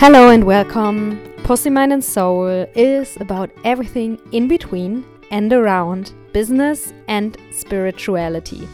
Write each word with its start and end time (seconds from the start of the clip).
Hello 0.00 0.30
and 0.30 0.44
welcome. 0.44 1.20
Pussy 1.44 1.68
Mind 1.68 1.92
and 1.92 2.02
Soul 2.02 2.46
is 2.74 3.18
about 3.20 3.50
everything 3.64 4.18
in 4.32 4.48
between 4.48 5.04
and 5.30 5.52
around 5.52 6.14
business 6.32 6.94
and 7.06 7.36
spirituality. 7.52 8.66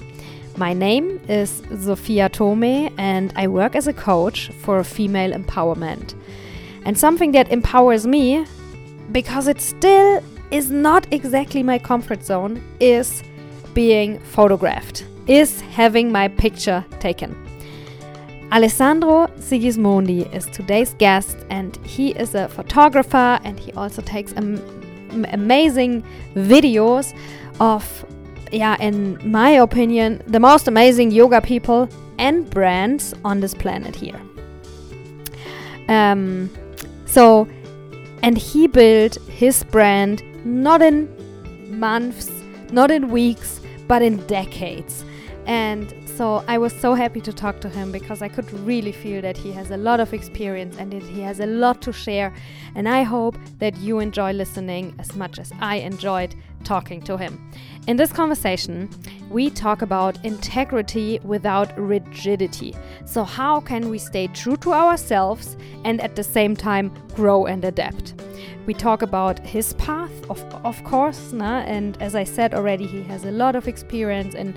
My 0.56 0.72
name 0.72 1.20
is 1.28 1.64
Sophia 1.80 2.28
Tome 2.28 2.94
and 2.96 3.32
I 3.34 3.48
work 3.48 3.74
as 3.74 3.88
a 3.88 3.92
coach 3.92 4.52
for 4.62 4.84
female 4.84 5.32
empowerment. 5.32 6.14
And 6.84 6.96
something 6.96 7.32
that 7.32 7.50
empowers 7.50 8.06
me, 8.06 8.46
because 9.10 9.48
it 9.48 9.60
still 9.60 10.22
is 10.52 10.70
not 10.70 11.12
exactly 11.12 11.64
my 11.64 11.80
comfort 11.80 12.22
zone, 12.22 12.62
is 12.78 13.24
being 13.74 14.20
photographed, 14.20 15.04
is 15.26 15.60
having 15.60 16.12
my 16.12 16.28
picture 16.28 16.84
taken. 17.00 17.45
Alessandro 18.52 19.26
Sigismondi 19.38 20.32
is 20.32 20.46
today's 20.46 20.94
guest, 20.94 21.36
and 21.50 21.76
he 21.84 22.10
is 22.12 22.34
a 22.34 22.48
photographer 22.48 23.40
and 23.42 23.58
he 23.58 23.72
also 23.72 24.02
takes 24.02 24.32
am 24.34 24.62
amazing 25.32 26.04
videos 26.34 27.12
of, 27.58 28.04
yeah, 28.52 28.76
in 28.80 29.18
my 29.30 29.50
opinion, 29.50 30.22
the 30.26 30.38
most 30.38 30.68
amazing 30.68 31.10
yoga 31.10 31.40
people 31.40 31.88
and 32.18 32.48
brands 32.50 33.14
on 33.24 33.40
this 33.40 33.54
planet 33.54 33.96
here. 33.96 34.20
Um, 35.88 36.50
so, 37.04 37.48
and 38.22 38.38
he 38.38 38.66
built 38.66 39.16
his 39.28 39.64
brand 39.64 40.22
not 40.44 40.82
in 40.82 41.08
months, 41.68 42.30
not 42.70 42.90
in 42.90 43.10
weeks, 43.10 43.60
but 43.88 44.02
in 44.02 44.18
decades. 44.26 45.04
And 45.46 45.92
so 46.16 46.42
I 46.48 46.56
was 46.56 46.72
so 46.72 46.94
happy 46.94 47.20
to 47.20 47.32
talk 47.32 47.60
to 47.60 47.68
him 47.68 47.92
because 47.92 48.22
I 48.22 48.28
could 48.28 48.50
really 48.60 48.92
feel 48.92 49.20
that 49.20 49.36
he 49.36 49.52
has 49.52 49.70
a 49.70 49.76
lot 49.76 50.00
of 50.00 50.14
experience 50.14 50.78
and 50.78 50.90
that 50.92 51.02
he 51.02 51.20
has 51.20 51.40
a 51.40 51.46
lot 51.46 51.82
to 51.82 51.92
share. 51.92 52.32
And 52.74 52.88
I 52.88 53.02
hope 53.02 53.36
that 53.58 53.76
you 53.76 53.98
enjoy 53.98 54.32
listening 54.32 54.94
as 54.98 55.14
much 55.14 55.38
as 55.38 55.52
I 55.60 55.76
enjoyed 55.76 56.34
talking 56.64 57.02
to 57.02 57.18
him. 57.18 57.50
In 57.86 57.98
this 57.98 58.12
conversation, 58.12 58.88
we 59.30 59.50
talk 59.50 59.82
about 59.82 60.24
integrity 60.24 61.20
without 61.22 61.78
rigidity. 61.78 62.74
So, 63.04 63.22
how 63.22 63.60
can 63.60 63.90
we 63.90 63.98
stay 63.98 64.28
true 64.28 64.56
to 64.58 64.72
ourselves 64.72 65.58
and 65.84 66.00
at 66.00 66.16
the 66.16 66.24
same 66.24 66.56
time 66.56 66.92
grow 67.14 67.44
and 67.44 67.62
adapt? 67.62 68.14
We 68.64 68.72
talk 68.72 69.02
about 69.02 69.38
his 69.40 69.74
path, 69.74 70.10
of, 70.30 70.42
of 70.64 70.82
course, 70.82 71.32
nah? 71.32 71.60
and 71.60 72.00
as 72.00 72.14
I 72.14 72.24
said 72.24 72.54
already, 72.54 72.86
he 72.86 73.02
has 73.02 73.24
a 73.24 73.30
lot 73.30 73.54
of 73.54 73.68
experience 73.68 74.34
in 74.34 74.56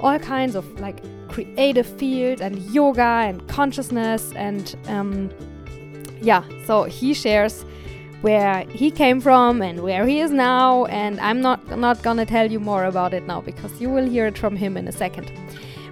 all 0.00 0.18
kinds 0.18 0.54
of 0.54 0.80
like 0.80 1.02
creative 1.28 1.86
fields 1.86 2.40
and 2.40 2.58
yoga 2.72 3.02
and 3.02 3.46
consciousness 3.48 4.32
and 4.34 4.76
um, 4.88 5.30
yeah 6.20 6.42
so 6.66 6.84
he 6.84 7.14
shares 7.14 7.64
where 8.22 8.64
he 8.70 8.90
came 8.90 9.20
from 9.20 9.62
and 9.62 9.80
where 9.80 10.06
he 10.06 10.20
is 10.20 10.30
now 10.30 10.84
and 10.86 11.18
i'm 11.20 11.40
not 11.40 11.78
not 11.78 12.02
gonna 12.02 12.26
tell 12.26 12.50
you 12.50 12.60
more 12.60 12.84
about 12.84 13.14
it 13.14 13.26
now 13.26 13.40
because 13.40 13.80
you 13.80 13.88
will 13.88 14.06
hear 14.06 14.26
it 14.26 14.36
from 14.36 14.56
him 14.56 14.76
in 14.76 14.86
a 14.88 14.92
second. 14.92 15.32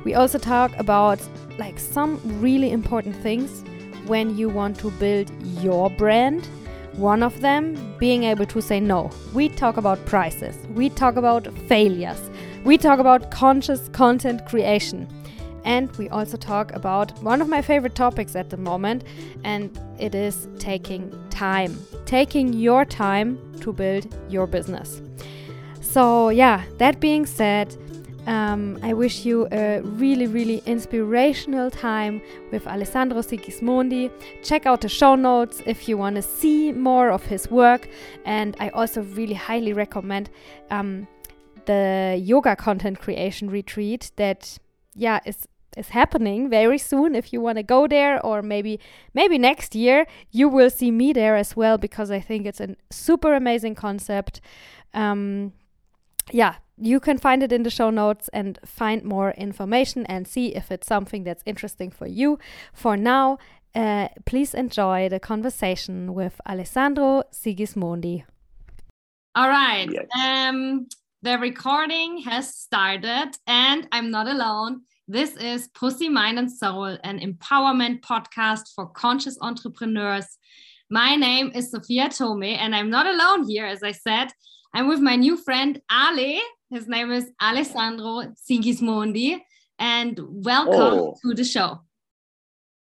We 0.04 0.14
also 0.14 0.38
talk 0.38 0.76
about 0.78 1.20
like 1.58 1.78
some 1.78 2.20
really 2.40 2.70
important 2.70 3.16
things 3.16 3.62
when 4.06 4.36
you 4.38 4.48
want 4.48 4.78
to 4.80 4.90
build 4.92 5.30
your 5.60 5.90
brand. 5.90 6.46
One 6.94 7.22
of 7.22 7.40
them 7.40 7.94
being 7.98 8.24
able 8.24 8.46
to 8.46 8.62
say 8.62 8.80
no. 8.80 9.10
We 9.34 9.48
talk 9.48 9.76
about 9.76 10.04
prices. 10.06 10.56
We 10.74 10.88
talk 10.88 11.16
about 11.16 11.46
failures 11.68 12.30
we 12.68 12.76
talk 12.76 12.98
about 12.98 13.30
conscious 13.30 13.88
content 13.88 14.44
creation. 14.44 15.08
And 15.64 15.90
we 15.96 16.10
also 16.10 16.36
talk 16.36 16.70
about 16.74 17.10
one 17.22 17.40
of 17.40 17.48
my 17.48 17.62
favorite 17.62 17.94
topics 17.94 18.36
at 18.36 18.50
the 18.50 18.58
moment, 18.58 19.04
and 19.42 19.70
it 19.98 20.14
is 20.14 20.48
taking 20.58 21.10
time. 21.30 21.78
Taking 22.04 22.52
your 22.52 22.84
time 22.84 23.38
to 23.60 23.72
build 23.72 24.14
your 24.28 24.46
business. 24.46 25.00
So, 25.80 26.28
yeah, 26.28 26.62
that 26.76 27.00
being 27.00 27.24
said, 27.24 27.74
um, 28.26 28.78
I 28.82 28.92
wish 28.92 29.24
you 29.24 29.48
a 29.50 29.80
really, 29.80 30.26
really 30.26 30.62
inspirational 30.66 31.70
time 31.70 32.20
with 32.52 32.66
Alessandro 32.66 33.22
Sigismondi. 33.22 34.10
Check 34.42 34.66
out 34.66 34.82
the 34.82 34.90
show 34.90 35.14
notes 35.14 35.62
if 35.64 35.88
you 35.88 35.96
want 35.96 36.16
to 36.16 36.22
see 36.22 36.72
more 36.72 37.08
of 37.08 37.24
his 37.24 37.50
work. 37.50 37.88
And 38.26 38.54
I 38.60 38.68
also 38.68 39.00
really 39.02 39.32
highly 39.32 39.72
recommend 39.72 40.28
um, 40.70 41.08
the 41.68 42.18
yoga 42.32 42.56
content 42.56 42.98
creation 42.98 43.50
retreat 43.50 44.10
that 44.16 44.58
yeah 44.94 45.20
is 45.24 45.46
is 45.76 45.90
happening 45.90 46.50
very 46.50 46.78
soon. 46.78 47.14
If 47.14 47.32
you 47.32 47.40
want 47.40 47.58
to 47.58 47.62
go 47.62 47.86
there 47.86 48.24
or 48.24 48.42
maybe 48.42 48.80
maybe 49.14 49.38
next 49.38 49.74
year 49.74 50.06
you 50.30 50.48
will 50.48 50.70
see 50.70 50.90
me 50.90 51.12
there 51.12 51.36
as 51.36 51.54
well 51.54 51.78
because 51.78 52.10
i 52.10 52.20
think 52.20 52.46
it's 52.46 52.60
a 52.60 52.74
super 52.90 53.34
amazing 53.34 53.74
concept. 53.74 54.40
Um, 54.94 55.52
yeah 56.32 56.54
you 56.80 57.00
can 57.00 57.18
find 57.18 57.42
it 57.42 57.52
in 57.52 57.64
the 57.64 57.70
show 57.70 57.90
notes 57.90 58.30
and 58.32 58.58
find 58.64 59.02
more 59.02 59.32
information 59.32 60.06
and 60.06 60.28
see 60.28 60.54
if 60.54 60.70
it's 60.70 60.86
something 60.86 61.24
that's 61.24 61.42
interesting 61.44 61.90
for 61.90 62.06
you. 62.06 62.38
For 62.72 62.96
now 62.96 63.38
uh, 63.74 64.08
please 64.24 64.54
enjoy 64.54 65.08
the 65.08 65.20
conversation 65.20 66.14
with 66.14 66.40
alessandro 66.46 67.24
sigismondi. 67.32 68.24
All 69.34 69.48
right 69.48 69.88
yes. 69.90 70.06
um 70.24 70.86
the 71.22 71.36
recording 71.38 72.18
has 72.18 72.54
started, 72.54 73.32
and 73.48 73.88
I'm 73.90 74.10
not 74.10 74.28
alone. 74.28 74.82
This 75.08 75.36
is 75.36 75.68
Pussy, 75.68 76.08
Mind, 76.08 76.38
and 76.38 76.50
Soul, 76.50 76.96
an 77.02 77.18
empowerment 77.18 78.02
podcast 78.02 78.72
for 78.76 78.86
conscious 78.86 79.36
entrepreneurs. 79.40 80.38
My 80.90 81.16
name 81.16 81.50
is 81.56 81.72
Sophia 81.72 82.08
Tome, 82.08 82.44
and 82.44 82.74
I'm 82.74 82.88
not 82.88 83.06
alone 83.06 83.48
here, 83.48 83.66
as 83.66 83.82
I 83.82 83.90
said. 83.90 84.28
I'm 84.72 84.86
with 84.86 85.00
my 85.00 85.16
new 85.16 85.36
friend 85.36 85.80
Ale. 85.90 86.40
His 86.70 86.86
name 86.86 87.10
is 87.10 87.28
Alessandro 87.42 88.32
Sigismondi, 88.48 89.40
and 89.76 90.20
welcome 90.22 90.98
oh. 91.00 91.16
to 91.22 91.34
the 91.34 91.44
show. 91.44 91.80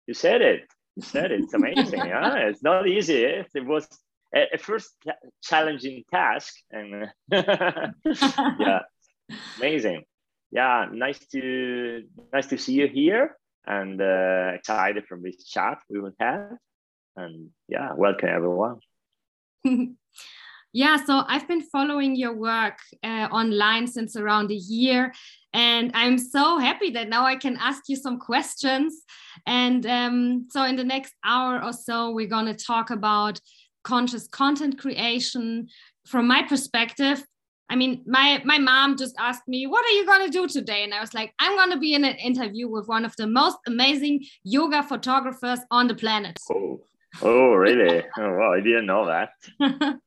You 0.07 0.13
said 0.13 0.41
it. 0.41 0.61
You 0.95 1.01
said 1.01 1.31
it. 1.33 1.41
It's 1.41 1.53
amazing. 1.53 1.99
yeah, 2.05 2.35
it's 2.35 2.63
not 2.63 2.87
easy. 2.87 3.23
It 3.25 3.65
was 3.65 3.85
a, 4.33 4.57
first 4.57 4.91
challenging 5.43 6.03
task 6.11 6.53
and 6.71 7.07
yeah 7.31 8.79
amazing. 9.57 10.03
Yeah 10.51 10.87
nice 10.91 11.19
to 11.27 12.03
nice 12.31 12.47
to 12.47 12.57
see 12.57 12.73
you 12.73 12.87
here 12.87 13.37
and 13.65 14.01
uh, 14.01 14.51
excited 14.53 15.05
from 15.07 15.23
this 15.23 15.43
chat 15.45 15.79
we 15.89 15.99
will 15.99 16.15
have. 16.19 16.51
And 17.15 17.49
yeah 17.67 17.93
welcome 17.95 18.29
everyone. 18.29 18.79
Yeah 20.75 20.97
so 21.05 21.23
i've 21.27 21.47
been 21.47 21.61
following 21.61 22.15
your 22.15 22.33
work 22.33 22.79
uh, 23.03 23.27
online 23.31 23.85
since 23.85 24.15
around 24.15 24.49
a 24.49 24.55
year 24.55 25.13
and 25.53 25.91
i'm 25.93 26.17
so 26.17 26.57
happy 26.57 26.89
that 26.89 27.09
now 27.09 27.23
i 27.25 27.35
can 27.35 27.57
ask 27.57 27.83
you 27.89 27.95
some 27.95 28.17
questions. 28.17 29.03
And 29.45 29.85
um, 29.85 30.47
so 30.49 30.63
in 30.63 30.75
the 30.75 30.83
next 30.83 31.13
hour 31.23 31.63
or 31.63 31.73
so 31.73 32.11
we're 32.11 32.27
going 32.27 32.45
to 32.45 32.53
talk 32.55 32.89
about 32.89 33.39
conscious 33.83 34.27
content 34.27 34.79
creation 34.79 35.67
from 36.05 36.27
my 36.27 36.43
perspective 36.43 37.23
I 37.69 37.75
mean, 37.75 38.03
my 38.05 38.41
my 38.45 38.59
mom 38.59 38.97
just 38.97 39.15
asked 39.17 39.47
me, 39.47 39.65
"What 39.65 39.83
are 39.85 39.95
you 39.97 40.05
gonna 40.05 40.29
do 40.29 40.47
today?" 40.47 40.83
And 40.83 40.93
I 40.93 40.99
was 40.99 41.13
like, 41.13 41.33
"I'm 41.39 41.55
gonna 41.55 41.79
be 41.79 41.93
in 41.93 42.05
an 42.05 42.15
interview 42.17 42.67
with 42.67 42.87
one 42.87 43.05
of 43.05 43.15
the 43.15 43.25
most 43.25 43.57
amazing 43.65 44.25
yoga 44.43 44.83
photographers 44.83 45.59
on 45.71 45.87
the 45.87 45.95
planet." 45.95 46.37
Oh, 46.51 46.81
oh, 47.21 47.53
really? 47.53 48.03
oh, 48.19 48.37
well, 48.37 48.53
I 48.53 48.59
didn't 48.59 48.85
know 48.85 49.07
that. 49.07 49.29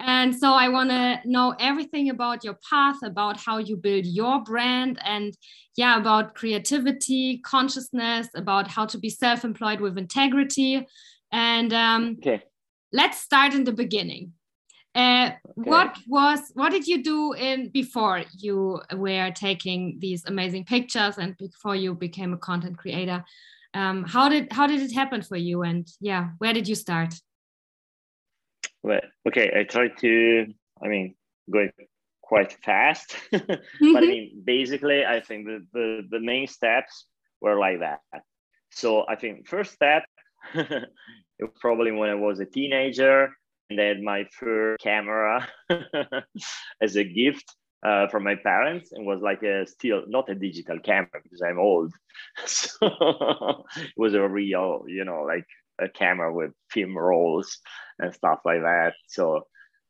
and 0.00 0.36
so 0.36 0.52
I 0.52 0.68
want 0.68 0.90
to 0.90 1.20
know 1.24 1.54
everything 1.58 2.10
about 2.10 2.44
your 2.44 2.58
path, 2.70 2.98
about 3.02 3.38
how 3.38 3.58
you 3.58 3.76
build 3.76 4.06
your 4.06 4.42
brand, 4.44 5.00
and 5.02 5.34
yeah, 5.76 5.98
about 5.98 6.34
creativity, 6.34 7.38
consciousness, 7.38 8.28
about 8.36 8.68
how 8.68 8.84
to 8.86 8.98
be 8.98 9.10
self-employed 9.10 9.80
with 9.80 9.98
integrity, 9.98 10.86
and 11.32 11.72
um, 11.72 12.18
okay 12.18 12.44
let's 12.94 13.18
start 13.18 13.52
in 13.52 13.64
the 13.64 13.72
beginning. 13.72 14.32
Uh, 14.94 15.32
okay. 15.58 15.70
What 15.70 15.98
was 16.06 16.40
what 16.54 16.70
did 16.70 16.86
you 16.86 17.02
do 17.02 17.32
in 17.32 17.70
before 17.70 18.22
you 18.38 18.80
were 18.94 19.32
taking 19.32 19.98
these 19.98 20.24
amazing 20.24 20.64
pictures 20.64 21.18
and 21.18 21.36
before 21.36 21.74
you 21.74 21.94
became 21.94 22.32
a 22.32 22.38
content 22.38 22.78
creator? 22.78 23.24
Um, 23.74 24.04
how 24.04 24.28
did 24.28 24.52
how 24.52 24.68
did 24.68 24.80
it 24.80 24.94
happen 24.94 25.20
for 25.22 25.36
you? 25.36 25.62
And 25.62 25.86
yeah, 26.00 26.30
where 26.38 26.52
did 26.52 26.68
you 26.68 26.76
start? 26.76 27.12
Well, 28.84 29.00
okay, 29.26 29.50
I 29.58 29.64
tried 29.64 29.98
to. 29.98 30.46
I 30.80 30.86
mean, 30.86 31.16
going 31.50 31.72
quite 32.22 32.52
fast, 32.62 33.16
but 33.32 33.50
I 33.50 33.56
mm-hmm. 33.82 34.00
mean, 34.00 34.42
basically, 34.44 35.04
I 35.04 35.18
think 35.20 35.46
the, 35.46 35.66
the 35.72 36.06
the 36.08 36.20
main 36.20 36.46
steps 36.46 37.06
were 37.40 37.58
like 37.58 37.80
that. 37.80 38.00
So 38.70 39.04
I 39.08 39.16
think 39.16 39.48
first 39.48 39.72
step 39.72 40.04
probably 41.60 41.92
when 41.92 42.10
I 42.10 42.14
was 42.14 42.40
a 42.40 42.44
teenager 42.44 43.30
and 43.70 43.80
I 43.80 43.84
had 43.84 44.02
my 44.02 44.24
first 44.38 44.82
camera 44.82 45.48
as 46.80 46.96
a 46.96 47.04
gift 47.04 47.44
uh, 47.84 48.08
from 48.08 48.24
my 48.24 48.34
parents 48.34 48.92
and 48.92 49.06
was 49.06 49.20
like 49.20 49.42
a 49.42 49.66
still 49.66 50.02
not 50.06 50.30
a 50.30 50.34
digital 50.34 50.78
camera 50.78 51.20
because 51.22 51.42
I'm 51.42 51.58
old. 51.58 51.92
so 52.46 53.64
it 53.76 53.92
was 53.96 54.14
a 54.14 54.26
real, 54.26 54.84
you 54.86 55.04
know, 55.04 55.22
like 55.22 55.46
a 55.80 55.88
camera 55.88 56.32
with 56.32 56.52
film 56.70 56.96
rolls 56.96 57.58
and 57.98 58.14
stuff 58.14 58.40
like 58.44 58.60
that. 58.60 58.94
So 59.08 59.46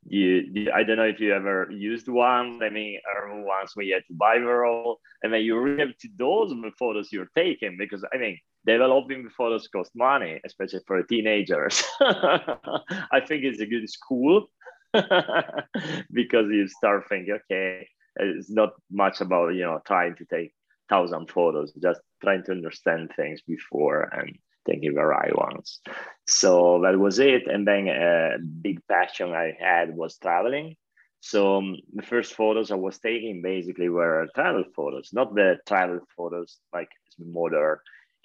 you, 0.07 0.71
I 0.75 0.83
don't 0.83 0.97
know 0.97 1.05
if 1.05 1.21
you 1.21 1.33
ever 1.33 1.71
used 1.71 2.09
one. 2.09 2.63
I 2.63 2.69
mean, 2.69 3.01
uh, 3.09 3.37
once 3.37 3.75
when 3.75 3.87
you 3.87 3.95
had 3.95 4.05
to 4.09 4.15
buy 4.15 4.39
the 4.39 4.45
roll, 4.45 5.01
and 5.23 5.33
then 5.33 5.43
you 5.43 5.57
have 5.79 5.97
to 5.97 6.09
the 6.17 6.71
photos 6.79 7.13
you're 7.13 7.31
taking 7.35 7.77
because 7.79 8.05
I 8.13 8.19
mean, 8.19 8.39
developing 8.67 9.29
photos 9.31 9.69
cost 9.69 9.91
money, 9.95 10.41
especially 10.45 10.81
for 10.87 11.03
teenagers. 11.03 11.83
I 12.01 13.21
think 13.27 13.45
it's 13.45 13.61
a 13.61 13.67
good 13.67 13.89
school 13.89 14.47
because 14.93 16.47
you 16.51 16.69
start 16.69 17.09
thinking, 17.09 17.39
okay, 17.51 17.89
it's 18.17 18.51
not 18.51 18.71
much 18.91 19.21
about 19.21 19.55
you 19.55 19.63
know 19.63 19.81
trying 19.87 20.17
to 20.17 20.25
take 20.27 20.53
thousand 20.89 21.31
photos, 21.31 21.73
just 21.83 22.01
trying 22.23 22.45
to 22.45 22.53
understand 22.53 23.11
things 23.17 23.41
before 23.47 24.11
and 24.13 24.37
taking 24.69 24.95
the 24.95 25.05
right 25.05 25.37
ones. 25.37 25.81
So 26.27 26.81
that 26.83 26.99
was 26.99 27.19
it. 27.19 27.47
And 27.47 27.67
then 27.67 27.89
a 27.89 28.39
big 28.39 28.81
passion 28.89 29.33
I 29.33 29.57
had 29.59 29.95
was 29.95 30.19
traveling. 30.19 30.77
So 31.21 31.57
um, 31.57 31.77
the 31.95 32.03
first 32.03 32.35
photos 32.35 32.71
I 32.71 32.75
was 32.75 32.99
taking 32.99 33.41
basically 33.41 33.89
were 33.89 34.29
travel 34.35 34.65
photos, 34.77 35.11
not 35.13 35.35
the 35.35 35.59
travel 35.67 36.01
photos 36.17 36.59
like 36.73 36.91
modern 37.19 37.79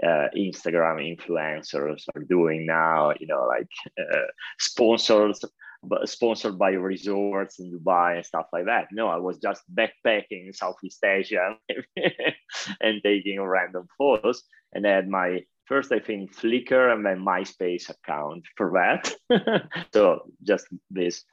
uh, 0.04 0.28
Instagram 0.36 1.18
influencers 1.18 2.04
are 2.16 2.24
doing 2.24 2.66
now, 2.66 3.14
you 3.20 3.28
know, 3.28 3.46
like 3.48 3.70
uh, 4.00 4.28
sponsors, 4.60 5.44
but 5.84 6.10
sponsored 6.10 6.58
by 6.58 6.72
resorts 6.72 7.60
in 7.60 7.72
Dubai 7.72 8.18
and 8.18 8.26
stuff 8.26 8.48
like 8.52 8.66
that. 8.66 8.88
No, 8.92 9.08
I 9.08 9.18
was 9.18 9.38
just 9.38 9.64
backpacking 9.74 10.48
in 10.48 10.54
Southeast 10.54 11.04
Asia 11.04 11.56
and 12.82 13.02
taking 13.04 13.42
random 13.42 13.88
photos. 13.98 14.44
And 14.74 14.86
I 14.86 14.92
had 14.92 15.08
my 15.08 15.44
first, 15.70 15.92
I 15.92 16.00
think, 16.00 16.36
Flickr 16.36 16.92
and 16.92 17.06
then 17.06 17.24
MySpace 17.24 17.90
account 17.90 18.44
for 18.58 18.72
that. 18.74 19.14
so 19.94 20.24
just 20.44 20.68
this, 20.90 21.24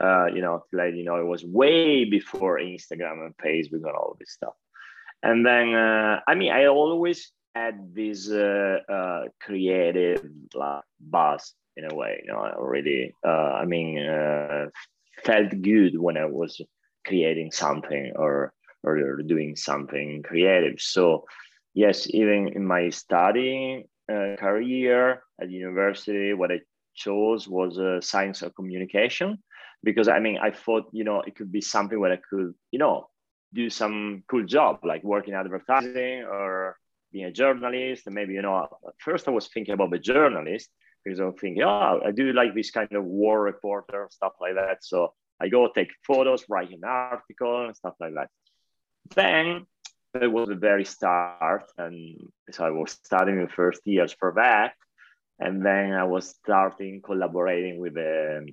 uh, 0.00 0.26
you 0.34 0.40
know, 0.40 0.64
to 0.70 0.76
let 0.76 0.96
you 0.96 1.04
know, 1.04 1.16
it 1.16 1.26
was 1.26 1.44
way 1.44 2.04
before 2.06 2.58
Instagram 2.58 3.24
and 3.26 3.36
Facebook 3.36 3.84
and 3.86 3.94
all 3.94 4.16
this 4.18 4.32
stuff. 4.32 4.54
And 5.22 5.46
then, 5.46 5.74
uh, 5.74 6.20
I 6.26 6.34
mean, 6.34 6.50
I 6.50 6.66
always 6.66 7.30
had 7.54 7.94
this 7.94 8.30
uh, 8.30 8.78
uh, 8.88 9.22
creative 9.40 10.24
like, 10.54 10.82
buzz 10.98 11.54
in 11.76 11.84
a 11.90 11.94
way. 11.94 12.22
You 12.24 12.32
know, 12.32 12.40
I 12.40 12.54
already. 12.54 13.14
Uh, 13.24 13.52
I 13.62 13.64
mean, 13.66 13.98
uh, 13.98 14.66
felt 15.24 15.60
good 15.60 15.98
when 15.98 16.16
I 16.16 16.24
was 16.24 16.60
creating 17.06 17.52
something 17.52 18.12
or 18.16 18.52
or 18.84 19.22
doing 19.22 19.54
something 19.54 20.22
creative. 20.24 20.80
So 20.80 21.24
yes, 21.74 22.06
even 22.10 22.48
in 22.48 22.66
my 22.66 22.90
studying 22.90 23.84
uh, 24.10 24.36
career 24.38 25.22
at 25.40 25.50
university, 25.50 26.32
what 26.32 26.52
I 26.52 26.60
chose 26.94 27.48
was 27.48 27.78
uh, 27.78 28.00
science 28.00 28.42
of 28.42 28.54
communication. 28.54 29.38
Because 29.84 30.06
I 30.06 30.20
mean 30.20 30.38
I 30.38 30.50
thought 30.52 30.84
you 30.92 31.04
know 31.04 31.22
it 31.22 31.34
could 31.34 31.50
be 31.50 31.60
something 31.60 31.98
where 31.98 32.12
I 32.12 32.20
could 32.30 32.54
you 32.70 32.78
know 32.78 33.08
do 33.52 33.68
some 33.68 34.22
cool 34.28 34.44
job 34.44 34.80
like 34.84 35.02
work 35.02 35.28
in 35.28 35.34
advertising 35.34 36.24
or 36.24 36.76
being 37.10 37.24
a 37.24 37.32
journalist. 37.32 38.06
And 38.06 38.14
maybe 38.14 38.34
you 38.34 38.42
know 38.42 38.62
at 38.62 38.94
first 38.98 39.26
i 39.26 39.32
was 39.32 39.48
thinking 39.48 39.74
about 39.74 39.90
the 39.90 39.98
journalist 39.98 40.70
because 41.04 41.18
i'm 41.18 41.34
thinking 41.34 41.64
oh 41.64 42.00
i 42.06 42.12
do 42.12 42.32
like 42.32 42.54
this 42.54 42.70
kind 42.70 42.92
of 42.92 43.04
war 43.04 43.42
reporter 43.42 44.06
stuff 44.10 44.34
like 44.40 44.54
that. 44.54 44.84
So 44.84 45.14
i 45.40 45.48
go 45.48 45.68
take 45.74 45.90
photos 46.06 46.44
write 46.48 46.70
an 46.70 46.84
article 46.84 47.66
and 47.66 47.76
stuff 47.76 47.94
like 47.98 48.14
that. 48.14 48.30
Then 49.16 49.66
it 50.14 50.30
was 50.30 50.48
the 50.48 50.54
very 50.54 50.84
start 50.84 51.64
and 51.78 52.16
so 52.50 52.64
i 52.64 52.70
was 52.70 52.92
studying 53.04 53.40
the 53.40 53.48
first 53.48 53.80
years 53.84 54.14
for 54.18 54.32
that 54.36 54.74
and 55.38 55.64
then 55.64 55.92
i 55.92 56.04
was 56.04 56.28
starting 56.28 57.00
collaborating 57.02 57.78
with 57.78 57.96
um, 57.96 58.46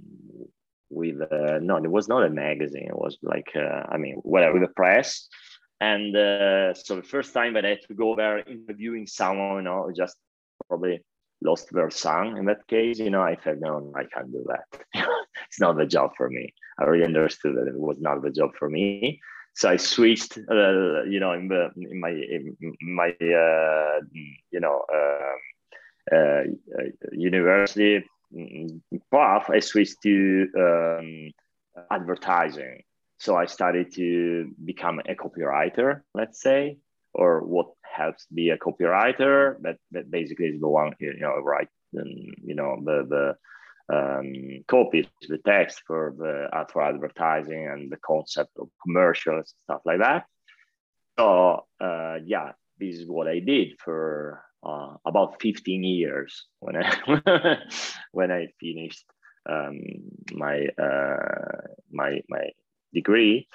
with 0.89 1.21
uh, 1.21 1.59
no 1.61 1.77
it 1.77 1.91
was 1.91 2.07
not 2.07 2.25
a 2.25 2.29
magazine 2.29 2.88
it 2.88 2.97
was 2.97 3.17
like 3.21 3.51
uh, 3.56 3.83
i 3.89 3.97
mean 3.97 4.15
whatever 4.23 4.59
the 4.59 4.67
press 4.67 5.27
and 5.81 6.15
uh, 6.15 6.73
so 6.73 6.95
the 6.97 7.03
first 7.03 7.33
time 7.33 7.53
that 7.53 7.65
I 7.65 7.69
had 7.69 7.81
to 7.88 7.94
go 7.94 8.15
there 8.15 8.39
interviewing 8.39 9.07
someone, 9.07 9.57
you 9.57 9.61
know, 9.61 9.91
just 9.95 10.17
probably 10.67 11.01
lost 11.41 11.71
their 11.71 11.89
son 11.89 12.38
in 12.38 12.45
that 12.45 12.67
case, 12.67 13.00
you 13.00 13.09
know, 13.09 13.21
I 13.21 13.38
said, 13.44 13.61
no, 13.61 13.94
I 13.95 14.03
can't 14.03 14.31
do 14.31 14.45
that. 14.47 14.81
it's 15.47 15.59
not 15.59 15.77
the 15.77 15.85
job 15.85 16.11
for 16.17 16.29
me. 16.29 16.53
I 16.77 16.83
already 16.83 17.06
understood 17.06 17.56
that 17.56 17.67
it 17.67 17.79
was 17.79 17.97
not 18.00 18.21
the 18.21 18.29
job 18.29 18.51
for 18.59 18.69
me. 18.69 19.21
So 19.59 19.69
I 19.69 19.77
switched, 19.77 20.38
uh, 20.38 21.03
you 21.03 21.19
know, 21.19 21.33
in 21.33 21.50
the 21.50 21.69
in 21.75 22.00
my 22.00 22.11
in 22.11 22.56
my 22.81 23.09
uh, 23.09 24.00
you 24.51 24.59
know 24.59 24.77
um, 25.00 25.39
uh, 26.15 26.44
university 27.11 28.06
path. 29.11 29.50
I 29.50 29.59
switched 29.59 30.01
to 30.03 30.47
um, 30.57 31.31
advertising 31.91 32.83
so 33.19 33.35
I 33.35 33.45
started 33.47 33.94
to 33.95 34.50
become 34.63 35.00
a 35.00 35.13
copywriter, 35.13 36.01
let's 36.15 36.41
say, 36.41 36.77
or 37.13 37.44
what 37.44 37.67
helps 37.83 38.25
be 38.33 38.50
a 38.50 38.57
copywriter. 38.57 39.61
That 39.61 39.77
that 39.91 40.09
basically 40.09 40.47
is 40.47 40.61
the 40.61 40.69
one 40.69 40.95
you 41.00 41.19
know 41.19 41.35
write 41.44 41.67
you 41.91 42.56
know 42.56 42.79
the 42.81 43.06
the 43.09 43.35
um, 43.89 44.63
copies, 44.68 45.07
the 45.27 45.39
text 45.39 45.81
for 45.88 46.13
the 46.18 46.50
uh, 46.56 46.65
for 46.65 46.83
advertising 46.83 47.68
and 47.68 47.91
the 47.91 47.97
concept 47.97 48.51
of 48.59 48.69
commercials 48.83 49.53
stuff 49.63 49.81
like 49.86 50.00
that. 50.00 50.25
So 51.18 51.65
uh, 51.81 52.18
yeah, 52.25 52.51
this 52.80 52.97
is 52.97 53.07
what 53.07 53.27
I 53.27 53.39
did 53.39 53.80
for 53.83 54.44
uh, 54.63 54.95
about 55.06 55.41
15 55.41 55.83
years 55.83 56.45
when 56.59 56.75
I 56.77 57.59
when 58.12 58.31
I 58.31 58.47
finished 58.59 59.06
um, 59.50 59.80
my 60.33 60.68
uh, 60.81 61.68
my 61.92 62.21
my 62.30 62.50
degree. 62.94 63.47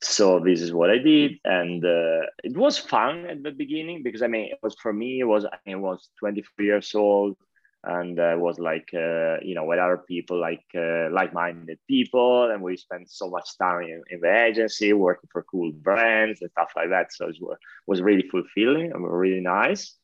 So 0.00 0.40
this 0.40 0.60
is 0.60 0.72
what 0.72 0.90
I 0.90 0.98
did, 0.98 1.38
and 1.44 1.84
uh, 1.84 2.26
it 2.44 2.56
was 2.56 2.78
fun 2.78 3.26
at 3.26 3.42
the 3.42 3.50
beginning 3.50 4.02
because 4.02 4.22
I 4.22 4.28
mean, 4.28 4.50
it 4.52 4.58
was 4.62 4.76
for 4.80 4.92
me. 4.92 5.20
It 5.20 5.24
was 5.24 5.44
I, 5.66 5.74
was 5.74 6.08
23 6.20 6.66
years 6.66 6.94
old, 6.94 7.36
and 7.84 8.18
uh, 8.18 8.34
was 8.36 8.58
like 8.58 8.88
uh, 8.92 9.36
you 9.40 9.54
know 9.54 9.64
with 9.64 9.78
other 9.78 9.98
people 9.98 10.38
like 10.40 10.64
uh, 10.74 11.08
like-minded 11.10 11.78
people, 11.86 12.50
and 12.50 12.62
we 12.62 12.76
spent 12.76 13.10
so 13.10 13.30
much 13.30 13.56
time 13.58 13.82
in, 13.82 14.02
in, 14.10 14.20
the 14.20 14.44
agency 14.44 14.92
working 14.92 15.28
for 15.32 15.42
cool 15.44 15.72
brands 15.72 16.42
and 16.42 16.50
stuff 16.50 16.72
like 16.76 16.90
that. 16.90 17.12
So 17.12 17.28
it 17.28 17.36
was, 17.40 17.58
was 17.86 18.02
really 18.02 18.28
fulfilling 18.28 18.92
and 18.92 19.06
really 19.06 19.40
nice. 19.40 19.94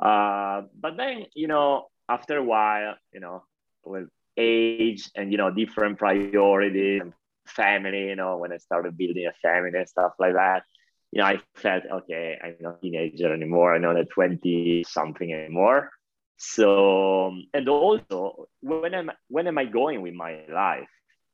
Uh, 0.00 0.62
but 0.78 0.96
then 0.96 1.26
you 1.34 1.48
know 1.48 1.86
after 2.08 2.36
a 2.36 2.44
while, 2.44 2.94
you 3.12 3.20
know 3.20 3.44
with 3.84 4.08
age 4.36 5.10
and 5.14 5.30
you 5.32 5.38
know 5.38 5.50
different 5.50 5.98
priorities 5.98 7.00
and 7.00 7.12
family, 7.46 8.08
you 8.08 8.16
know, 8.16 8.38
when 8.38 8.52
I 8.52 8.58
started 8.58 8.96
building 8.96 9.26
a 9.26 9.32
family 9.42 9.78
and 9.78 9.88
stuff 9.88 10.12
like 10.18 10.34
that, 10.34 10.64
you 11.12 11.20
know, 11.20 11.26
I 11.28 11.40
felt, 11.54 11.84
okay, 11.90 12.38
I'm 12.42 12.56
not 12.60 12.78
a 12.78 12.80
teenager 12.80 13.32
anymore. 13.32 13.74
I'm 13.74 13.82
not 13.82 13.98
a 13.98 14.04
20 14.04 14.84
something 14.88 15.32
anymore. 15.32 15.90
So, 16.36 17.32
and 17.52 17.68
also 17.68 18.48
when 18.60 18.94
am, 18.94 19.10
when 19.28 19.46
am 19.46 19.58
I 19.58 19.64
going 19.64 20.02
with 20.02 20.14
my 20.14 20.40
life? 20.52 20.88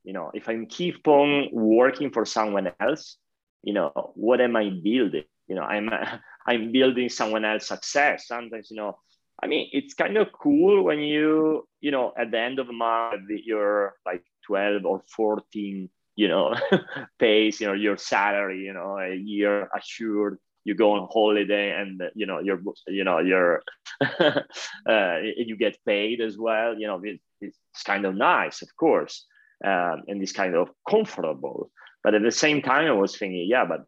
You 0.04 0.12
know, 0.12 0.30
if 0.34 0.48
I'm 0.48 0.66
keep 0.66 1.06
on 1.06 1.48
working 1.52 2.10
for 2.10 2.24
someone 2.24 2.72
else, 2.80 3.16
you 3.62 3.74
know, 3.74 4.12
what 4.14 4.40
am 4.40 4.56
I 4.56 4.70
building? 4.70 5.24
You 5.46 5.56
know, 5.56 5.62
I'm, 5.62 5.90
I'm 6.46 6.72
building 6.72 7.08
someone 7.08 7.44
else's 7.44 7.68
success. 7.68 8.26
Sometimes, 8.26 8.70
you 8.70 8.76
know, 8.76 8.98
I 9.42 9.46
mean, 9.46 9.68
it's 9.72 9.94
kind 9.94 10.16
of 10.16 10.28
cool 10.32 10.84
when 10.84 11.00
you, 11.00 11.66
you 11.80 11.90
know, 11.90 12.12
at 12.16 12.30
the 12.30 12.38
end 12.38 12.58
of 12.58 12.66
the 12.66 12.72
month, 12.72 13.28
you're 13.28 13.94
like 14.04 14.24
12 14.46 14.84
or 14.84 15.02
14 15.14 15.88
you 16.20 16.28
know, 16.28 16.54
pays, 17.18 17.60
you 17.60 17.66
know, 17.66 17.72
your 17.72 17.96
salary, 17.96 18.60
you 18.60 18.74
know, 18.74 18.98
a 18.98 19.14
year 19.14 19.70
assured, 19.74 20.36
you 20.64 20.74
go 20.74 20.92
on 20.92 21.08
holiday 21.10 21.72
and, 21.72 22.02
you 22.14 22.26
know, 22.26 22.40
you're, 22.40 22.60
you 22.86 23.04
know, 23.04 23.18
you're, 23.18 23.62
uh, 24.00 25.16
you 25.36 25.56
get 25.56 25.78
paid 25.86 26.20
as 26.20 26.36
well, 26.38 26.78
you 26.78 26.86
know, 26.86 27.00
it, 27.02 27.20
it's 27.40 27.82
kind 27.84 28.04
of 28.04 28.14
nice, 28.14 28.62
of 28.62 28.68
course, 28.76 29.26
um, 29.64 30.02
and 30.08 30.22
it's 30.22 30.32
kind 30.32 30.54
of 30.54 30.70
comfortable. 30.88 31.70
But 32.02 32.14
at 32.14 32.22
the 32.22 32.30
same 32.30 32.62
time, 32.62 32.86
I 32.86 32.92
was 32.92 33.16
thinking, 33.16 33.46
yeah, 33.48 33.64
but 33.64 33.84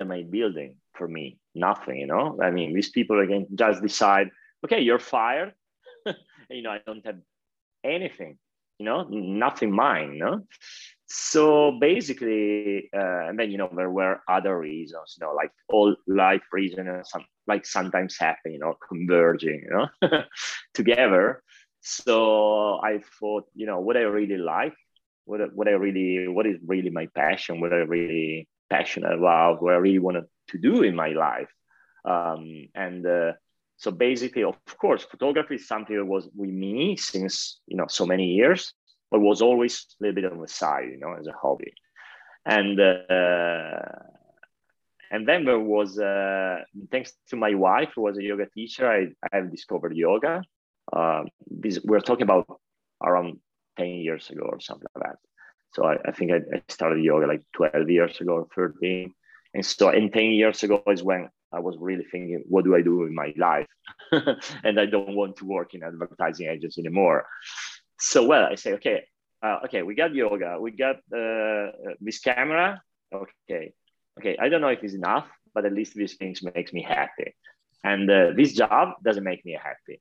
am 0.00 0.10
I 0.10 0.22
building 0.22 0.76
for 0.94 1.06
me? 1.06 1.38
Nothing, 1.54 1.98
you 1.98 2.06
know? 2.06 2.38
I 2.42 2.50
mean, 2.50 2.74
these 2.74 2.90
people 2.90 3.20
again 3.20 3.46
just 3.54 3.82
decide, 3.82 4.30
okay, 4.64 4.80
you're 4.80 4.98
fired. 4.98 5.52
you 6.50 6.62
know, 6.62 6.70
I 6.70 6.80
don't 6.86 7.04
have 7.04 7.18
anything, 7.84 8.38
you 8.78 8.86
know, 8.86 9.04
nothing 9.08 9.72
mine, 9.72 10.18
no? 10.18 10.46
So 11.12 11.72
basically 11.80 12.88
uh, 12.96 13.26
and 13.28 13.38
then 13.38 13.50
you 13.50 13.58
know 13.58 13.68
there 13.76 13.90
were 13.90 14.20
other 14.28 14.58
reasons 14.58 15.16
you 15.18 15.26
know 15.26 15.34
like 15.34 15.50
all 15.68 15.96
life 16.06 16.42
reasons 16.52 17.10
some 17.10 17.24
like 17.46 17.66
sometimes 17.66 18.16
happen 18.18 18.52
you 18.52 18.58
know 18.58 18.74
converging 18.88 19.62
you 19.64 19.70
know 19.70 20.22
together. 20.74 21.42
So 21.80 22.80
i 22.84 23.00
thought 23.18 23.44
you 23.54 23.66
know 23.66 23.80
what 23.80 23.96
i 23.96 24.02
really 24.02 24.38
like 24.38 24.74
what, 25.24 25.40
what 25.54 25.68
i 25.68 25.72
really 25.72 26.28
what 26.28 26.46
is 26.46 26.58
really 26.66 26.90
my 26.90 27.06
passion 27.14 27.60
what 27.60 27.72
i 27.72 27.76
really 27.76 28.48
passionate 28.70 29.12
about 29.12 29.62
what 29.62 29.74
i 29.74 29.76
really 29.78 29.98
wanted 29.98 30.24
to 30.48 30.58
do 30.58 30.82
in 30.82 30.94
my 30.96 31.08
life. 31.10 31.50
Um, 32.04 32.68
and 32.74 33.06
uh, 33.06 33.32
So 33.78 33.90
basically, 33.90 34.44
of 34.44 34.56
course, 34.78 35.04
photography 35.04 35.56
is 35.56 35.66
something 35.66 35.96
that 35.96 36.04
was 36.04 36.28
with 36.36 36.50
me 36.50 36.96
since 36.96 37.60
you 37.66 37.76
know 37.76 37.86
so 37.88 38.04
many 38.06 38.26
years, 38.34 38.74
but 39.10 39.20
was 39.20 39.42
always 39.42 39.86
a 40.00 40.04
little 40.04 40.14
bit 40.14 40.32
on 40.32 40.40
the 40.40 40.48
side, 40.48 40.88
you 40.90 40.98
know, 40.98 41.14
as 41.18 41.26
a 41.26 41.32
hobby. 41.32 41.72
And 42.44 42.80
uh, 42.80 43.82
and 45.10 45.26
then 45.26 45.44
there 45.44 45.58
was 45.58 45.98
uh, 45.98 46.58
thanks 46.90 47.12
to 47.28 47.36
my 47.36 47.54
wife 47.54 47.90
who 47.94 48.02
was 48.02 48.16
a 48.16 48.22
yoga 48.22 48.46
teacher, 48.46 48.88
I, 48.88 49.08
I 49.24 49.36
have 49.36 49.50
discovered 49.50 49.96
yoga. 49.96 50.42
Uh, 50.92 51.24
this, 51.46 51.80
we're 51.84 52.00
talking 52.00 52.22
about 52.22 52.60
around 53.02 53.38
10 53.76 53.86
years 53.86 54.30
ago 54.30 54.48
or 54.50 54.60
something 54.60 54.86
like 54.94 55.04
that. 55.04 55.16
So 55.72 55.84
I, 55.84 55.96
I 56.04 56.12
think 56.12 56.32
I, 56.32 56.36
I, 56.56 56.62
started 56.68 57.02
yoga 57.02 57.26
like 57.26 57.42
12 57.54 57.90
years 57.90 58.20
ago 58.20 58.32
or 58.32 58.46
13. 58.54 59.12
And 59.54 59.66
so 59.66 59.90
in 59.90 60.10
10 60.10 60.24
years 60.26 60.62
ago 60.62 60.82
is 60.86 61.02
when 61.02 61.28
I 61.52 61.58
was 61.58 61.76
really 61.78 62.04
thinking, 62.04 62.44
what 62.48 62.64
do 62.64 62.76
I 62.76 62.82
do 62.82 63.04
in 63.04 63.14
my 63.14 63.32
life? 63.36 63.66
and 64.12 64.78
I 64.78 64.86
don't 64.86 65.16
want 65.16 65.36
to 65.36 65.44
work 65.44 65.74
in 65.74 65.82
advertising 65.82 66.48
agency 66.48 66.82
anymore. 66.82 67.26
So, 68.00 68.26
well, 68.26 68.44
I 68.44 68.54
say, 68.54 68.72
okay, 68.74 69.04
uh, 69.42 69.58
okay, 69.64 69.82
we 69.82 69.94
got 69.94 70.14
yoga, 70.14 70.58
we 70.58 70.70
got 70.70 70.96
uh, 71.14 71.72
this 72.00 72.18
camera. 72.18 72.82
Okay, 73.12 73.72
okay, 74.18 74.36
I 74.40 74.48
don't 74.48 74.60
know 74.60 74.68
if 74.68 74.82
it's 74.82 74.94
enough, 74.94 75.26
but 75.54 75.66
at 75.66 75.72
least 75.72 75.94
these 75.94 76.14
things 76.14 76.42
makes 76.42 76.72
me 76.72 76.82
happy. 76.82 77.34
And 77.84 78.10
uh, 78.10 78.32
this 78.34 78.54
job 78.54 78.94
doesn't 79.04 79.24
make 79.24 79.44
me 79.44 79.58
happy. 79.62 80.00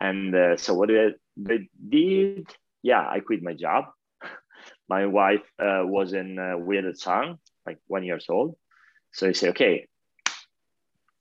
And 0.00 0.34
uh, 0.34 0.56
so 0.56 0.74
what 0.74 0.90
I 0.90 1.12
did, 1.88 2.46
yeah, 2.82 3.06
I 3.08 3.20
quit 3.20 3.42
my 3.42 3.54
job. 3.54 3.86
my 4.88 5.06
wife 5.06 5.46
uh, 5.58 5.82
was 5.84 6.12
in 6.12 6.38
uh, 6.38 6.58
a 6.58 6.94
son, 6.94 7.38
like 7.64 7.78
one 7.86 8.04
years 8.04 8.26
old. 8.28 8.56
So 9.12 9.28
I 9.28 9.32
say, 9.32 9.50
okay, 9.50 9.86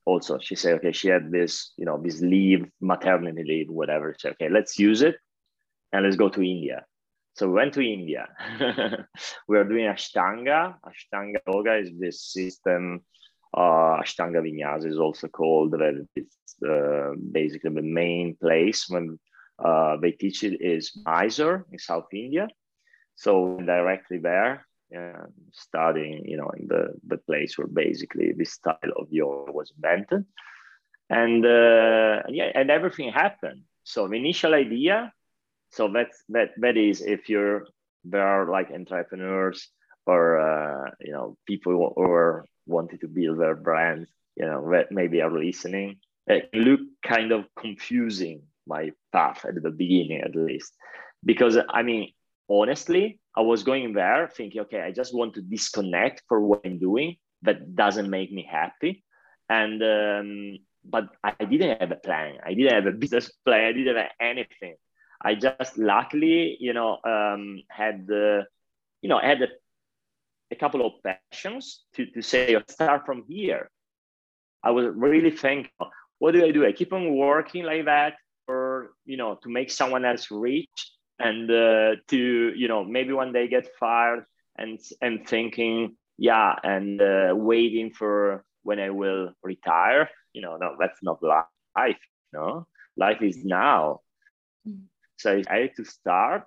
also 0.05 0.37
she 0.39 0.55
said 0.55 0.75
okay 0.75 0.91
she 0.91 1.07
had 1.07 1.31
this 1.31 1.71
you 1.77 1.85
know 1.85 1.99
this 2.01 2.21
leave 2.21 2.65
maternity 2.79 3.43
leave 3.43 3.69
whatever 3.69 4.15
she 4.17 4.27
okay 4.29 4.49
let's 4.49 4.77
use 4.77 5.01
it 5.01 5.15
and 5.95 6.05
let's 6.05 6.17
go 6.17 6.29
to 6.29 6.41
india 6.41 6.85
so 7.33 7.47
we 7.47 7.53
went 7.53 7.73
to 7.73 7.81
india 7.81 8.27
we 9.47 9.57
are 9.57 9.63
doing 9.63 9.85
ashtanga 9.85 10.59
ashtanga 10.89 11.39
yoga 11.47 11.75
is 11.83 11.91
this 11.99 12.19
system 12.33 13.01
uh, 13.61 13.93
ashtanga 14.03 14.41
vinyasa 14.47 14.87
is 14.93 14.99
also 14.99 15.27
called 15.27 15.73
it's 16.15 16.55
uh, 16.73 17.11
basically 17.31 17.73
the 17.73 17.89
main 18.03 18.35
place 18.35 18.89
when 18.89 19.17
uh, 19.67 19.95
they 20.01 20.11
teach 20.11 20.43
it 20.43 20.61
is 20.61 20.91
mysore 21.05 21.65
in 21.71 21.79
south 21.79 22.13
india 22.25 22.47
so 23.15 23.57
directly 23.73 24.17
there 24.17 24.65
uh, 24.95 25.25
studying, 25.51 26.25
you 26.25 26.37
know, 26.37 26.49
in 26.57 26.67
the, 26.67 26.93
the 27.07 27.17
place 27.17 27.57
where 27.57 27.67
basically 27.67 28.33
this 28.33 28.53
style 28.53 28.93
of 28.97 29.07
yoga 29.09 29.51
was 29.51 29.73
invented. 29.75 30.25
And 31.09 31.45
uh, 31.45 32.23
yeah, 32.29 32.51
and 32.55 32.69
everything 32.69 33.11
happened. 33.11 33.63
So 33.83 34.07
the 34.07 34.15
initial 34.15 34.53
idea, 34.53 35.11
so 35.75 35.89
that's 35.91 36.23
that 36.29 36.51
that 36.57 36.77
is 36.77 37.01
if 37.01 37.27
you're 37.27 37.67
there 38.05 38.25
are 38.25 38.49
like 38.49 38.71
entrepreneurs 38.71 39.69
or 40.05 40.39
uh, 40.39 40.91
you 41.01 41.11
know 41.11 41.37
people 41.45 41.73
who 41.73 42.03
are 42.03 42.45
wanting 42.65 42.99
to 42.99 43.07
build 43.07 43.39
their 43.39 43.55
brand, 43.55 44.07
you 44.35 44.45
know, 44.45 44.69
that 44.71 44.91
maybe 44.91 45.21
are 45.21 45.31
listening. 45.31 45.97
It 46.27 46.49
look 46.53 46.79
kind 47.03 47.31
of 47.31 47.45
confusing 47.59 48.43
my 48.65 48.91
path 49.13 49.45
at 49.45 49.61
the 49.61 49.69
beginning, 49.69 50.21
at 50.21 50.35
least, 50.35 50.73
because 51.23 51.57
I 51.69 51.83
mean, 51.83 52.13
honestly, 52.49 53.19
I 53.35 53.41
was 53.41 53.63
going 53.63 53.93
there 53.93 54.29
thinking, 54.35 54.61
okay, 54.61 54.81
I 54.81 54.91
just 54.91 55.13
want 55.13 55.35
to 55.35 55.41
disconnect 55.41 56.23
for 56.27 56.39
what 56.41 56.61
I'm 56.65 56.79
doing 56.79 57.17
that 57.41 57.75
doesn't 57.75 58.09
make 58.09 58.31
me 58.31 58.47
happy. 58.49 59.03
And, 59.49 59.83
um, 59.83 60.57
but 60.83 61.09
I 61.23 61.45
didn't 61.45 61.79
have 61.79 61.91
a 61.91 61.95
plan. 61.95 62.37
I 62.43 62.53
didn't 62.53 62.73
have 62.73 62.87
a 62.87 62.97
business 62.97 63.29
plan. 63.45 63.65
I 63.65 63.71
didn't 63.73 63.97
have 63.97 64.11
anything. 64.19 64.75
I 65.25 65.35
just 65.35 65.77
luckily, 65.77 66.57
you 66.59 66.73
know, 66.73 66.99
um, 67.03 67.63
had, 67.69 68.05
you 68.09 69.09
know, 69.09 69.19
had 69.19 69.41
a, 69.41 69.47
a 70.51 70.55
couple 70.55 70.85
of 70.85 70.93
passions 71.03 71.83
to, 71.95 72.05
to 72.05 72.21
say, 72.21 72.55
start 72.69 73.05
from 73.05 73.23
here. 73.27 73.69
I 74.63 74.71
was 74.71 74.85
really 74.95 75.31
thinking, 75.31 75.71
what 76.19 76.33
do 76.33 76.45
I 76.45 76.51
do? 76.51 76.65
I 76.65 76.71
keep 76.71 76.93
on 76.93 77.15
working 77.15 77.63
like 77.65 77.85
that 77.85 78.13
or, 78.47 78.91
you 79.05 79.17
know, 79.17 79.39
to 79.41 79.49
make 79.49 79.71
someone 79.71 80.05
else 80.05 80.29
rich 80.29 80.69
and 81.19 81.49
uh, 81.49 81.95
to 82.07 82.53
you 82.55 82.67
know 82.67 82.83
maybe 82.83 83.13
one 83.13 83.31
day 83.31 83.47
get 83.47 83.67
fired 83.79 84.25
and 84.57 84.79
and 85.01 85.27
thinking 85.27 85.95
yeah 86.17 86.55
and 86.63 87.01
uh, 87.01 87.33
waiting 87.33 87.91
for 87.91 88.43
when 88.63 88.79
I 88.79 88.89
will 88.89 89.31
retire. 89.43 90.09
You 90.33 90.41
know, 90.41 90.57
no, 90.57 90.75
that's 90.79 91.01
not 91.01 91.23
life. 91.23 91.97
No, 92.33 92.67
life 92.97 93.21
is 93.21 93.45
now. 93.45 94.01
Mm. 94.67 94.83
So 95.17 95.41
I 95.49 95.57
had 95.57 95.75
to 95.77 95.85
start 95.85 96.43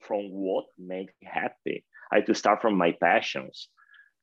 from 0.00 0.30
what 0.30 0.66
makes 0.78 1.12
me 1.20 1.28
happy. 1.30 1.84
I 2.12 2.16
had 2.16 2.26
to 2.26 2.34
start 2.34 2.62
from 2.62 2.76
my 2.76 2.92
passions. 2.92 3.68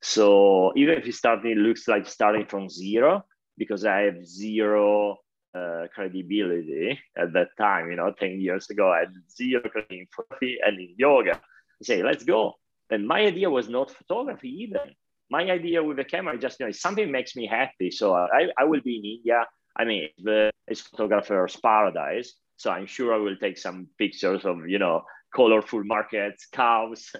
So 0.00 0.72
even 0.76 0.98
if 0.98 1.06
you 1.06 1.12
start, 1.12 1.44
it 1.44 1.56
looks 1.56 1.86
like 1.86 2.06
starting 2.06 2.46
from 2.46 2.68
zero 2.68 3.24
because 3.56 3.84
I 3.84 4.00
have 4.02 4.26
zero 4.26 5.18
uh, 5.54 5.86
credibility 5.94 6.98
at 7.16 7.32
that 7.34 7.48
time. 7.58 7.90
You 7.90 7.96
know, 7.96 8.12
10 8.18 8.40
years 8.40 8.68
ago, 8.70 8.90
I 8.90 9.00
had 9.00 9.14
zero 9.30 9.60
credibility 9.60 10.00
in 10.00 10.06
photography 10.14 10.58
and 10.64 10.78
in 10.80 10.94
yoga. 10.96 11.34
I 11.34 11.84
say, 11.84 12.02
let's 12.02 12.24
go. 12.24 12.54
And 12.90 13.06
my 13.06 13.20
idea 13.20 13.48
was 13.50 13.68
not 13.68 13.90
photography 13.90 14.48
even. 14.64 14.94
My 15.30 15.42
idea 15.44 15.82
with 15.82 15.96
the 15.96 16.04
camera 16.04 16.36
just, 16.36 16.60
you 16.60 16.66
know, 16.66 16.72
something 16.72 17.10
makes 17.10 17.34
me 17.36 17.46
happy. 17.46 17.90
So 17.90 18.14
I, 18.14 18.48
I 18.58 18.64
will 18.64 18.80
be 18.80 18.96
in 18.96 19.04
India. 19.04 19.46
I 19.76 19.84
mean, 19.84 20.08
the, 20.18 20.50
it's 20.66 20.82
photographer's 20.82 21.56
paradise. 21.56 22.34
So 22.62 22.70
I'm 22.70 22.86
sure 22.86 23.12
I 23.12 23.16
will 23.16 23.34
take 23.34 23.58
some 23.58 23.88
pictures 23.98 24.44
of, 24.44 24.68
you 24.68 24.78
know, 24.78 25.02
colorful 25.34 25.82
markets, 25.82 26.46
cows, 26.52 27.10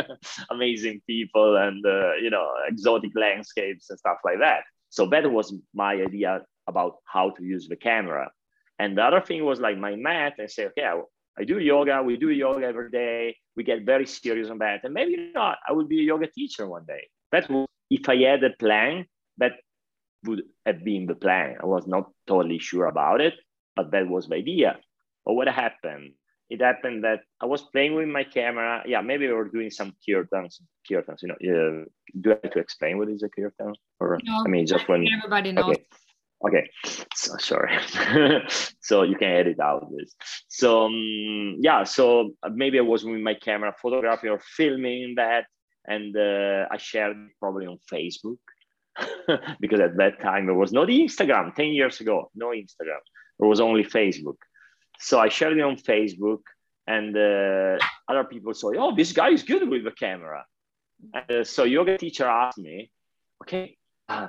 amazing 0.50 1.00
people, 1.04 1.56
and, 1.56 1.84
uh, 1.84 2.12
you 2.22 2.30
know, 2.30 2.48
exotic 2.68 3.10
landscapes 3.16 3.90
and 3.90 3.98
stuff 3.98 4.18
like 4.24 4.38
that. 4.38 4.60
So 4.90 5.06
that 5.06 5.28
was 5.28 5.52
my 5.74 5.94
idea 5.94 6.42
about 6.68 6.98
how 7.06 7.30
to 7.30 7.42
use 7.42 7.66
the 7.66 7.74
camera. 7.74 8.30
And 8.78 8.96
the 8.96 9.02
other 9.02 9.20
thing 9.20 9.44
was 9.44 9.58
like 9.58 9.76
my 9.76 9.96
mat 9.96 10.34
and 10.38 10.48
say, 10.48 10.66
okay, 10.66 10.88
I, 11.36 11.42
do 11.42 11.58
yoga, 11.58 12.00
we 12.00 12.16
do 12.16 12.30
yoga 12.30 12.64
every 12.64 12.90
day, 12.90 13.36
we 13.56 13.64
get 13.64 13.82
very 13.82 14.06
serious 14.06 14.48
on 14.48 14.58
that. 14.58 14.84
And 14.84 14.94
maybe 14.94 15.32
not, 15.34 15.58
I 15.68 15.72
would 15.72 15.88
be 15.88 16.02
a 16.02 16.04
yoga 16.04 16.28
teacher 16.28 16.68
one 16.68 16.84
day. 16.86 17.08
That 17.32 17.50
would, 17.50 17.66
if 17.90 18.08
I 18.08 18.16
had 18.18 18.44
a 18.44 18.50
plan, 18.50 19.06
that 19.38 19.54
would 20.22 20.44
have 20.64 20.84
been 20.84 21.06
the 21.06 21.16
plan. 21.16 21.56
I 21.60 21.66
was 21.66 21.88
not 21.88 22.12
totally 22.28 22.60
sure 22.60 22.86
about 22.86 23.20
it, 23.20 23.34
but 23.76 23.90
that 23.92 24.08
was 24.08 24.28
the 24.28 24.36
idea. 24.36 24.78
But 25.24 25.34
what 25.34 25.48
happened? 25.48 26.12
It 26.50 26.60
happened 26.60 27.04
that 27.04 27.20
I 27.40 27.46
was 27.46 27.62
playing 27.62 27.94
with 27.94 28.08
my 28.08 28.24
camera. 28.24 28.82
Yeah, 28.86 29.00
maybe 29.00 29.26
we 29.26 29.32
were 29.32 29.48
doing 29.48 29.70
some 29.70 29.94
kirtans. 30.06 30.60
Kirtans, 30.88 31.22
you 31.22 31.28
know. 31.28 31.34
Uh, 31.34 31.84
do 32.20 32.32
I 32.32 32.38
have 32.42 32.52
to 32.52 32.58
explain 32.58 32.98
what 32.98 33.08
is 33.08 33.22
a 33.22 33.28
kirtan? 33.28 33.74
Or 33.98 34.18
no, 34.22 34.42
I 34.44 34.48
mean, 34.48 34.66
just 34.66 34.86
when 34.88 35.06
everybody 35.08 35.52
knows. 35.52 35.70
Okay. 35.70 35.84
Okay, 36.46 36.68
so 37.14 37.36
sorry. 37.38 37.78
so 38.80 39.02
you 39.02 39.16
can 39.16 39.30
edit 39.30 39.60
out 39.60 39.90
this. 39.96 40.14
So 40.48 40.86
um, 40.86 41.56
yeah, 41.60 41.84
so 41.84 42.32
maybe 42.52 42.78
I 42.78 42.82
was 42.82 43.02
with 43.02 43.20
my 43.20 43.34
camera 43.34 43.74
photographing 43.80 44.28
or 44.28 44.40
filming 44.56 45.14
that, 45.16 45.46
and 45.86 46.14
uh, 46.14 46.66
I 46.70 46.76
shared 46.76 47.16
probably 47.40 47.66
on 47.66 47.78
Facebook 47.90 48.36
because 49.60 49.80
at 49.80 49.96
that 49.96 50.20
time 50.20 50.44
there 50.44 50.54
was 50.54 50.72
no 50.72 50.84
Instagram. 50.84 51.54
Ten 51.54 51.68
years 51.68 52.00
ago, 52.00 52.30
no 52.34 52.48
Instagram. 52.48 53.00
There 53.38 53.48
was 53.48 53.60
only 53.60 53.84
Facebook. 53.84 54.36
So 54.98 55.18
I 55.18 55.28
shared 55.28 55.58
it 55.58 55.62
on 55.62 55.76
Facebook, 55.76 56.40
and 56.86 57.16
uh, 57.16 57.78
other 58.08 58.24
people 58.24 58.54
saw, 58.54 58.72
oh, 58.76 58.94
this 58.94 59.12
guy 59.12 59.30
is 59.30 59.42
good 59.42 59.68
with 59.68 59.84
the 59.84 59.90
camera. 59.90 60.44
Uh, 61.12 61.44
so 61.44 61.64
yoga 61.64 61.98
teacher 61.98 62.26
asked 62.26 62.58
me, 62.58 62.90
okay, 63.42 63.76
uh, 64.08 64.28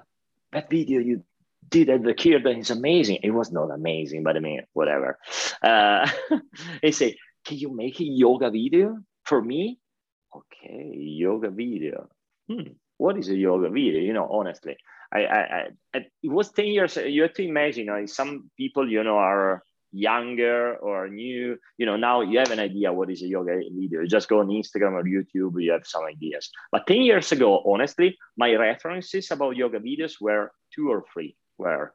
that 0.51 0.69
video 0.69 0.99
you 0.99 1.23
did 1.69 1.89
at 1.89 2.03
the 2.03 2.13
kirtan 2.13 2.59
is 2.59 2.71
amazing. 2.71 3.19
It 3.23 3.31
was 3.31 3.51
not 3.51 3.71
amazing, 3.71 4.23
but 4.23 4.35
I 4.35 4.39
mean, 4.39 4.61
whatever. 4.73 5.17
Uh, 5.61 6.09
he 6.81 6.91
said, 6.91 7.15
can 7.43 7.57
you 7.57 7.75
make 7.75 7.99
a 7.99 8.03
yoga 8.03 8.49
video 8.49 8.99
for 9.23 9.41
me? 9.41 9.79
Okay, 10.35 10.93
yoga 10.95 11.49
video. 11.49 12.09
Hmm, 12.47 12.73
what 12.97 13.17
is 13.17 13.29
a 13.29 13.35
yoga 13.35 13.69
video? 13.69 13.99
You 13.99 14.13
know, 14.13 14.27
honestly, 14.29 14.77
I, 15.11 15.25
I, 15.25 15.67
I 15.93 15.97
it 16.23 16.29
was 16.29 16.51
10 16.51 16.65
years. 16.65 16.97
You 16.97 17.23
have 17.23 17.33
to 17.33 17.43
imagine, 17.43 17.85
know, 17.85 18.05
some 18.05 18.49
people, 18.57 18.89
you 18.89 19.03
know, 19.03 19.17
are 19.17 19.63
younger 19.91 20.75
or 20.75 21.07
new, 21.07 21.57
you 21.77 21.85
know, 21.85 21.95
now 21.95 22.21
you 22.21 22.37
have 22.37 22.51
an 22.51 22.59
idea 22.59 22.91
what 22.91 23.09
is 23.09 23.21
a 23.21 23.27
yoga 23.27 23.57
video. 23.71 24.01
You 24.01 24.07
just 24.07 24.27
go 24.27 24.39
on 24.39 24.47
Instagram 24.47 24.93
or 24.93 25.03
YouTube, 25.03 25.61
you 25.61 25.71
have 25.71 25.87
some 25.87 26.03
ideas. 26.05 26.49
But 26.71 26.85
10 26.85 26.97
years 26.97 27.31
ago, 27.31 27.63
honestly, 27.65 28.17
my 28.35 28.53
references 28.55 29.31
about 29.31 29.55
yoga 29.55 29.79
videos 29.79 30.19
were 30.19 30.51
two 30.73 30.89
or 30.89 31.05
three 31.13 31.35
were 31.57 31.93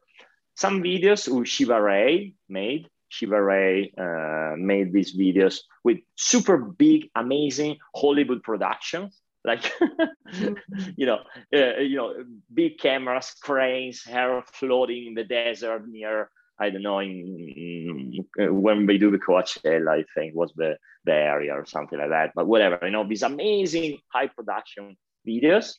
some 0.55 0.83
videos 0.83 1.27
who 1.27 1.45
Shiva 1.45 1.81
Rea 1.81 2.35
made. 2.49 2.89
Shiva 3.09 3.43
Rea 3.43 3.93
uh, 3.99 4.57
made 4.57 4.93
these 4.93 5.17
videos 5.17 5.61
with 5.85 5.99
super 6.17 6.59
big, 6.59 7.11
amazing 7.17 7.79
Hollywood 7.97 8.43
productions, 8.43 9.20
like 9.45 9.63
mm-hmm. 9.63 10.55
you 10.97 11.07
know, 11.07 11.21
uh, 11.55 11.79
you 11.79 11.97
know, 11.97 12.15
big 12.53 12.79
cameras, 12.79 13.35
cranes, 13.41 14.05
hair 14.05 14.43
floating 14.53 15.07
in 15.07 15.15
the 15.15 15.25
desert 15.25 15.89
near 15.89 16.31
I 16.61 16.69
don't 16.69 16.83
know, 16.83 16.99
in, 16.99 18.27
in, 18.37 18.61
when 18.63 18.87
we 18.87 18.99
do 18.99 19.11
the 19.11 19.19
Coachella, 19.19 20.01
I 20.01 20.05
think 20.15 20.35
was 20.35 20.53
the, 20.55 20.77
the 21.07 21.15
area 21.15 21.55
or 21.55 21.65
something 21.65 21.99
like 21.99 22.11
that. 22.11 22.33
But 22.35 22.47
whatever, 22.47 22.79
you 22.83 22.91
know, 22.91 23.09
these 23.09 23.23
amazing 23.23 23.99
high 24.13 24.27
production 24.27 24.97
videos. 25.27 25.73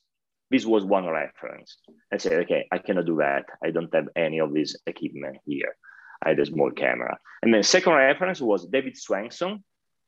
This 0.50 0.66
was 0.66 0.84
one 0.84 1.08
reference. 1.08 1.78
I 2.12 2.18
said, 2.18 2.42
okay, 2.42 2.68
I 2.72 2.80
cannot 2.80 3.06
do 3.06 3.18
that. 3.18 3.46
I 3.64 3.70
don't 3.70 3.94
have 3.94 4.10
any 4.16 4.40
of 4.40 4.54
this 4.54 4.76
equipment 4.86 5.38
here. 5.46 5.76
I 6.24 6.30
had 6.30 6.40
a 6.40 6.46
small 6.46 6.72
camera. 6.72 7.18
And 7.42 7.54
then 7.54 7.64
second 7.64 7.94
reference 7.94 8.42
was 8.42 8.66
David 8.66 8.98
Swenson, 8.98 9.64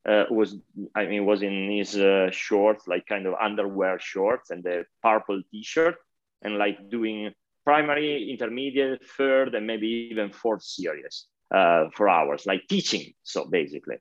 uh, 0.07 0.25
was 0.29 0.57
I 0.95 1.05
mean 1.05 1.25
was 1.25 1.41
in 1.41 1.71
his 1.71 1.95
uh, 1.95 2.29
shorts, 2.31 2.87
like 2.87 3.05
kind 3.05 3.25
of 3.25 3.35
underwear 3.35 3.99
shorts 3.99 4.49
and 4.49 4.63
the 4.63 4.85
purple 5.01 5.41
T-shirt, 5.51 5.95
and 6.41 6.57
like 6.57 6.89
doing 6.89 7.33
primary, 7.63 8.29
intermediate, 8.29 9.05
third, 9.17 9.55
and 9.55 9.65
maybe 9.65 9.87
even 10.11 10.31
fourth 10.31 10.63
series 10.63 11.25
uh, 11.53 11.85
for 11.95 12.09
hours, 12.09 12.45
like 12.45 12.67
teaching. 12.67 13.13
So 13.23 13.45
basically, 13.45 13.97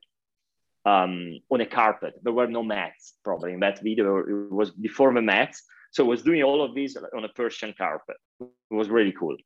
um, 0.85 1.39
on 1.49 1.61
a 1.61 1.65
carpet, 1.65 2.15
there 2.21 2.33
were 2.33 2.47
no 2.47 2.63
mats. 2.63 3.13
Probably 3.23 3.53
in 3.53 3.61
that 3.61 3.81
video, 3.81 4.17
it 4.17 4.51
was 4.51 4.71
before 4.71 5.13
the 5.13 5.21
mats. 5.21 5.63
So 5.91 6.03
I 6.03 6.07
was 6.07 6.23
doing 6.23 6.43
all 6.43 6.63
of 6.63 6.75
this 6.75 6.97
on 7.15 7.23
a 7.23 7.29
Persian 7.29 7.73
carpet. 7.77 8.17
It 8.41 8.49
was 8.71 8.89
really 8.89 9.13
cool, 9.13 9.37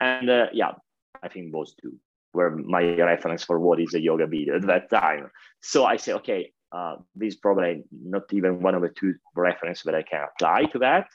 and 0.00 0.28
uh, 0.28 0.46
yeah, 0.52 0.72
I 1.22 1.28
think 1.28 1.52
those 1.52 1.74
two 1.80 1.96
were 2.32 2.56
my 2.56 2.94
reference 2.94 3.44
for 3.44 3.58
what 3.58 3.80
is 3.80 3.94
a 3.94 4.00
yoga 4.00 4.26
video 4.26 4.56
at 4.56 4.66
that 4.66 4.90
time. 4.90 5.30
So 5.60 5.84
I 5.84 5.96
say, 5.96 6.12
okay, 6.14 6.52
uh, 6.72 6.96
this 7.16 7.34
is 7.34 7.40
probably 7.40 7.84
not 7.90 8.22
even 8.32 8.62
one 8.62 8.74
of 8.74 8.82
the 8.82 8.88
two 8.88 9.14
references 9.34 9.82
that 9.84 9.94
I 9.94 10.02
can 10.02 10.26
apply 10.32 10.64
to 10.66 10.78
that. 10.80 11.08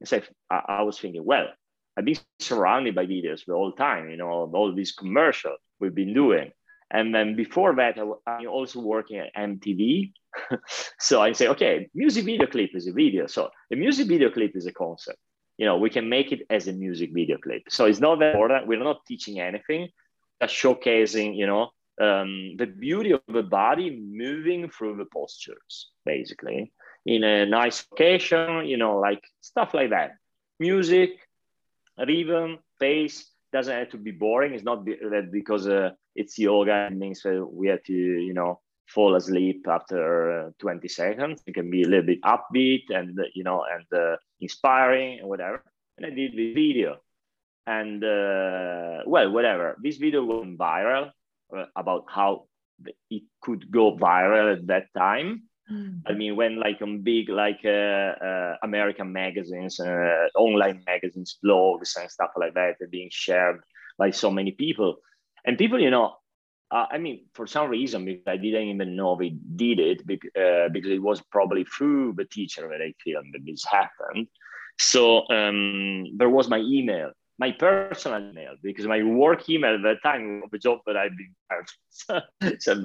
And 0.00 0.08
so 0.08 0.20
I, 0.50 0.62
I 0.68 0.82
was 0.82 0.98
thinking, 0.98 1.24
well, 1.24 1.48
I've 1.96 2.04
been 2.04 2.16
surrounded 2.38 2.94
by 2.94 3.06
videos 3.06 3.44
the 3.46 3.54
whole 3.54 3.72
time, 3.72 4.10
you 4.10 4.16
know, 4.16 4.28
all 4.28 4.72
these 4.74 4.92
commercials 4.92 5.58
we've 5.80 5.94
been 5.94 6.14
doing. 6.14 6.52
And 6.90 7.14
then 7.14 7.36
before 7.36 7.74
that, 7.76 7.98
I, 8.26 8.40
am 8.40 8.48
also 8.48 8.80
working 8.80 9.18
at 9.18 9.34
MTV. 9.34 10.12
so 10.98 11.20
I 11.20 11.32
say, 11.32 11.48
okay, 11.48 11.88
music 11.94 12.24
video 12.24 12.46
clip 12.46 12.70
is 12.74 12.86
a 12.86 12.92
video. 12.92 13.26
So 13.26 13.50
a 13.72 13.76
music 13.76 14.08
video 14.08 14.30
clip 14.30 14.56
is 14.56 14.66
a 14.66 14.72
concept. 14.72 15.18
You 15.58 15.66
know, 15.66 15.76
we 15.76 15.90
can 15.90 16.08
make 16.08 16.32
it 16.32 16.46
as 16.50 16.68
a 16.68 16.72
music 16.72 17.10
video 17.12 17.36
clip. 17.38 17.62
So 17.68 17.86
it's 17.86 18.00
not 18.00 18.20
that 18.20 18.32
important. 18.32 18.68
We're 18.68 18.82
not 18.82 19.04
teaching 19.06 19.40
anything 19.40 19.88
showcasing, 20.46 21.36
you 21.36 21.46
know, 21.46 21.70
um, 22.00 22.56
the 22.56 22.66
beauty 22.66 23.12
of 23.12 23.22
the 23.28 23.42
body 23.42 23.98
moving 24.00 24.70
through 24.70 24.96
the 24.96 25.06
postures, 25.12 25.90
basically, 26.04 26.72
in 27.06 27.24
a 27.24 27.46
nice 27.46 27.84
location, 27.90 28.66
you 28.66 28.76
know, 28.76 28.98
like 28.98 29.22
stuff 29.40 29.74
like 29.74 29.90
that. 29.90 30.12
Music, 30.60 31.10
rhythm, 31.98 32.58
pace 32.80 33.30
doesn't 33.52 33.74
have 33.74 33.90
to 33.90 33.98
be 33.98 34.12
boring. 34.12 34.54
It's 34.54 34.64
not 34.64 34.84
that 34.84 35.30
because 35.32 35.66
uh, 35.66 35.90
it's 36.14 36.38
yoga, 36.38 36.88
it 36.90 36.96
means 36.96 37.24
we 37.24 37.68
have 37.68 37.82
to, 37.84 37.92
you 37.92 38.34
know, 38.34 38.60
fall 38.86 39.16
asleep 39.16 39.66
after 39.68 40.48
uh, 40.48 40.50
20 40.60 40.88
seconds. 40.88 41.42
It 41.46 41.54
can 41.54 41.70
be 41.70 41.82
a 41.82 41.88
little 41.88 42.06
bit 42.06 42.22
upbeat 42.22 42.84
and, 42.90 43.18
you 43.34 43.44
know, 43.44 43.64
and 43.70 43.86
uh, 43.98 44.16
inspiring 44.40 45.20
and 45.20 45.28
whatever. 45.28 45.62
And 45.96 46.06
I 46.06 46.10
did 46.10 46.32
the 46.32 46.54
video 46.54 46.98
and 47.68 48.02
uh, 48.02 49.02
well 49.06 49.30
whatever 49.30 49.76
this 49.82 49.98
video 49.98 50.24
went 50.24 50.58
viral 50.58 51.10
uh, 51.56 51.66
about 51.76 52.04
how 52.08 52.46
it 53.10 53.22
could 53.42 53.70
go 53.70 53.94
viral 53.96 54.56
at 54.56 54.66
that 54.66 54.86
time 54.96 55.42
mm. 55.70 56.00
i 56.06 56.12
mean 56.12 56.34
when 56.34 56.58
like 56.58 56.80
on 56.80 57.02
big 57.02 57.28
like 57.28 57.60
uh, 57.64 58.12
uh 58.28 58.54
american 58.62 59.12
magazines 59.12 59.78
uh, 59.80 60.26
online 60.36 60.82
magazines 60.86 61.38
blogs 61.44 61.96
and 61.96 62.10
stuff 62.10 62.30
like 62.36 62.54
that 62.54 62.80
are 62.80 62.88
being 62.90 63.10
shared 63.12 63.60
by 63.98 64.10
so 64.10 64.30
many 64.30 64.52
people 64.52 64.96
and 65.44 65.58
people 65.58 65.78
you 65.78 65.90
know 65.90 66.16
uh, 66.70 66.84
I 66.90 66.98
mean, 66.98 67.24
for 67.32 67.46
some 67.46 67.70
reason, 67.70 68.04
because 68.04 68.24
I 68.26 68.36
didn't 68.36 68.68
even 68.68 68.94
know 68.94 69.14
we 69.14 69.30
did 69.56 69.80
it 69.80 70.06
because, 70.06 70.28
because 70.70 70.90
it 70.90 71.00
was 71.00 71.22
probably 71.32 71.64
through 71.64 72.12
the 72.18 72.26
teacher 72.26 72.68
that 72.68 72.82
I 72.82 72.92
filmed 73.02 73.32
that 73.32 73.46
this 73.46 73.64
happened. 73.64 74.28
So 74.78 75.26
um, 75.30 76.04
there 76.18 76.28
was 76.28 76.50
my 76.50 76.58
email 76.58 77.12
my 77.38 77.52
personal 77.52 78.30
email 78.30 78.54
because 78.62 78.86
my 78.86 79.02
work 79.02 79.48
email 79.48 79.74
at 79.74 79.82
the 79.82 79.94
time 80.02 80.42
of 80.44 80.50
the 80.50 80.58
job 80.58 80.80
that 80.86 80.96
I've 80.96 81.16
been 81.16 81.34
fired. 81.48 82.60
so, 82.60 82.82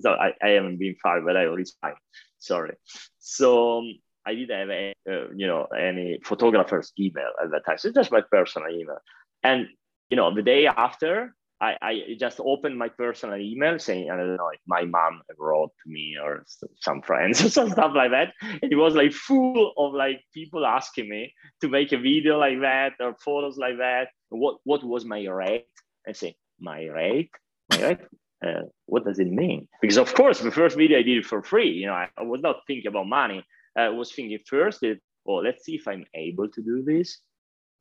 so 0.00 0.12
I, 0.12 0.32
I, 0.42 0.50
haven't 0.50 0.78
been 0.78 0.96
fired, 1.02 1.24
but 1.24 1.36
I 1.36 1.46
already 1.46 1.62
resigned. 1.62 1.98
Sorry. 2.40 2.74
So 3.20 3.78
um, 3.78 3.94
I 4.26 4.34
didn't 4.34 4.58
have 4.58 4.70
any, 4.70 4.94
uh, 5.08 5.30
you 5.34 5.46
know, 5.46 5.66
any 5.66 6.18
photographer's 6.24 6.92
email 6.98 7.30
at 7.42 7.50
that 7.52 7.64
time. 7.64 7.78
So 7.78 7.92
just 7.92 8.10
my 8.10 8.22
personal 8.30 8.70
email. 8.70 8.98
And, 9.44 9.68
you 10.10 10.16
know, 10.16 10.34
the 10.34 10.42
day 10.42 10.66
after, 10.66 11.34
I, 11.62 11.76
I 11.80 12.16
just 12.18 12.40
opened 12.40 12.76
my 12.76 12.88
personal 12.88 13.38
email 13.38 13.78
saying, 13.78 14.10
I 14.10 14.16
don't 14.16 14.36
know, 14.36 14.48
if 14.52 14.58
my 14.66 14.84
mom 14.84 15.22
wrote 15.38 15.70
to 15.84 15.90
me 15.90 16.16
or 16.20 16.44
some 16.80 17.02
friends 17.02 17.40
or 17.44 17.50
some 17.50 17.70
stuff 17.70 17.92
like 17.94 18.10
that. 18.10 18.32
It 18.62 18.76
was 18.76 18.96
like 18.96 19.12
full 19.12 19.72
of 19.78 19.94
like 19.94 20.20
people 20.34 20.66
asking 20.66 21.08
me 21.08 21.32
to 21.60 21.68
make 21.68 21.92
a 21.92 21.98
video 21.98 22.36
like 22.38 22.60
that 22.62 22.94
or 22.98 23.14
photos 23.24 23.58
like 23.58 23.78
that. 23.78 24.08
What 24.30 24.56
what 24.64 24.82
was 24.82 25.04
my 25.04 25.24
rate? 25.26 25.66
I 26.06 26.12
say, 26.12 26.34
my 26.58 26.84
rate? 26.86 27.30
My 27.70 27.82
rate? 27.82 28.00
Uh, 28.44 28.62
what 28.86 29.04
does 29.04 29.20
it 29.20 29.30
mean? 29.30 29.68
Because 29.80 29.98
of 29.98 30.12
course, 30.14 30.40
the 30.40 30.50
first 30.50 30.76
video 30.76 30.98
I 30.98 31.02
did 31.02 31.18
it 31.18 31.26
for 31.26 31.44
free. 31.44 31.70
You 31.70 31.86
know, 31.86 31.94
I, 31.94 32.08
I 32.18 32.22
was 32.22 32.40
not 32.40 32.56
thinking 32.66 32.88
about 32.88 33.06
money. 33.06 33.44
I 33.76 33.88
was 33.90 34.12
thinking 34.12 34.40
first, 34.46 34.80
that, 34.80 34.98
oh, 35.28 35.36
let's 35.36 35.64
see 35.64 35.76
if 35.76 35.86
I'm 35.86 36.04
able 36.12 36.48
to 36.48 36.60
do 36.60 36.82
this 36.82 37.20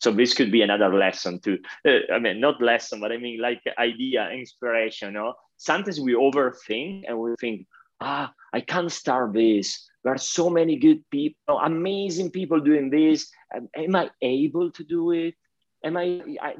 so 0.01 0.11
this 0.11 0.33
could 0.33 0.51
be 0.51 0.61
another 0.61 0.93
lesson 0.93 1.39
too 1.39 1.57
uh, 1.87 1.99
i 2.13 2.19
mean 2.19 2.39
not 2.39 2.61
lesson 2.61 2.99
but 2.99 3.11
i 3.11 3.17
mean 3.17 3.39
like 3.39 3.61
idea 3.77 4.29
inspiration 4.31 5.09
you 5.09 5.13
know? 5.13 5.33
Sometimes 5.57 5.99
we 5.99 6.13
overthink 6.13 7.03
and 7.07 7.17
we 7.17 7.35
think 7.39 7.67
ah 8.01 8.33
i 8.53 8.61
can't 8.61 8.91
start 8.91 9.33
this. 9.33 9.87
There 10.03 10.13
are 10.13 10.17
so 10.17 10.49
many 10.49 10.77
good 10.77 11.07
people 11.11 11.59
amazing 11.59 12.31
people 12.31 12.59
doing 12.59 12.89
this. 12.89 13.29
Am 13.53 13.95
i 13.95 14.09
able 14.21 14.71
to 14.71 14.83
do 14.83 15.11
it? 15.11 15.35
Am 15.85 15.97
i 15.97 16.05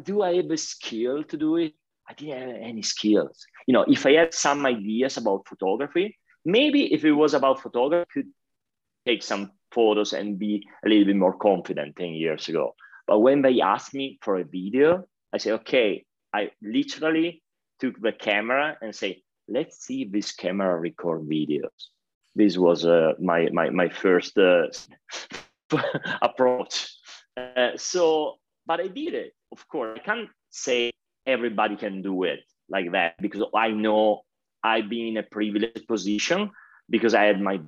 do 0.04 0.22
i 0.22 0.36
have 0.36 0.52
a 0.52 0.58
skill 0.58 1.24
to 1.24 1.38
do 1.38 1.58
it? 1.58 1.74
I 2.08 2.14
didn't 2.14 2.40
have 2.40 2.62
any 2.62 2.84
skills. 2.84 3.46
You 3.68 3.74
know 3.74 3.86
if 3.88 4.06
i 4.06 4.14
had 4.14 4.34
some 4.34 4.66
ideas 4.66 5.18
about 5.18 5.48
photography 5.48 6.18
maybe 6.46 6.94
if 6.94 7.06
it 7.06 7.12
was 7.12 7.34
about 7.34 7.62
photography 7.62 8.06
I 8.10 8.14
could 8.14 8.30
take 9.06 9.24
some 9.24 9.52
photos 9.72 10.14
and 10.14 10.38
be 10.38 10.68
a 10.86 10.90
little 10.90 11.06
bit 11.06 11.16
more 11.16 11.38
confident 11.38 11.96
10 11.96 12.14
years 12.14 12.50
ago 12.50 12.76
but 13.08 13.20
when 13.20 13.42
they 13.42 13.62
asked 13.62 13.94
me 13.94 14.20
for 14.22 14.38
a 14.38 14.44
video, 14.44 15.06
I 15.34 15.38
said, 15.38 15.54
okay, 15.62 16.06
I 16.34 16.52
literally 16.62 17.44
took 17.80 18.00
the 18.00 18.12
camera 18.12 18.78
and 18.82 18.96
say, 18.96 19.24
let's 19.48 19.86
see 19.86 20.06
this 20.06 20.32
camera 20.34 20.80
record 20.80 21.22
videos. 21.22 21.90
This 22.36 22.58
was 22.58 22.86
uh, 22.86 23.14
my, 23.20 23.50
my, 23.52 23.70
my 23.70 23.90
first 23.90 24.38
uh, 24.38 24.68
approach. 26.22 26.94
Uh, 27.36 27.72
so, 27.76 28.36
but 28.66 28.80
I 28.80 28.88
did 28.88 29.14
it, 29.14 29.34
of 29.52 29.68
course. 29.68 30.00
I 30.02 30.04
can't 30.04 30.30
say 30.50 30.92
everybody 31.26 31.76
can 31.76 32.02
do 32.02 32.24
it 32.24 32.40
like 32.70 32.92
that 32.94 33.16
because 33.22 33.44
I 33.56 33.70
know 33.70 34.22
I've 34.64 34.90
been 34.90 35.08
in 35.08 35.18
a 35.18 35.24
privileged 35.24 35.88
position 35.88 36.52
because 36.90 37.14
I 37.14 37.24
had 37.24 37.42
my 37.42 37.60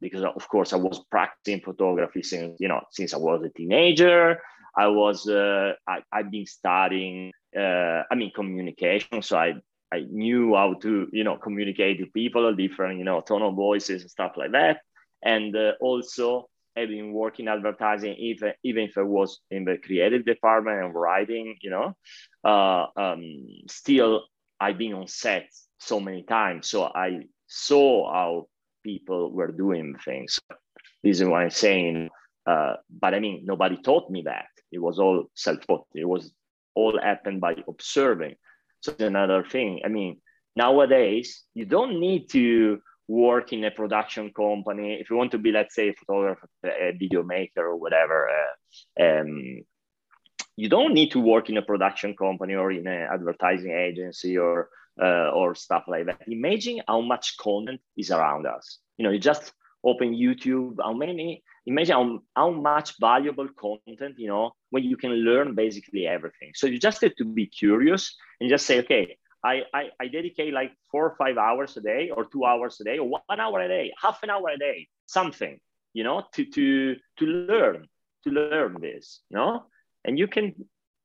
because 0.00 0.22
of 0.22 0.48
course 0.48 0.72
I 0.72 0.76
was 0.76 1.04
practicing 1.10 1.60
photography 1.60 2.22
since 2.22 2.56
you 2.60 2.68
know 2.68 2.80
since 2.90 3.14
I 3.14 3.18
was 3.18 3.42
a 3.44 3.50
teenager. 3.50 4.40
I 4.78 4.86
was 4.86 5.28
uh, 5.28 5.72
I, 5.88 6.02
I've 6.12 6.30
been 6.30 6.46
studying 6.46 7.32
uh, 7.56 8.02
I 8.10 8.14
mean 8.14 8.30
communication, 8.32 9.22
so 9.22 9.36
I 9.36 9.54
I 9.92 10.06
knew 10.08 10.54
how 10.54 10.74
to 10.74 11.08
you 11.12 11.24
know 11.24 11.36
communicate 11.36 11.98
to 11.98 12.06
people, 12.06 12.54
different 12.54 12.98
you 12.98 13.04
know 13.04 13.20
tone 13.20 13.42
of 13.42 13.54
voices 13.56 14.02
and 14.02 14.10
stuff 14.10 14.32
like 14.36 14.52
that, 14.52 14.78
and 15.22 15.56
uh, 15.56 15.72
also 15.80 16.48
I've 16.76 16.88
been 16.88 17.12
working 17.12 17.48
advertising 17.48 18.14
even 18.18 18.52
even 18.62 18.84
if 18.84 18.96
I 18.96 19.02
was 19.02 19.40
in 19.50 19.64
the 19.64 19.78
creative 19.78 20.24
department 20.24 20.84
and 20.84 20.94
writing, 20.94 21.56
you 21.60 21.70
know, 21.70 21.96
uh, 22.44 22.86
um, 22.96 23.24
still 23.68 24.26
I've 24.60 24.78
been 24.78 24.94
on 24.94 25.08
set 25.08 25.48
so 25.78 25.98
many 25.98 26.22
times, 26.22 26.70
so 26.70 26.84
I 26.84 27.22
saw 27.48 28.12
how 28.12 28.46
people 28.84 29.32
were 29.32 29.50
doing 29.50 29.96
things. 30.04 30.38
This 31.02 31.20
is 31.20 31.26
what 31.26 31.42
I'm 31.42 31.50
saying. 31.50 32.10
Uh, 32.46 32.74
but 32.88 33.12
I 33.14 33.20
mean, 33.20 33.42
nobody 33.44 33.76
taught 33.76 34.10
me 34.10 34.22
that. 34.22 34.46
It 34.72 34.80
was 34.80 34.98
all 34.98 35.30
self-taught. 35.34 35.86
It 35.94 36.08
was 36.08 36.32
all 36.74 36.98
happened 37.00 37.40
by 37.40 37.56
observing. 37.66 38.36
So 38.80 38.94
another 38.98 39.44
thing. 39.44 39.80
I 39.84 39.88
mean, 39.88 40.20
nowadays 40.54 41.44
you 41.54 41.64
don't 41.64 42.00
need 42.00 42.30
to 42.30 42.80
work 43.08 43.52
in 43.52 43.64
a 43.64 43.70
production 43.70 44.32
company 44.32 44.98
if 45.00 45.10
you 45.10 45.16
want 45.16 45.32
to 45.32 45.38
be, 45.38 45.50
let's 45.50 45.74
say, 45.74 45.88
a 45.88 45.94
photographer, 45.94 46.48
a 46.64 46.92
video 46.92 47.22
maker, 47.22 47.66
or 47.66 47.76
whatever. 47.76 48.28
Uh, 48.28 49.04
um, 49.04 49.62
you 50.56 50.68
don't 50.68 50.92
need 50.92 51.10
to 51.12 51.20
work 51.20 51.48
in 51.48 51.56
a 51.56 51.62
production 51.62 52.14
company 52.14 52.54
or 52.54 52.70
in 52.70 52.86
an 52.86 53.08
advertising 53.12 53.72
agency 53.72 54.36
or 54.36 54.68
uh, 55.00 55.30
or 55.30 55.54
stuff 55.54 55.84
like 55.86 56.06
that. 56.06 56.20
Imagine 56.26 56.80
how 56.86 57.00
much 57.00 57.36
content 57.38 57.80
is 57.96 58.10
around 58.10 58.46
us. 58.46 58.78
You 58.96 59.04
know, 59.04 59.10
you 59.10 59.20
just 59.20 59.52
open 59.84 60.14
YouTube. 60.14 60.76
How 60.82 60.92
many 60.92 61.42
imagine 61.68 61.94
how, 61.94 62.20
how 62.34 62.50
much 62.50 62.98
valuable 62.98 63.48
content, 63.60 64.14
you 64.18 64.28
know, 64.28 64.52
when 64.70 64.84
you 64.84 64.96
can 64.96 65.12
learn 65.12 65.54
basically 65.54 66.06
everything. 66.06 66.52
So 66.54 66.66
you 66.66 66.78
just 66.78 67.00
have 67.02 67.14
to 67.16 67.24
be 67.24 67.46
curious 67.46 68.16
and 68.40 68.48
just 68.48 68.66
say, 68.66 68.78
okay, 68.80 69.18
I, 69.44 69.62
I, 69.72 69.82
I 70.00 70.08
dedicate 70.08 70.52
like 70.52 70.72
four 70.90 71.04
or 71.10 71.16
five 71.16 71.36
hours 71.36 71.76
a 71.76 71.80
day 71.80 72.10
or 72.14 72.24
two 72.24 72.44
hours 72.44 72.80
a 72.80 72.84
day 72.84 72.98
or 72.98 73.08
one 73.08 73.40
hour 73.40 73.60
a 73.60 73.68
day, 73.68 73.92
half 74.02 74.22
an 74.22 74.30
hour 74.30 74.48
a 74.48 74.58
day, 74.58 74.88
something, 75.06 75.60
you 75.92 76.04
know, 76.04 76.24
to, 76.34 76.44
to, 76.44 76.96
to 77.18 77.24
learn, 77.24 77.86
to 78.24 78.30
learn 78.30 78.80
this, 78.80 79.20
you 79.30 79.36
know, 79.36 79.66
and 80.04 80.18
you 80.18 80.26
can 80.26 80.54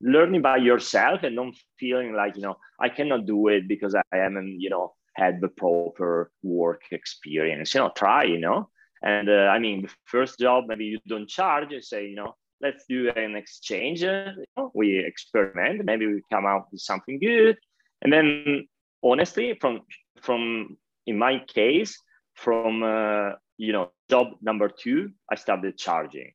learn 0.01 0.33
it 0.33 0.41
by 0.41 0.57
yourself 0.57 1.23
and 1.23 1.35
not 1.35 1.53
feeling 1.79 2.13
like, 2.13 2.35
you 2.35 2.41
know, 2.41 2.57
I 2.79 2.89
cannot 2.89 3.25
do 3.25 3.49
it 3.49 3.67
because 3.67 3.95
I 3.95 4.03
haven't, 4.11 4.59
you 4.59 4.69
know, 4.69 4.93
had 5.15 5.41
the 5.41 5.49
proper 5.49 6.31
work 6.41 6.81
experience, 6.91 7.73
you 7.73 7.81
know, 7.81 7.91
try, 7.95 8.23
you 8.23 8.39
know, 8.39 8.69
and 9.03 9.29
uh, 9.29 9.51
I 9.51 9.59
mean, 9.59 9.83
the 9.83 9.89
first 10.05 10.39
job, 10.39 10.65
maybe 10.67 10.85
you 10.85 10.99
don't 11.07 11.27
charge, 11.27 11.71
you 11.71 11.81
say, 11.81 12.07
you 12.07 12.15
know, 12.15 12.35
let's 12.61 12.85
do 12.87 13.11
an 13.15 13.35
exchange. 13.35 14.01
Uh, 14.03 14.31
you 14.37 14.45
know, 14.55 14.71
we 14.73 14.97
experiment, 14.97 15.83
maybe 15.83 16.07
we 16.07 16.21
come 16.31 16.45
out 16.45 16.67
with 16.71 16.79
something 16.79 17.19
good. 17.19 17.57
And 18.01 18.11
then 18.11 18.67
honestly, 19.03 19.57
from, 19.59 19.81
from 20.21 20.77
in 21.05 21.17
my 21.17 21.39
case, 21.53 21.99
from, 22.35 22.81
uh, 22.81 23.31
you 23.57 23.73
know, 23.73 23.91
job 24.09 24.27
number 24.41 24.69
two, 24.69 25.11
I 25.29 25.35
started 25.35 25.77
charging 25.77 26.31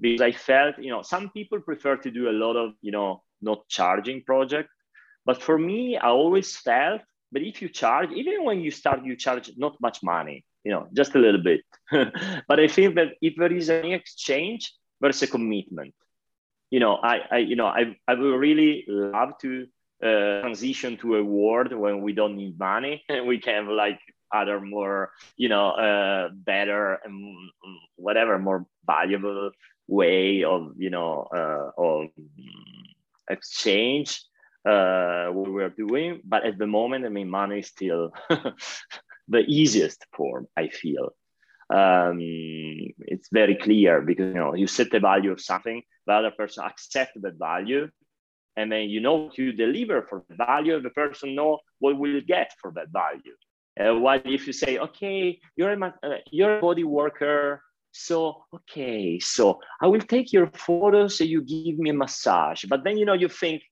because 0.00 0.20
I 0.20 0.30
felt, 0.30 0.78
you 0.78 0.90
know, 0.90 1.02
some 1.02 1.30
people 1.30 1.60
prefer 1.60 1.96
to 1.96 2.10
do 2.12 2.30
a 2.30 2.38
lot 2.44 2.54
of, 2.54 2.74
you 2.80 2.92
know, 2.92 3.24
not 3.42 3.68
charging 3.68 4.22
project. 4.22 4.68
But 5.26 5.42
for 5.42 5.58
me, 5.58 5.98
I 5.98 6.08
always 6.10 6.56
felt, 6.56 7.02
but 7.32 7.42
if 7.42 7.60
you 7.60 7.68
charge, 7.68 8.12
even 8.12 8.44
when 8.44 8.60
you 8.60 8.70
start, 8.70 9.04
you 9.04 9.16
charge 9.16 9.50
not 9.56 9.76
much 9.80 9.98
money 10.02 10.44
you 10.64 10.72
know, 10.72 10.88
just 10.92 11.14
a 11.14 11.18
little 11.18 11.42
bit. 11.42 11.62
but 12.48 12.60
I 12.60 12.68
think 12.68 12.94
that 12.96 13.14
if 13.20 13.34
there 13.36 13.52
is 13.52 13.70
any 13.70 13.94
exchange, 13.94 14.72
there's 15.00 15.22
a 15.22 15.26
commitment. 15.26 15.94
You 16.70 16.80
know, 16.80 16.96
I, 16.96 17.20
I 17.30 17.38
you 17.38 17.56
know, 17.56 17.66
I, 17.66 17.96
I 18.06 18.14
would 18.14 18.38
really 18.38 18.84
love 18.88 19.38
to 19.42 19.66
uh, 20.02 20.40
transition 20.42 20.96
to 20.98 21.16
a 21.16 21.24
world 21.24 21.72
when 21.72 22.02
we 22.02 22.12
don't 22.12 22.36
need 22.36 22.58
money 22.58 23.02
and 23.08 23.26
we 23.26 23.38
can 23.38 23.66
have 23.66 23.68
like 23.68 24.00
other 24.32 24.60
more, 24.60 25.10
you 25.36 25.48
know, 25.48 25.70
uh, 25.70 26.28
better 26.32 26.98
and 27.04 27.50
whatever 27.96 28.38
more 28.38 28.66
valuable 28.86 29.50
way 29.86 30.44
of, 30.44 30.74
you 30.76 30.90
know, 30.90 31.26
uh, 31.34 31.70
of 31.82 32.08
exchange 33.30 34.22
uh, 34.68 35.28
what 35.28 35.50
we're 35.50 35.70
doing. 35.70 36.20
But 36.24 36.44
at 36.44 36.58
the 36.58 36.66
moment, 36.66 37.06
I 37.06 37.08
mean, 37.08 37.30
money 37.30 37.60
is 37.60 37.68
still 37.68 38.12
the 39.28 39.40
easiest 39.40 40.04
form, 40.16 40.46
I 40.56 40.68
feel. 40.68 41.10
Um, 41.70 42.18
it's 42.20 43.28
very 43.30 43.54
clear 43.56 44.00
because 44.00 44.28
you 44.34 44.40
know 44.40 44.54
you 44.54 44.66
set 44.66 44.90
the 44.90 45.00
value 45.00 45.32
of 45.32 45.40
something, 45.40 45.82
the 46.06 46.12
other 46.14 46.30
person 46.30 46.64
accept 46.64 47.20
that 47.20 47.38
value, 47.38 47.88
and 48.56 48.72
then 48.72 48.88
you 48.88 49.00
know 49.00 49.30
you 49.34 49.52
deliver 49.52 50.06
for 50.08 50.24
the 50.28 50.36
value, 50.36 50.80
the 50.80 50.90
person 50.90 51.34
know 51.34 51.58
what 51.78 51.98
will 51.98 52.20
get 52.26 52.52
for 52.60 52.72
that 52.74 52.88
value. 52.90 53.36
Uh, 53.78 53.94
while 54.00 54.20
if 54.24 54.46
you 54.46 54.52
say, 54.52 54.78
okay, 54.78 55.38
you're 55.56 55.72
a, 55.72 55.94
uh, 56.02 56.16
you're 56.32 56.58
a 56.58 56.60
body 56.60 56.84
worker, 56.84 57.62
so 57.92 58.44
okay, 58.52 59.18
so 59.20 59.60
I 59.80 59.86
will 59.86 60.00
take 60.00 60.32
your 60.32 60.48
photos, 60.48 61.18
so 61.18 61.24
you 61.24 61.42
give 61.42 61.78
me 61.78 61.90
a 61.90 61.94
massage, 61.94 62.64
but 62.64 62.82
then 62.82 62.96
you 62.96 63.04
know 63.04 63.12
you 63.12 63.28
think, 63.28 63.62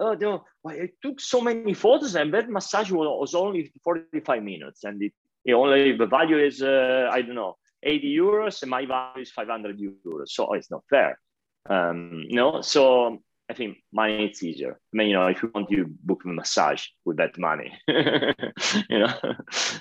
oh 0.00 0.14
no, 0.14 0.44
I 0.66 0.88
took 1.02 1.20
so 1.20 1.40
many 1.40 1.74
photos 1.74 2.14
and 2.16 2.32
that 2.34 2.50
massage 2.50 2.90
was 2.90 3.34
only 3.34 3.72
45 3.84 4.42
minutes 4.42 4.84
and 4.84 5.00
it, 5.02 5.12
it 5.44 5.52
only 5.52 5.96
the 5.96 6.06
value 6.06 6.38
is 6.38 6.62
uh, 6.62 7.08
I 7.12 7.22
don't 7.22 7.34
know 7.34 7.56
80 7.82 8.16
euros 8.16 8.62
and 8.62 8.70
my 8.70 8.86
value 8.86 9.22
is 9.22 9.30
500 9.30 9.78
euros. 9.78 10.28
So 10.28 10.52
it's 10.54 10.70
not 10.70 10.82
fair. 10.90 11.18
Um, 11.68 12.24
so 12.62 13.18
I 13.50 13.54
think 13.54 13.78
money 13.92 14.26
it's 14.26 14.42
easier. 14.42 14.78
I 14.92 14.96
mean, 14.96 15.08
you 15.08 15.14
know, 15.14 15.26
if 15.26 15.42
you 15.42 15.50
want 15.54 15.68
to 15.70 15.86
book 16.04 16.22
a 16.24 16.28
massage 16.28 16.86
with 17.04 17.16
that 17.16 17.36
money, 17.38 17.72
you 17.88 18.98
know. 18.98 19.12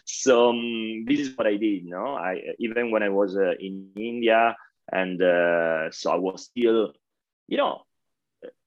so 0.06 0.50
um, 0.50 1.06
this 1.08 1.20
is 1.20 1.38
what 1.38 1.48
I 1.48 1.52
did. 1.52 1.84
You 1.84 1.92
know, 1.92 2.16
I 2.16 2.42
even 2.60 2.92
when 2.92 3.04
I 3.04 3.10
was 3.10 3.38
uh, 3.38 3.54
in 3.60 3.92
India, 3.96 4.56
and 4.92 5.22
uh, 5.22 5.92
so 5.92 6.12
I 6.12 6.16
was 6.16 6.46
still, 6.46 6.94
you 7.48 7.58
know, 7.58 7.84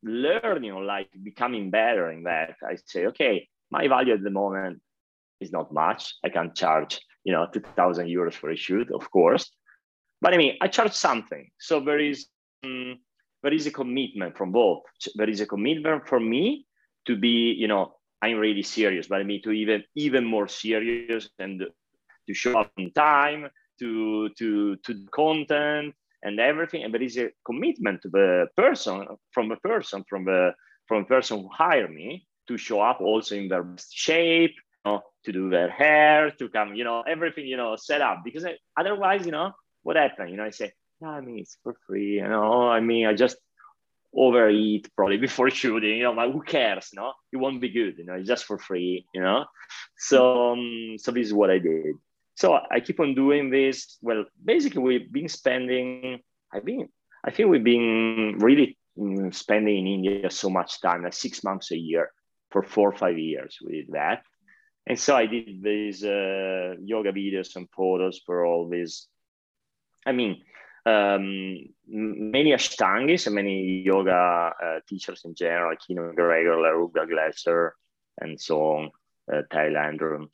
learning 0.03 0.75
like 0.85 1.09
becoming 1.23 1.71
better 1.71 2.11
in 2.11 2.25
that, 2.25 2.57
I 2.63 2.77
say, 2.87 3.07
okay, 3.07 3.49
my 3.71 3.89
value 3.89 4.15
at 4.15 4.23
the 4.23 4.31
moment 4.31 4.81
is 5.41 5.53
not 5.53 5.73
much. 5.73 6.15
I 6.25 6.29
can 6.29 6.55
charge, 6.55 7.01
you 7.25 7.33
know, 7.33 7.47
2000 7.53 8.07
euros 8.07 8.35
for 8.35 8.51
a 8.51 8.57
shoot, 8.57 8.91
of 8.93 9.11
course. 9.11 9.51
But 10.21 10.35
I 10.35 10.37
mean, 10.37 10.57
I 10.61 10.69
charge 10.69 10.93
something. 10.93 11.51
So 11.59 11.81
there 11.81 11.99
is, 11.99 12.27
um, 12.65 12.99
there 13.43 13.53
is 13.53 13.67
a 13.67 13.73
commitment 13.73 14.37
from 14.37 14.53
both. 14.53 14.83
There 15.15 15.29
is 15.29 15.41
a 15.41 15.47
commitment 15.47 16.07
for 16.07 16.21
me 16.21 16.67
to 17.07 17.17
be, 17.17 17.55
you 17.59 17.67
know, 17.67 17.97
I'm 18.23 18.39
really 18.39 18.63
serious, 18.63 19.09
but 19.09 19.21
I 19.21 19.25
mean 19.25 19.43
to 19.43 19.51
even 19.51 19.83
even 19.97 20.25
more 20.25 20.47
serious 20.47 21.29
and 21.41 21.61
to 22.29 22.35
show 22.35 22.57
up 22.57 22.71
in 22.79 22.93
time, 22.93 23.49
to 23.81 24.29
to 24.39 24.77
to 24.77 24.95
the 24.95 25.09
content, 25.11 25.95
and 26.23 26.39
everything. 26.41 26.85
And 26.85 26.93
there 26.95 27.03
is 27.03 27.17
a 27.17 27.31
commitment 27.45 28.03
to 28.03 28.09
the 28.09 28.47
person, 28.57 29.07
from 29.33 29.49
the 29.49 29.57
person, 29.57 30.05
from 30.09 30.25
the 30.25 30.53
from 30.87 31.03
the 31.03 31.09
person 31.09 31.41
who 31.41 31.49
hired 31.49 31.91
me 31.91 32.27
to 32.49 32.57
show 32.57 32.81
up 32.81 33.01
also 33.01 33.37
in 33.37 33.49
their 33.49 33.65
shape, 33.91 34.55
you 34.85 34.93
know, 34.93 35.03
to 35.25 35.33
do 35.33 35.49
their 35.49 35.71
hair, 35.71 36.31
to 36.33 36.49
come, 36.49 36.75
you 36.75 36.85
know, 36.85 37.03
everything, 37.03 37.47
you 37.47 37.57
know, 37.57 37.77
set 37.77 38.01
up. 38.01 38.23
Because 38.25 38.45
I, 38.45 38.57
otherwise, 38.77 39.25
you 39.25 39.33
know, 39.33 39.53
what 39.83 39.97
happened? 39.97 40.31
You 40.31 40.37
know, 40.37 40.45
I 40.45 40.51
say, 40.51 40.73
no, 41.01 41.09
I 41.09 41.21
mean, 41.21 41.39
it's 41.39 41.57
for 41.63 41.75
free. 41.87 42.15
You 42.15 42.29
know, 42.29 42.69
I 42.69 42.81
mean, 42.81 43.07
I 43.07 43.15
just 43.15 43.37
overeat 44.15 44.89
probably 44.97 45.17
before 45.29 45.51
shooting. 45.51 45.99
You 45.99 46.05
know, 46.05 46.13
like, 46.13 46.33
who 46.33 46.43
cares? 46.43 46.91
You 46.93 47.01
know, 47.01 47.13
it 47.33 47.37
won't 47.37 47.61
be 47.61 47.71
good. 47.71 47.99
You 47.99 48.05
know, 48.05 48.15
it's 48.15 48.29
just 48.29 48.45
for 48.45 48.59
free. 48.59 49.07
You 49.15 49.23
know, 49.23 49.45
so 49.97 50.53
um, 50.53 50.97
so 50.99 51.13
this 51.13 51.27
is 51.27 51.35
what 51.35 51.51
I 51.51 51.59
did. 51.59 51.97
So 52.35 52.59
I 52.71 52.81
keep 52.81 53.01
on 53.01 53.15
doing 53.15 53.51
this. 53.51 53.99
Well, 54.01 54.25
basically, 54.43 54.83
we've 54.83 55.13
been 55.13 55.29
spending. 55.29 56.21
I've 56.53 56.65
been. 56.65 56.89
I 57.25 57.31
think 57.31 57.49
we've 57.49 57.65
been 57.65 58.37
really 58.39 58.77
mm, 58.99 59.33
spending 59.35 59.79
in 59.79 59.87
India 59.87 60.31
so 60.31 60.51
much 60.51 60.81
time, 60.81 61.05
like 61.05 61.13
six 61.13 61.45
months 61.45 61.71
a 61.71 61.77
year, 61.77 62.11
for 62.51 62.63
four 62.63 62.89
or 62.89 62.97
five 62.97 63.19
years. 63.19 63.59
We 63.65 63.83
did 63.83 63.93
that, 63.93 64.23
and 64.87 64.99
so 64.99 65.15
I 65.15 65.27
did 65.27 65.63
these 65.63 66.05
uh, 66.05 66.75
yoga 66.83 67.13
videos 67.13 67.55
and 67.57 67.69
photos 67.71 68.21
for 68.25 68.45
all 68.45 68.69
these. 68.69 69.09
I 70.05 70.13
mean, 70.13 70.43
um, 70.85 71.59
many 71.87 72.51
Ashtangis 72.51 73.27
and 73.27 73.37
many 73.37 73.83
yoga 73.85 74.53
uh, 74.61 74.81
teachers 74.89 75.23
in 75.25 75.35
general, 75.35 75.71
like 75.71 75.81
Kino 75.87 76.13
Gregor, 76.13 76.57
Laruga 76.57 77.09
Glaser, 77.09 77.75
and 78.21 78.41
so 78.41 78.61
on, 78.63 78.91
uh, 79.33 79.43
Thailand 79.53 80.01
and 80.03 80.29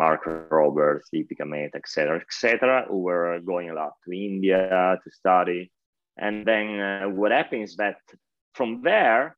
Mark 0.00 0.22
Robberds, 0.50 1.06
Deepika 1.14 1.46
Mehta, 1.46 1.76
etc., 1.76 2.20
etc., 2.24 2.86
who 2.88 2.98
were 3.08 3.40
going 3.52 3.68
a 3.70 3.74
lot 3.74 3.92
to 4.04 4.10
India 4.12 4.60
to 5.02 5.10
study. 5.10 5.70
And 6.16 6.46
then 6.50 6.66
uh, 6.80 7.08
what 7.18 7.32
happens 7.32 7.76
that 7.76 7.98
from 8.54 8.70
there, 8.82 9.36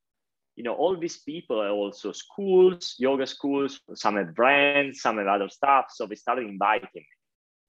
you 0.56 0.64
know, 0.64 0.74
all 0.74 0.96
these 0.96 1.18
people 1.32 1.58
are 1.60 1.76
also 1.80 2.12
schools, 2.12 2.94
yoga 2.98 3.26
schools, 3.26 3.80
some 3.94 4.16
had 4.16 4.34
brands, 4.34 5.00
some 5.00 5.18
had 5.18 5.26
other 5.26 5.48
stuff. 5.48 5.86
So 5.90 6.06
they 6.06 6.14
started 6.14 6.46
inviting 6.46 6.88
me. 6.94 7.06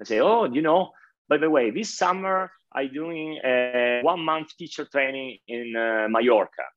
I 0.01 0.03
say, 0.03 0.19
oh, 0.19 0.45
you 0.45 0.61
know, 0.61 0.91
by 1.29 1.37
the 1.37 1.49
way, 1.49 1.71
this 1.71 1.97
summer 1.97 2.51
I'm 2.75 2.91
doing 2.93 3.39
a 3.43 4.01
one 4.03 4.23
month 4.31 4.49
teacher 4.59 4.85
training 4.85 5.37
in 5.47 5.75
uh, 5.75 6.07
Mallorca. 6.09 6.67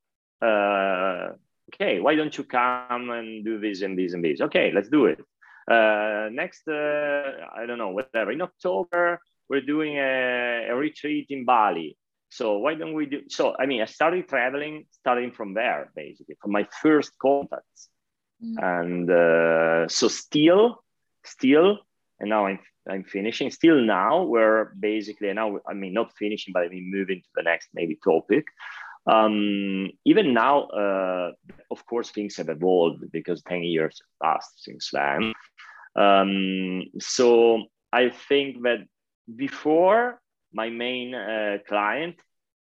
Uh, 0.41 1.33
okay, 1.69 1.99
why 1.99 2.15
don't 2.15 2.35
you 2.37 2.43
come 2.43 3.09
and 3.17 3.43
do 3.43 3.59
this 3.59 3.81
and 3.81 3.97
this 3.99 4.13
and 4.13 4.23
this? 4.23 4.41
Okay, 4.41 4.71
let's 4.73 4.89
do 4.89 5.07
it. 5.11 5.19
Uh, 5.69 6.29
next, 6.31 6.67
uh, 6.67 7.45
I 7.55 7.65
don't 7.65 7.77
know, 7.77 7.89
whatever. 7.89 8.31
In 8.31 8.41
October, 8.41 9.19
we're 9.49 9.61
doing 9.61 9.97
a, 9.97 10.67
a, 10.69 10.75
retreat 10.75 11.27
in 11.29 11.43
Bali. 11.43 11.97
So 12.29 12.57
why 12.59 12.75
don't 12.75 12.93
we 12.93 13.05
do? 13.05 13.21
So 13.29 13.55
I 13.59 13.65
mean, 13.65 13.81
I 13.81 13.85
started 13.85 14.27
traveling, 14.27 14.85
starting 14.91 15.31
from 15.31 15.53
there, 15.53 15.91
basically, 15.95 16.35
from 16.41 16.51
my 16.51 16.67
first 16.81 17.11
contacts, 17.21 17.89
mm. 18.43 18.55
and 18.61 19.09
uh, 19.09 19.87
so 19.87 20.07
still, 20.07 20.83
still, 21.23 21.79
and 22.19 22.29
now 22.29 22.45
I'm 22.47 22.59
I'm 22.89 23.03
finishing. 23.03 23.49
Still 23.51 23.81
now, 23.81 24.23
we're 24.23 24.73
basically 24.79 25.31
now. 25.33 25.59
I 25.67 25.73
mean, 25.73 25.93
not 25.93 26.11
finishing, 26.17 26.53
but 26.53 26.63
I 26.63 26.69
mean, 26.69 26.91
moving 26.93 27.21
to 27.21 27.29
the 27.35 27.43
next 27.43 27.69
maybe 27.73 27.97
topic. 28.03 28.45
Um, 29.07 29.91
even 30.03 30.33
now, 30.33 30.63
uh, 30.63 31.31
of 31.71 31.85
course, 31.85 32.11
things 32.11 32.35
have 32.37 32.49
evolved 32.49 33.09
because 33.11 33.41
10 33.43 33.63
years 33.63 34.01
passed 34.21 34.63
since 34.63 34.89
then. 34.91 35.33
Um, 35.97 36.83
so 36.99 37.63
I 37.91 38.09
think 38.09 38.63
that 38.63 38.85
before 39.35 40.21
my 40.53 40.69
main 40.69 41.15
uh, 41.15 41.57
client, 41.67 42.15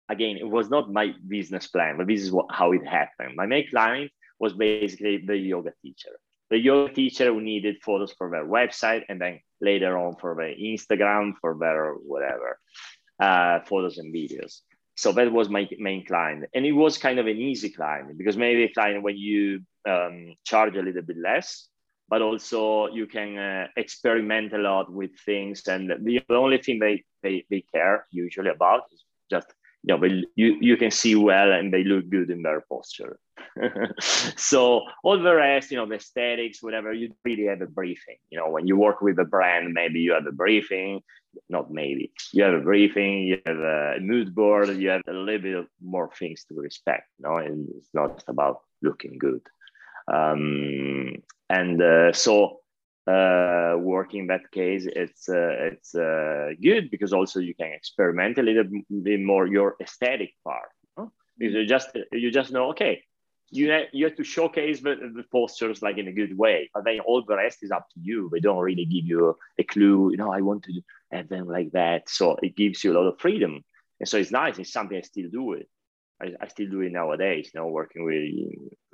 again, 0.09 0.37
it 0.37 0.49
was 0.49 0.69
not 0.69 0.93
my 0.93 1.15
business 1.27 1.67
plan, 1.67 1.97
but 1.97 2.07
this 2.07 2.23
is 2.23 2.31
what, 2.31 2.47
how 2.51 2.73
it 2.73 2.87
happened. 2.87 3.35
My 3.37 3.47
main 3.47 3.69
client 3.71 4.11
was 4.39 4.53
basically 4.53 5.19
the 5.27 5.37
yoga 5.37 5.73
teacher. 5.83 6.11
the 6.53 6.59
yoga 6.59 6.93
teacher 6.93 7.33
who 7.33 7.41
needed 7.41 7.83
photos 7.83 8.13
for 8.13 8.31
their 8.31 8.45
website 8.45 9.05
and 9.09 9.19
then 9.19 9.41
later 9.63 9.97
on 9.97 10.15
for 10.21 10.35
their 10.37 10.55
Instagram, 10.55 11.33
for 11.41 11.57
their 11.59 11.95
whatever, 11.95 12.59
uh, 13.19 13.61
photos 13.61 13.97
and 13.97 14.15
videos. 14.15 14.61
So 14.95 15.13
that 15.13 15.33
was 15.33 15.49
my 15.49 15.67
main 15.79 16.05
client. 16.05 16.45
And 16.55 16.67
it 16.67 16.73
was 16.73 16.99
kind 16.99 17.19
of 17.19 17.27
an 17.27 17.39
easy 17.39 17.71
client 17.71 18.19
because 18.19 18.37
maybe 18.37 18.65
a 18.65 18.73
client 18.73 19.03
when 19.03 19.17
you 19.17 19.63
um, 19.89 20.35
charge 20.45 20.77
a 20.77 20.83
little 20.83 21.01
bit 21.01 21.17
less, 21.17 21.69
but 22.13 22.21
also 22.21 22.89
you 22.89 23.07
can 23.07 23.39
uh, 23.39 23.67
experiment 23.75 24.53
a 24.53 24.59
lot 24.59 24.93
with 24.93 25.13
things. 25.25 25.67
And 25.67 25.89
the, 25.89 26.21
only 26.29 26.59
thing 26.59 26.79
they, 26.79 27.05
they, 27.23 27.47
they 27.49 27.65
care 27.73 28.07
usually 28.11 28.51
about 28.51 28.83
is 28.93 29.03
just 29.31 29.47
you 29.83 29.97
know, 29.97 30.05
you, 30.37 30.59
you 30.61 30.77
can 30.77 30.91
see 30.91 31.15
well 31.15 31.51
and 31.53 31.73
they 31.73 31.85
look 31.85 32.11
good 32.11 32.31
in 32.31 32.43
their 32.43 32.61
posture. 32.69 33.19
so 34.37 34.83
all 35.03 35.23
the 35.23 35.35
rest, 35.35 35.71
you 35.71 35.79
know, 35.79 35.87
the 35.87 35.95
aesthetics, 35.95 36.63
whatever, 36.63 36.93
you 36.93 37.15
really 37.25 37.47
have 37.47 37.63
a 37.63 37.67
briefing. 37.67 38.19
You 38.29 38.41
know, 38.41 38.51
when 38.51 38.67
you 38.67 38.77
work 38.77 39.01
with 39.01 39.19
a 39.19 39.25
brand, 39.25 39.73
maybe 39.73 40.01
you 40.01 40.13
have 40.13 40.27
a 40.27 40.33
briefing, 40.33 41.01
not 41.49 41.71
maybe, 41.71 42.13
you 42.35 42.45
have 42.45 42.53
a 42.53 42.61
briefing, 42.61 43.23
you 43.23 43.39
have 43.47 43.57
a 43.57 43.97
mood 44.01 44.35
board, 44.35 44.69
you 44.69 44.91
have 44.91 45.01
a 45.09 45.13
little 45.15 45.41
bit 45.41 45.67
more 45.83 46.11
things 46.19 46.45
to 46.45 46.55
respect. 46.61 47.09
You 47.19 47.23
know, 47.27 47.37
and 47.39 47.71
it's 47.79 47.95
not 47.95 48.23
about 48.29 48.61
looking 48.83 49.17
good. 49.17 49.41
Um, 50.13 51.23
and 51.53 51.83
uh, 51.83 52.13
so 52.13 52.61
uh, 53.07 53.75
work 53.79 54.15
in 54.15 54.27
that 54.29 54.51
case, 54.53 54.87
it's 54.87 55.29
uh, 55.29 55.69
it's 55.71 55.95
uh, 55.95 56.51
good 56.63 56.91
because 56.91 57.13
also 57.13 57.41
you 57.41 57.55
can 57.55 57.73
experiment 57.73 58.39
a 58.39 58.43
little 58.43 58.65
bit 59.03 59.21
more 59.21 59.47
your 59.47 59.77
aesthetic 59.81 60.33
part. 60.45 60.71
Because 61.39 61.55
you 61.55 61.67
just 61.67 61.89
you 62.13 62.31
just 62.31 62.53
know 62.53 62.71
okay, 62.71 63.03
you 63.51 63.71
have, 63.71 63.87
you 63.93 64.05
have 64.07 64.17
to 64.17 64.25
showcase 64.25 64.81
the, 64.81 64.95
the 65.19 65.25
postures 65.31 65.83
like 65.83 65.99
in 65.99 66.09
a 66.09 66.13
good 66.21 66.37
way, 66.39 66.71
but 66.73 66.85
then 66.85 67.01
all 67.01 67.23
the 67.23 67.37
rest 67.37 67.59
is 67.63 67.71
up 67.71 67.87
to 67.93 68.01
you. 68.01 68.31
They 68.33 68.41
don't 68.41 68.65
really 68.69 68.87
give 68.87 69.05
you 69.05 69.37
a 69.59 69.65
clue. 69.65 70.11
You 70.13 70.17
know, 70.17 70.33
I 70.33 70.41
want 70.41 70.63
to 70.65 70.73
have 71.11 71.29
them 71.29 71.49
like 71.49 71.73
that, 71.73 72.09
so 72.09 72.37
it 72.43 72.57
gives 72.57 72.83
you 72.83 72.93
a 72.93 72.97
lot 72.99 73.09
of 73.09 73.21
freedom, 73.21 73.63
and 74.01 74.09
so 74.09 74.17
it's 74.17 74.31
nice. 74.31 74.59
It's 74.59 74.73
something 74.73 74.97
I 74.97 75.03
still 75.03 75.29
do 75.31 75.53
it. 75.53 75.69
I, 76.23 76.33
I 76.41 76.49
still 76.49 76.71
do 76.71 76.81
it 76.81 76.93
nowadays. 76.93 77.51
You 77.53 77.61
know, 77.61 77.67
working 77.69 78.05
with 78.05 78.23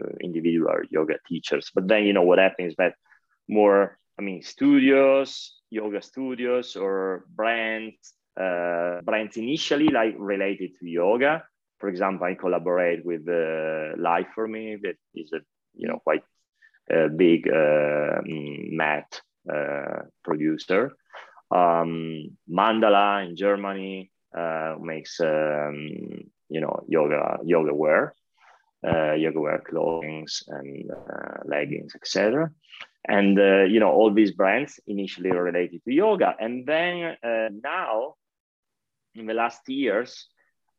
uh, 0.03 0.15
individual 0.23 0.81
yoga 0.91 1.17
teachers. 1.29 1.71
But 1.75 1.89
then 1.89 2.05
you 2.05 2.13
know 2.13 2.23
what 2.23 2.39
happens 2.39 2.75
that 2.79 2.95
more, 3.49 3.99
I 4.19 4.23
mean, 4.23 4.43
studios, 4.43 5.55
yoga 5.71 6.03
studios, 6.03 6.77
or 6.77 7.25
brands, 7.35 8.15
uh, 8.41 9.01
brands 9.03 9.37
initially 9.37 9.89
like 9.89 10.15
related 10.19 10.71
to 10.81 10.89
yoga. 10.89 11.45
For 11.79 11.89
example, 11.89 12.27
I 12.27 12.35
collaborate 12.35 13.05
with 13.05 13.29
uh, 13.29 13.95
Liforme, 13.97 14.81
that 14.83 14.97
is 15.15 15.33
a 15.33 15.41
you 15.75 15.89
know 15.89 16.01
quite 16.03 16.23
a 16.91 17.09
big 17.09 17.49
uh, 17.49 18.21
mat 18.25 19.21
uh, 19.53 20.03
producer. 20.25 20.93
Um, 21.51 22.37
Mandala 22.51 23.27
in 23.27 23.37
Germany 23.37 24.11
uh, 24.37 24.75
makes 24.81 25.21
um, 25.21 26.31
you 26.49 26.61
know 26.61 26.85
yoga 26.89 27.39
yoga 27.45 27.75
wear 27.75 28.15
uh, 28.87 29.13
yoga 29.13 29.41
wear 29.41 29.59
clothing 29.59 30.27
and 30.49 30.91
uh, 30.91 31.39
leggings, 31.45 31.95
etc. 31.95 32.51
And 33.07 33.39
uh, 33.39 33.65
you 33.65 33.81
know 33.81 33.91
all 33.91 34.13
these 34.13 34.33
brands 34.33 34.81
initially 34.87 35.31
related 35.31 35.83
to 35.85 35.93
yoga, 35.93 36.35
and 36.39 36.67
then 36.67 37.17
uh, 37.23 37.49
now 37.63 38.15
in 39.15 39.27
the 39.27 39.35
last 39.35 39.69
years, 39.69 40.27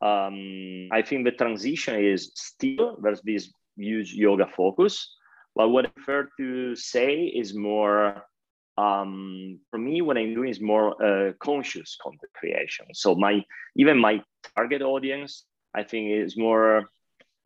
um, 0.02 0.90
I 0.92 1.02
think 1.02 1.26
the 1.26 1.32
transition 1.32 2.04
is 2.04 2.32
still 2.36 2.98
there's 3.02 3.22
this 3.22 3.52
huge 3.76 4.14
yoga 4.14 4.48
focus. 4.56 5.16
But 5.56 5.70
what 5.70 5.86
I 5.86 5.90
prefer 5.90 6.30
to 6.38 6.76
say 6.76 7.24
is 7.24 7.54
more 7.54 8.24
um, 8.78 9.60
for 9.72 9.78
me, 9.78 10.02
what 10.02 10.18
I'm 10.18 10.34
doing 10.34 10.50
is 10.50 10.62
more 10.62 10.96
uh, 11.04 11.34
conscious 11.40 11.98
content 12.02 12.32
creation. 12.34 12.86
So 12.94 13.16
my 13.16 13.44
even 13.76 13.98
my 13.98 14.24
target 14.56 14.82
audience, 14.82 15.44
I 15.74 15.84
think, 15.84 16.12
is 16.12 16.38
more 16.38 16.90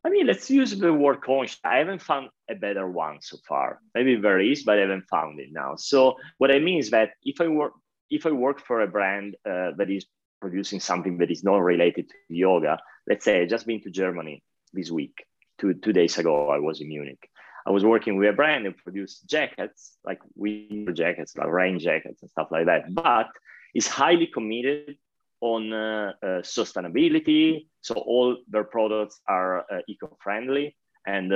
I 0.06 0.10
mean, 0.10 0.28
let's 0.28 0.50
use 0.50 0.78
the 0.78 0.94
word 0.94 1.22
conscious. 1.22 1.60
I 1.64 1.78
haven't 1.78 2.02
found 2.02 2.30
a 2.50 2.56
better 2.56 2.90
one 2.90 3.22
so 3.22 3.38
far. 3.48 3.80
Maybe 3.96 4.18
there 4.18 4.40
is, 4.40 4.64
but 4.64 4.78
I 4.78 4.82
haven't 4.82 5.08
found 5.08 5.40
it 5.40 5.50
now. 5.52 5.76
So 5.78 6.18
what 6.40 6.52
I 6.52 6.60
mean 6.60 6.80
is 6.80 6.90
that 6.90 7.12
if 7.24 7.40
I 7.40 7.48
work 7.48 7.74
if 8.10 8.26
I 8.26 8.32
work 8.32 8.60
for 8.60 8.82
a 8.82 8.88
brand 8.88 9.36
uh, 9.46 9.72
that 9.78 9.90
is 9.90 10.06
producing 10.42 10.82
something 10.82 11.18
that 11.20 11.32
is 11.32 11.44
not 11.44 11.64
related 11.64 12.10
to 12.10 12.16
yoga, 12.28 12.80
let's 13.08 13.24
say 13.24 13.42
I 13.42 13.46
just 13.46 13.66
been 13.66 13.82
to 13.84 13.90
Germany 13.90 14.44
this 14.74 14.92
week. 14.92 15.26
Two 15.58 15.74
two 15.74 15.94
days 15.94 16.18
ago, 16.18 16.50
I 16.50 16.60
was 16.60 16.82
in 16.82 16.90
Munich. 16.90 17.30
I 17.66 17.72
was 17.72 17.86
working 17.86 18.18
with 18.18 18.28
a 18.28 18.34
brand 18.34 18.66
that 18.66 18.78
produced 18.78 19.30
jackets, 19.30 19.98
like 20.04 20.20
winter 20.36 20.92
jackets, 20.92 21.38
like 21.38 21.48
rain 21.48 21.80
jackets 21.80 22.22
and 22.22 22.30
stuff 22.30 22.50
like 22.52 22.66
that. 22.66 22.94
But 22.94 23.30
is 23.74 23.88
highly 23.88 24.28
committed 24.28 24.98
on 25.44 25.74
uh, 25.74 26.14
uh, 26.24 26.28
sustainability. 26.42 27.68
So 27.82 27.96
all 27.96 28.38
their 28.48 28.64
products 28.64 29.20
are 29.28 29.60
uh, 29.60 29.82
eco-friendly 29.90 30.76
and 31.06 31.30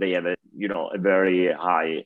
they 0.00 0.10
have 0.10 0.26
a 0.26 0.34
you 0.56 0.66
know 0.66 0.90
a 0.92 0.98
very 0.98 1.52
high 1.52 2.04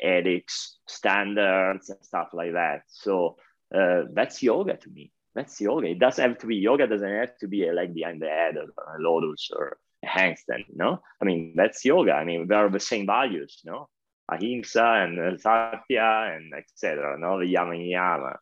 ethics 0.00 0.78
standards 0.86 1.90
and 1.90 1.98
stuff 2.02 2.28
like 2.32 2.52
that. 2.52 2.82
So 2.86 3.36
that's 3.70 4.42
yoga 4.42 4.76
to 4.76 4.90
me 4.90 5.10
that's 5.34 5.60
yoga. 5.60 5.88
It 5.88 5.98
doesn't 5.98 6.26
have 6.26 6.38
to 6.38 6.46
be 6.46 6.56
yoga. 6.56 6.86
Doesn't 6.86 7.08
have 7.08 7.36
to 7.38 7.48
be 7.48 7.68
a 7.68 7.72
leg 7.72 7.92
behind 7.92 8.22
the 8.22 8.28
head 8.28 8.56
or 8.56 8.96
a 8.96 8.98
lotus 8.98 9.50
or 9.54 9.76
a 10.02 10.06
handstand. 10.06 10.64
No, 10.74 11.02
I 11.20 11.24
mean 11.24 11.52
that's 11.54 11.84
yoga. 11.84 12.12
I 12.12 12.24
mean 12.24 12.48
they 12.48 12.54
are 12.54 12.70
the 12.70 12.80
same 12.80 13.06
values. 13.06 13.60
No, 13.64 13.88
ahimsa 14.30 14.84
and 14.84 15.40
satya 15.40 16.34
and 16.34 16.52
etc. 16.54 17.16
No, 17.18 17.38
the 17.38 17.46
yama 17.46 17.76
yama. 17.76 18.36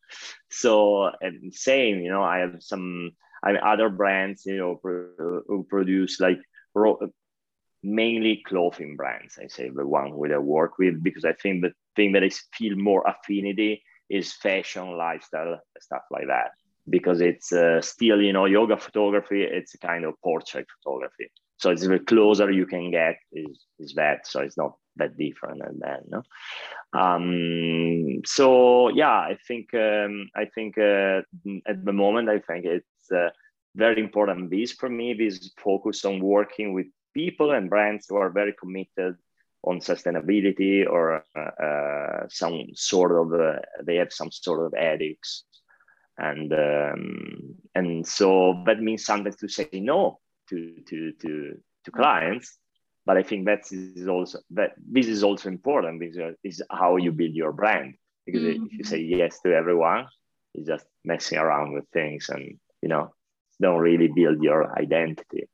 So 0.51 1.11
and 1.21 1.55
same, 1.55 2.01
you 2.01 2.11
know, 2.11 2.23
I 2.23 2.39
have 2.39 2.63
some 2.63 3.13
I 3.43 3.53
mean, 3.53 3.61
other 3.63 3.91
brands, 3.91 4.47
you 4.47 4.57
know, 4.57 4.77
pro- 4.77 5.43
who 5.47 5.67
produce 5.69 6.19
like 6.19 6.41
mainly 7.83 8.43
clothing 8.47 8.97
brands. 8.97 9.39
I 9.41 9.47
say 9.49 9.69
the 9.69 9.87
one 9.87 10.17
with 10.17 10.33
I 10.33 10.39
work 10.39 10.79
with 10.79 11.03
because 11.03 11.25
I 11.25 11.35
think 11.35 11.63
the 11.63 11.73
thing 11.95 12.13
that 12.13 12.25
I 12.25 12.31
feel 12.57 12.77
more 12.77 13.07
affinity 13.07 13.83
is 14.09 14.33
fashion, 14.33 14.97
lifestyle, 14.97 15.61
stuff 15.79 16.03
like 16.11 16.27
that. 16.29 16.53
Because 16.89 17.21
it's 17.21 17.53
uh, 17.53 17.81
still, 17.81 18.21
you 18.21 18.33
know, 18.33 18.47
yoga 18.47 18.77
photography. 18.77 19.43
It's 19.43 19.75
a 19.75 19.79
kind 19.79 20.05
of 20.05 20.15
portrait 20.23 20.67
photography. 20.83 21.31
So 21.59 21.71
it's 21.71 21.87
the 21.87 21.99
closer 21.99 22.51
you 22.51 22.67
can 22.67 22.91
get 22.91 23.17
is 23.33 23.67
is 23.79 23.95
that. 23.95 24.27
So 24.27 24.41
it's 24.41 24.57
not 24.57 24.77
that 24.97 25.17
different 25.17 25.63
and 25.63 25.81
then 25.81 26.03
no? 26.09 26.23
um, 26.99 28.21
so 28.25 28.89
yeah 28.91 29.19
i 29.19 29.37
think 29.47 29.73
um, 29.75 30.29
i 30.37 30.45
think 30.45 30.79
uh, 30.79 31.21
at 31.67 31.85
the 31.85 31.93
moment 31.93 32.29
i 32.29 32.39
think 32.39 32.65
it's 32.65 33.11
uh, 33.13 33.31
very 33.75 34.01
important 34.01 34.51
this 34.51 34.73
for 34.73 34.89
me 34.89 35.15
this 35.15 35.51
focus 35.63 36.05
on 36.05 36.21
working 36.21 36.73
with 36.73 36.87
people 37.13 37.53
and 37.53 37.71
brands 37.71 38.07
who 38.09 38.17
are 38.17 38.31
very 38.31 38.53
committed 38.53 39.17
on 39.63 39.81
sustainability 39.81 40.87
or 40.87 41.25
uh, 41.37 41.41
uh 41.41 42.27
some 42.29 42.67
sort 42.75 43.13
of 43.13 43.33
uh, 43.33 43.59
they 43.83 43.97
have 43.97 44.13
some 44.13 44.31
sort 44.31 44.67
of 44.67 44.75
ethics 44.79 45.45
and 46.19 46.53
um, 46.53 47.55
and 47.75 48.07
so 48.07 48.63
that 48.67 48.81
means 48.81 49.05
sometimes 49.05 49.37
to 49.37 49.49
say 49.49 49.69
no 49.73 50.19
to 50.49 50.77
to 50.87 51.13
to 51.13 51.59
to 51.85 51.91
clients 51.91 52.59
but 53.07 53.17
I 53.17 53.23
think 53.23 53.47
that 53.47 53.71
is 53.71 54.09
also 54.09 54.39
that 54.51 54.73
this 54.79 55.07
is 55.07 55.23
also 55.23 55.49
important 55.49 56.01
because 56.01 56.35
is 56.43 56.63
how 56.71 56.97
you 56.97 57.13
build 57.13 57.35
your 57.35 57.53
brand. 57.53 57.95
Because 58.25 58.43
mm-hmm. 58.43 58.67
if 58.67 58.73
you 58.73 58.85
say 58.85 59.01
yes 59.01 59.41
to 59.41 59.55
everyone, 59.55 60.07
you're 60.55 60.67
just 60.67 60.87
messing 61.05 61.39
around 61.39 61.75
with 61.75 61.85
things 61.93 62.31
and 62.31 62.59
you 62.81 62.89
know 62.89 63.13
don't 63.61 63.81
really 63.81 64.09
build 64.09 64.43
your 64.43 64.77
identity. 64.79 65.49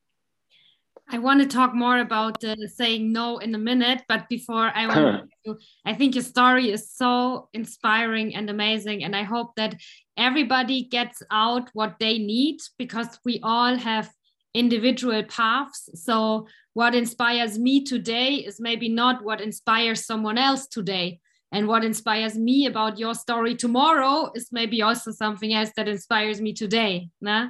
I 1.13 1.19
want 1.19 1.41
to 1.41 1.47
talk 1.47 1.75
more 1.75 1.99
about 1.99 2.45
uh, 2.45 2.55
saying 2.73 3.13
no 3.13 3.39
in 3.39 3.53
a 3.57 3.59
minute, 3.59 4.05
but 4.09 4.29
before 4.29 4.71
I 4.73 4.87
want 4.87 5.31
to, 5.45 5.59
I 5.85 5.95
think 5.95 6.15
your 6.15 6.23
story 6.23 6.71
is 6.71 6.93
so 6.93 7.49
inspiring 7.53 8.37
and 8.37 8.49
amazing, 8.49 9.03
and 9.03 9.17
I 9.17 9.25
hope 9.25 9.57
that 9.57 9.75
everybody 10.17 10.85
gets 10.85 11.21
out 11.33 11.69
what 11.73 11.97
they 11.99 12.19
need 12.19 12.61
because 12.79 13.19
we 13.25 13.41
all 13.43 13.75
have 13.75 14.09
individual 14.55 15.23
paths. 15.25 15.89
So, 15.95 16.47
what 16.73 16.95
inspires 16.95 17.59
me 17.59 17.85
today 17.85 18.35
is 18.35 18.61
maybe 18.61 18.89
not 18.89 19.25
what 19.25 19.41
inspires 19.41 20.07
someone 20.07 20.39
else 20.39 20.67
today. 20.67 21.21
And 21.53 21.67
what 21.67 21.85
inspires 21.85 22.39
me 22.39 22.67
about 22.67 22.99
your 22.99 23.15
story 23.15 23.57
tomorrow 23.57 24.31
is 24.37 24.51
maybe 24.53 24.83
also 24.83 25.11
something 25.11 25.53
else 25.53 25.71
that 25.77 25.89
inspires 25.89 26.41
me 26.41 26.53
today. 26.53 27.11
Nah? 27.21 27.49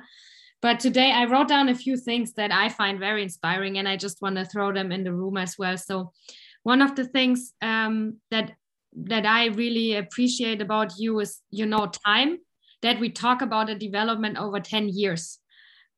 But 0.62 0.80
today 0.80 1.12
I 1.12 1.26
wrote 1.26 1.48
down 1.48 1.68
a 1.68 1.74
few 1.74 1.98
things 1.98 2.32
that 2.34 2.50
I 2.50 2.70
find 2.70 2.98
very 2.98 3.22
inspiring 3.22 3.76
and 3.78 3.86
I 3.86 3.96
just 3.96 4.22
want 4.22 4.36
to 4.36 4.46
throw 4.46 4.72
them 4.72 4.90
in 4.90 5.04
the 5.04 5.12
room 5.12 5.36
as 5.36 5.56
well. 5.58 5.76
So, 5.76 6.12
one 6.62 6.82
of 6.82 6.94
the 6.94 7.06
things 7.06 7.52
um, 7.62 8.18
that 8.30 8.52
that 8.92 9.24
I 9.24 9.46
really 9.46 9.96
appreciate 9.96 10.60
about 10.60 10.98
you 10.98 11.20
is, 11.20 11.40
you 11.50 11.66
know, 11.66 11.90
time 12.06 12.38
that 12.82 12.98
we 12.98 13.10
talk 13.10 13.42
about 13.42 13.70
a 13.70 13.74
development 13.74 14.38
over 14.38 14.58
10 14.58 14.88
years 14.88 15.39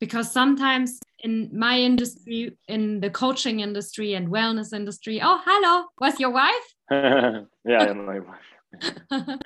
because 0.03 0.33
sometimes 0.33 0.99
in 1.21 1.49
my 1.53 1.79
industry, 1.79 2.59
in 2.67 2.99
the 2.99 3.09
coaching 3.09 3.61
industry 3.61 4.15
and 4.15 4.27
wellness 4.27 4.73
industry. 4.73 5.21
Oh, 5.23 5.41
hello. 5.47 5.85
Was 6.01 6.19
your 6.19 6.31
wife? 6.31 6.75
yeah, 6.91 7.93
my 7.93 8.19
wife. 8.19 8.99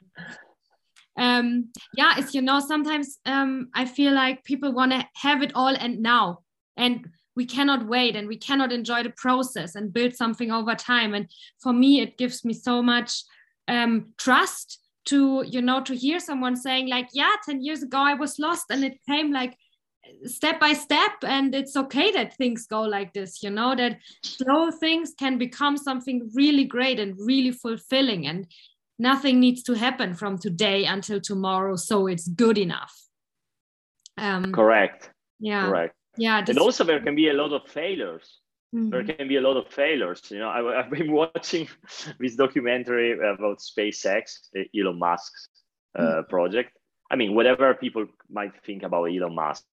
um, 1.18 1.68
yeah, 1.94 2.14
it's 2.16 2.32
you 2.32 2.40
know 2.40 2.58
sometimes 2.58 3.18
um, 3.26 3.68
I 3.74 3.84
feel 3.84 4.14
like 4.14 4.44
people 4.44 4.72
want 4.72 4.92
to 4.92 5.06
have 5.16 5.42
it 5.42 5.52
all 5.54 5.76
and 5.76 6.00
now, 6.00 6.38
and 6.78 7.06
we 7.34 7.44
cannot 7.44 7.86
wait 7.86 8.16
and 8.16 8.26
we 8.26 8.38
cannot 8.38 8.72
enjoy 8.72 9.02
the 9.02 9.10
process 9.10 9.74
and 9.74 9.92
build 9.92 10.14
something 10.14 10.50
over 10.50 10.74
time. 10.74 11.12
And 11.12 11.28
for 11.62 11.74
me, 11.74 12.00
it 12.00 12.16
gives 12.16 12.46
me 12.46 12.54
so 12.54 12.82
much 12.82 13.12
um, 13.68 14.14
trust 14.16 14.78
to 15.04 15.44
you 15.46 15.60
know 15.60 15.82
to 15.82 15.94
hear 15.94 16.18
someone 16.18 16.56
saying 16.56 16.88
like, 16.88 17.08
yeah, 17.12 17.34
ten 17.44 17.62
years 17.62 17.82
ago 17.82 17.98
I 17.98 18.14
was 18.14 18.38
lost 18.38 18.70
and 18.70 18.82
it 18.82 18.98
came 19.06 19.30
like 19.32 19.54
step 20.24 20.60
by 20.60 20.72
step 20.72 21.12
and 21.22 21.54
it's 21.54 21.76
okay 21.76 22.10
that 22.12 22.36
things 22.36 22.66
go 22.66 22.82
like 22.82 23.12
this 23.12 23.42
you 23.42 23.50
know 23.50 23.74
that 23.74 23.98
slow 24.22 24.70
things 24.70 25.14
can 25.18 25.38
become 25.38 25.76
something 25.76 26.30
really 26.34 26.64
great 26.64 26.98
and 26.98 27.14
really 27.18 27.52
fulfilling 27.52 28.26
and 28.26 28.46
nothing 28.98 29.40
needs 29.40 29.62
to 29.62 29.74
happen 29.74 30.14
from 30.14 30.38
today 30.38 30.84
until 30.84 31.20
tomorrow 31.20 31.76
so 31.76 32.06
it's 32.06 32.28
good 32.28 32.58
enough. 32.58 32.94
Um 34.18 34.52
correct. 34.52 35.10
Yeah. 35.38 35.66
Correct. 35.66 35.94
Yeah 36.16 36.44
and 36.46 36.58
also 36.58 36.84
there 36.84 37.00
can 37.00 37.14
be 37.14 37.28
a 37.28 37.34
lot 37.34 37.52
of 37.52 37.68
failures. 37.68 38.40
Mm-hmm. 38.74 38.90
there 38.90 39.04
can 39.04 39.28
be 39.28 39.36
a 39.36 39.40
lot 39.40 39.56
of 39.56 39.68
failures. 39.68 40.22
You 40.30 40.38
know 40.38 40.48
I, 40.48 40.82
have 40.82 40.90
been 40.90 41.12
watching 41.22 41.68
this 42.18 42.36
documentary 42.36 43.12
about 43.12 43.58
spacex 43.58 44.38
elon 44.74 44.98
musk's 44.98 45.48
uh, 45.98 46.02
mm-hmm. 46.02 46.30
project. 46.30 46.72
I 47.10 47.16
mean 47.16 47.34
whatever 47.34 47.74
people 47.74 48.06
might 48.30 48.52
think 48.64 48.82
about 48.82 49.04
elon 49.04 49.34
musk 49.34 49.64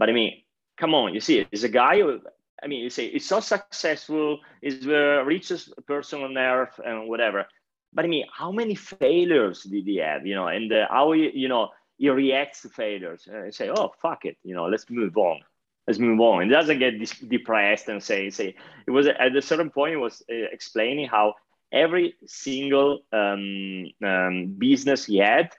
but 0.00 0.08
I 0.08 0.12
mean, 0.12 0.42
come 0.78 0.94
on, 0.94 1.12
you 1.12 1.20
see, 1.20 1.46
it's 1.52 1.62
a 1.62 1.68
guy 1.68 2.00
who, 2.00 2.20
I 2.62 2.66
mean, 2.66 2.82
you 2.82 2.88
say 2.88 3.10
he's 3.10 3.28
so 3.28 3.40
successful, 3.40 4.40
he's 4.62 4.80
the 4.80 5.22
richest 5.26 5.74
person 5.86 6.22
on 6.22 6.38
earth 6.38 6.80
and 6.82 7.06
whatever. 7.06 7.44
But 7.92 8.06
I 8.06 8.08
mean, 8.08 8.24
how 8.32 8.50
many 8.50 8.74
failures 8.74 9.62
did 9.64 9.84
he 9.84 9.96
have? 9.98 10.26
You 10.26 10.36
know, 10.36 10.48
and 10.48 10.72
uh, 10.72 10.86
how 10.88 11.12
he, 11.12 11.30
you 11.34 11.48
know, 11.48 11.68
he 11.98 12.08
reacts 12.08 12.62
to 12.62 12.70
failures 12.70 13.28
and 13.30 13.54
say, 13.54 13.68
oh, 13.68 13.92
fuck 14.00 14.24
it, 14.24 14.38
you 14.42 14.54
know, 14.54 14.64
let's 14.64 14.88
move 14.88 15.18
on. 15.18 15.40
Let's 15.86 15.98
move 15.98 16.20
on. 16.20 16.44
He 16.44 16.48
doesn't 16.48 16.78
get 16.78 16.94
depressed 17.28 17.88
and 17.88 18.02
say, 18.02 18.30
say, 18.30 18.54
it 18.86 18.90
was 18.90 19.06
at 19.06 19.36
a 19.36 19.42
certain 19.42 19.68
point, 19.68 19.90
he 19.90 19.96
was 19.96 20.22
uh, 20.30 20.48
explaining 20.50 21.08
how 21.08 21.34
every 21.72 22.14
single 22.24 23.00
um, 23.12 23.84
um, 24.02 24.54
business 24.56 25.04
he 25.04 25.18
had 25.18 25.50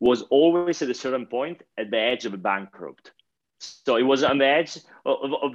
was 0.00 0.20
always 0.22 0.82
at 0.82 0.90
a 0.90 0.94
certain 0.94 1.24
point 1.24 1.62
at 1.78 1.90
the 1.90 1.98
edge 1.98 2.26
of 2.26 2.34
a 2.34 2.36
bankrupt 2.36 3.12
so 3.58 3.96
it 3.96 4.02
was 4.02 4.22
on 4.22 4.38
the 4.38 4.46
edge 4.46 4.78
of, 5.04 5.32
of, 5.32 5.52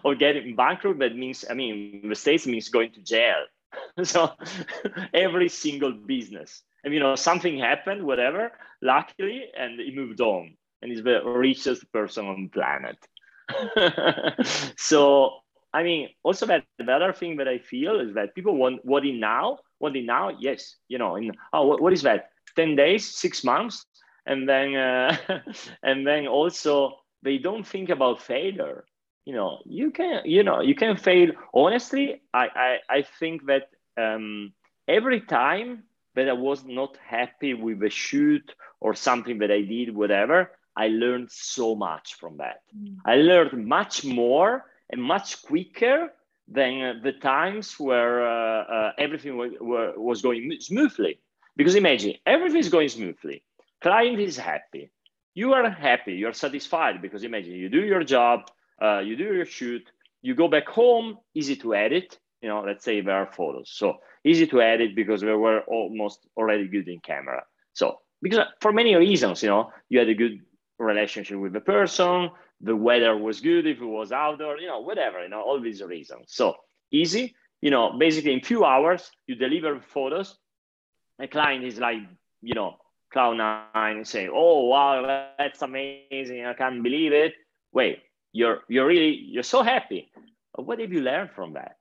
of 0.04 0.18
getting 0.18 0.56
bankrupt. 0.56 1.00
That 1.00 1.16
means, 1.16 1.44
I 1.48 1.54
mean, 1.54 2.08
the 2.08 2.14
states 2.14 2.46
means 2.46 2.68
going 2.68 2.92
to 2.92 3.00
jail. 3.00 3.44
so 4.02 4.30
every 5.14 5.48
single 5.48 5.92
business, 5.92 6.62
and 6.84 6.94
you 6.94 7.00
know, 7.00 7.16
something 7.16 7.58
happened, 7.58 8.04
whatever, 8.04 8.52
luckily, 8.82 9.46
and 9.56 9.80
he 9.80 9.94
moved 9.94 10.20
on, 10.20 10.56
and 10.80 10.92
he's 10.92 11.02
the 11.02 11.22
richest 11.24 11.90
person 11.92 12.26
on 12.26 12.50
planet. 12.50 12.96
so 14.76 15.32
I 15.74 15.82
mean, 15.82 16.10
also 16.22 16.46
that 16.46 16.64
the 16.78 16.92
other 16.92 17.12
thing 17.12 17.38
that 17.38 17.48
I 17.48 17.58
feel 17.58 17.98
is 17.98 18.14
that 18.14 18.36
people 18.36 18.56
want 18.56 18.84
what 18.84 19.04
in 19.04 19.18
now, 19.18 19.58
what 19.78 19.96
in 19.96 20.06
now, 20.06 20.30
yes, 20.38 20.76
you 20.86 20.98
know, 20.98 21.16
in 21.16 21.32
oh, 21.52 21.66
what, 21.66 21.82
what 21.82 21.92
is 21.92 22.02
that? 22.02 22.30
Ten 22.54 22.76
days, 22.76 23.12
six 23.12 23.42
months, 23.42 23.84
and 24.24 24.48
then 24.48 24.76
uh, 24.76 25.16
and 25.82 26.06
then 26.06 26.28
also 26.28 26.92
they 27.24 27.38
don't 27.38 27.66
think 27.66 27.90
about 27.90 28.22
failure. 28.22 28.84
You 29.26 29.34
know 29.34 29.60
you 29.64 29.90
can 29.90 30.22
you 30.24 30.44
know 30.44 30.60
you 30.60 30.74
can 30.74 30.96
fail. 30.96 31.30
Honestly 31.54 32.22
i 32.34 32.46
i, 32.68 32.70
I 32.98 33.02
think 33.20 33.46
that 33.46 33.64
um, 33.96 34.52
every 34.88 35.20
time 35.20 35.84
that 36.14 36.28
i 36.28 36.32
was 36.32 36.64
not 36.64 36.98
happy 37.04 37.54
with 37.54 37.82
a 37.82 37.90
shoot 37.90 38.54
or 38.80 38.94
something 38.94 39.38
that 39.38 39.50
i 39.50 39.62
did 39.62 39.94
whatever 39.94 40.52
i 40.76 40.88
learned 40.88 41.30
so 41.30 41.74
much 41.74 42.14
from 42.20 42.38
that. 42.38 42.60
Mm. 42.76 42.96
i 43.06 43.16
learned 43.16 43.66
much 43.66 44.04
more 44.04 44.64
and 44.90 45.02
much 45.02 45.42
quicker 45.42 46.12
than 46.48 47.00
the 47.02 47.12
times 47.12 47.74
where 47.78 48.26
uh, 48.26 48.62
uh, 48.76 48.92
everything 48.98 49.36
was, 49.36 49.52
was 49.60 50.22
going 50.22 50.56
smoothly. 50.60 51.18
Because 51.56 51.74
imagine 51.74 52.14
everything 52.26 52.60
is 52.60 52.68
going 52.68 52.88
smoothly. 52.88 53.42
Client 53.80 54.20
is 54.20 54.36
happy 54.36 54.90
you 55.34 55.52
are 55.52 55.68
happy, 55.68 56.14
you're 56.14 56.32
satisfied 56.32 57.02
because 57.02 57.24
imagine 57.24 57.52
you 57.52 57.68
do 57.68 57.84
your 57.84 58.04
job, 58.04 58.50
uh, 58.80 59.00
you 59.00 59.16
do 59.16 59.24
your 59.24 59.46
shoot, 59.46 59.82
you 60.22 60.34
go 60.34 60.48
back 60.48 60.68
home, 60.68 61.18
easy 61.34 61.56
to 61.56 61.74
edit. 61.74 62.18
You 62.40 62.48
know, 62.48 62.62
let's 62.62 62.84
say 62.84 63.00
there 63.00 63.16
are 63.16 63.32
photos, 63.32 63.70
so 63.72 63.98
easy 64.24 64.46
to 64.48 64.60
edit 64.60 64.94
because 64.94 65.24
we 65.24 65.34
were 65.34 65.60
almost 65.62 66.26
already 66.36 66.68
good 66.68 66.88
in 66.88 67.00
camera. 67.00 67.44
So 67.72 68.00
because 68.22 68.46
for 68.60 68.72
many 68.72 68.94
reasons, 68.94 69.42
you 69.42 69.48
know, 69.48 69.70
you 69.88 69.98
had 69.98 70.08
a 70.08 70.14
good 70.14 70.40
relationship 70.78 71.38
with 71.38 71.52
the 71.52 71.60
person, 71.60 72.30
the 72.60 72.76
weather 72.76 73.16
was 73.16 73.40
good 73.40 73.66
if 73.66 73.80
it 73.80 73.84
was 73.84 74.12
outdoor, 74.12 74.58
you 74.58 74.66
know, 74.66 74.80
whatever, 74.80 75.22
you 75.22 75.28
know, 75.28 75.40
all 75.40 75.60
these 75.60 75.82
reasons. 75.82 76.26
So 76.28 76.54
easy, 76.90 77.34
you 77.60 77.70
know, 77.70 77.96
basically 77.98 78.32
in 78.32 78.40
few 78.40 78.64
hours 78.64 79.10
you 79.26 79.34
deliver 79.34 79.80
photos. 79.80 80.38
A 81.20 81.28
client 81.28 81.64
is 81.64 81.78
like, 81.78 81.98
you 82.42 82.54
know, 82.54 82.76
Cloud9 83.14 83.64
and 83.96 84.06
say, 84.06 84.28
"Oh 84.28 84.66
wow, 84.66 85.30
that's 85.38 85.62
amazing! 85.62 86.44
I 86.44 86.54
can't 86.54 86.82
believe 86.82 87.12
it." 87.12 87.34
Wait, 87.72 88.02
you're 88.32 88.60
you're 88.68 88.86
really 88.86 89.14
you're 89.14 89.42
so 89.42 89.62
happy. 89.62 90.10
What 90.56 90.80
have 90.80 90.92
you 90.92 91.00
learned 91.00 91.30
from 91.30 91.54
that? 91.54 91.76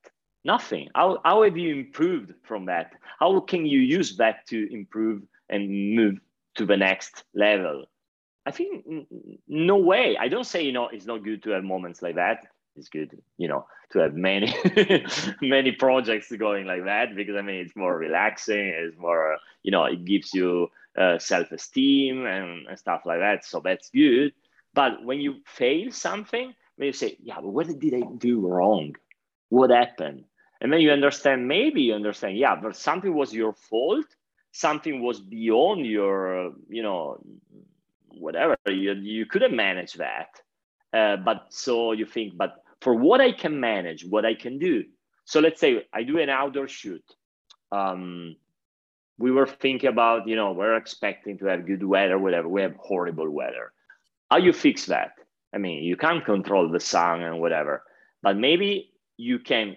Nothing. 0.46 0.90
How 0.96 1.20
how 1.26 1.44
have 1.44 1.58
you 1.58 1.76
improved 1.76 2.34
from 2.44 2.66
that? 2.66 2.94
How 3.20 3.40
can 3.40 3.66
you 3.66 3.80
use 3.80 4.18
that 4.18 4.46
to 4.48 4.72
improve 4.74 5.24
and 5.50 5.96
move 5.96 6.20
to 6.56 6.66
the 6.66 6.78
next 6.78 7.24
level? 7.34 7.86
I 8.46 8.52
think 8.52 8.86
no 9.48 9.78
way. 9.78 10.18
I 10.18 10.28
don't 10.28 10.46
say 10.46 10.64
you 10.64 10.72
know 10.72 10.88
it's 10.88 11.06
not 11.06 11.24
good 11.24 11.44
to 11.44 11.52
have 11.52 11.64
moments 11.64 12.02
like 12.02 12.16
that. 12.16 12.46
It's 12.76 12.90
good, 12.90 13.22
you 13.38 13.48
know, 13.48 13.68
to 13.92 14.00
have 14.00 14.16
many 14.16 14.54
many 15.42 15.72
projects 15.72 16.32
going 16.32 16.66
like 16.66 16.86
that 16.86 17.16
because 17.16 17.36
I 17.36 17.42
mean 17.42 17.58
it's 17.58 17.76
more 17.76 17.98
relaxing. 17.98 18.74
It's 18.76 18.98
more 18.98 19.38
you 19.64 19.72
know 19.72 19.86
it 19.86 20.06
gives 20.06 20.34
you 20.34 20.70
uh, 20.98 21.18
self-esteem 21.18 22.26
and, 22.26 22.68
and, 22.68 22.80
stuff 22.80 23.02
like 23.06 23.20
that. 23.20 23.46
So 23.46 23.62
that's 23.64 23.90
good. 23.90 24.34
But 24.74 25.04
when 25.04 25.20
you 25.20 25.38
fail 25.46 25.92
something, 25.92 26.54
when 26.76 26.86
you 26.88 26.94
say, 26.94 27.18
yeah, 27.22 27.36
but 27.36 27.50
what 27.50 27.68
did 27.68 27.94
I 27.94 28.04
do 28.18 28.48
wrong? 28.48 28.96
What 29.50 29.70
happened? 29.70 30.26
And 30.62 30.72
then 30.72 30.82
you 30.82 30.92
understand, 30.92 31.48
maybe 31.48 31.82
you 31.82 31.94
understand, 31.94 32.38
yeah, 32.38 32.56
but 32.56 32.76
something 32.76 33.14
was 33.14 33.34
your 33.34 33.54
fault. 33.54 34.06
Something 34.52 35.02
was 35.02 35.20
beyond 35.20 35.86
your, 35.86 36.54
you 36.70 36.84
know, 36.84 37.24
whatever. 38.08 38.56
You, 38.68 38.94
you 38.94 39.26
couldn't 39.26 39.56
manage 39.56 39.94
that. 39.94 40.30
Uh, 40.94 41.18
but 41.18 41.48
so 41.50 41.92
you 41.92 42.06
think, 42.06 42.38
but 42.38 42.64
for 42.82 42.94
what 42.94 43.20
I 43.20 43.32
can 43.32 43.60
manage, 43.60 44.06
what 44.06 44.26
I 44.26 44.36
can 44.36 44.60
do. 44.60 44.84
So 45.26 45.40
let's 45.40 45.60
say 45.60 45.86
I 45.92 46.04
do 46.04 46.20
an 46.20 46.30
outdoor 46.30 46.68
shoot. 46.68 47.04
Um, 47.72 48.36
we 49.18 49.32
were 49.32 49.48
thinking 49.48 49.90
about, 49.90 50.28
you 50.28 50.36
know, 50.36 50.52
we're 50.52 50.76
expecting 50.76 51.38
to 51.40 51.46
have 51.46 51.66
good 51.66 51.84
weather, 51.84 52.18
whatever. 52.18 52.48
We 52.48 52.62
have 52.62 52.76
horrible 52.76 53.30
weather. 53.30 53.72
How 54.30 54.38
you 54.38 54.54
fix 54.54 54.86
that? 54.88 55.12
I 55.54 55.60
mean, 55.60 55.84
you 55.84 55.96
can't 55.96 56.26
control 56.26 56.70
the 56.70 56.80
sun 56.80 57.22
and 57.22 57.40
whatever, 57.40 57.84
but 58.22 58.38
maybe 58.38 58.92
you 59.18 59.40
can. 59.40 59.76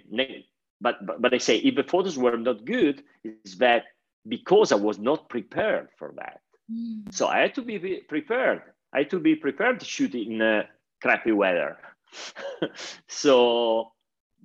But 0.81 1.05
but, 1.07 1.20
but 1.20 1.35
I 1.35 1.38
say 1.38 1.59
if 1.59 1.75
the 1.75 1.85
photos 1.85 2.16
were 2.16 2.37
not 2.37 2.64
good, 2.64 3.03
is 3.25 3.59
that 3.59 3.85
because 4.27 4.72
I 4.72 4.77
was 4.77 4.99
not 4.99 5.29
prepared 5.29 5.88
for 5.99 6.14
that. 6.16 6.40
Mm. 6.72 7.12
So 7.12 7.27
I 7.27 7.40
had 7.40 7.55
to 7.57 7.62
be 7.62 7.79
prepared. 8.09 8.62
I 8.92 8.99
had 8.99 9.11
to 9.11 9.20
be 9.20 9.37
prepared 9.37 9.81
to 9.81 9.87
shoot 9.87 10.14
in 10.14 10.40
uh, 10.40 10.64
crappy 11.03 11.33
weather. 11.33 11.77
so 13.09 13.92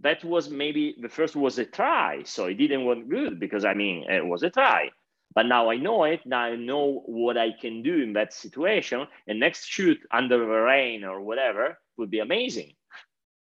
that 0.01 0.23
was 0.23 0.49
maybe 0.49 0.95
the 1.01 1.09
first 1.09 1.35
was 1.35 1.57
a 1.59 1.65
try 1.65 2.21
so 2.23 2.45
it 2.45 2.55
didn't 2.55 2.85
work 2.85 3.07
good 3.07 3.39
because 3.39 3.65
i 3.65 3.73
mean 3.73 4.03
it 4.09 4.25
was 4.25 4.43
a 4.43 4.49
try. 4.49 4.89
But 5.33 5.45
now 5.45 5.69
i 5.71 5.77
know 5.77 6.04
it 6.04 6.21
now 6.25 6.41
i 6.41 6.56
know 6.56 7.04
what 7.06 7.37
i 7.37 7.52
can 7.52 7.81
do 7.83 8.02
in 8.02 8.13
that 8.13 8.33
situation 8.33 9.08
and 9.27 9.39
next 9.39 9.65
shoot 9.65 9.99
under 10.12 10.37
the 10.37 10.45
rain 10.45 11.04
or 11.04 11.21
whatever 11.21 11.79
would 11.97 12.12
be 12.12 12.19
amazing. 12.19 12.73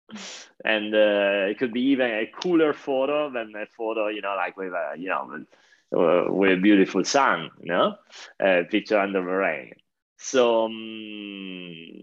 And 0.63 0.93
uh, 0.93 1.49
it 1.49 1.57
could 1.57 1.73
be 1.73 1.81
even 1.93 2.09
a 2.11 2.27
cooler 2.41 2.73
photo 2.73 3.31
than 3.31 3.53
a 3.55 3.65
photo 3.65 4.07
you 4.09 4.21
know 4.21 4.35
like 4.35 4.55
with 4.57 4.73
a 4.73 4.93
you 4.97 5.09
know 5.09 5.23
with, 5.91 6.51
uh, 6.51 6.53
a 6.53 6.61
beautiful 6.61 7.03
sun 7.03 7.49
you 7.61 7.71
know 7.71 7.95
a 8.39 8.63
picture 8.69 8.99
under 8.99 9.21
the 9.21 9.25
rain. 9.47 9.73
So 10.17 10.65
um, 10.65 11.95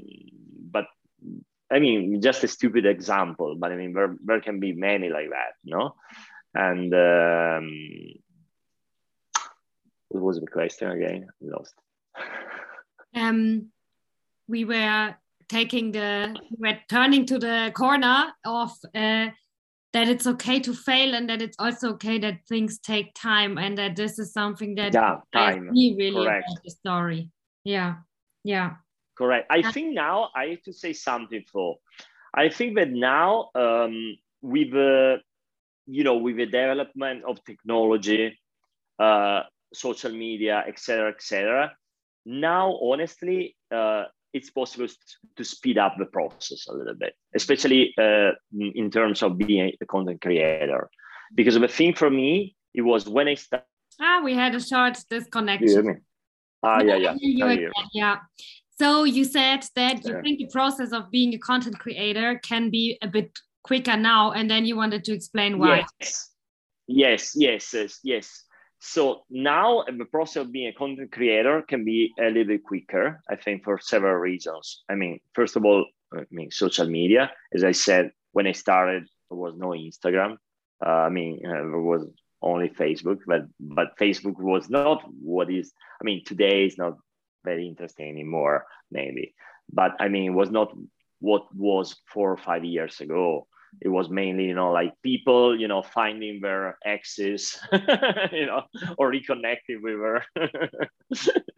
I 1.70 1.78
mean, 1.78 2.20
just 2.22 2.44
a 2.44 2.48
stupid 2.48 2.86
example, 2.86 3.56
but 3.58 3.72
I 3.72 3.76
mean, 3.76 3.92
there, 3.92 4.16
there 4.24 4.40
can 4.40 4.58
be 4.58 4.72
many 4.72 5.10
like 5.10 5.28
that, 5.30 5.52
no? 5.64 5.94
And 6.54 6.94
um, 6.94 7.70
what 10.08 10.22
was 10.22 10.40
the 10.40 10.46
question 10.46 10.90
again? 10.90 11.26
I 11.42 11.46
lost. 11.46 11.74
Um, 13.14 13.68
we 14.48 14.64
were 14.64 15.14
taking 15.48 15.92
the 15.92 16.36
we're 16.58 16.80
turning 16.88 17.26
to 17.26 17.38
the 17.38 17.72
corner 17.74 18.32
of 18.44 18.70
uh, 18.94 19.28
that 19.92 20.08
it's 20.08 20.26
okay 20.26 20.60
to 20.60 20.74
fail 20.74 21.14
and 21.14 21.28
that 21.30 21.40
it's 21.40 21.56
also 21.58 21.90
okay 21.90 22.18
that 22.18 22.40
things 22.48 22.78
take 22.78 23.14
time 23.14 23.58
and 23.58 23.78
that 23.78 23.96
this 23.96 24.18
is 24.18 24.32
something 24.32 24.74
that 24.74 24.92
yeah, 24.94 25.16
time. 25.32 25.70
me 25.70 25.94
really 25.98 26.24
Correct. 26.24 26.48
the 26.64 26.70
story. 26.70 27.30
Yeah, 27.64 27.96
yeah. 28.44 28.76
Correct. 29.18 29.48
I 29.50 29.72
think 29.72 29.94
now 29.94 30.30
I 30.34 30.46
have 30.46 30.62
to 30.62 30.72
say 30.72 30.92
something 30.92 31.44
for. 31.52 31.78
I 32.32 32.48
think 32.48 32.76
that 32.76 32.90
now 32.90 33.50
um, 33.56 34.16
with 34.40 34.72
uh, 34.72 35.16
you 35.86 36.04
know 36.04 36.16
with 36.16 36.36
the 36.36 36.46
development 36.46 37.24
of 37.26 37.44
technology, 37.44 38.38
uh, 39.00 39.42
social 39.74 40.12
media, 40.12 40.64
etc., 40.68 41.10
etc. 41.10 41.72
Now, 42.24 42.78
honestly, 42.80 43.56
uh, 43.74 44.04
it's 44.32 44.50
possible 44.50 44.86
to 45.36 45.44
speed 45.44 45.78
up 45.78 45.96
the 45.98 46.04
process 46.04 46.68
a 46.68 46.74
little 46.74 46.94
bit, 46.94 47.14
especially 47.34 47.94
uh, 47.98 48.32
in 48.52 48.90
terms 48.90 49.22
of 49.22 49.36
being 49.36 49.72
a 49.80 49.86
content 49.86 50.20
creator. 50.20 50.88
Because 51.34 51.58
the 51.58 51.66
thing 51.66 51.94
for 51.94 52.10
me, 52.10 52.54
it 52.72 52.82
was 52.82 53.08
when 53.08 53.26
I 53.26 53.34
started. 53.34 53.66
Ah, 54.00 54.20
we 54.22 54.34
had 54.34 54.54
a 54.54 54.60
short 54.60 54.96
disconnection. 55.10 56.02
Ah, 56.62 56.80
yeah, 56.82 56.96
yeah. 56.96 57.14
You 57.18 57.72
yeah. 57.92 58.16
So 58.80 59.04
you 59.04 59.24
said 59.24 59.66
that 59.74 60.04
you 60.04 60.14
yeah. 60.14 60.22
think 60.22 60.38
the 60.38 60.46
process 60.46 60.92
of 60.92 61.10
being 61.10 61.34
a 61.34 61.38
content 61.38 61.78
creator 61.78 62.38
can 62.38 62.70
be 62.70 62.96
a 63.02 63.08
bit 63.08 63.36
quicker 63.64 63.96
now, 63.96 64.32
and 64.32 64.48
then 64.50 64.64
you 64.64 64.76
wanted 64.76 65.04
to 65.04 65.12
explain 65.12 65.58
why. 65.58 65.84
Yes, 65.98 66.30
yes, 66.86 67.32
yes, 67.34 67.74
yes. 67.74 68.00
yes. 68.04 68.44
So 68.80 69.24
now 69.28 69.84
the 69.86 70.04
process 70.04 70.42
of 70.42 70.52
being 70.52 70.68
a 70.68 70.72
content 70.72 71.10
creator 71.10 71.62
can 71.62 71.84
be 71.84 72.12
a 72.20 72.26
little 72.26 72.44
bit 72.44 72.62
quicker, 72.62 73.20
I 73.28 73.34
think, 73.34 73.64
for 73.64 73.78
several 73.80 74.14
reasons. 74.14 74.84
I 74.88 74.94
mean, 74.94 75.18
first 75.34 75.56
of 75.56 75.64
all, 75.64 75.84
I 76.14 76.24
mean, 76.30 76.50
social 76.50 76.88
media. 76.88 77.32
As 77.52 77.64
I 77.64 77.72
said, 77.72 78.12
when 78.32 78.46
I 78.46 78.52
started, 78.52 79.08
there 79.28 79.38
was 79.38 79.54
no 79.56 79.70
Instagram. 79.70 80.36
Uh, 80.84 80.88
I 80.88 81.08
mean, 81.08 81.40
uh, 81.44 81.50
there 81.50 81.80
was 81.80 82.06
only 82.40 82.68
Facebook, 82.68 83.18
but 83.26 83.42
but 83.58 83.98
Facebook 83.98 84.38
was 84.38 84.70
not 84.70 85.02
what 85.20 85.50
is. 85.50 85.72
I 86.00 86.04
mean, 86.04 86.22
today 86.24 86.66
is 86.66 86.78
not 86.78 86.94
very 87.44 87.68
interesting 87.68 88.08
anymore, 88.08 88.66
maybe. 88.90 89.34
But 89.72 89.92
I 90.00 90.08
mean, 90.08 90.24
it 90.24 90.34
was 90.34 90.50
not 90.50 90.72
what 91.20 91.54
was 91.54 91.96
four 92.12 92.32
or 92.32 92.36
five 92.36 92.64
years 92.64 93.00
ago. 93.00 93.46
It 93.82 93.88
was 93.88 94.08
mainly 94.08 94.46
you 94.46 94.54
know 94.54 94.72
like 94.72 94.94
people 95.02 95.58
you 95.58 95.68
know 95.68 95.82
finding 95.82 96.40
their 96.40 96.78
exes 96.84 97.58
you 98.32 98.46
know 98.46 98.62
or 98.96 99.12
reconnecting 99.12 99.82
with 99.82 100.00
their 100.00 100.24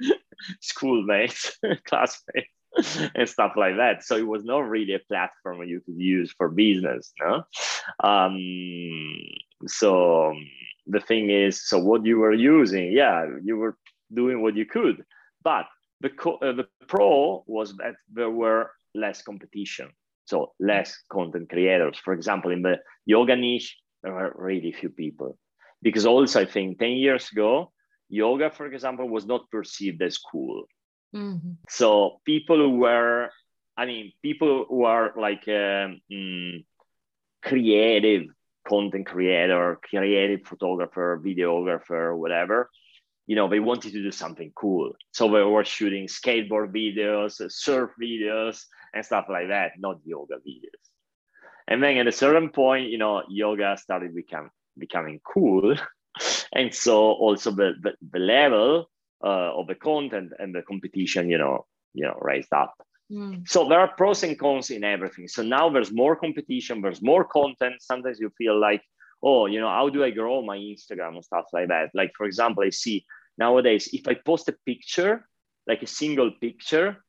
schoolmates 0.61 1.57
classmates 1.87 2.49
and 3.15 3.29
stuff 3.29 3.53
like 3.57 3.77
that. 3.77 4.03
So 4.03 4.17
it 4.17 4.27
was 4.27 4.45
not 4.45 4.69
really 4.69 4.95
a 4.95 4.99
platform 4.99 5.63
you 5.63 5.81
could 5.81 6.01
use 6.01 6.35
for 6.37 6.49
business 6.49 7.13
no? 7.21 7.45
Um, 8.03 8.37
so 9.67 10.35
the 10.87 11.01
thing 11.01 11.31
is 11.31 11.67
so 11.67 11.79
what 11.79 12.05
you 12.05 12.19
were 12.19 12.33
using 12.33 12.91
yeah 12.91 13.27
you 13.45 13.57
were 13.57 13.77
doing 14.13 14.43
what 14.43 14.57
you 14.57 14.67
could 14.67 15.05
but 15.43 15.67
the, 16.01 16.11
co- 16.11 16.39
uh, 16.39 16.53
the 16.53 16.67
pro 16.87 17.45
was 17.47 17.77
that 17.77 17.95
there 18.13 18.31
were 18.31 18.71
less 18.95 19.23
competition 19.23 19.91
so 20.31 20.53
less 20.61 20.97
content 21.11 21.51
creators. 21.51 21.99
For 21.99 22.15
example, 22.15 22.53
in 22.53 22.63
the 22.63 22.79
yoga 23.05 23.35
niche, 23.35 23.77
there 24.03 24.17
are 24.17 24.33
really 24.37 24.73
few 24.73 24.89
people. 24.89 25.37
Because 25.83 26.07
also 26.07 26.41
I 26.41 26.45
think 26.47 26.79
10 26.79 26.93
years 26.93 27.29
ago, 27.33 27.73
yoga, 28.09 28.51
for 28.51 28.67
example, 28.67 29.09
was 29.09 29.27
not 29.27 29.51
perceived 29.51 30.01
as 30.03 30.19
cool. 30.19 30.65
Mm-hmm. 31.15 31.55
So 31.69 32.21
people 32.25 32.59
who 32.59 32.77
were, 32.79 33.31
I 33.77 33.87
mean, 33.87 34.13
people 34.23 34.67
who 34.69 34.85
are 34.85 35.13
like 35.17 35.49
um, 35.49 36.01
mm, 36.13 36.65
creative 37.43 38.27
content 38.69 39.07
creator, 39.07 39.79
creative 39.83 40.47
photographer, 40.47 41.21
videographer, 41.25 42.17
whatever, 42.17 42.71
you 43.27 43.37
know, 43.37 43.49
they 43.49 43.61
wanted 43.61 43.93
to 43.93 44.03
do 44.03 44.11
something 44.11 44.53
cool. 44.55 44.93
So 45.13 45.31
they 45.31 45.43
were 45.43 45.65
shooting 45.65 46.07
skateboard 46.07 46.73
videos, 46.75 47.41
surf 47.51 47.91
videos, 48.01 48.65
and 48.95 49.05
stuff 49.05 49.27
like 49.29 49.49
that, 49.49 49.73
not 49.79 50.01
yoga 50.05 50.37
videos. 50.37 50.91
And 51.69 51.83
then 51.83 51.97
at 51.99 52.09
a 52.09 52.13
certain 52.13 52.51
point, 52.51 52.91
you 52.91 52.99
know, 52.99 53.23
yoga 53.29 53.77
started 53.77 54.15
become, 54.15 54.51
becoming 54.77 55.21
cool. 55.25 55.77
and 56.53 56.75
so 56.75 57.13
also 57.13 57.53
the, 57.53 57.75
the, 57.81 57.93
the 58.11 58.19
level 58.19 58.91
uh, 59.23 59.53
of 59.55 59.69
the 59.69 59.77
content 59.77 60.33
and 60.39 60.55
the 60.55 60.63
competition, 60.63 61.31
you 61.31 61.39
know, 61.39 61.67
you 61.95 62.05
know, 62.05 62.19
raised 62.21 62.53
up. 62.53 62.75
Mm. 63.11 63.49
So 63.49 63.69
there 63.69 63.81
are 63.81 63.95
pros 63.97 64.23
and 64.23 64.39
cons 64.39 64.71
in 64.71 64.85
everything. 64.85 65.29
So 65.29 65.43
now 65.43 65.69
there's 65.69 65.93
more 65.93 66.17
competition, 66.17 66.81
there's 66.81 67.03
more 67.03 67.25
content. 67.25 67.75
Sometimes 67.81 68.19
you 68.21 68.31
feel 68.39 68.59
like, 68.59 68.83
oh, 69.23 69.47
you 69.47 69.61
know, 69.61 69.69
how 69.69 69.89
do 69.89 70.03
I 70.03 70.11
grow 70.11 70.43
my 70.43 70.57
Instagram 70.57 71.15
and 71.15 71.25
stuff 71.25 71.47
like 71.53 71.69
that? 71.69 71.91
Like, 71.95 72.13
for 72.17 72.27
example, 72.27 72.63
I 72.65 72.71
see 72.71 73.05
nowadays, 73.39 73.89
if 73.93 74.07
I 74.09 74.15
post 74.15 74.49
a 74.49 74.57
picture, 74.65 75.27
like 75.67 75.83
a 75.83 75.87
single 75.87 76.31
picture, 76.41 77.05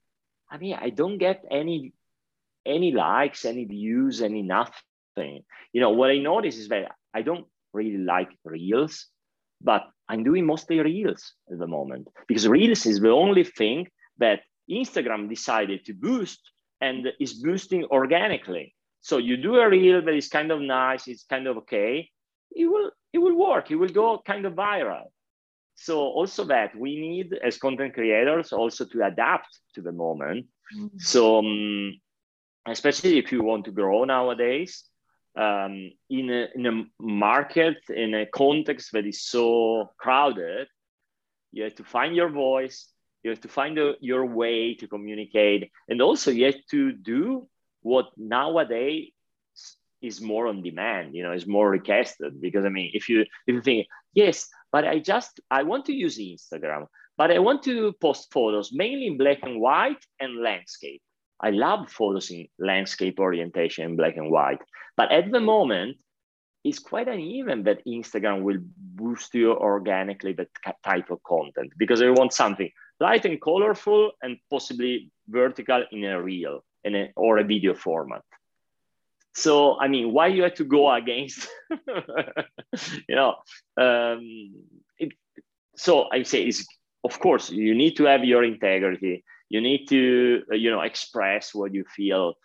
I 0.49 0.57
mean, 0.57 0.77
I 0.79 0.89
don't 0.89 1.17
get 1.17 1.45
any 1.49 1.93
any 2.65 2.91
likes, 2.91 3.45
any 3.45 3.65
views, 3.65 4.21
any 4.21 4.43
nothing. 4.43 5.43
You 5.73 5.81
know, 5.81 5.89
what 5.91 6.11
I 6.11 6.17
notice 6.19 6.57
is 6.57 6.67
that 6.69 6.91
I 7.13 7.21
don't 7.23 7.47
really 7.73 7.97
like 7.97 8.29
reels, 8.45 9.07
but 9.61 9.83
I'm 10.07 10.23
doing 10.23 10.45
mostly 10.45 10.79
reels 10.79 11.33
at 11.51 11.57
the 11.57 11.67
moment 11.67 12.07
because 12.27 12.47
reels 12.47 12.85
is 12.85 12.99
the 12.99 13.09
only 13.09 13.43
thing 13.43 13.87
that 14.17 14.41
Instagram 14.69 15.29
decided 15.29 15.85
to 15.85 15.93
boost 15.93 16.39
and 16.79 17.07
is 17.19 17.33
boosting 17.33 17.85
organically. 17.85 18.75
So 19.01 19.17
you 19.17 19.37
do 19.37 19.55
a 19.55 19.69
reel 19.69 20.01
that 20.01 20.13
is 20.13 20.29
kind 20.29 20.51
of 20.51 20.61
nice, 20.61 21.07
it's 21.07 21.23
kind 21.23 21.47
of 21.47 21.57
okay, 21.57 22.09
it 22.51 22.65
will 22.65 22.91
it 23.11 23.17
will 23.17 23.35
work, 23.35 23.71
it 23.71 23.75
will 23.75 23.89
go 23.89 24.21
kind 24.25 24.45
of 24.45 24.53
viral. 24.53 25.05
So 25.75 25.99
also 25.99 26.45
that 26.45 26.75
we 26.75 26.99
need 26.99 27.33
as 27.43 27.57
content 27.57 27.93
creators 27.93 28.53
also 28.53 28.85
to 28.85 29.05
adapt 29.05 29.59
to 29.75 29.81
the 29.81 29.91
moment. 29.91 30.45
Mm-hmm. 30.75 30.97
So 30.99 31.39
um, 31.39 31.99
especially 32.67 33.17
if 33.17 33.31
you 33.31 33.43
want 33.43 33.65
to 33.65 33.71
grow 33.71 34.03
nowadays 34.03 34.83
um, 35.35 35.91
in, 36.09 36.29
a, 36.29 36.47
in 36.55 36.65
a 36.67 36.83
market, 36.99 37.77
in 37.89 38.13
a 38.13 38.25
context 38.25 38.91
that 38.93 39.05
is 39.05 39.23
so 39.23 39.89
crowded, 39.97 40.67
you 41.51 41.63
have 41.63 41.75
to 41.75 41.83
find 41.83 42.15
your 42.15 42.29
voice, 42.29 42.87
you 43.23 43.29
have 43.29 43.41
to 43.41 43.47
find 43.47 43.77
a, 43.77 43.95
your 43.99 44.25
way 44.25 44.75
to 44.75 44.87
communicate, 44.87 45.71
and 45.89 46.01
also 46.01 46.31
you 46.31 46.45
have 46.45 46.65
to 46.69 46.91
do 46.91 47.47
what 47.81 48.07
nowadays 48.17 49.11
is 50.01 50.19
more 50.19 50.47
on 50.47 50.63
demand 50.63 51.15
you 51.15 51.23
know 51.23 51.31
is 51.31 51.47
more 51.47 51.69
requested. 51.69 52.41
Because 52.41 52.65
i 52.65 52.69
mean 52.69 52.91
if 52.93 53.09
you 53.09 53.21
if 53.21 53.55
you 53.55 53.61
think 53.61 53.87
yes 54.13 54.49
but 54.71 54.85
i 54.87 54.99
just 54.99 55.39
i 55.49 55.63
want 55.63 55.85
to 55.85 55.93
use 55.93 56.17
instagram 56.17 56.87
but 57.17 57.31
i 57.31 57.39
want 57.39 57.63
to 57.63 57.93
post 58.01 58.31
photos 58.31 58.71
mainly 58.73 59.07
in 59.07 59.17
black 59.17 59.39
and 59.43 59.59
white 59.59 60.03
and 60.19 60.41
landscape. 60.41 61.01
I 61.43 61.49
love 61.49 61.89
photos 61.89 62.29
in 62.29 62.47
landscape 62.59 63.19
orientation 63.19 63.83
in 63.83 63.95
black 63.95 64.15
and 64.15 64.29
white. 64.29 64.61
But 64.95 65.11
at 65.11 65.31
the 65.31 65.39
moment 65.39 65.97
it's 66.63 66.77
quite 66.77 67.07
uneven 67.07 67.63
that 67.63 67.83
instagram 67.87 68.43
will 68.43 68.59
boost 68.77 69.33
you 69.33 69.51
organically 69.53 70.33
that 70.33 70.49
type 70.83 71.09
of 71.09 71.21
content. 71.23 71.71
Because 71.77 72.01
i 72.01 72.09
want 72.09 72.33
something 72.33 72.69
light 72.99 73.25
and 73.25 73.41
colorful 73.41 74.11
and 74.21 74.37
possibly 74.49 75.11
vertical 75.27 75.83
in 75.91 76.03
a 76.05 76.21
reel 76.21 76.63
in 76.83 76.95
a, 76.95 77.11
or 77.15 77.37
a 77.37 77.43
video 77.43 77.73
format. 77.73 78.23
So 79.33 79.79
i 79.79 79.87
mean 79.87 80.11
why 80.11 80.27
you 80.27 80.43
have 80.43 80.55
to 80.55 80.65
go 80.65 80.91
against 80.91 81.47
you 83.07 83.15
know 83.15 83.35
um, 83.77 84.53
it, 84.97 85.13
so 85.75 86.09
i 86.11 86.23
say 86.23 86.47
is 86.47 86.67
of 87.03 87.19
course 87.19 87.49
you 87.49 87.73
need 87.73 87.95
to 87.97 88.05
have 88.05 88.23
your 88.23 88.43
integrity. 88.43 89.23
You 89.49 89.61
need 89.61 89.87
to 89.87 90.43
uh, 90.51 90.55
you 90.55 90.71
know 90.71 90.81
express 90.81 91.53
what 91.53 91.73
you 91.73 91.83
feel. 91.95 92.35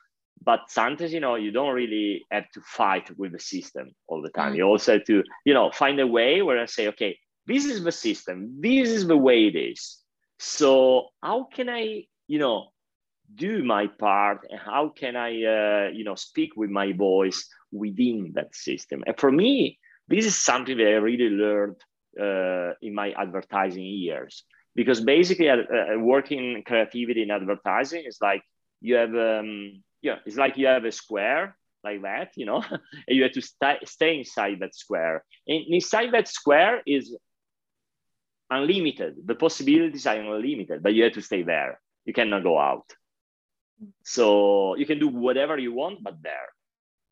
But 0.42 0.60
sometimes 0.68 1.12
you 1.12 1.20
know 1.20 1.34
you 1.34 1.50
don't 1.50 1.74
really 1.74 2.24
have 2.30 2.50
to 2.52 2.60
fight 2.60 3.10
with 3.18 3.32
the 3.32 3.40
system 3.40 3.90
all 4.06 4.22
the 4.22 4.30
time. 4.30 4.52
Mm. 4.52 4.56
you 4.56 4.62
also 4.64 4.94
have 4.94 5.04
to 5.04 5.22
you 5.44 5.54
know 5.54 5.70
find 5.70 5.98
a 6.00 6.06
way 6.06 6.42
where 6.42 6.60
i 6.60 6.66
say 6.66 6.88
okay 6.88 7.18
this 7.46 7.64
is 7.64 7.84
the 7.84 7.92
system. 7.92 8.60
This 8.60 8.88
is 8.88 9.06
the 9.06 9.16
way 9.16 9.46
it 9.46 9.56
is. 9.56 9.98
So 10.38 11.08
how 11.22 11.44
can 11.44 11.68
i 11.68 12.04
you 12.26 12.38
know 12.38 12.68
do 13.34 13.62
my 13.64 13.86
part 13.86 14.46
and 14.50 14.60
how 14.60 14.88
can 14.88 15.16
i 15.16 15.30
uh, 15.44 15.88
you 15.92 16.04
know 16.04 16.14
speak 16.14 16.56
with 16.56 16.70
my 16.70 16.92
voice 16.92 17.48
within 17.72 18.32
that 18.34 18.54
system? 18.54 19.02
And 19.06 19.18
for 19.18 19.32
me 19.32 19.78
this 20.08 20.24
is 20.24 20.36
something 20.36 20.76
that 20.76 20.86
i 20.86 20.98
really 21.10 21.30
learned 21.30 21.76
uh, 22.20 22.72
in 22.80 22.94
my 22.94 23.10
advertising 23.12 23.84
years. 23.84 24.44
Because 24.74 25.00
basically 25.00 25.48
uh, 25.48 25.56
uh 25.56 25.98
working 25.98 26.62
creativity 26.66 27.22
in 27.22 27.30
advertising 27.30 28.04
is 28.06 28.18
like 28.20 28.42
you 28.80 28.94
have 28.94 29.14
um, 29.14 29.82
yeah 30.02 30.16
it's 30.26 30.36
like 30.36 30.56
you 30.56 30.66
have 30.66 30.84
a 30.84 30.92
square 30.92 31.56
like 31.82 32.02
that 32.02 32.32
you 32.36 32.46
know 32.46 32.62
and 33.06 33.16
you 33.16 33.22
have 33.22 33.32
to 33.32 33.40
st- 33.40 33.88
stay 33.88 34.18
inside 34.18 34.58
that 34.60 34.74
square. 34.74 35.24
And 35.48 35.64
inside 35.68 36.12
that 36.12 36.28
square 36.28 36.82
is 36.86 37.16
unlimited. 38.50 39.16
The 39.24 39.34
possibilities 39.34 40.06
are 40.06 40.16
unlimited 40.16 40.82
but 40.82 40.94
you 40.94 41.04
have 41.04 41.14
to 41.14 41.22
stay 41.22 41.42
there. 41.42 41.80
You 42.04 42.12
cannot 42.12 42.44
go 42.44 42.58
out 42.58 42.84
So 44.04 44.76
you 44.76 44.86
can 44.86 44.98
do 44.98 45.08
whatever 45.08 45.58
you 45.58 45.72
want, 45.72 46.02
but 46.02 46.22
there, 46.22 46.48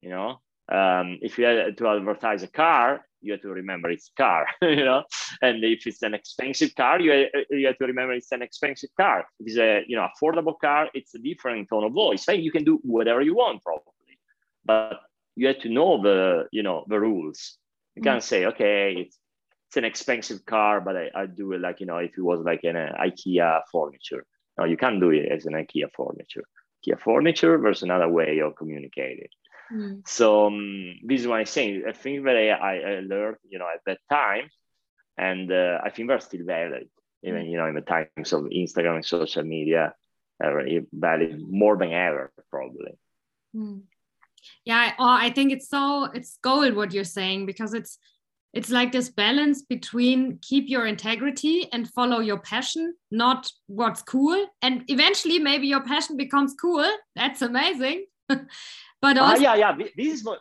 you 0.00 0.10
know. 0.10 0.40
Um, 0.72 1.18
if 1.20 1.38
you 1.38 1.44
had 1.44 1.76
to 1.76 1.88
advertise 1.88 2.42
a 2.42 2.48
car, 2.48 3.04
you 3.20 3.32
have 3.32 3.42
to 3.42 3.48
remember 3.48 3.90
it's 3.90 4.10
a 4.16 4.22
car, 4.22 4.46
you 4.62 4.84
know. 4.84 5.04
And 5.42 5.62
if 5.64 5.86
it's 5.86 6.02
an 6.02 6.14
expensive 6.14 6.74
car, 6.74 7.00
you 7.00 7.10
have, 7.10 7.44
you 7.50 7.66
have 7.66 7.78
to 7.78 7.86
remember 7.86 8.14
it's 8.14 8.32
an 8.32 8.42
expensive 8.42 8.90
car. 8.96 9.26
If 9.40 9.46
it's 9.48 9.58
a 9.58 9.82
you 9.86 9.96
know 9.96 10.08
affordable 10.08 10.58
car, 10.58 10.88
it's 10.94 11.14
a 11.14 11.18
different 11.18 11.68
tone 11.68 11.84
of 11.84 11.92
voice. 11.92 12.26
Right? 12.28 12.40
You 12.40 12.52
can 12.52 12.64
do 12.64 12.78
whatever 12.82 13.20
you 13.20 13.34
want 13.34 13.62
probably, 13.62 14.18
but 14.64 15.00
you 15.36 15.48
have 15.48 15.60
to 15.60 15.68
know 15.68 16.02
the 16.02 16.46
you 16.52 16.62
know 16.62 16.84
the 16.88 17.00
rules. 17.00 17.58
You 17.94 18.00
mm-hmm. 18.00 18.10
can't 18.10 18.22
say 18.22 18.46
okay, 18.46 18.94
it's 18.98 19.18
it's 19.68 19.76
an 19.76 19.84
expensive 19.84 20.46
car, 20.46 20.80
but 20.80 20.96
I, 20.96 21.10
I 21.14 21.26
do 21.26 21.52
it 21.52 21.60
like 21.60 21.80
you 21.80 21.86
know 21.86 21.98
if 21.98 22.16
it 22.16 22.22
was 22.22 22.44
like 22.44 22.64
an 22.64 22.76
uh, 22.76 22.92
IKEA 23.00 23.62
furniture. 23.72 24.24
No, 24.56 24.64
you 24.64 24.76
can't 24.76 25.00
do 25.00 25.10
it 25.10 25.32
as 25.32 25.46
an 25.46 25.54
IKEA 25.54 25.88
furniture. 25.96 26.44
IKEA 26.86 27.00
furniture, 27.00 27.60
there's 27.62 27.82
another 27.82 28.08
way 28.08 28.40
of 28.40 28.56
communicating. 28.56 29.28
Mm. 29.72 30.06
So 30.06 30.46
um, 30.46 30.94
this 31.04 31.22
is 31.22 31.26
what 31.26 31.40
I'm 31.40 31.46
saying. 31.46 31.84
I 31.88 31.92
think 31.92 32.24
that 32.24 32.36
I, 32.36 32.80
I, 32.80 33.00
learned, 33.00 33.36
you 33.48 33.58
know, 33.58 33.66
at 33.72 33.80
that 33.86 33.98
time, 34.10 34.50
and 35.16 35.50
uh, 35.50 35.78
I 35.82 35.90
think 35.90 36.08
they're 36.08 36.20
still 36.20 36.44
valid, 36.44 36.88
even 37.22 37.44
mm. 37.44 37.50
you 37.50 37.56
know, 37.56 37.66
in 37.66 37.74
the 37.74 37.80
times 37.80 38.32
of 38.32 38.44
Instagram 38.44 38.96
and 38.96 39.04
social 39.04 39.42
media, 39.42 39.94
are 40.42 40.62
valid 40.92 41.40
more 41.48 41.76
than 41.76 41.92
ever, 41.92 42.32
probably. 42.50 42.98
Mm. 43.54 43.82
Yeah, 44.64 44.92
or 44.98 45.08
I 45.08 45.30
think 45.30 45.52
it's 45.52 45.68
so 45.68 46.04
it's 46.12 46.38
gold 46.42 46.74
what 46.74 46.92
you're 46.92 47.04
saying 47.04 47.46
because 47.46 47.72
it's 47.72 47.98
it's 48.54 48.70
like 48.70 48.92
this 48.92 49.10
balance 49.10 49.62
between 49.62 50.38
keep 50.40 50.68
your 50.68 50.86
integrity 50.86 51.68
and 51.72 51.90
follow 51.90 52.20
your 52.20 52.38
passion 52.38 52.94
not 53.10 53.50
what's 53.66 54.02
cool. 54.02 54.46
And 54.62 54.84
eventually 54.88 55.38
maybe 55.38 55.66
your 55.66 55.82
passion 55.82 56.16
becomes 56.16 56.54
cool. 56.60 56.88
That's 57.14 57.42
amazing. 57.42 58.06
But 59.02 59.18
ah, 59.18 59.30
also 59.30 59.42
yeah 59.42 59.54
yeah. 59.54 59.76
This 59.96 60.12
is 60.14 60.24
what 60.24 60.38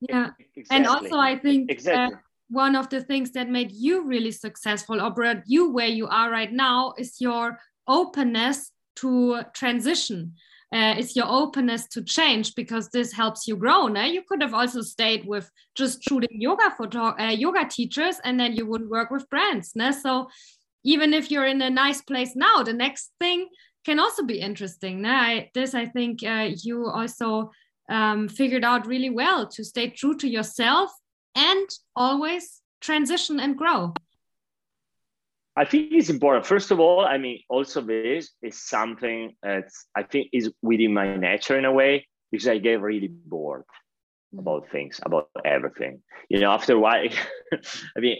yeah. 0.00 0.30
Exactly. 0.54 0.76
and 0.76 0.86
also 0.86 1.16
i 1.18 1.38
think 1.38 1.70
uh, 1.70 1.74
exactly. 1.74 2.14
Uh, 2.14 2.18
one 2.48 2.76
of 2.76 2.88
the 2.88 3.02
things 3.02 3.32
that 3.32 3.48
made 3.48 3.72
you 3.72 4.04
really 4.04 4.30
successful 4.30 5.00
or 5.00 5.10
brought 5.10 5.42
you 5.46 5.70
where 5.70 5.88
you 5.88 6.06
are 6.06 6.30
right 6.30 6.52
now 6.52 6.94
is 6.98 7.20
your 7.20 7.58
openness 7.88 8.70
to 8.96 9.42
transition 9.52 10.34
uh, 10.74 10.94
is 10.98 11.14
your 11.14 11.26
openness 11.28 11.86
to 11.88 12.02
change 12.02 12.54
because 12.54 12.88
this 12.88 13.12
helps 13.12 13.46
you 13.46 13.56
grow. 13.56 13.86
No? 13.86 14.02
You 14.02 14.22
could 14.28 14.42
have 14.42 14.54
also 14.54 14.82
stayed 14.82 15.24
with 15.26 15.50
just 15.76 16.02
shooting 16.02 16.40
yoga 16.40 16.74
photo 16.76 17.14
uh, 17.18 17.30
yoga 17.30 17.66
teachers, 17.68 18.16
and 18.24 18.38
then 18.38 18.54
you 18.54 18.66
wouldn't 18.66 18.90
work 18.90 19.10
with 19.10 19.28
brands. 19.30 19.72
No? 19.74 19.90
So 19.92 20.28
even 20.84 21.12
if 21.12 21.30
you're 21.30 21.46
in 21.46 21.62
a 21.62 21.70
nice 21.70 22.02
place 22.02 22.34
now, 22.34 22.62
the 22.62 22.72
next 22.72 23.12
thing 23.20 23.48
can 23.84 24.00
also 24.00 24.24
be 24.24 24.40
interesting. 24.40 25.02
No? 25.02 25.10
I, 25.10 25.50
this 25.54 25.74
I 25.74 25.86
think 25.86 26.22
uh, 26.24 26.50
you 26.56 26.86
also 26.86 27.52
um, 27.88 28.28
figured 28.28 28.64
out 28.64 28.86
really 28.86 29.10
well 29.10 29.46
to 29.48 29.64
stay 29.64 29.90
true 29.90 30.16
to 30.16 30.28
yourself 30.28 30.90
and 31.36 31.68
always 31.94 32.60
transition 32.80 33.38
and 33.38 33.56
grow. 33.56 33.94
I 35.56 35.64
think 35.64 35.92
it's 35.92 36.10
important. 36.10 36.44
First 36.44 36.70
of 36.70 36.80
all, 36.80 37.06
I 37.06 37.16
mean, 37.16 37.40
also 37.48 37.80
this 37.80 38.30
is 38.42 38.62
something 38.62 39.34
that 39.42 39.68
I 39.96 40.02
think 40.02 40.28
is 40.32 40.52
within 40.60 40.92
my 40.92 41.16
nature 41.16 41.58
in 41.58 41.64
a 41.64 41.72
way 41.72 42.06
because 42.30 42.46
I 42.46 42.58
get 42.58 42.82
really 42.82 43.08
bored 43.08 43.64
mm. 44.34 44.40
about 44.40 44.68
things, 44.70 45.00
about 45.02 45.30
everything. 45.46 46.02
You 46.28 46.40
know, 46.40 46.50
after 46.50 46.74
a 46.74 46.78
while, 46.78 47.08
I 47.96 48.00
mean, 48.00 48.18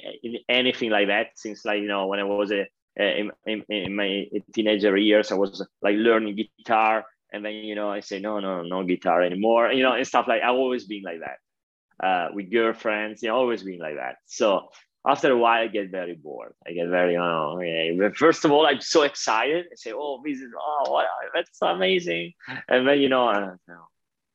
anything 0.49 0.91
like 0.91 1.09
that. 1.09 1.29
Since 1.37 1.67
like 1.67 1.83
you 1.83 1.89
know, 1.89 2.07
when 2.07 2.21
I 2.21 2.25
was 2.25 2.51
a, 2.53 2.67
in, 2.97 3.31
in, 3.45 3.63
in 3.69 3.95
my 3.95 4.25
teenager 4.55 4.97
years, 4.97 5.31
I 5.31 5.35
was 5.35 5.67
like 5.83 5.97
learning 5.97 6.37
guitar, 6.59 7.05
and 7.35 7.45
then 7.45 7.53
you 7.53 7.75
know, 7.75 7.91
I 7.91 8.01
say 8.01 8.19
no, 8.19 8.41
no, 8.41 8.63
no 8.63 8.83
guitar 8.85 9.21
anymore. 9.21 9.73
You 9.73 9.83
know, 9.83 9.93
and 9.93 10.07
stuff 10.07 10.27
like 10.27 10.41
I've 10.43 10.55
always 10.55 10.87
been 10.87 11.03
like 11.05 11.21
that. 11.21 11.39
Uh, 12.03 12.29
with 12.33 12.51
girlfriends, 12.51 13.23
you 13.23 13.29
know, 13.29 13.37
always 13.37 13.63
been 13.63 13.79
like 13.79 13.97
that. 13.97 14.17
So 14.27 14.69
after 15.07 15.31
a 15.31 15.39
while, 15.39 15.63
I 15.63 15.69
get 15.69 15.91
very 15.91 16.15
bored. 16.15 16.55
I 16.67 16.73
get 16.73 16.89
very, 16.89 17.17
oh, 17.17 17.57
okay. 17.57 17.97
First 18.17 18.45
of 18.45 18.51
all, 18.51 18.67
I'm 18.67 18.81
so 18.81 19.03
excited. 19.03 19.67
I 19.71 19.75
say, 19.77 19.93
oh, 19.95 20.21
this 20.25 20.39
is, 20.39 20.53
oh, 20.61 21.03
that's 21.33 21.59
amazing. 21.63 22.33
And 22.69 22.89
then, 22.89 22.99
you 22.99 23.09
know, 23.09 23.29
uh, 23.29 23.55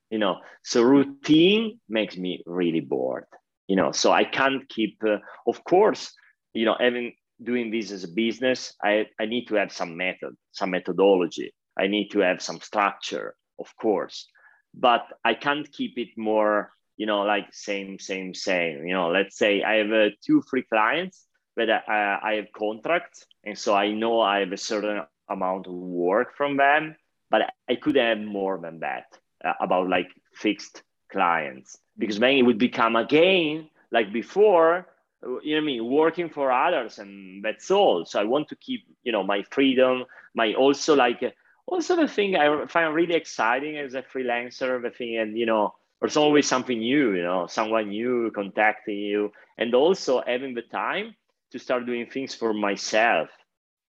you 0.09 0.17
know, 0.17 0.39
so 0.63 0.82
routine 0.82 1.80
makes 1.89 2.15
me 2.17 2.43
really 2.45 2.80
bored, 2.80 3.26
you 3.67 3.76
know, 3.76 3.91
so 3.91 4.11
I 4.11 4.24
can't 4.24 4.67
keep, 4.69 5.01
uh, 5.05 5.17
of 5.45 5.63
course, 5.63 6.13
you 6.53 6.65
know, 6.65 6.76
having, 6.80 7.13
doing 7.41 7.72
this 7.72 7.91
as 7.91 8.03
a 8.03 8.07
business, 8.07 8.74
I, 8.84 9.07
I 9.19 9.26
need 9.26 9.47
to 9.47 9.55
have 9.55 9.72
some 9.72 9.97
method, 9.97 10.36
some 10.51 10.72
methodology. 10.72 11.53
I 11.78 11.88
need 11.88 12.09
to 12.09 12.19
have 12.19 12.41
some 12.41 12.59
structure, 12.59 13.36
of 13.59 13.74
course, 13.82 14.28
but 14.74 15.05
I 15.26 15.34
can't 15.34 15.72
keep 15.72 15.97
it 15.97 16.09
more 16.17 16.72
you 16.97 17.05
know, 17.05 17.21
like 17.21 17.47
same, 17.51 17.99
same, 17.99 18.33
same. 18.33 18.85
You 18.85 18.93
know, 18.93 19.09
let's 19.09 19.37
say 19.37 19.63
I 19.63 19.75
have 19.75 19.91
uh, 19.91 20.09
two, 20.25 20.41
three 20.49 20.63
clients, 20.63 21.25
but 21.55 21.69
I, 21.69 22.19
I 22.21 22.33
have 22.35 22.51
contracts, 22.53 23.25
and 23.43 23.57
so 23.57 23.73
I 23.73 23.91
know 23.91 24.21
I 24.21 24.39
have 24.39 24.51
a 24.51 24.57
certain 24.57 25.03
amount 25.29 25.67
of 25.67 25.73
work 25.73 26.35
from 26.35 26.57
them, 26.57 26.95
but 27.29 27.53
I 27.69 27.75
could 27.75 27.95
have 27.95 28.19
more 28.19 28.59
than 28.59 28.79
that 28.79 29.05
uh, 29.43 29.53
about 29.59 29.89
like 29.89 30.09
fixed 30.33 30.83
clients 31.11 31.77
because 31.97 32.19
then 32.19 32.37
it 32.37 32.43
would 32.43 32.57
become 32.57 32.95
again 32.95 33.69
like 33.91 34.13
before 34.13 34.87
you 35.23 35.29
know 35.29 35.33
what 35.33 35.57
I 35.57 35.59
mean, 35.61 35.85
working 35.85 36.29
for 36.29 36.51
others, 36.51 36.97
and 36.97 37.43
that's 37.43 37.69
all. 37.69 38.05
So 38.05 38.19
I 38.19 38.23
want 38.23 38.49
to 38.49 38.55
keep, 38.55 38.85
you 39.03 39.11
know, 39.11 39.23
my 39.23 39.43
freedom, 39.51 40.05
my 40.33 40.53
also 40.53 40.95
like 40.95 41.21
also 41.67 41.95
the 41.95 42.07
thing 42.07 42.35
I 42.35 42.65
find 42.65 42.93
really 42.93 43.13
exciting 43.13 43.77
as 43.77 43.93
a 43.93 44.01
freelancer, 44.01 44.81
the 44.81 44.89
thing, 44.89 45.17
and 45.17 45.37
you 45.37 45.45
know, 45.45 45.75
there's 46.02 46.18
always 46.18 46.47
something 46.47 46.80
new, 46.80 47.14
you 47.14 47.22
know, 47.22 47.45
someone 47.47 47.89
new 47.89 48.32
contacting 48.34 48.97
you, 48.97 49.32
and 49.58 49.74
also 49.76 50.24
having 50.26 50.56
the 50.56 50.64
time 50.64 51.16
to 51.52 51.60
start 51.60 51.86
doing 51.86 52.08
things 52.08 52.34
for 52.34 52.54
myself. 52.54 53.30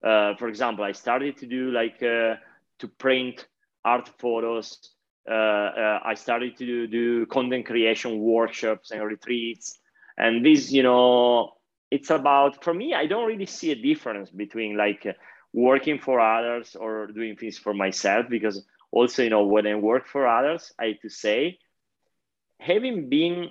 Uh, 0.04 0.36
for 0.36 0.48
example, 0.48 0.84
I 0.84 0.92
started 0.92 1.36
to 1.38 1.46
do 1.46 1.72
like 1.72 2.02
uh, 2.02 2.36
to 2.78 2.88
print 2.98 3.46
art 3.84 4.08
photos. 4.18 4.78
Uh, 5.28 5.34
uh 5.34 6.00
I 6.04 6.14
started 6.14 6.56
to 6.58 6.66
do, 6.66 6.86
do 6.86 7.26
content 7.26 7.66
creation 7.66 8.20
workshops 8.20 8.92
and 8.92 9.02
retreats, 9.02 9.78
and 10.16 10.46
this, 10.46 10.70
you 10.70 10.84
know, 10.84 11.54
it's 11.90 12.10
about 12.10 12.62
for 12.62 12.72
me. 12.72 12.94
I 12.94 13.06
don't 13.06 13.26
really 13.26 13.46
see 13.46 13.72
a 13.72 13.74
difference 13.74 14.30
between 14.30 14.76
like 14.76 15.04
working 15.52 15.98
for 15.98 16.20
others 16.20 16.76
or 16.76 17.08
doing 17.08 17.34
things 17.36 17.58
for 17.58 17.74
myself 17.74 18.26
because 18.28 18.64
also, 18.92 19.24
you 19.24 19.30
know, 19.30 19.44
when 19.44 19.66
I 19.66 19.74
work 19.74 20.06
for 20.06 20.28
others, 20.28 20.72
I 20.78 20.86
have 20.86 21.00
to 21.00 21.08
say 21.10 21.58
having 22.60 23.08
been, 23.08 23.50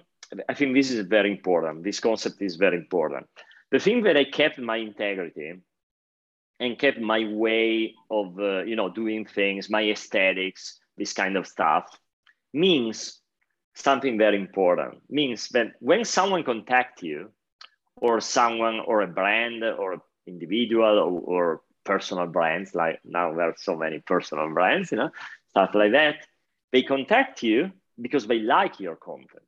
I 0.50 0.54
think 0.54 0.74
this 0.74 0.92
is 0.92 1.06
very 1.08 1.32
important. 1.32 1.84
This 1.84 2.00
concept 2.00 2.42
is 2.42 2.56
very 2.56 2.78
important. 2.78 3.28
The 3.72 3.80
thing 3.80 4.04
that 4.04 4.18
I 4.18 4.26
kept 4.26 4.60
my 4.60 4.78
integrity 4.78 5.54
and 6.60 6.80
kept 6.80 7.00
my 7.00 7.28
way 7.32 7.96
of, 8.10 8.40
uh, 8.40 8.64
you 8.64 8.76
know, 8.76 8.90
doing 8.90 9.26
things, 9.26 9.70
my 9.70 9.84
aesthetics, 9.84 10.80
this 10.98 11.14
kind 11.14 11.36
of 11.36 11.48
stuff, 11.48 11.86
means 12.54 13.20
something 13.76 14.18
very 14.18 14.38
important. 14.38 15.02
Means 15.10 15.50
that 15.50 15.74
when 15.80 16.06
someone 16.06 16.44
contact 16.44 17.04
you, 17.04 17.32
or 17.98 18.20
someone, 18.20 18.80
or 18.80 19.02
a 19.02 19.08
brand, 19.08 19.64
or 19.64 20.02
individual, 20.28 21.00
or, 21.00 21.22
or 21.22 21.62
personal 21.84 22.28
brands, 22.28 22.76
like 22.76 23.00
now 23.06 23.34
there 23.34 23.50
are 23.50 23.56
so 23.58 23.76
many 23.76 24.00
personal 24.00 24.54
brands, 24.54 24.92
you 24.92 24.98
know, 24.98 25.10
stuff 25.50 25.76
like 25.76 25.92
that, 25.92 26.16
they 26.72 26.84
contact 26.84 27.44
you 27.44 27.72
because 28.00 28.28
they 28.28 28.40
like 28.40 28.80
your 28.80 28.96
content. 28.96 29.44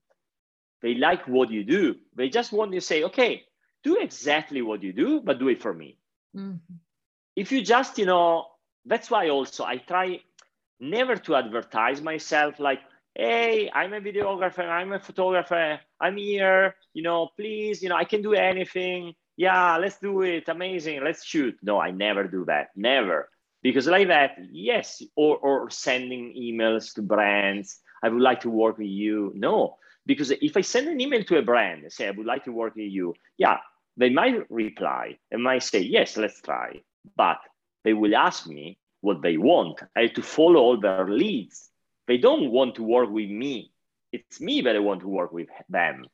They 0.81 0.95
like 0.95 1.27
what 1.27 1.51
you 1.51 1.63
do. 1.63 1.95
They 2.15 2.29
just 2.29 2.51
want 2.51 2.71
to 2.73 2.81
say, 2.81 3.03
okay, 3.03 3.43
do 3.83 3.97
exactly 3.97 4.61
what 4.61 4.83
you 4.83 4.93
do, 4.93 5.21
but 5.21 5.39
do 5.39 5.47
it 5.47 5.61
for 5.61 5.73
me. 5.73 5.97
Mm-hmm. 6.35 6.75
If 7.35 7.51
you 7.51 7.61
just, 7.61 7.97
you 7.97 8.05
know, 8.05 8.47
that's 8.85 9.09
why 9.09 9.29
also 9.29 9.63
I 9.63 9.77
try 9.77 10.21
never 10.79 11.15
to 11.15 11.35
advertise 11.35 12.01
myself 12.01 12.59
like, 12.59 12.81
hey, 13.15 13.69
I'm 13.73 13.93
a 13.93 14.01
videographer, 14.01 14.67
I'm 14.67 14.93
a 14.93 14.99
photographer, 14.99 15.79
I'm 15.99 16.17
here, 16.17 16.75
you 16.93 17.01
know, 17.01 17.29
please, 17.35 17.81
you 17.81 17.89
know, 17.89 17.95
I 17.95 18.05
can 18.05 18.21
do 18.21 18.33
anything. 18.33 19.13
Yeah, 19.35 19.77
let's 19.77 19.99
do 19.99 20.21
it. 20.21 20.49
Amazing. 20.49 21.03
Let's 21.03 21.23
shoot. 21.23 21.57
No, 21.61 21.79
I 21.79 21.91
never 21.91 22.23
do 22.23 22.45
that. 22.45 22.69
Never. 22.75 23.29
Because 23.61 23.87
like 23.87 24.07
that, 24.07 24.37
yes, 24.51 25.01
or, 25.15 25.37
or 25.37 25.69
sending 25.69 26.33
emails 26.33 26.93
to 26.95 27.01
brands, 27.01 27.79
I 28.03 28.09
would 28.09 28.21
like 28.21 28.41
to 28.41 28.49
work 28.49 28.77
with 28.77 28.87
you. 28.87 29.31
No, 29.35 29.77
because 30.05 30.31
if 30.31 30.55
I 30.55 30.61
send 30.61 30.87
an 30.87 31.01
email 31.01 31.23
to 31.25 31.37
a 31.37 31.41
brand 31.41 31.83
and 31.83 31.91
say, 31.91 32.07
I 32.07 32.11
would 32.11 32.25
like 32.25 32.45
to 32.45 32.51
work 32.51 32.75
with 32.75 32.91
you, 32.91 33.13
yeah, 33.37 33.57
they 33.97 34.09
might 34.09 34.49
reply 34.49 35.17
and 35.31 35.43
might 35.43 35.63
say, 35.63 35.79
yes, 35.79 36.17
let's 36.17 36.41
try. 36.41 36.81
But 37.15 37.39
they 37.83 37.93
will 37.93 38.15
ask 38.15 38.47
me 38.47 38.77
what 39.01 39.21
they 39.21 39.37
want. 39.37 39.81
I 39.95 40.01
have 40.01 40.13
to 40.13 40.21
follow 40.21 40.59
all 40.59 40.79
their 40.79 41.09
leads. 41.09 41.69
They 42.07 42.17
don't 42.17 42.51
want 42.51 42.75
to 42.75 42.83
work 42.83 43.09
with 43.09 43.29
me. 43.29 43.71
It's 44.13 44.39
me 44.39 44.61
that 44.61 44.75
I 44.75 44.79
want 44.79 45.01
to 45.01 45.07
work 45.07 45.33
with 45.33 45.49
them. 45.69 46.05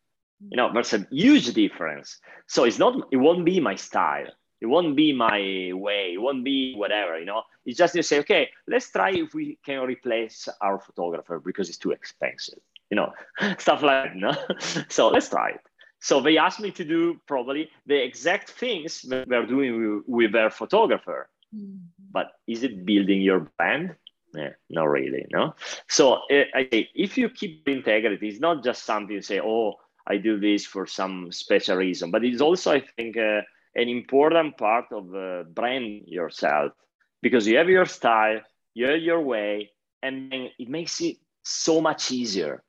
You 0.50 0.58
know, 0.58 0.72
there's 0.74 0.94
a 0.94 1.08
huge 1.12 1.54
difference. 1.54 2.20
So 2.48 2.64
it's 2.64 2.80
not, 2.80 3.08
it 3.12 3.18
won't 3.18 3.46
be 3.46 3.60
my 3.60 3.76
style. 3.76 4.28
It 4.64 4.68
won't 4.68 4.96
be 4.96 5.14
my 5.14 5.72
way 5.86 6.14
it 6.16 6.22
won't 6.22 6.44
be 6.44 6.74
whatever 6.76 7.20
you 7.20 7.26
know? 7.26 7.44
It's 7.66 7.78
just 7.78 7.94
to 7.94 8.04
say 8.04 8.20
okay 8.20 8.50
let's 8.68 8.90
try 8.90 9.12
if 9.12 9.34
we 9.34 9.60
can 9.66 9.82
replace 9.94 10.50
our 10.62 10.80
photographer 10.80 11.40
because 11.40 11.70
it's 11.70 11.78
too 11.78 11.92
expensive 11.92 12.60
you 12.90 12.96
know? 12.96 13.12
Stuff 13.58 13.82
like 13.84 14.14
that 14.14 14.16
no? 14.16 14.34
So 14.90 15.10
let's 15.10 15.30
try 15.30 15.50
it. 15.52 15.62
So 16.00 16.20
they 16.20 16.38
asked 16.38 16.60
me 16.60 16.72
to 16.72 16.84
do 16.84 17.20
probably 17.28 17.70
the 17.86 17.96
exact 18.04 18.50
things 18.52 19.02
that 19.04 19.28
we're 19.28 19.46
doing 19.46 20.04
with, 20.06 20.32
their 20.34 20.50
photographer. 20.50 21.30
Mm-hmm. 21.56 21.78
but 22.12 22.32
is 22.48 22.64
it 22.64 22.84
building 22.84 23.22
your 23.22 23.42
brand? 23.58 23.96
Yeah, 24.34 24.54
not 24.72 24.90
really 24.90 25.24
no? 25.32 25.54
So 25.88 26.04
uh, 26.34 26.46
i 26.60 26.62
say 26.72 26.90
if 26.96 27.12
you 27.20 27.30
keep 27.30 27.68
integrity 27.68 28.28
it's 28.28 28.40
not 28.40 28.64
just 28.64 28.80
something 28.90 29.16
you 29.16 29.22
say 29.22 29.40
oh 29.40 29.76
i 30.08 30.18
do 30.18 30.40
this 30.40 30.66
for 30.66 30.88
some 30.88 31.32
special 31.32 31.76
reason 31.78 32.10
but 32.10 32.26
it's 32.26 32.42
also 32.42 32.72
i 32.72 32.82
think 32.96 33.18
uh, 33.18 33.42
an 33.76 33.90
important 33.90 34.58
part 34.58 34.86
of 34.92 35.14
uh, 35.16 35.44
brand 35.44 36.04
yourself 36.08 36.74
because 37.22 37.48
you 37.48 37.58
have 37.58 37.70
your 37.70 37.86
style, 37.86 38.42
you 38.74 38.88
have 38.88 39.02
your 39.02 39.22
way, 39.22 39.72
and 40.02 40.34
it 40.34 40.70
makes 40.70 41.02
it 41.02 41.18
so 41.44 41.82
much 41.82 42.12
easier 42.12 42.64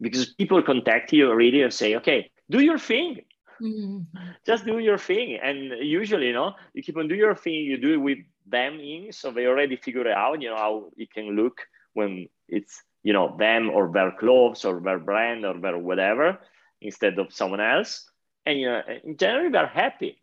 because 0.00 0.34
people 0.34 0.62
contact 0.62 1.12
you 1.12 1.28
already 1.28 1.62
and 1.62 1.72
say, 1.72 1.96
okay, 1.96 2.30
do 2.50 2.60
your 2.60 2.78
thing. 2.78 3.20
Mm-hmm. 3.60 4.00
Just 4.46 4.64
do 4.64 4.78
your 4.78 4.98
thing. 4.98 5.38
And 5.42 5.84
usually, 5.84 6.28
you 6.28 6.32
know, 6.32 6.54
you 6.72 6.82
keep 6.82 6.96
on 6.96 7.08
doing 7.08 7.20
your 7.20 7.34
thing, 7.34 7.54
you 7.54 7.76
do 7.76 7.94
it 7.94 7.96
with 7.96 8.18
them 8.46 8.80
in, 8.80 9.12
so 9.12 9.30
they 9.30 9.46
already 9.46 9.76
figure 9.76 10.08
out, 10.10 10.40
you 10.40 10.48
know, 10.48 10.56
how 10.56 10.90
it 10.96 11.12
can 11.12 11.36
look 11.36 11.60
when 11.92 12.28
it's, 12.48 12.82
you 13.02 13.12
know, 13.12 13.36
them 13.36 13.70
or 13.70 13.90
their 13.92 14.12
clothes 14.12 14.64
or 14.64 14.80
their 14.80 14.98
brand 14.98 15.44
or 15.44 15.58
their 15.60 15.78
whatever 15.78 16.38
instead 16.80 17.18
of 17.18 17.32
someone 17.32 17.60
else. 17.60 18.08
And, 18.46 18.60
you 18.60 18.66
know, 18.66 18.82
in 19.04 19.16
general, 19.16 19.50
they're 19.50 19.66
happy 19.66 20.18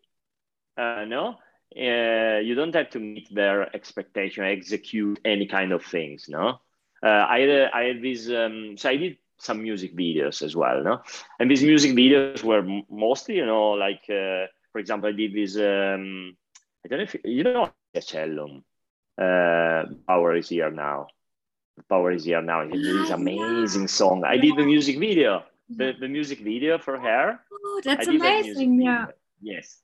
uh, 0.76 1.04
no? 1.06 1.38
Uh, 1.76 2.38
you 2.38 2.54
don't 2.54 2.74
have 2.74 2.90
to 2.90 3.00
meet 3.00 3.28
their 3.34 3.74
expectation 3.74 4.44
execute 4.44 5.18
any 5.24 5.46
kind 5.46 5.72
of 5.72 5.84
things 5.84 6.26
no? 6.28 6.60
Uh, 7.02 7.26
I, 7.28 7.40
had, 7.40 7.70
I 7.74 7.82
had 7.84 8.02
this 8.02 8.30
um, 8.30 8.76
so 8.78 8.88
i 8.88 8.96
did 8.96 9.18
some 9.38 9.62
music 9.62 9.94
videos 9.94 10.42
as 10.42 10.56
well 10.56 10.82
no? 10.82 11.02
And 11.38 11.50
these 11.50 11.62
music 11.62 11.92
videos 11.92 12.42
were 12.42 12.62
mostly 12.88 13.36
you 13.36 13.46
know 13.46 13.72
like 13.72 14.02
uh, 14.08 14.46
for 14.72 14.78
example 14.78 15.08
i 15.08 15.12
did 15.12 15.34
this 15.34 15.56
um, 15.56 16.36
i 16.84 16.88
don't 16.88 16.98
know 16.98 17.04
if 17.04 17.16
you 17.24 17.44
know 17.44 17.70
Cellum. 18.00 18.62
uh 19.20 19.84
power 20.06 20.36
is 20.36 20.48
here 20.50 20.70
now. 20.70 21.08
Power 21.88 22.12
is 22.12 22.24
here 22.24 22.42
now 22.42 22.60
it's 22.60 22.72
this 22.72 23.10
amazing 23.10 23.88
song. 23.88 24.24
I 24.24 24.36
did 24.36 24.56
the 24.56 24.64
music 24.64 24.98
video. 24.98 25.44
The, 25.68 25.94
the 25.98 26.08
music 26.08 26.40
video 26.40 26.78
for 26.78 26.98
her. 26.98 27.40
Oh 27.52 27.80
that's 27.84 28.06
amazing 28.06 28.80
yeah. 28.80 29.06
yes 29.42 29.80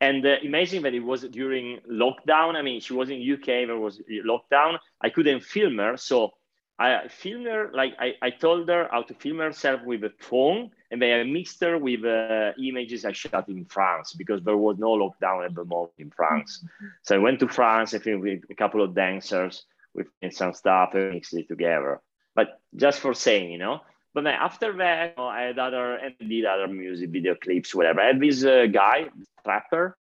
and 0.00 0.26
uh, 0.26 0.36
imagine 0.42 0.82
that 0.82 0.94
it 0.94 1.00
was 1.00 1.22
during 1.22 1.80
lockdown. 1.90 2.56
I 2.56 2.62
mean, 2.62 2.80
she 2.80 2.92
was 2.92 3.10
in 3.10 3.20
UK, 3.32 3.66
there 3.66 3.78
was 3.78 4.00
lockdown. 4.10 4.78
I 5.00 5.08
couldn't 5.10 5.42
film 5.42 5.78
her. 5.78 5.96
So 5.96 6.32
I 6.78 7.06
filmed 7.08 7.46
her, 7.46 7.70
like 7.72 7.94
I, 7.98 8.14
I 8.20 8.30
told 8.30 8.68
her 8.68 8.88
how 8.90 9.02
to 9.02 9.14
film 9.14 9.38
herself 9.38 9.82
with 9.84 10.02
a 10.04 10.12
phone. 10.18 10.70
And 10.90 11.00
then 11.00 11.20
I 11.20 11.22
mixed 11.24 11.60
her 11.60 11.78
with 11.78 12.04
uh, 12.04 12.52
images 12.62 13.04
I 13.04 13.12
shot 13.12 13.48
in 13.48 13.64
France 13.64 14.12
because 14.12 14.42
there 14.42 14.56
was 14.56 14.76
no 14.78 14.90
lockdown 14.90 15.44
at 15.44 15.54
the 15.54 15.64
moment 15.64 15.92
in 15.98 16.10
France. 16.10 16.64
So 17.02 17.14
I 17.14 17.18
went 17.18 17.40
to 17.40 17.48
France, 17.48 17.94
I 17.94 17.98
filmed 17.98 18.22
with 18.22 18.42
a 18.50 18.54
couple 18.54 18.82
of 18.82 18.94
dancers, 18.94 19.64
with 19.94 20.08
some 20.32 20.52
stuff, 20.54 20.90
and 20.94 21.12
mixed 21.12 21.34
it 21.34 21.48
together. 21.48 22.00
But 22.34 22.60
just 22.74 23.00
for 23.00 23.14
saying, 23.14 23.52
you 23.52 23.58
know, 23.58 23.80
but 24.14 24.24
then 24.24 24.34
after 24.34 24.72
that, 24.76 25.14
I 25.18 25.42
had 25.42 25.58
other 25.58 25.96
and 25.96 26.14
did 26.18 26.44
other 26.44 26.68
music 26.68 27.10
video 27.10 27.34
clips, 27.34 27.74
whatever. 27.74 28.00
I 28.00 28.06
had 28.06 28.20
this 28.20 28.44
uh, 28.44 28.66
guy, 28.72 29.08
trapper, 29.42 29.96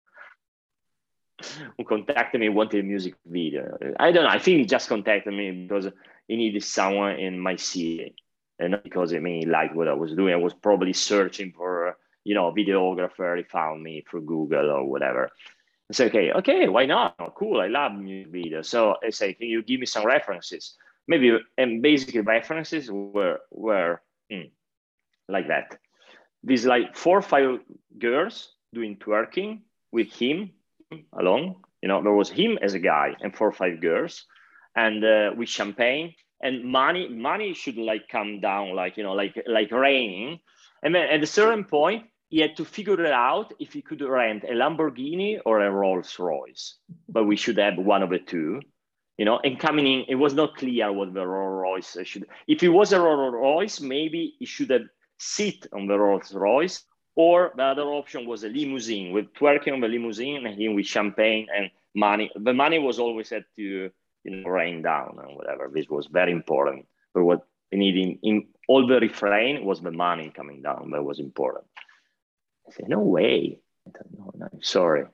who 1.77 1.83
contacted 1.85 2.41
me, 2.41 2.49
wanted 2.49 2.79
a 2.79 2.83
music 2.83 3.13
video. 3.25 3.77
I 3.99 4.11
don't 4.11 4.23
know. 4.23 4.29
I 4.29 4.39
think 4.39 4.57
he 4.57 4.65
just 4.65 4.89
contacted 4.89 5.33
me 5.33 5.51
because 5.51 5.87
he 6.27 6.35
needed 6.35 6.63
someone 6.63 7.17
in 7.19 7.39
my 7.39 7.55
city, 7.55 8.15
and 8.57 8.71
not 8.71 8.83
because 8.83 9.13
I 9.13 9.19
mean 9.19 9.41
he 9.41 9.45
liked 9.45 9.75
what 9.75 9.87
I 9.87 9.93
was 9.93 10.13
doing. 10.13 10.33
I 10.33 10.37
was 10.37 10.55
probably 10.55 10.93
searching 10.93 11.53
for 11.55 11.95
you 12.23 12.33
know 12.33 12.47
a 12.47 12.53
videographer. 12.53 13.37
He 13.37 13.43
found 13.43 13.83
me 13.83 14.03
through 14.09 14.23
Google 14.23 14.71
or 14.71 14.85
whatever. 14.85 15.29
I 15.89 15.93
said, 15.93 16.09
okay, 16.09 16.31
okay, 16.33 16.67
why 16.67 16.85
not? 16.85 17.15
Cool. 17.35 17.61
I 17.61 17.67
love 17.67 17.93
music 17.93 18.31
videos. 18.31 18.65
So 18.65 18.95
I 19.03 19.09
say, 19.09 19.33
can 19.33 19.47
you 19.47 19.63
give 19.63 19.79
me 19.79 19.87
some 19.87 20.05
references? 20.05 20.75
Maybe 21.09 21.39
and 21.57 21.81
basically 21.81 22.21
references 22.21 22.89
were 22.89 23.39
were 23.51 23.99
mm, 24.31 24.49
like 25.27 25.47
that. 25.47 25.77
These 26.43 26.65
like 26.65 26.95
four 26.95 27.17
or 27.17 27.27
five 27.33 27.59
girls 27.97 28.53
doing 28.73 28.95
twerking 28.95 29.61
with 29.91 30.13
him 30.13 30.51
alone. 31.11 31.55
You 31.81 31.89
know, 31.89 32.01
there 32.03 32.13
was 32.13 32.29
him 32.29 32.59
as 32.61 32.75
a 32.75 32.79
guy 32.79 33.15
and 33.21 33.35
four 33.35 33.47
or 33.47 33.57
five 33.63 33.81
girls, 33.81 34.25
and 34.75 35.03
uh, 35.03 35.31
with 35.35 35.49
champagne 35.49 36.13
and 36.41 36.63
money. 36.63 37.09
Money 37.09 37.53
should 37.53 37.77
like 37.77 38.07
come 38.07 38.39
down 38.39 38.75
like 38.75 38.95
you 38.95 39.03
know 39.03 39.13
like 39.13 39.35
like 39.47 39.71
raining, 39.71 40.39
and 40.83 40.93
then 40.93 41.09
at 41.09 41.23
a 41.23 41.33
certain 41.39 41.63
point 41.63 42.03
he 42.29 42.39
had 42.39 42.55
to 42.57 42.63
figure 42.63 43.03
it 43.03 43.11
out 43.11 43.51
if 43.59 43.73
he 43.73 43.81
could 43.81 44.01
rent 44.01 44.43
a 44.43 44.53
Lamborghini 44.53 45.39
or 45.43 45.61
a 45.61 45.71
Rolls 45.71 46.19
Royce, 46.19 46.75
but 47.07 47.25
we 47.25 47.35
should 47.35 47.57
have 47.57 47.77
one 47.77 48.03
of 48.03 48.11
the 48.11 48.19
two 48.19 48.61
you 49.19 49.25
know, 49.25 49.37
and 49.43 49.59
coming 49.59 49.85
in, 49.85 50.05
it 50.07 50.15
was 50.15 50.33
not 50.33 50.55
clear 50.55 50.93
what 50.93 51.13
the 51.13 51.27
Rolls 51.27 51.61
Royce 51.61 52.07
should. 52.07 52.25
If 52.47 52.63
it 52.63 52.69
was 52.69 52.93
a 52.93 53.01
Rolls 53.01 53.33
Royce, 53.33 53.81
maybe 53.81 54.35
it 54.39 54.47
should 54.47 54.69
have 54.69 54.87
sit 55.17 55.67
on 55.73 55.87
the 55.87 55.99
Rolls 55.99 56.33
Royce, 56.33 56.85
or 57.17 57.51
the 57.57 57.63
other 57.63 57.81
option 57.81 58.25
was 58.25 58.45
a 58.45 58.47
limousine 58.47 59.11
with 59.11 59.33
twerking 59.33 59.73
on 59.73 59.81
the 59.81 59.89
limousine 59.89 60.45
and 60.45 60.57
him 60.57 60.73
with 60.73 60.85
champagne 60.85 61.47
and 61.53 61.69
money. 61.93 62.31
The 62.33 62.53
money 62.53 62.79
was 62.79 62.97
always 62.97 63.29
had 63.29 63.43
to, 63.57 63.91
you 64.23 64.31
know, 64.31 64.49
rain 64.49 64.83
down 64.83 65.17
and 65.21 65.35
whatever. 65.35 65.69
This 65.69 65.89
was 65.89 66.07
very 66.07 66.31
important. 66.31 66.85
But 67.13 67.25
what 67.25 67.45
we 67.73 67.77
needed 67.77 68.19
in 68.23 68.47
all 68.69 68.87
the 68.87 69.01
refrain 69.01 69.65
was 69.65 69.81
the 69.81 69.91
money 69.91 70.31
coming 70.33 70.61
down. 70.61 70.91
That 70.91 71.03
was 71.03 71.19
important. 71.19 71.65
I 72.65 72.71
said, 72.71 72.87
no 72.87 72.99
way. 72.99 73.59
No, 74.17 74.31
no, 74.37 74.47
sorry. 74.61 75.07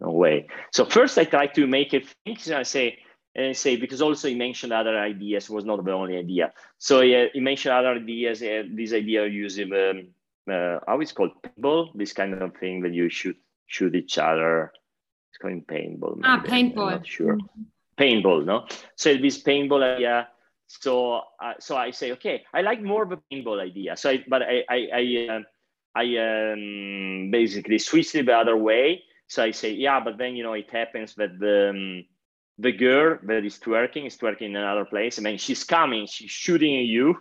No 0.00 0.10
way. 0.10 0.48
So 0.72 0.84
first 0.84 1.16
I 1.16 1.24
tried 1.26 1.54
to 1.54 1.68
make 1.68 1.94
it 1.94 2.08
think. 2.24 2.48
I 2.48 2.64
say, 2.64 2.98
and 3.36 3.56
say 3.56 3.76
because 3.76 4.00
also 4.00 4.28
he 4.28 4.34
mentioned 4.34 4.72
other 4.72 4.98
ideas 4.98 5.50
was 5.50 5.64
not 5.64 5.84
the 5.84 5.92
only 5.92 6.16
idea. 6.16 6.52
So 6.78 7.02
yeah 7.02 7.26
he 7.32 7.40
mentioned 7.40 7.74
other 7.74 7.94
ideas 7.94 8.42
uh, 8.42 8.62
this 8.72 8.92
idea 8.92 9.26
of 9.26 9.32
using 9.32 9.72
um, 9.72 10.08
uh, 10.52 10.80
how 10.86 11.00
it's 11.00 11.12
called 11.12 11.32
paintball? 11.42 11.90
This 11.94 12.12
kind 12.12 12.34
of 12.34 12.56
thing 12.56 12.80
that 12.82 12.92
you 12.92 13.08
shoot 13.10 13.36
shoot 13.66 13.94
each 13.94 14.18
other. 14.18 14.72
It's 15.30 15.38
called 15.38 15.66
paintball 15.66 16.20
ah 16.24 16.42
paintball. 16.44 16.86
I'm 16.86 17.00
not 17.00 17.06
sure. 17.06 17.36
Mm-hmm. 17.36 18.02
paintball 18.02 18.44
no? 18.44 18.66
So 18.96 19.16
this 19.16 19.42
paintball 19.42 19.82
idea 19.82 20.28
so 20.68 21.22
uh, 21.40 21.54
so 21.60 21.76
i 21.76 21.92
say 21.92 22.10
okay 22.10 22.42
i 22.52 22.60
like 22.60 22.82
more 22.82 23.04
of 23.04 23.12
a 23.12 23.18
paintball 23.30 23.60
idea. 23.60 23.96
So 23.96 24.10
I, 24.10 24.24
but 24.26 24.42
i 24.42 24.64
i 24.68 24.88
i, 24.94 25.28
uh, 25.30 25.40
I 25.94 26.04
um, 26.52 27.30
basically 27.30 27.78
switched 27.78 28.14
it 28.16 28.26
the 28.26 28.36
other 28.36 28.56
way. 28.56 29.02
So 29.28 29.44
i 29.44 29.50
say 29.50 29.72
yeah 29.72 30.00
but 30.00 30.16
then 30.16 30.36
you 30.36 30.42
know 30.42 30.54
it 30.54 30.70
happens 30.70 31.14
that 31.16 31.38
the 31.38 31.70
um, 31.70 32.04
the 32.58 32.72
girl 32.72 33.18
that 33.24 33.44
is 33.44 33.58
twerking 33.58 34.06
is 34.06 34.16
twerking 34.16 34.42
in 34.42 34.56
another 34.56 34.84
place. 34.84 35.18
I 35.18 35.22
mean, 35.22 35.38
she's 35.38 35.64
coming, 35.64 36.06
she's 36.06 36.30
shooting 36.30 36.78
at 36.78 36.86
you, 36.86 37.16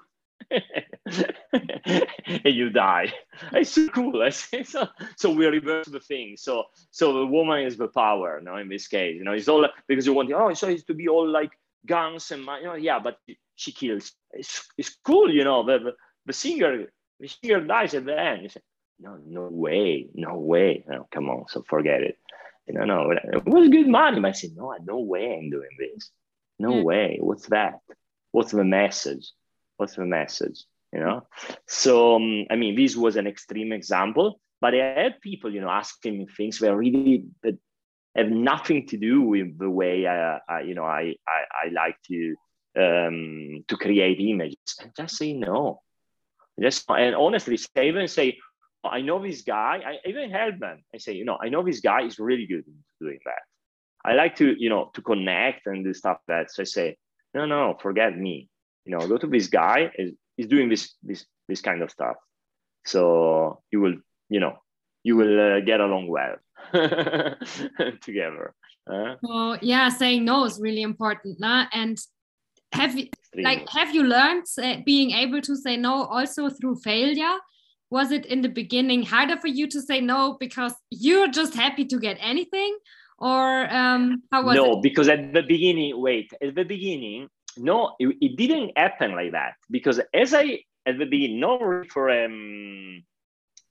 and 0.51 2.05
you 2.45 2.69
die. 2.69 3.13
It's 3.51 3.71
so 3.71 3.87
cool. 3.89 4.21
I 4.21 4.29
say 4.29 4.63
so. 4.63 4.87
So 5.17 5.31
we 5.31 5.45
reverse 5.45 5.87
the 5.87 5.99
thing. 5.99 6.35
So 6.37 6.65
so 6.91 7.13
the 7.13 7.25
woman 7.25 7.63
is 7.63 7.77
the 7.77 7.87
power. 7.87 8.39
No, 8.41 8.57
in 8.57 8.69
this 8.69 8.87
case, 8.87 9.15
you 9.17 9.23
know, 9.23 9.33
it's 9.33 9.47
all 9.47 9.67
because 9.87 10.05
you 10.05 10.13
want 10.13 10.31
oh, 10.31 10.53
so 10.53 10.67
it's 10.67 10.83
to 10.85 10.93
be 10.93 11.07
all 11.07 11.27
like 11.27 11.51
guns 11.85 12.31
and 12.31 12.41
you 12.41 12.63
know, 12.63 12.75
yeah, 12.75 12.99
but 12.99 13.17
she 13.55 13.71
kills. 13.71 14.13
It's, 14.31 14.67
it's 14.77 14.95
cool, 15.03 15.31
you 15.31 15.43
know. 15.43 15.65
The, 15.65 15.79
the, 15.79 15.91
the 16.25 16.33
singer 16.33 16.87
the 17.19 17.27
singer 17.27 17.61
dies 17.61 17.93
at 17.93 18.05
the 18.05 18.19
end. 18.19 18.43
You 18.43 18.49
say, 18.49 18.61
no, 18.99 19.17
no 19.25 19.47
way, 19.51 20.07
no 20.13 20.37
way. 20.37 20.85
Come 21.11 21.29
on. 21.29 21.45
So 21.47 21.63
forget 21.67 22.01
it 22.01 22.17
you 22.67 22.73
know, 22.73 22.85
no, 22.85 23.11
it 23.11 23.45
was 23.45 23.67
a 23.67 23.71
good 23.71 23.87
money. 23.87 24.19
But 24.19 24.29
I 24.29 24.31
said, 24.31 24.51
no, 24.55 24.75
no 24.83 24.99
way 24.99 25.37
I'm 25.37 25.49
doing 25.49 25.69
this. 25.77 26.09
No 26.57 26.81
way. 26.83 27.17
What's 27.19 27.47
that? 27.47 27.79
What's 28.31 28.51
the 28.51 28.63
message? 28.63 29.31
What's 29.77 29.95
the 29.95 30.05
message? 30.05 30.63
You 30.93 30.99
know? 31.01 31.27
So, 31.67 32.15
um, 32.15 32.45
I 32.49 32.55
mean, 32.55 32.75
this 32.75 32.95
was 32.95 33.17
an 33.17 33.27
extreme 33.27 33.73
example, 33.73 34.39
but 34.61 34.73
I 34.73 34.77
had 34.77 35.21
people, 35.21 35.53
you 35.53 35.61
know, 35.61 35.69
asking 35.69 36.17
me 36.17 36.27
things 36.35 36.61
where 36.61 36.75
really 36.75 37.25
that 37.43 37.57
have 38.15 38.29
nothing 38.29 38.87
to 38.87 38.97
do 38.97 39.21
with 39.21 39.59
the 39.59 39.69
way 39.69 40.07
I, 40.07 40.39
I 40.47 40.61
you 40.61 40.73
know, 40.73 40.85
I, 40.85 41.15
I, 41.27 41.65
I 41.65 41.69
like 41.73 41.97
to, 42.07 42.35
um, 42.77 43.65
to 43.67 43.75
create 43.75 44.19
images. 44.21 44.57
And 44.81 44.91
just 44.95 45.17
say 45.17 45.33
no. 45.33 45.81
Just, 46.59 46.89
and 46.89 47.15
honestly, 47.15 47.57
say 47.57 47.89
even 47.89 48.07
say, 48.07 48.37
I 48.87 49.01
know 49.01 49.21
this 49.21 49.41
guy. 49.41 49.81
I 49.85 50.07
even 50.07 50.29
help 50.31 50.59
them. 50.59 50.83
I 50.93 50.97
say, 50.97 51.13
you 51.13 51.25
know, 51.25 51.37
I 51.41 51.49
know 51.49 51.63
this 51.63 51.79
guy 51.79 52.03
is 52.03 52.19
really 52.19 52.45
good 52.45 52.65
in 52.67 52.75
doing 52.99 53.19
that. 53.25 53.43
I 54.03 54.13
like 54.13 54.35
to, 54.37 54.55
you 54.57 54.69
know, 54.69 54.91
to 54.93 55.01
connect 55.01 55.65
and 55.65 55.83
do 55.83 55.93
stuff 55.93 56.17
that. 56.27 56.51
So 56.51 56.61
I 56.61 56.65
say, 56.65 56.97
no, 57.33 57.45
no, 57.45 57.75
forget 57.81 58.17
me. 58.17 58.49
You 58.85 58.97
know, 58.97 59.07
go 59.07 59.17
to 59.17 59.27
this 59.27 59.47
guy. 59.47 59.91
Is 59.97 60.13
he's 60.37 60.47
doing 60.47 60.69
this 60.69 60.93
this 61.03 61.25
this 61.47 61.61
kind 61.61 61.81
of 61.81 61.91
stuff. 61.91 62.15
So 62.85 63.61
you 63.71 63.81
will, 63.81 63.95
you 64.29 64.39
know, 64.39 64.57
you 65.03 65.15
will 65.15 65.39
uh, 65.39 65.59
get 65.61 65.79
along 65.79 66.07
well 66.07 66.35
together. 68.01 68.53
Uh, 68.89 69.15
so 69.23 69.57
yeah, 69.61 69.89
saying 69.89 70.23
no 70.25 70.45
is 70.45 70.59
really 70.59 70.83
important, 70.83 71.39
nah? 71.39 71.65
and 71.73 71.97
have 72.71 72.97
you 72.97 73.07
like 73.35 73.67
have 73.69 73.93
you 73.95 74.03
learned 74.03 74.45
uh, 74.61 74.77
being 74.85 75.11
able 75.11 75.41
to 75.41 75.55
say 75.55 75.77
no 75.77 76.03
also 76.03 76.49
through 76.49 76.75
failure? 76.77 77.37
Was 77.89 78.11
it 78.11 78.25
in 78.25 78.41
the 78.41 78.49
beginning 78.49 79.03
harder 79.03 79.37
for 79.37 79.47
you 79.47 79.67
to 79.67 79.81
say 79.81 80.01
no 80.01 80.37
because 80.39 80.73
you're 80.89 81.27
just 81.27 81.53
happy 81.53 81.85
to 81.85 81.99
get 81.99 82.17
anything, 82.19 82.77
or 83.17 83.71
um, 83.73 84.23
how 84.31 84.43
was 84.43 84.55
no, 84.55 84.73
it? 84.73 84.83
because 84.83 85.07
at 85.07 85.33
the 85.33 85.43
beginning, 85.43 85.99
wait, 86.01 86.31
at 86.41 86.55
the 86.55 86.63
beginning, 86.63 87.29
no, 87.57 87.95
it, 87.99 88.15
it 88.21 88.35
didn't 88.37 88.77
happen 88.77 89.11
like 89.13 89.31
that 89.31 89.53
because 89.69 89.99
as 90.13 90.33
I 90.33 90.59
at 90.85 90.97
the 90.97 91.05
beginning, 91.05 91.39
not 91.39 91.87
for 91.89 92.09
um, 92.09 93.03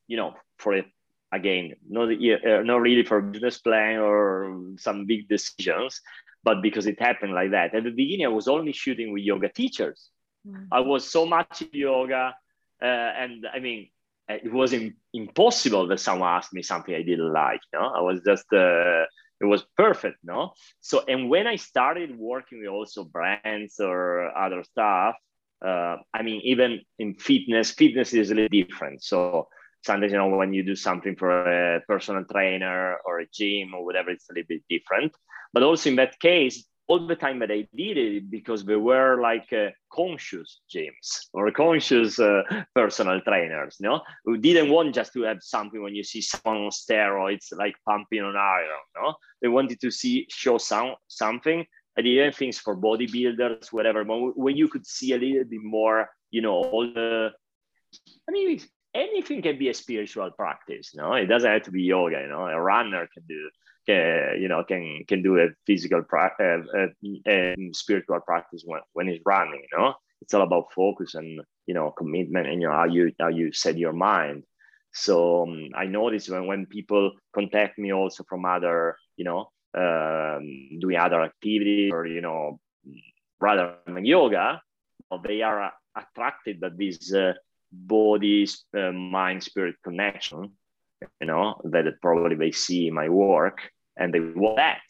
you 0.06 0.16
know, 0.16 0.34
for 0.58 0.76
a 0.76 0.84
again, 1.32 1.74
not 1.88 2.08
uh, 2.08 2.62
not 2.62 2.80
really 2.80 3.04
for 3.04 3.20
business 3.20 3.58
plan 3.58 3.98
or 3.98 4.74
some 4.78 5.06
big 5.06 5.28
decisions, 5.28 6.00
but 6.42 6.62
because 6.62 6.86
it 6.86 7.00
happened 7.00 7.34
like 7.34 7.50
that. 7.50 7.74
At 7.74 7.84
the 7.84 7.90
beginning, 7.90 8.26
I 8.26 8.30
was 8.30 8.48
only 8.48 8.72
shooting 8.72 9.12
with 9.12 9.22
yoga 9.22 9.48
teachers. 9.48 10.10
Mm. 10.46 10.68
I 10.70 10.80
was 10.80 11.10
so 11.10 11.26
much 11.26 11.62
yoga, 11.72 12.34
uh, 12.82 12.84
and 12.84 13.46
I 13.52 13.58
mean, 13.58 13.88
it 14.28 14.52
was 14.52 14.72
in, 14.72 14.94
impossible 15.12 15.86
that 15.88 16.00
someone 16.00 16.28
asked 16.28 16.52
me 16.52 16.62
something 16.62 16.94
I 16.94 17.02
didn't 17.02 17.32
like. 17.32 17.60
Know, 17.72 17.92
I 17.94 18.00
was 18.00 18.20
just. 18.24 18.46
Uh, 18.52 19.04
it 19.40 19.46
was 19.46 19.66
perfect, 19.76 20.18
no? 20.22 20.52
So, 20.80 21.04
and 21.06 21.28
when 21.28 21.46
I 21.46 21.56
started 21.56 22.16
working 22.16 22.60
with 22.60 22.68
also 22.68 23.04
brands 23.04 23.80
or 23.80 24.36
other 24.36 24.62
stuff, 24.62 25.16
uh, 25.64 25.96
I 26.12 26.22
mean, 26.22 26.40
even 26.44 26.80
in 26.98 27.14
fitness, 27.14 27.72
fitness 27.72 28.14
is 28.14 28.30
a 28.30 28.34
little 28.34 28.48
different. 28.48 29.02
So 29.02 29.48
sometimes, 29.82 30.12
you 30.12 30.18
know, 30.18 30.28
when 30.28 30.52
you 30.52 30.62
do 30.62 30.76
something 30.76 31.16
for 31.16 31.76
a 31.76 31.80
personal 31.82 32.24
trainer 32.24 32.96
or 33.04 33.20
a 33.20 33.26
gym 33.32 33.74
or 33.74 33.84
whatever, 33.84 34.10
it's 34.10 34.28
a 34.30 34.34
little 34.34 34.48
bit 34.48 34.62
different. 34.68 35.12
But 35.52 35.62
also 35.62 35.90
in 35.90 35.96
that 35.96 36.18
case, 36.20 36.64
all 36.86 37.06
the 37.06 37.16
time 37.16 37.38
that 37.38 37.50
I 37.50 37.66
did 37.74 37.96
it 37.96 38.30
because 38.30 38.64
we 38.64 38.76
were 38.76 39.20
like 39.20 39.50
uh, 39.52 39.70
conscious 39.90 40.60
gyms 40.72 41.28
or 41.32 41.50
conscious 41.50 42.18
uh, 42.18 42.42
personal 42.74 43.20
trainers, 43.22 43.76
you 43.80 43.88
know, 43.88 44.02
who 44.24 44.36
didn't 44.36 44.70
want 44.70 44.94
just 44.94 45.12
to 45.14 45.22
have 45.22 45.38
something 45.40 45.82
when 45.82 45.94
you 45.94 46.04
see 46.04 46.20
someone 46.20 46.64
on 46.64 46.70
steroids 46.70 47.46
like 47.56 47.74
pumping 47.88 48.22
on 48.22 48.36
iron, 48.36 48.68
no? 48.96 49.14
They 49.40 49.48
wanted 49.48 49.80
to 49.80 49.90
see 49.90 50.26
show 50.30 50.58
some 50.58 50.94
something 51.08 51.64
I 51.96 52.02
did 52.02 52.34
things 52.34 52.58
for 52.58 52.76
bodybuilders, 52.76 53.72
whatever. 53.72 54.04
When 54.04 54.56
you 54.56 54.68
could 54.68 54.86
see 54.86 55.12
a 55.12 55.18
little 55.18 55.44
bit 55.44 55.62
more, 55.62 56.10
you 56.30 56.42
know, 56.42 56.54
all 56.54 56.92
the, 56.92 57.30
I 58.28 58.32
mean, 58.32 58.60
anything 58.92 59.42
can 59.42 59.58
be 59.58 59.68
a 59.68 59.74
spiritual 59.74 60.30
practice. 60.32 60.92
No, 60.94 61.12
it 61.14 61.26
doesn't 61.26 61.50
have 61.50 61.62
to 61.62 61.70
be 61.70 61.82
yoga. 61.82 62.20
You 62.20 62.28
know, 62.28 62.46
a 62.46 62.60
runner 62.60 63.08
can 63.14 63.22
do, 63.28 63.50
can, 63.86 64.40
you 64.40 64.48
know, 64.48 64.64
can 64.64 65.04
can 65.06 65.22
do 65.22 65.38
a 65.38 65.48
physical 65.66 66.02
practice, 66.02 66.66
uh, 66.76 67.54
spiritual 67.72 68.20
practice 68.20 68.62
when 68.64 68.80
when 68.92 69.08
he's 69.08 69.20
running. 69.24 69.62
You 69.70 69.78
know, 69.78 69.94
it's 70.20 70.34
all 70.34 70.42
about 70.42 70.72
focus 70.72 71.14
and 71.14 71.40
you 71.66 71.74
know 71.74 71.90
commitment 71.90 72.46
and 72.48 72.60
you 72.60 72.68
know 72.68 72.74
how 72.74 72.84
you 72.84 73.12
how 73.20 73.28
you 73.28 73.52
set 73.52 73.78
your 73.78 73.92
mind. 73.92 74.44
So 74.92 75.42
um, 75.42 75.70
I 75.74 75.86
notice 75.86 76.28
when 76.28 76.46
when 76.46 76.66
people 76.66 77.12
contact 77.34 77.78
me 77.78 77.92
also 77.92 78.24
from 78.28 78.44
other, 78.44 78.96
you 79.16 79.24
know, 79.24 79.50
um, 79.76 80.78
doing 80.78 80.96
other 80.96 81.22
activities 81.22 81.90
or 81.92 82.06
you 82.06 82.20
know 82.20 82.60
rather 83.40 83.74
than 83.86 84.04
yoga 84.04 84.62
they 85.24 85.42
are 85.42 85.72
attracted 85.96 86.60
by 86.60 86.68
this 86.76 87.12
uh, 87.12 87.32
body 87.72 88.46
uh, 88.76 88.92
mind 88.92 89.42
spirit 89.42 89.74
connection 89.82 90.52
you 91.20 91.26
know 91.26 91.60
that 91.64 91.84
probably 92.00 92.36
they 92.36 92.52
see 92.52 92.88
in 92.88 92.94
my 92.94 93.08
work 93.08 93.58
and 93.96 94.12
they 94.12 94.20
want 94.20 94.56
that 94.56 94.82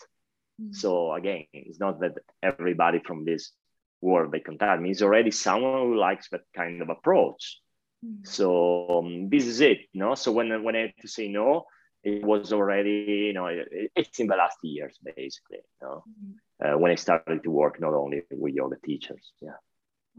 mm-hmm. 0.61 0.72
so 0.72 1.12
again 1.12 1.44
it's 1.52 1.80
not 1.80 2.00
that 2.00 2.14
everybody 2.42 3.00
from 3.05 3.24
this 3.24 3.52
world 4.00 4.32
they 4.32 4.40
contact 4.40 4.82
me 4.82 4.90
is 4.90 5.02
already 5.02 5.30
someone 5.30 5.80
who 5.82 5.96
likes 5.96 6.28
that 6.30 6.42
kind 6.55 6.82
of 6.82 6.88
approach 6.88 7.61
mm-hmm. 8.05 8.24
so 8.24 9.00
um, 9.02 9.28
this 9.30 9.46
is 9.46 9.61
it 9.61 9.78
you 9.92 10.00
know 10.00 10.14
so 10.14 10.32
when, 10.32 10.62
when 10.62 10.76
i 10.76 10.80
had 10.80 10.92
to 11.00 11.09
say 11.09 11.28
no 11.28 11.64
it 12.05 12.22
was 12.22 12.52
already, 12.52 12.90
you 13.28 13.32
know, 13.32 13.46
it, 13.46 13.90
it's 13.96 14.20
in 14.20 14.26
the 14.26 14.36
last 14.36 14.59
years 14.62 14.98
basically, 15.02 15.59
you 15.80 15.82
know, 15.82 16.05
mm. 16.07 16.74
uh, 16.74 16.78
when 16.78 16.92
I 16.92 16.96
started 16.96 17.42
to 17.42 17.50
work 17.50 17.80
not 17.80 17.94
only 17.94 18.22
with 18.30 18.55
yoga 18.55 18.76
teachers. 18.84 19.32
Yeah. 19.40 19.59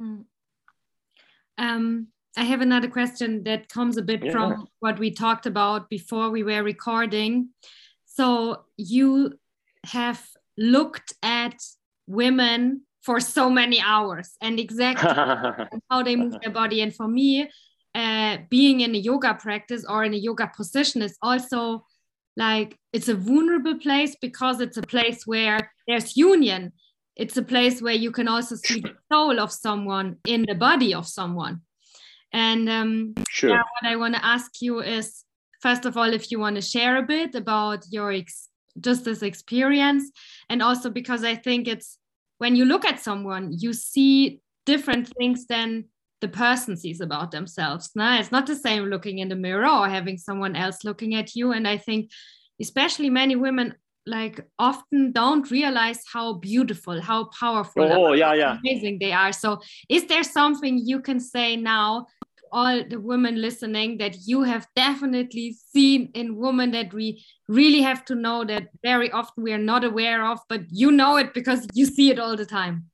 Mm. 0.02 0.26
Um, 1.58 2.08
I 2.36 2.44
have 2.44 2.62
another 2.62 2.90
question 2.90 3.44
that 3.44 3.70
comes 3.70 3.98
a 3.98 4.02
bit 4.02 4.24
yeah. 4.24 4.32
from 4.32 4.68
what 4.80 5.00
we 5.00 5.12
talked 5.12 5.46
about 5.46 5.90
before 5.90 6.32
we 6.32 6.44
were 6.44 6.64
recording. 6.64 7.50
So 8.16 8.64
you 8.78 9.34
have 9.86 10.26
looked 10.58 11.14
at 11.22 11.56
women 12.08 12.82
for 13.04 13.20
so 13.20 13.50
many 13.50 13.82
hours 13.82 14.36
and 14.42 14.60
exactly 14.60 15.10
how 15.90 16.02
they 16.04 16.16
move 16.16 16.36
their 16.42 16.52
body. 16.52 16.82
And 16.82 16.96
for 16.96 17.08
me, 17.08 17.50
uh, 17.94 18.38
being 18.50 18.82
in 18.82 18.96
a 18.96 18.98
yoga 18.98 19.34
practice 19.34 19.86
or 19.88 20.04
in 20.04 20.14
a 20.14 20.18
yoga 20.18 20.52
position 20.56 21.02
is 21.02 21.18
also 21.22 21.86
like 22.38 22.78
it's 22.92 23.08
a 23.08 23.16
vulnerable 23.16 23.80
place 23.80 24.16
because 24.22 24.60
it's 24.60 24.78
a 24.78 24.82
place 24.82 25.26
where 25.26 25.72
there's 25.88 26.18
union 26.18 26.74
it's 27.16 27.38
a 27.38 27.42
place 27.42 27.82
where 27.82 27.94
you 27.94 28.12
can 28.12 28.28
also 28.28 28.56
see 28.56 28.82
the 28.82 28.94
soul 29.12 29.40
of 29.40 29.52
someone 29.52 30.18
in 30.28 30.44
the 30.46 30.56
body 30.56 30.94
of 30.94 31.08
someone 31.08 31.62
and 32.34 32.68
um, 32.68 33.14
sure. 33.30 33.52
yeah, 33.52 33.64
what 33.80 33.90
i 33.90 33.96
want 33.96 34.14
to 34.14 34.26
ask 34.26 34.62
you 34.62 34.82
is 34.82 35.24
first 35.66 35.86
of 35.86 35.98
all 35.98 36.12
if 36.14 36.32
you 36.32 36.40
want 36.40 36.56
to 36.56 36.62
share 36.62 36.98
a 36.98 37.08
bit 37.16 37.36
about 37.36 37.82
your 37.90 38.12
ex- 38.12 38.50
just 38.88 39.06
this 39.06 39.22
experience 39.22 40.12
and 40.50 40.62
also 40.62 40.90
because 40.90 41.24
i 41.24 41.36
think 41.36 41.68
it's 41.68 41.98
when 42.38 42.56
you 42.56 42.66
look 42.66 42.86
at 42.86 43.00
someone 43.00 43.44
you 43.64 43.72
see 43.74 44.40
different 44.66 45.08
things 45.18 45.46
than 45.48 45.86
the 46.22 46.28
person 46.28 46.76
sees 46.76 47.02
about 47.02 47.32
themselves. 47.32 47.92
No, 47.96 48.18
it's 48.20 48.32
not 48.32 48.48
the 48.48 48.56
same 48.56 48.86
looking 48.86 49.20
in 49.20 49.30
the 49.30 49.36
mirror 49.36 49.68
or 49.68 49.88
having 49.88 50.18
someone 50.18 50.56
else 50.56 50.84
looking 50.84 51.14
at 51.16 51.36
you. 51.36 51.52
And 51.52 51.68
I 51.68 51.78
think, 51.78 52.10
especially 52.60 53.10
many 53.10 53.36
women, 53.36 53.76
like 54.08 54.40
often 54.58 55.12
don't 55.12 55.50
realize 55.52 56.02
how 56.12 56.34
beautiful, 56.34 57.02
how 57.02 57.26
powerful, 57.40 57.84
oh, 57.92 58.14
yeah, 58.14 58.34
yeah. 58.34 58.58
amazing 58.60 59.00
they 59.00 59.12
are. 59.12 59.34
So, 59.34 59.62
is 59.90 60.06
there 60.08 60.24
something 60.24 60.78
you 60.78 61.02
can 61.02 61.20
say 61.20 61.56
now 61.56 62.08
all 62.52 62.84
the 62.88 63.00
women 63.00 63.42
listening 63.42 63.98
that 63.98 64.16
you 64.26 64.44
have 64.44 64.68
definitely 64.76 65.56
seen 65.74 66.12
in 66.14 66.38
women 66.38 66.72
that 66.72 66.94
we 66.94 67.24
really 67.48 67.82
have 67.82 68.06
to 68.06 68.16
know 68.16 68.44
that 68.46 68.70
very 68.84 69.12
often 69.12 69.44
we 69.44 69.54
are 69.54 69.58
not 69.58 69.84
aware 69.84 70.26
of, 70.26 70.40
but 70.50 70.62
you 70.70 70.92
know 70.92 71.18
it 71.18 71.34
because 71.34 71.68
you 71.74 71.86
see 71.86 72.10
it 72.10 72.20
all 72.20 72.36
the 72.36 72.46
time? 72.46 72.86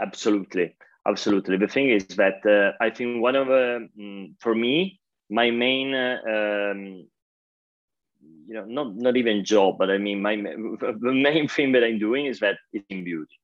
Absolutely 0.00 0.76
absolutely. 1.06 1.56
The 1.56 1.68
thing 1.68 1.90
is 1.90 2.06
that 2.22 2.44
uh, 2.44 2.84
i 2.84 2.90
think 2.90 3.22
one 3.22 3.36
of 3.36 3.48
uh, 3.48 3.80
mm, 3.98 4.34
for 4.40 4.54
me 4.54 5.00
my 5.30 5.50
main 5.50 5.94
uh, 5.94 6.18
um, 6.34 7.06
you 8.48 8.54
know 8.54 8.64
not 8.64 8.94
not 8.96 9.16
even 9.16 9.44
job 9.44 9.76
but 9.78 9.90
i 9.90 9.98
mean 9.98 10.20
my 10.22 10.36
the 11.06 11.12
main 11.28 11.48
thing 11.48 11.72
that 11.72 11.84
i'm 11.84 11.98
doing 11.98 12.26
is 12.26 12.40
that 12.40 12.56
it's 12.72 12.86
in 12.90 13.04
beauty 13.04 13.36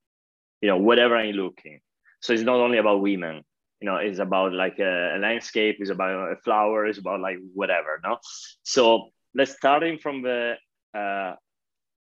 you 0.60 0.68
know 0.68 0.76
whatever 0.76 1.16
i'm 1.16 1.34
looking. 1.34 1.80
So 2.20 2.32
it's 2.32 2.42
not 2.42 2.60
only 2.60 2.78
about 2.78 3.00
women 3.00 3.42
you 3.82 3.88
know 3.88 3.96
it's 3.96 4.20
about 4.20 4.52
like 4.52 4.78
a, 4.78 5.16
a 5.16 5.18
landscape 5.18 5.76
it's 5.80 5.90
about 5.90 6.32
a 6.32 6.36
flower 6.36 6.86
it's 6.86 6.98
about 6.98 7.20
like 7.20 7.36
whatever 7.54 8.00
no 8.04 8.16
so 8.62 9.08
let's 9.34 9.52
starting 9.52 9.98
from 9.98 10.22
the 10.22 10.54
uh, 10.96 11.34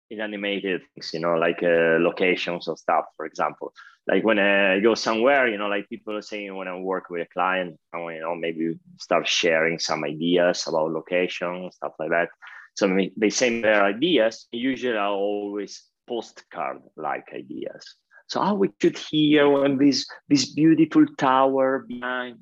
inanimated 0.09 0.81
things 0.93 1.11
you 1.13 1.19
know 1.19 1.35
like 1.35 1.63
uh, 1.63 1.97
locations 1.99 2.67
or 2.67 2.75
stuff 2.75 3.05
for 3.15 3.25
example 3.25 3.73
like 4.09 4.23
when 4.23 4.39
I 4.39 4.79
go 4.79 4.95
somewhere, 4.95 5.47
you 5.47 5.59
know, 5.59 5.67
like 5.67 5.87
people 5.87 6.17
are 6.17 6.23
saying 6.23 6.55
when 6.55 6.67
I 6.67 6.75
work 6.79 7.11
with 7.11 7.21
a 7.21 7.31
client, 7.31 7.77
I 7.93 7.97
want, 7.99 8.15
you 8.15 8.21
know, 8.21 8.33
maybe 8.33 8.73
start 8.99 9.27
sharing 9.27 9.77
some 9.77 10.03
ideas 10.03 10.65
about 10.67 10.91
location, 10.91 11.69
stuff 11.71 11.93
like 11.99 12.09
that. 12.09 12.29
So 12.75 12.89
they 13.17 13.29
send 13.29 13.63
their 13.63 13.83
ideas. 13.83 14.47
Usually 14.51 14.97
I 14.97 15.05
always 15.05 15.83
postcard 16.07 16.81
like 16.97 17.27
ideas. 17.35 17.95
So 18.29 18.41
how 18.41 18.53
we 18.53 18.69
should 18.79 18.97
hear 18.97 19.49
when 19.49 19.77
this 19.77 20.07
this 20.29 20.53
beautiful 20.53 21.05
tower 21.17 21.85
behind. 21.87 22.37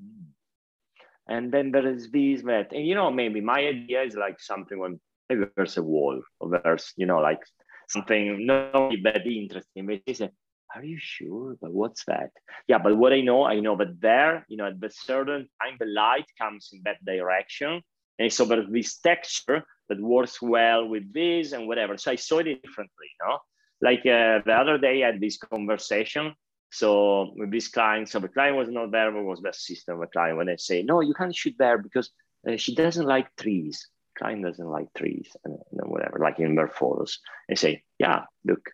And 1.30 1.52
then 1.52 1.72
there 1.72 1.88
is 1.88 2.12
this 2.12 2.44
that. 2.44 2.74
And 2.74 2.86
you 2.86 2.96
know, 2.96 3.10
maybe 3.10 3.42
my 3.42 3.60
idea 3.60 4.04
is 4.04 4.16
like 4.16 4.40
something 4.40 4.78
when 4.78 5.00
maybe 5.30 5.46
there's 5.56 5.78
a 5.78 5.84
wall 5.84 6.22
or 6.40 6.60
there's, 6.64 6.94
you 6.98 7.06
know, 7.06 7.20
like 7.20 7.40
something 7.88 8.46
not 8.46 8.92
that 9.04 9.26
interesting, 9.26 9.88
but 9.88 10.02
it's 10.06 10.20
a 10.20 10.30
are 10.76 10.84
you 10.84 10.98
sure? 11.00 11.56
But 11.62 11.72
what's 11.72 12.04
that? 12.06 12.32
Yeah, 12.68 12.78
but 12.78 12.98
what 12.98 13.14
I 13.14 13.22
know, 13.22 13.46
I 13.46 13.62
know 13.62 13.78
that 13.78 14.02
there, 14.02 14.46
you 14.50 14.58
know, 14.58 14.68
at 14.68 14.82
the 14.82 14.90
certain 14.90 15.48
time, 15.62 15.78
the 15.80 15.86
light 15.86 16.26
comes 16.38 16.70
in 16.74 16.82
that 16.84 17.04
direction. 17.06 17.82
And 18.20 18.32
so 18.32 18.44
there's 18.44 18.70
this 18.70 18.98
texture 18.98 19.64
that 19.88 20.02
works 20.02 20.42
well 20.42 20.88
with 20.88 21.14
this 21.14 21.54
and 21.54 21.68
whatever. 21.68 21.98
So 21.98 22.12
I 22.12 22.16
saw 22.16 22.40
it 22.40 22.62
differently, 22.62 23.08
you 23.08 23.28
know? 23.28 23.40
Like 23.82 23.99
uh, 23.99 24.41
the 24.45 24.55
other 24.57 24.78
day 24.78 25.03
I 25.03 25.07
had 25.11 25.21
this 25.21 25.38
conversation. 25.38 26.34
So 26.71 27.34
with 27.36 27.51
this 27.51 27.69
client, 27.69 28.09
so 28.09 28.19
the 28.19 28.28
client 28.28 28.57
was 28.57 28.69
not 28.69 28.91
there, 28.91 29.11
but 29.11 29.23
was 29.23 29.41
the 29.41 29.49
assistant 29.49 29.95
of 29.95 30.01
the 30.01 30.07
client. 30.07 30.38
When 30.38 30.47
they 30.47 30.57
say, 30.57 30.84
no, 30.84 31.01
you 31.01 31.13
can't 31.13 31.36
shoot 31.36 31.55
there 31.57 31.78
because 31.78 32.11
uh, 32.47 32.57
she 32.57 32.75
doesn't 32.75 33.05
like 33.05 33.36
trees. 33.36 33.88
Client 34.17 34.43
doesn't 34.43 34.67
like 34.67 34.88
trees 34.93 35.30
and, 35.45 35.57
whatever, 35.71 36.19
like 36.19 36.39
in 36.39 36.55
their 36.55 36.67
photos. 36.67 37.19
And 37.47 37.57
say, 37.57 37.84
yeah, 37.99 38.23
look, 38.43 38.71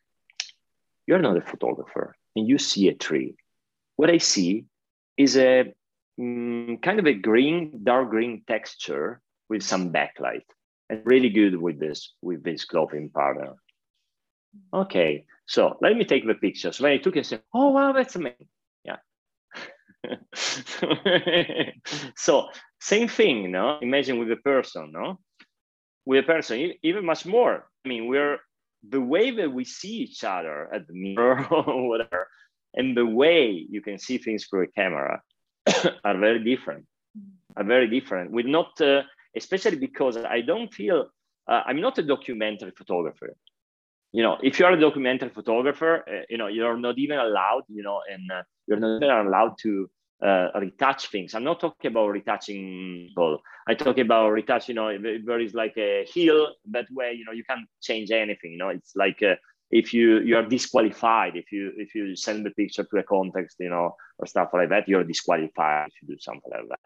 you're 1.06 1.20
not 1.20 1.38
a 1.38 1.42
photographer 1.42 2.16
and 2.36 2.48
you 2.48 2.58
see 2.58 2.88
a 2.88 2.96
tree. 2.96 3.36
What 3.96 4.10
I 4.10 4.18
see 4.18 4.66
is 5.18 5.38
a 5.38 5.74
mm, 6.20 6.82
kind 6.82 7.00
of 7.00 7.06
a 7.06 7.14
green, 7.14 7.82
dark 7.84 8.10
green 8.10 8.44
texture 8.48 9.22
with 9.50 9.62
some 9.62 9.92
backlight 9.92 10.46
and 10.90 11.02
really 11.06 11.30
good 11.30 11.56
with 11.56 11.80
this, 11.80 12.14
with 12.22 12.44
this 12.44 12.66
clothing 12.66 13.10
partner. 13.10 13.54
Okay, 14.74 15.26
so 15.46 15.78
let 15.82 15.96
me 15.96 16.06
take 16.06 16.26
the 16.26 16.34
pictures. 16.34 16.80
When 16.80 16.92
I 16.92 16.98
took 16.98 17.16
it, 17.16 17.20
I 17.20 17.24
said, 17.24 17.42
oh, 17.54 17.70
wow, 17.70 17.92
that's 17.94 18.16
amazing. 18.16 18.48
Yeah. 18.84 18.98
so 22.16 22.50
same 22.80 23.08
thing, 23.08 23.52
no? 23.52 23.80
Imagine 23.82 24.20
with 24.20 24.32
a 24.32 24.38
person, 24.38 24.92
no? 24.92 25.20
With 26.06 26.24
a 26.24 26.28
person, 26.28 26.74
even 26.84 27.06
much 27.06 27.26
more. 27.26 27.68
I 27.86 27.90
mean, 27.90 28.08
we're 28.08 28.40
the 28.88 29.02
way 29.02 29.32
that 29.32 29.52
we 29.52 29.64
see 29.64 29.96
each 29.98 30.24
other 30.24 30.74
at 30.74 30.88
the 30.88 30.94
mirror 30.94 31.46
or 31.52 31.88
whatever, 31.88 32.28
and 32.74 32.98
the 32.98 33.06
way 33.06 33.66
you 33.70 33.82
can 33.82 33.98
see 33.98 34.18
things 34.18 34.46
through 34.46 34.64
a 34.64 34.68
camera 34.68 35.22
are 36.04 36.18
very 36.18 36.44
different. 36.44 36.86
Are 37.56 37.64
very 37.64 37.88
different. 37.88 38.32
We're 38.32 38.48
not, 38.48 38.82
uh, 38.82 39.04
especially 39.38 39.78
because 39.78 40.18
I 40.18 40.42
don't 40.42 40.74
feel 40.74 41.10
uh, 41.48 41.62
I'm 41.66 41.82
not 41.82 41.98
a 41.98 42.04
documentary 42.04 42.72
photographer. 42.78 43.36
You 44.14 44.24
know, 44.24 44.38
if 44.42 44.60
you 44.60 44.66
are 44.66 44.72
a 44.74 44.80
documentary 44.80 45.30
photographer, 45.30 46.04
uh, 46.08 46.22
you 46.30 46.38
know 46.38 46.48
you're 46.48 46.78
not 46.78 46.98
even 46.98 47.18
allowed. 47.18 47.64
You 47.68 47.84
know, 47.84 48.02
and 48.12 48.32
uh, 48.32 48.44
you're 48.68 48.80
not 48.80 48.98
even 48.98 49.28
allowed 49.28 49.56
to 49.64 49.90
uh, 50.24 50.50
retouch 50.60 51.08
things. 51.08 51.34
I'm 51.34 51.44
not 51.44 51.60
talking 51.60 51.90
about 51.92 52.10
retouching 52.10 53.08
people. 53.08 53.40
I 53.68 53.74
talk 53.74 53.98
about 53.98 54.30
retouch. 54.30 54.70
You 54.70 54.76
know, 54.76 54.98
there 55.02 55.40
is 55.40 55.54
like 55.54 55.76
a 55.78 56.06
heel 56.06 56.54
that 56.72 56.86
way. 56.92 57.14
You 57.18 57.26
know, 57.26 57.32
you 57.32 57.44
can't 57.44 57.68
change 57.82 58.12
anything. 58.12 58.52
You 58.52 58.60
know, 58.60 58.70
it's 58.70 58.96
like 58.96 59.22
uh, 59.24 59.36
if 59.72 59.94
you 59.94 60.20
you 60.20 60.38
are 60.38 60.46
disqualified 60.46 61.36
if 61.36 61.52
you 61.52 61.72
if 61.78 61.96
you 61.96 62.16
send 62.16 62.46
the 62.46 62.52
picture 62.52 62.84
to 62.84 62.98
a 62.98 63.04
context. 63.04 63.58
You 63.60 63.70
know, 63.70 63.96
or 64.20 64.28
stuff 64.28 64.50
like 64.54 64.70
that. 64.70 64.88
You're 64.88 65.04
disqualified 65.04 65.88
if 65.88 66.02
you 66.02 66.16
do 66.16 66.20
something 66.20 66.52
like 66.52 66.70
that. 66.70 66.80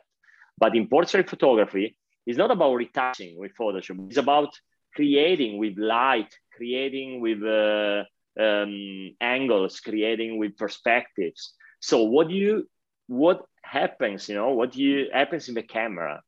But 0.58 0.76
in 0.76 0.88
portrait 0.88 1.30
photography, 1.30 1.98
it's 2.26 2.38
not 2.38 2.52
about 2.52 2.74
retouching 2.74 3.38
with 3.38 3.52
Photoshop. 3.60 4.08
It's 4.08 4.18
about 4.18 4.58
creating 4.98 5.60
with 5.60 5.78
light, 5.78 6.32
creating 6.58 7.22
with 7.22 7.42
uh, 7.44 8.04
um, 8.46 9.16
angles, 9.22 9.80
creating 9.80 10.38
with 10.40 10.58
perspectives. 10.58 11.54
So 11.80 12.04
what 12.04 12.30
you 12.32 12.68
what 13.08 13.40
happens, 13.62 14.28
you 14.28 14.36
know, 14.36 14.50
what 14.60 14.76
you 14.76 15.08
happens 15.14 15.48
in 15.50 15.56
the 15.56 15.68
camera. 15.78 16.22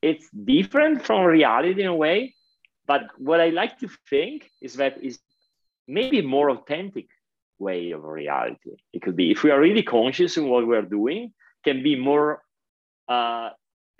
It's 0.00 0.26
different 0.30 1.04
from 1.04 1.24
reality 1.24 1.82
in 1.82 1.88
a 1.88 1.94
way, 1.94 2.34
but 2.86 3.02
what 3.18 3.40
I 3.40 3.50
like 3.50 3.78
to 3.80 3.88
think 4.08 4.50
is 4.62 4.74
that 4.80 4.94
is 5.02 5.18
maybe 5.86 6.22
more 6.22 6.50
authentic 6.50 7.08
way 7.58 7.90
of 7.90 8.04
reality. 8.04 8.72
It 8.92 9.02
could 9.02 9.16
be 9.16 9.30
if 9.30 9.42
we 9.42 9.50
are 9.50 9.60
really 9.60 9.82
conscious 9.82 10.36
in 10.38 10.48
what 10.48 10.66
we're 10.66 10.90
doing, 10.98 11.32
can 11.64 11.82
be 11.82 11.94
more 11.96 12.42
uh, 13.08 13.50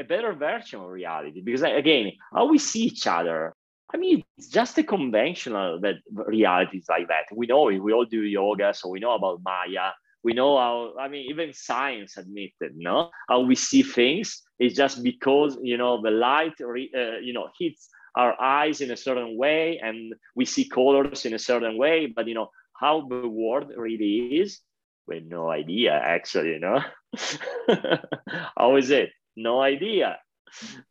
a 0.00 0.04
better 0.04 0.32
version 0.32 0.80
of 0.80 0.88
reality. 0.88 1.40
Because 1.40 1.62
again, 1.62 2.12
how 2.32 2.46
we 2.46 2.58
see 2.58 2.84
each 2.84 3.06
other, 3.06 3.54
I 3.92 3.96
mean, 3.96 4.22
it's 4.36 4.48
just 4.48 4.76
a 4.78 4.82
conventional 4.82 5.80
that 5.80 5.96
reality 6.10 6.78
is 6.78 6.86
like 6.88 7.08
that. 7.08 7.24
We 7.34 7.46
know 7.46 7.68
it. 7.68 7.78
We 7.78 7.92
all 7.92 8.04
do 8.04 8.22
yoga, 8.22 8.74
so 8.74 8.88
we 8.88 9.00
know 9.00 9.14
about 9.14 9.40
Maya. 9.42 9.92
We 10.24 10.34
know 10.34 10.58
how 10.58 10.94
i 10.98 11.06
mean 11.08 11.30
even 11.30 11.52
science 11.54 12.16
admitted 12.16 12.72
no? 12.74 13.10
How 13.28 13.40
we 13.40 13.54
see 13.54 13.82
things 13.82 14.42
is 14.58 14.74
just 14.74 15.02
because 15.02 15.56
you 15.62 15.78
know 15.78 16.02
the 16.02 16.10
light 16.10 16.54
uh, 16.60 17.18
you 17.22 17.32
know 17.32 17.48
hits 17.58 17.88
our 18.16 18.38
eyes 18.40 18.80
in 18.80 18.90
a 18.90 18.96
certain 18.96 19.38
way 19.38 19.78
and 19.78 20.12
we 20.34 20.44
see 20.44 20.68
colors 20.68 21.24
in 21.24 21.34
a 21.34 21.38
certain 21.38 21.78
way 21.78 22.06
but 22.06 22.26
you 22.26 22.34
know 22.34 22.50
how 22.74 23.06
the 23.06 23.28
world 23.28 23.70
really 23.76 24.40
is 24.40 24.60
we 25.06 25.14
have 25.16 25.24
no 25.24 25.48
idea 25.48 25.92
actually 25.92 26.50
you 26.50 26.58
know 26.58 26.82
how 28.56 28.76
is 28.76 28.90
it? 28.90 29.10
No 29.36 29.60
idea. 29.60 30.18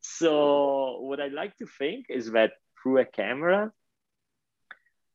So 0.02 1.00
what 1.02 1.20
i 1.20 1.28
like 1.28 1.56
to 1.58 1.66
think 1.78 2.06
is 2.10 2.32
that 2.32 2.52
through 2.88 3.00
a 3.00 3.06
camera 3.06 3.72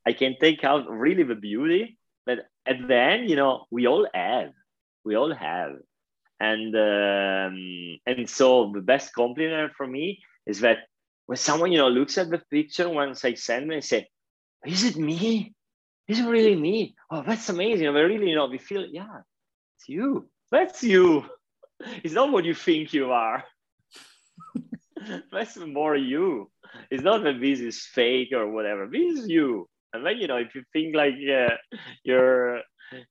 i 0.07 0.13
can 0.13 0.37
take 0.41 0.65
out 0.65 0.91
really 0.91 1.23
the 1.23 1.35
beauty 1.35 1.99
but 2.25 2.39
at 2.67 2.87
the 2.87 2.97
end, 2.97 3.29
you 3.29 3.37
know, 3.37 3.67
we 3.71 3.87
all 3.87 4.07
have, 4.15 4.53
we 5.05 5.17
all 5.17 5.35
have, 5.35 5.73
and 6.39 6.75
um, 6.75 7.99
and 8.07 8.29
so 8.29 8.71
the 8.73 8.81
best 8.81 9.13
compliment 9.13 9.73
for 9.77 9.87
me 9.87 10.23
is 10.47 10.61
that 10.61 10.79
when 11.27 11.37
someone 11.37 11.73
you 11.73 11.79
know 11.79 11.89
looks 11.89 12.19
at 12.19 12.31
the 12.31 12.39
picture 12.51 12.89
once 12.89 13.25
I 13.25 13.35
send 13.35 13.65
them 13.65 13.73
and 13.73 13.85
say, 13.85 14.09
"Is 14.65 14.85
it 14.85 14.97
me? 14.97 15.55
Is 16.07 16.21
it 16.21 16.29
really 16.29 16.57
me? 16.57 16.95
Oh, 17.11 17.23
that's 17.27 17.49
amazing!" 17.49 17.93
We 17.93 18.01
really, 18.01 18.31
you 18.31 18.37
know, 18.37 18.47
we 18.47 18.59
feel, 18.59 18.87
yeah, 18.87 19.23
it's 19.77 19.89
you. 19.89 20.29
That's 20.51 20.83
you. 20.83 21.25
It's 22.05 22.15
not 22.15 22.31
what 22.31 22.45
you 22.45 22.55
think 22.55 22.95
you 22.95 23.11
are. 23.11 23.43
that's 25.33 25.57
more 25.57 25.97
you. 25.97 26.52
It's 26.91 27.03
not 27.03 27.23
that 27.25 27.41
this 27.41 27.61
is 27.61 27.85
fake 27.85 28.33
or 28.33 28.49
whatever. 28.49 28.87
This 28.87 29.21
is 29.21 29.29
you. 29.29 29.69
And 29.93 30.07
then 30.07 30.19
you 30.19 30.27
know 30.27 30.37
if 30.37 30.55
you 30.55 30.63
think 30.73 30.95
like 30.95 31.15
yeah, 31.19 31.57
you're 32.05 32.61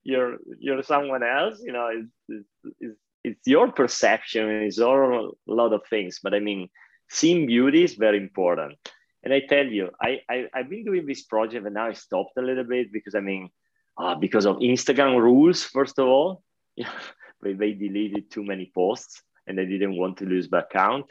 you're 0.02 0.38
you're 0.58 0.82
someone 0.82 1.24
else 1.24 1.60
you 1.60 1.72
know 1.72 1.90
it's, 2.28 2.46
it's, 2.80 2.96
it's 3.24 3.46
your 3.46 3.72
perception 3.72 4.48
it's 4.48 4.78
all 4.78 5.32
a 5.48 5.52
lot 5.52 5.72
of 5.72 5.82
things. 5.88 6.20
But 6.22 6.34
i 6.34 6.40
mean 6.40 6.68
seeing 7.08 7.46
beauty 7.46 7.84
is 7.84 7.94
very 7.94 8.18
important. 8.18 8.78
And 9.24 9.32
i 9.32 9.40
tell 9.40 9.66
you 9.66 9.90
i, 10.00 10.20
I 10.28 10.46
i've 10.54 10.70
been 10.70 10.84
doing 10.84 11.06
this 11.06 11.22
project 11.22 11.64
and 11.64 11.74
now 11.74 11.86
i 11.86 11.92
stopped 11.92 12.36
a 12.36 12.42
little 12.42 12.64
bit 12.64 12.92
because 12.92 13.14
i 13.14 13.20
mean 13.20 13.50
uh, 13.96 14.16
because 14.16 14.46
of 14.46 14.56
instagram 14.56 15.20
rules 15.20 15.62
first 15.62 15.98
of 15.98 16.06
all. 16.08 16.42
They, 17.42 17.54
they 17.54 17.72
deleted 17.72 18.30
too 18.30 18.44
many 18.44 18.70
posts 18.72 19.20
and 19.46 19.58
they 19.58 19.66
didn't 19.66 19.96
want 19.96 20.18
to 20.18 20.24
lose 20.24 20.48
the 20.48 20.58
account 20.58 21.06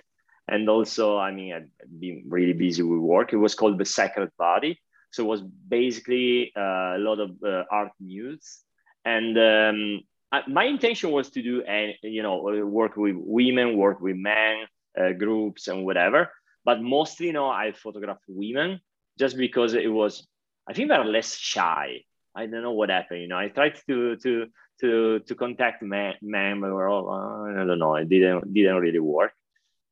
and 0.48 0.70
also 0.70 1.18
i 1.18 1.32
mean 1.32 1.54
i've 1.54 2.00
been 2.00 2.24
really 2.28 2.54
busy 2.54 2.84
with 2.84 3.00
work 3.00 3.34
it 3.34 3.38
was 3.38 3.56
called 3.56 3.78
the 3.78 3.86
sacred 3.86 4.30
body 4.38 4.80
so 5.12 5.24
it 5.24 5.28
was 5.28 5.42
basically 5.42 6.54
uh, 6.56 6.96
a 6.96 7.00
lot 7.00 7.20
of 7.20 7.32
uh, 7.44 7.64
art 7.70 7.92
news. 8.00 8.60
And 9.04 9.38
um, 9.38 10.02
I, 10.32 10.42
my 10.48 10.64
intention 10.64 11.12
was 11.12 11.30
to 11.32 11.42
do, 11.42 11.64
and 11.64 11.94
you 12.02 12.24
know, 12.24 12.42
work 12.66 12.96
with 12.96 13.16
women, 13.18 13.78
work 13.78 14.00
with 14.00 14.16
men, 14.16 14.68
uh, 15.00 15.12
groups, 15.12 15.68
and 15.68 15.86
whatever. 15.86 16.32
But 16.64 16.82
mostly, 16.82 17.28
you 17.28 17.34
know, 17.34 17.50
I 17.50 17.74
photographed 17.74 18.24
women 18.28 18.80
just 19.20 19.38
because 19.38 19.74
it 19.74 19.92
was. 19.92 20.26
I 20.68 20.74
think 20.74 20.90
they're 20.90 21.04
less 21.04 21.36
shy. 21.36 22.04
I 22.34 22.46
don't 22.46 22.62
know 22.62 22.72
what 22.72 22.90
happened. 22.90 23.22
You 23.22 23.28
know, 23.28 23.38
I 23.38 23.50
tried 23.50 23.76
to 23.88 24.16
to 24.16 24.48
to 24.80 25.20
to 25.20 25.36
contact 25.36 25.82
men, 25.82 26.14
men 26.22 26.62
were 26.62 26.88
all, 26.88 27.10
I 27.10 27.66
don't 27.66 27.80
know. 27.80 27.96
It 27.96 28.08
didn't 28.08 28.54
didn't 28.54 28.78
really 28.78 29.00
work 29.00 29.34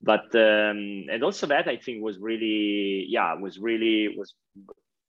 but 0.02 0.34
um, 0.36 1.06
and 1.12 1.24
also 1.24 1.48
that 1.48 1.68
I 1.68 1.78
think 1.78 2.04
was 2.04 2.18
really 2.20 3.06
yeah 3.10 3.34
was 3.34 3.60
really 3.60 4.16
was 4.18 4.34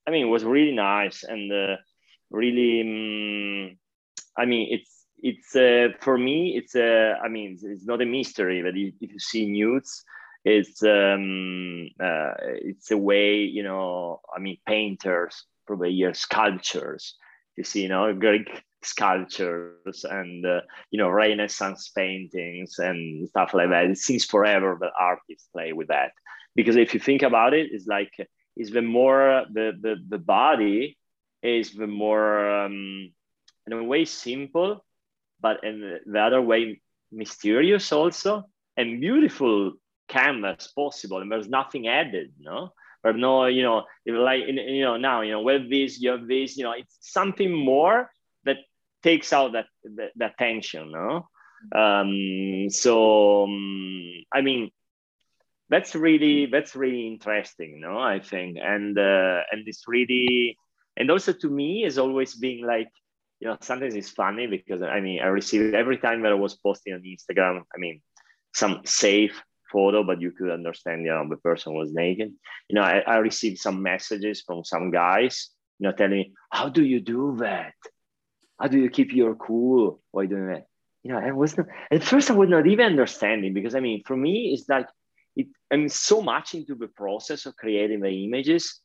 I 0.06 0.10
mean, 0.10 0.30
was 0.30 0.44
really 0.44 0.72
nice 0.72 1.22
and 1.22 1.52
uh, 1.52 1.76
really. 2.30 2.80
Um, 2.80 3.78
I 4.36 4.46
mean, 4.46 4.68
it's 4.72 5.06
it's 5.18 5.54
uh, 5.54 5.88
for 6.00 6.18
me. 6.18 6.56
It's. 6.56 6.74
Uh, 6.74 7.14
I 7.22 7.28
mean, 7.28 7.52
it's, 7.52 7.62
it's 7.62 7.86
not 7.86 8.02
a 8.02 8.06
mystery 8.06 8.62
that 8.62 8.74
if 8.76 9.12
you 9.12 9.18
see 9.18 9.46
nudes, 9.46 10.04
it's 10.44 10.82
um, 10.82 11.90
uh, 12.02 12.34
it's 12.40 12.90
a 12.90 12.98
way. 12.98 13.42
You 13.42 13.62
know, 13.62 14.20
I 14.34 14.40
mean, 14.40 14.58
painters 14.66 15.44
probably 15.66 15.94
here 15.94 16.14
sculptures. 16.14 17.14
You 17.56 17.64
see, 17.64 17.82
you 17.82 17.88
know, 17.88 18.12
Greek 18.14 18.48
sculptures 18.82 20.04
and 20.04 20.44
uh, 20.46 20.60
you 20.90 20.98
know 20.98 21.08
Renaissance 21.08 21.90
paintings 21.90 22.78
and 22.78 23.28
stuff 23.28 23.54
like 23.54 23.70
that. 23.70 23.86
It 23.86 23.98
seems 23.98 24.24
forever 24.24 24.76
that 24.80 24.92
artists 24.98 25.48
play 25.52 25.72
with 25.72 25.88
that 25.88 26.12
because 26.54 26.76
if 26.76 26.94
you 26.94 27.00
think 27.00 27.22
about 27.22 27.54
it, 27.54 27.70
it's 27.72 27.86
like 27.86 28.12
is 28.56 28.70
the 28.70 28.82
more 28.82 29.44
the 29.52 29.72
the, 29.80 29.96
the 30.08 30.18
body 30.18 30.96
is 31.42 31.72
the 31.72 31.86
more 31.86 32.64
um, 32.64 33.12
in 33.66 33.72
a 33.72 33.82
way 33.82 34.04
simple, 34.04 34.84
but 35.40 35.64
in 35.64 36.00
the 36.06 36.20
other 36.20 36.42
way 36.42 36.80
mysterious 37.12 37.92
also 37.92 38.44
and 38.76 39.00
beautiful 39.00 39.72
canvas 40.08 40.68
possible. 40.68 41.18
And 41.18 41.30
there's 41.30 41.48
nothing 41.48 41.88
added, 41.88 42.32
no. 42.38 42.72
Or 43.02 43.14
no, 43.14 43.46
you 43.46 43.62
know, 43.62 43.84
like 44.06 44.42
you 44.46 44.82
know 44.82 44.98
now, 44.98 45.22
you 45.22 45.32
know, 45.32 45.40
with 45.40 45.70
this, 45.70 45.98
you 45.98 46.10
have 46.10 46.28
this, 46.28 46.58
you 46.58 46.64
know, 46.64 46.74
it's 46.76 46.98
something 47.00 47.50
more 47.50 48.10
that 48.44 48.58
takes 49.02 49.32
out 49.32 49.52
that 49.52 49.66
that, 49.96 50.10
that 50.16 50.38
tension, 50.38 50.92
no. 50.92 51.28
Um, 51.74 52.70
so 52.70 53.44
um, 53.44 54.24
I 54.32 54.40
mean, 54.40 54.70
that's 55.68 55.94
really 55.94 56.46
that's 56.46 56.74
really 56.74 57.06
interesting 57.06 57.80
no 57.80 57.96
i 57.96 58.18
think 58.18 58.58
and 58.60 58.98
uh, 58.98 59.40
and 59.52 59.66
it's 59.66 59.86
really 59.86 60.58
and 60.96 61.10
also 61.10 61.32
to 61.32 61.48
me 61.48 61.84
is 61.84 61.96
always 61.96 62.34
being 62.34 62.66
like 62.66 62.90
you 63.38 63.46
know 63.46 63.56
sometimes 63.60 63.94
it's 63.94 64.10
funny 64.10 64.48
because 64.48 64.82
i 64.82 64.98
mean 64.98 65.20
i 65.22 65.26
received 65.26 65.74
every 65.74 65.96
time 65.96 66.22
that 66.22 66.32
i 66.32 66.34
was 66.34 66.56
posting 66.56 66.92
on 66.92 67.02
instagram 67.02 67.60
i 67.74 67.78
mean 67.78 68.02
some 68.52 68.80
safe 68.84 69.40
photo, 69.72 70.02
but 70.02 70.20
you 70.20 70.32
could 70.32 70.50
understand, 70.50 71.04
you 71.04 71.10
know, 71.10 71.26
the 71.28 71.36
person 71.36 71.74
was 71.74 71.92
naked. 71.92 72.32
You 72.68 72.74
know, 72.74 72.82
I, 72.82 73.00
I 73.06 73.16
received 73.18 73.58
some 73.58 73.82
messages 73.82 74.42
from 74.42 74.64
some 74.64 74.90
guys, 74.90 75.50
you 75.78 75.86
know, 75.88 75.94
telling 75.94 76.12
me, 76.12 76.32
how 76.50 76.68
do 76.68 76.84
you 76.84 77.00
do 77.00 77.36
that? 77.38 77.74
How 78.60 78.68
do 78.68 78.78
you 78.78 78.90
keep 78.90 79.12
your 79.12 79.34
cool 79.34 80.00
while 80.10 80.26
doing 80.26 80.48
that? 80.48 80.66
You 81.02 81.12
know, 81.12 81.18
I 81.18 81.32
was 81.32 81.56
not, 81.56 81.66
at 81.90 82.04
first 82.04 82.30
I 82.30 82.34
was 82.34 82.50
not 82.50 82.66
even 82.66 82.86
understanding 82.86 83.54
because 83.54 83.74
I 83.74 83.80
mean, 83.80 84.02
for 84.04 84.16
me, 84.16 84.52
it's 84.52 84.68
like, 84.68 84.86
it, 85.34 85.46
I'm 85.70 85.88
so 85.88 86.20
much 86.20 86.54
into 86.54 86.74
the 86.74 86.88
process 86.88 87.46
of 87.46 87.56
creating 87.56 88.00
the 88.00 88.24
images 88.24 88.80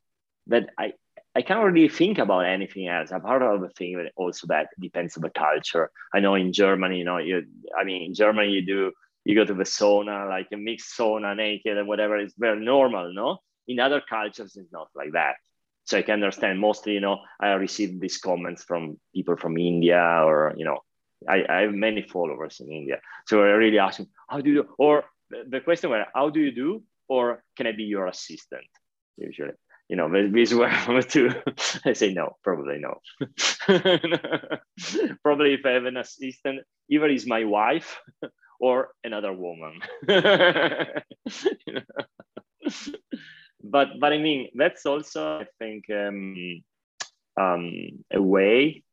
that 0.48 0.70
I, 0.80 0.94
I 1.36 1.42
can't 1.42 1.66
really 1.66 1.90
think 1.90 2.18
about 2.18 2.46
anything 2.46 2.88
else. 2.88 3.10
Part 3.10 3.42
of 3.42 3.60
the 3.60 3.70
thing 3.70 3.98
that 3.98 4.14
also 4.16 4.48
that 4.48 4.70
depends 4.80 5.18
on 5.18 5.22
the 5.24 5.30
culture. 5.30 5.92
I 6.14 6.22
know 6.22 6.36
in 6.36 6.54
Germany, 6.54 7.00
you 7.00 7.04
know, 7.04 7.18
you 7.18 7.44
I 7.78 7.84
mean 7.84 8.04
in 8.04 8.14
Germany 8.14 8.52
you 8.52 8.66
do 8.66 8.92
you 9.26 9.36
go 9.36 9.44
to 9.44 9.54
the 9.54 9.64
sauna, 9.64 10.30
like 10.30 10.48
a 10.54 10.58
mixed 10.58 10.98
sauna 10.98 11.36
naked 11.36 11.78
and 11.78 11.88
whatever, 11.88 12.16
it's 12.18 12.36
very 12.38 12.64
normal, 12.64 13.12
no? 13.14 13.40
In 13.68 13.80
other 13.80 14.02
cultures, 14.08 14.56
it's 14.56 14.72
not 14.72 14.88
like 14.96 15.12
that. 15.14 15.36
So 15.86 15.98
I 15.98 16.02
can 16.02 16.16
understand 16.16 16.60
mostly, 16.60 16.94
you 16.94 17.00
know, 17.00 17.20
I 17.40 17.54
received 17.54 18.02
these 18.02 18.18
comments 18.18 18.64
from 18.64 19.00
people 19.14 19.38
from 19.38 19.58
India 19.58 20.02
or, 20.24 20.54
you 20.58 20.66
know, 20.66 20.80
I, 21.28 21.46
I 21.48 21.62
have 21.62 21.74
many 21.74 22.02
followers 22.02 22.60
in 22.60 22.72
India. 22.72 23.00
So 23.28 23.42
I 23.42 23.50
really 23.50 23.80
asking, 23.80 24.08
how 24.28 24.42
do 24.42 24.50
you 24.50 24.64
do? 24.64 24.70
Or 24.78 25.06
the 25.30 25.62
question 25.62 25.90
was, 25.90 26.06
how 26.14 26.30
do 26.30 26.40
you 26.40 26.52
do? 26.52 26.84
Or 27.08 27.44
can 27.56 27.68
I 27.68 27.72
be 27.72 27.84
your 27.84 28.08
assistant? 28.08 28.66
Usually 29.18 29.54
you 29.88 29.96
know, 29.96 30.10
these 30.32 30.54
were 30.54 30.70
two. 31.08 31.32
I 31.86 31.94
say 31.94 32.14
no, 32.14 32.38
probably 32.44 32.80
no. 32.80 33.00
probably 35.24 35.54
if 35.54 35.66
I 35.66 35.72
have 35.72 35.86
an 35.86 35.98
assistant, 35.98 36.62
either 36.90 37.08
is 37.08 37.26
my 37.28 37.44
wife 37.46 38.00
or 38.60 38.90
another 39.04 39.34
woman. 39.34 39.80
but 43.70 43.99
but 43.99 44.13
I 44.13 44.18
mean 44.18 44.49
that's 44.55 44.86
also 44.86 45.39
I 45.39 45.45
think 45.59 45.86
um, 45.89 46.61
um, 47.39 47.72
a 48.13 48.22
way 48.22 48.84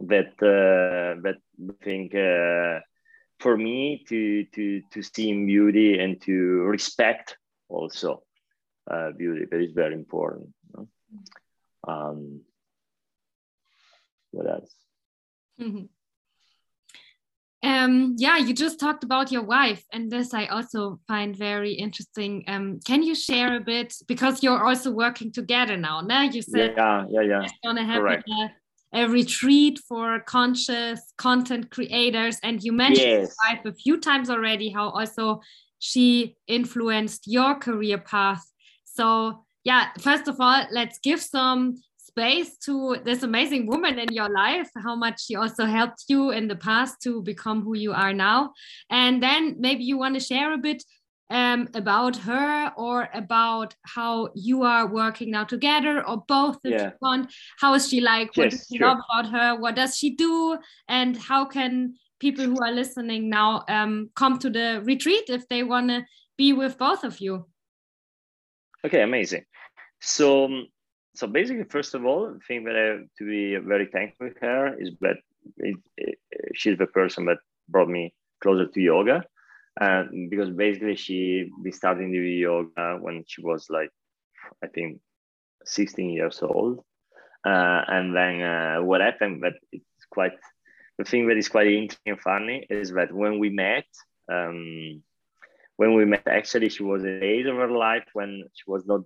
that 0.00 0.34
uh, 0.42 1.20
that 1.22 1.36
I 1.70 1.84
think 1.84 2.14
uh, 2.14 2.80
for 3.40 3.56
me 3.56 4.04
to 4.08 4.44
to 4.44 4.82
to 4.92 5.02
see 5.02 5.30
in 5.30 5.46
beauty 5.46 5.98
and 5.98 6.20
to 6.22 6.32
respect 6.62 7.36
also 7.68 8.22
uh, 8.90 9.10
beauty 9.16 9.46
that 9.50 9.60
is 9.60 9.72
very 9.72 9.94
important. 9.94 10.48
You 10.68 10.72
know? 10.76 11.92
um, 11.92 12.40
what 14.30 14.48
else? 14.48 14.74
Mm-hmm. 15.60 15.84
Um, 17.74 18.14
yeah, 18.18 18.36
you 18.36 18.52
just 18.54 18.78
talked 18.78 19.04
about 19.04 19.32
your 19.32 19.42
wife, 19.42 19.82
and 19.92 20.10
this 20.10 20.32
I 20.34 20.46
also 20.46 21.00
find 21.08 21.36
very 21.36 21.72
interesting. 21.72 22.44
Um, 22.46 22.80
can 22.86 23.02
you 23.02 23.14
share 23.14 23.56
a 23.56 23.60
bit 23.60 23.94
because 24.06 24.42
you're 24.42 24.64
also 24.64 24.90
working 24.90 25.32
together 25.32 25.76
now? 25.76 26.00
Now 26.00 26.22
you 26.22 26.42
said 26.42 26.74
yeah, 26.76 27.06
yeah, 27.08 27.20
yeah. 27.22 27.46
Gonna 27.64 27.84
have 27.84 28.04
a, 28.04 28.22
a, 28.92 29.08
retreat 29.08 29.80
for 29.88 30.20
conscious 30.20 31.00
content 31.16 31.70
creators, 31.70 32.36
and 32.42 32.62
you 32.62 32.72
mentioned 32.72 33.22
yes. 33.22 33.36
wife 33.44 33.64
a 33.64 33.72
few 33.72 33.98
times 33.98 34.30
already. 34.30 34.68
How 34.70 34.90
also 34.90 35.40
she 35.78 36.36
influenced 36.46 37.22
your 37.26 37.56
career 37.56 37.98
path 37.98 38.44
so, 38.94 39.44
yeah, 39.64 39.88
first 39.98 40.28
of 40.28 40.40
all, 40.40 40.64
let's 40.70 40.98
give 40.98 41.20
some 41.20 41.82
space 42.14 42.56
to 42.58 42.96
this 43.04 43.24
amazing 43.24 43.66
woman 43.66 43.98
in 43.98 44.12
your 44.12 44.28
life, 44.28 44.70
how 44.76 44.94
much 44.94 45.24
she 45.24 45.34
also 45.34 45.64
helped 45.64 46.04
you 46.08 46.30
in 46.30 46.46
the 46.46 46.54
past 46.54 47.02
to 47.02 47.22
become 47.22 47.62
who 47.62 47.76
you 47.76 47.92
are 47.92 48.12
now. 48.12 48.52
And 48.88 49.20
then 49.20 49.56
maybe 49.58 49.82
you 49.82 49.98
want 49.98 50.14
to 50.14 50.20
share 50.20 50.52
a 50.52 50.58
bit 50.58 50.84
um, 51.30 51.68
about 51.74 52.16
her 52.18 52.72
or 52.76 53.08
about 53.12 53.74
how 53.82 54.28
you 54.36 54.62
are 54.62 54.86
working 54.86 55.32
now 55.32 55.44
together 55.44 56.06
or 56.06 56.22
both 56.28 56.58
if 56.62 56.72
yeah. 56.72 56.84
you 56.86 56.92
want. 57.02 57.32
How 57.58 57.74
is 57.74 57.88
she 57.88 58.00
like? 58.00 58.36
What 58.36 58.52
yes, 58.52 58.68
do 58.68 58.74
you 58.74 58.78
sure. 58.78 58.94
know 58.94 59.00
about 59.02 59.30
her? 59.32 59.56
What 59.60 59.74
does 59.74 59.96
she 59.96 60.10
do? 60.14 60.56
And 60.88 61.16
how 61.16 61.46
can 61.46 61.94
people 62.20 62.44
who 62.44 62.58
are 62.62 62.72
listening 62.72 63.28
now 63.28 63.64
um, 63.68 64.10
come 64.14 64.38
to 64.38 64.50
the 64.50 64.82
retreat 64.84 65.24
if 65.28 65.48
they 65.48 65.64
want 65.64 65.88
to 65.88 66.04
be 66.38 66.52
with 66.52 66.78
both 66.78 67.02
of 67.02 67.20
you? 67.20 67.46
Okay, 68.86 69.02
amazing. 69.02 69.44
So, 70.00 70.44
um, 70.44 70.68
so 71.14 71.26
basically, 71.26 71.64
first 71.64 71.94
of 71.94 72.04
all, 72.04 72.32
the 72.32 72.40
thing 72.46 72.64
that 72.64 72.76
I 72.76 72.84
have 72.92 73.06
to 73.18 73.24
be 73.24 73.56
very 73.56 73.86
thankful 73.86 74.26
with 74.28 74.38
her 74.40 74.74
is 74.78 74.90
that 75.00 75.16
it, 75.58 75.76
it, 75.96 76.18
she's 76.54 76.76
the 76.76 76.86
person 76.86 77.26
that 77.26 77.38
brought 77.68 77.88
me 77.88 78.14
closer 78.42 78.66
to 78.66 78.80
yoga. 78.80 79.24
And 79.80 80.30
because 80.30 80.50
basically 80.50 80.96
she 80.96 81.50
we 81.62 81.70
started 81.72 82.10
doing 82.10 82.38
yoga 82.38 82.98
when 83.00 83.24
she 83.26 83.42
was 83.42 83.66
like, 83.70 83.90
I 84.62 84.66
think, 84.66 85.00
16 85.64 86.10
years 86.10 86.40
old. 86.42 86.80
Uh, 87.44 87.82
and 87.88 88.16
then 88.16 88.40
uh, 88.40 88.82
what 88.82 89.00
happened, 89.00 89.40
but 89.40 89.54
it's 89.70 90.06
quite, 90.10 90.32
the 90.98 91.04
thing 91.04 91.28
that 91.28 91.36
is 91.36 91.48
quite 91.48 91.66
interesting 91.66 92.12
and 92.12 92.20
funny 92.20 92.66
is 92.70 92.92
that 92.92 93.12
when 93.12 93.38
we 93.38 93.50
met, 93.50 93.84
um, 94.32 95.02
when 95.76 95.94
we 95.94 96.04
met, 96.04 96.26
actually, 96.26 96.70
she 96.70 96.82
was 96.82 97.04
in 97.04 97.22
age 97.22 97.46
of 97.46 97.56
her 97.56 97.70
life 97.70 98.06
when 98.14 98.44
she 98.54 98.62
was 98.66 98.86
not, 98.86 99.02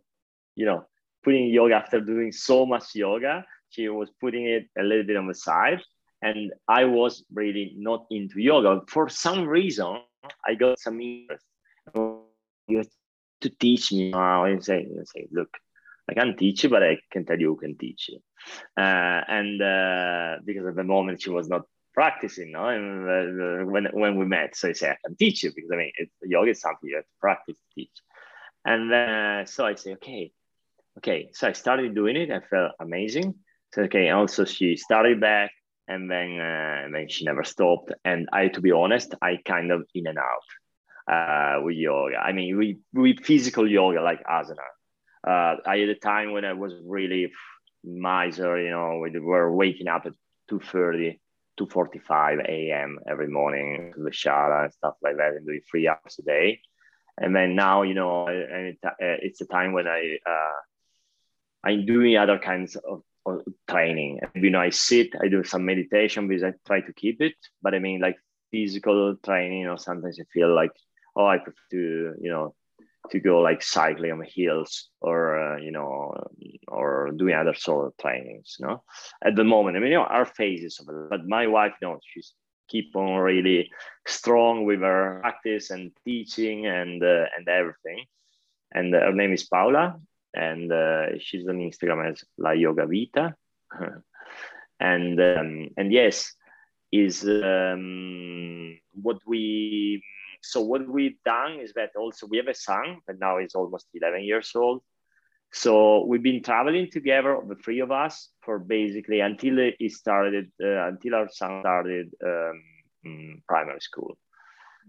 you 0.54 0.66
know, 0.66 0.86
putting 1.28 1.48
yoga 1.48 1.74
after 1.74 2.00
doing 2.00 2.32
so 2.32 2.64
much 2.64 2.94
yoga. 2.94 3.44
She 3.68 3.86
was 3.90 4.08
putting 4.18 4.46
it 4.46 4.64
a 4.78 4.82
little 4.82 5.04
bit 5.04 5.18
on 5.18 5.26
the 5.26 5.34
side. 5.34 5.80
And 6.22 6.52
I 6.66 6.86
was 6.86 7.22
really 7.32 7.74
not 7.76 8.06
into 8.10 8.40
yoga. 8.40 8.80
For 8.88 9.10
some 9.10 9.46
reason, 9.46 10.00
I 10.46 10.54
got 10.54 10.80
some 10.80 10.98
interest. 11.00 11.44
You 11.94 12.78
have 12.78 12.88
to 13.42 13.50
teach 13.50 13.92
me 13.92 14.10
now. 14.10 14.44
And 14.44 14.64
say, 14.64 14.88
say, 15.04 15.28
look, 15.30 15.50
I 16.08 16.14
can't 16.14 16.38
teach 16.38 16.64
you, 16.64 16.70
but 16.70 16.82
I 16.82 16.96
can 17.12 17.26
tell 17.26 17.38
you 17.38 17.48
who 17.48 17.56
can 17.56 17.76
teach 17.76 18.08
you. 18.08 18.20
Uh, 18.74 19.20
and 19.38 19.60
uh, 19.60 20.36
because 20.46 20.66
at 20.66 20.76
the 20.76 20.84
moment 20.84 21.20
she 21.20 21.30
was 21.30 21.46
not 21.50 21.64
practicing, 21.92 22.52
no? 22.52 22.68
And 22.68 22.86
uh, 23.06 23.70
when 23.70 23.84
when 23.92 24.16
we 24.16 24.24
met, 24.24 24.56
so 24.56 24.70
I 24.70 24.72
said, 24.72 24.92
"I 24.92 24.98
can 25.04 25.16
teach 25.16 25.42
you 25.42 25.50
because 25.54 25.70
I 25.74 25.76
mean, 25.76 25.92
it's, 25.98 26.14
yoga 26.22 26.52
is 26.52 26.60
something 26.60 26.88
you 26.88 26.96
have 26.96 27.04
to 27.04 27.20
practice, 27.20 27.58
to 27.58 27.74
teach." 27.74 27.96
And 28.64 28.90
then 28.90 29.08
uh, 29.10 29.44
so 29.44 29.66
I 29.66 29.74
say, 29.74 29.92
"Okay, 29.94 30.32
okay." 30.98 31.30
So 31.32 31.48
I 31.48 31.52
started 31.52 31.94
doing 31.94 32.16
it. 32.16 32.30
I 32.30 32.40
felt 32.40 32.72
amazing. 32.80 33.34
So 33.74 33.82
okay. 33.82 34.10
Also, 34.10 34.44
she 34.44 34.76
started 34.76 35.20
back, 35.20 35.50
and 35.86 36.10
then 36.10 36.38
uh, 36.40 36.84
and 36.84 36.94
then 36.94 37.08
she 37.08 37.24
never 37.24 37.44
stopped. 37.44 37.92
And 38.04 38.28
I, 38.32 38.48
to 38.48 38.60
be 38.60 38.72
honest, 38.72 39.14
I 39.22 39.38
kind 39.44 39.72
of 39.72 39.84
in 39.94 40.06
and 40.06 40.18
out 40.18 40.48
uh, 41.12 41.62
with 41.62 41.76
yoga. 41.76 42.16
I 42.16 42.32
mean, 42.32 42.56
we 42.56 42.78
with 42.92 43.24
physical 43.24 43.68
yoga 43.68 44.02
like 44.02 44.22
asana. 44.24 44.68
Uh, 45.26 45.56
I 45.66 45.78
had 45.78 45.88
a 45.88 45.94
time 45.94 46.32
when 46.32 46.44
I 46.44 46.52
was 46.52 46.72
really 46.84 47.32
Mysore, 47.84 48.58
you 48.58 48.70
know, 48.70 48.98
we 48.98 49.18
were 49.18 49.54
waking 49.54 49.88
up 49.88 50.06
at 50.06 50.12
2.30 50.50 51.18
2.45 51.58 52.48
a.m. 52.48 52.98
every 53.08 53.26
morning 53.26 53.92
to 53.94 54.02
the 54.02 54.12
shower 54.12 54.62
and 54.62 54.72
stuff 54.72 54.94
like 55.02 55.16
that 55.16 55.32
and 55.32 55.44
doing 55.44 55.60
three 55.68 55.88
hours 55.88 56.16
a 56.20 56.22
day. 56.22 56.60
And 57.20 57.34
then 57.34 57.56
now, 57.56 57.82
you 57.82 57.94
know, 57.94 58.28
uh, 58.28 58.94
it's 58.98 59.40
a 59.40 59.46
time 59.46 59.72
when 59.72 59.88
I, 59.88 60.18
uh, 60.24 60.52
I'm 61.64 61.86
doing 61.86 62.16
other 62.16 62.38
kinds 62.38 62.76
of, 62.76 63.02
of, 63.26 63.42
training. 63.68 64.20
You 64.34 64.50
know, 64.50 64.60
I 64.60 64.70
sit, 64.70 65.08
I 65.20 65.28
do 65.28 65.44
some 65.44 65.64
meditation 65.64 66.28
because 66.28 66.42
I 66.42 66.54
try 66.66 66.80
to 66.80 66.92
keep 66.92 67.20
it. 67.20 67.34
But 67.62 67.74
I 67.74 67.78
mean, 67.78 68.00
like 68.00 68.16
physical 68.50 69.16
training, 69.16 69.60
you 69.60 69.66
know, 69.66 69.76
sometimes 69.76 70.18
I 70.20 70.24
feel 70.32 70.54
like, 70.54 70.72
oh, 71.14 71.26
I 71.26 71.38
prefer 71.38 71.60
to, 71.72 72.14
you 72.20 72.30
know, 72.30 72.54
to 73.10 73.20
go 73.20 73.40
like 73.40 73.62
cycling 73.62 74.12
on 74.12 74.18
the 74.18 74.26
hills 74.26 74.88
or 75.00 75.38
uh, 75.38 75.56
you 75.58 75.70
know 75.70 76.14
or 76.66 77.10
doing 77.16 77.34
other 77.34 77.54
sort 77.54 77.86
of 77.86 77.96
trainings 77.96 78.56
you 78.58 78.66
know 78.66 78.82
at 79.24 79.34
the 79.36 79.44
moment 79.44 79.76
i 79.76 79.80
mean 79.80 79.90
you 79.90 79.96
know 79.96 80.04
our 80.04 80.26
phases 80.26 80.78
of 80.80 80.88
it 80.88 81.10
but 81.10 81.26
my 81.26 81.46
wife 81.46 81.72
you 81.80 81.88
know 81.88 81.98
she's 82.02 82.34
keep 82.68 82.94
on 82.96 83.16
really 83.16 83.70
strong 84.06 84.64
with 84.64 84.80
her 84.80 85.20
practice 85.22 85.70
and 85.70 85.90
teaching 86.04 86.66
and 86.66 87.02
uh, 87.02 87.24
and 87.36 87.48
everything 87.48 88.04
and 88.72 88.92
her 88.92 89.12
name 89.12 89.32
is 89.32 89.44
paula 89.44 89.98
and 90.34 90.72
uh, 90.72 91.06
she's 91.18 91.46
on 91.48 91.58
instagram 91.58 92.10
as 92.10 92.24
la 92.36 92.50
yoga 92.50 92.86
vita 92.86 93.34
and 94.80 95.20
um, 95.20 95.68
and 95.76 95.92
yes 95.92 96.34
is 96.90 97.24
um, 97.24 98.78
what 98.94 99.18
we 99.26 100.02
so 100.42 100.60
what 100.60 100.88
we've 100.88 101.20
done 101.24 101.60
is 101.60 101.72
that 101.74 101.90
also 101.96 102.26
we 102.26 102.36
have 102.36 102.48
a 102.48 102.54
son 102.54 102.98
that 103.06 103.18
now 103.18 103.38
is 103.38 103.54
almost 103.54 103.86
11 103.94 104.22
years 104.22 104.52
old. 104.54 104.82
So 105.52 106.04
we've 106.04 106.22
been 106.22 106.42
traveling 106.42 106.90
together, 106.90 107.38
the 107.46 107.56
three 107.56 107.80
of 107.80 107.90
us, 107.90 108.30
for 108.42 108.58
basically 108.58 109.20
until 109.20 109.70
he 109.78 109.88
started, 109.88 110.50
uh, 110.62 110.86
until 110.88 111.14
our 111.14 111.28
son 111.30 111.60
started 111.60 112.14
um, 112.24 112.62
mm, 113.06 113.42
primary 113.46 113.80
school. 113.80 114.18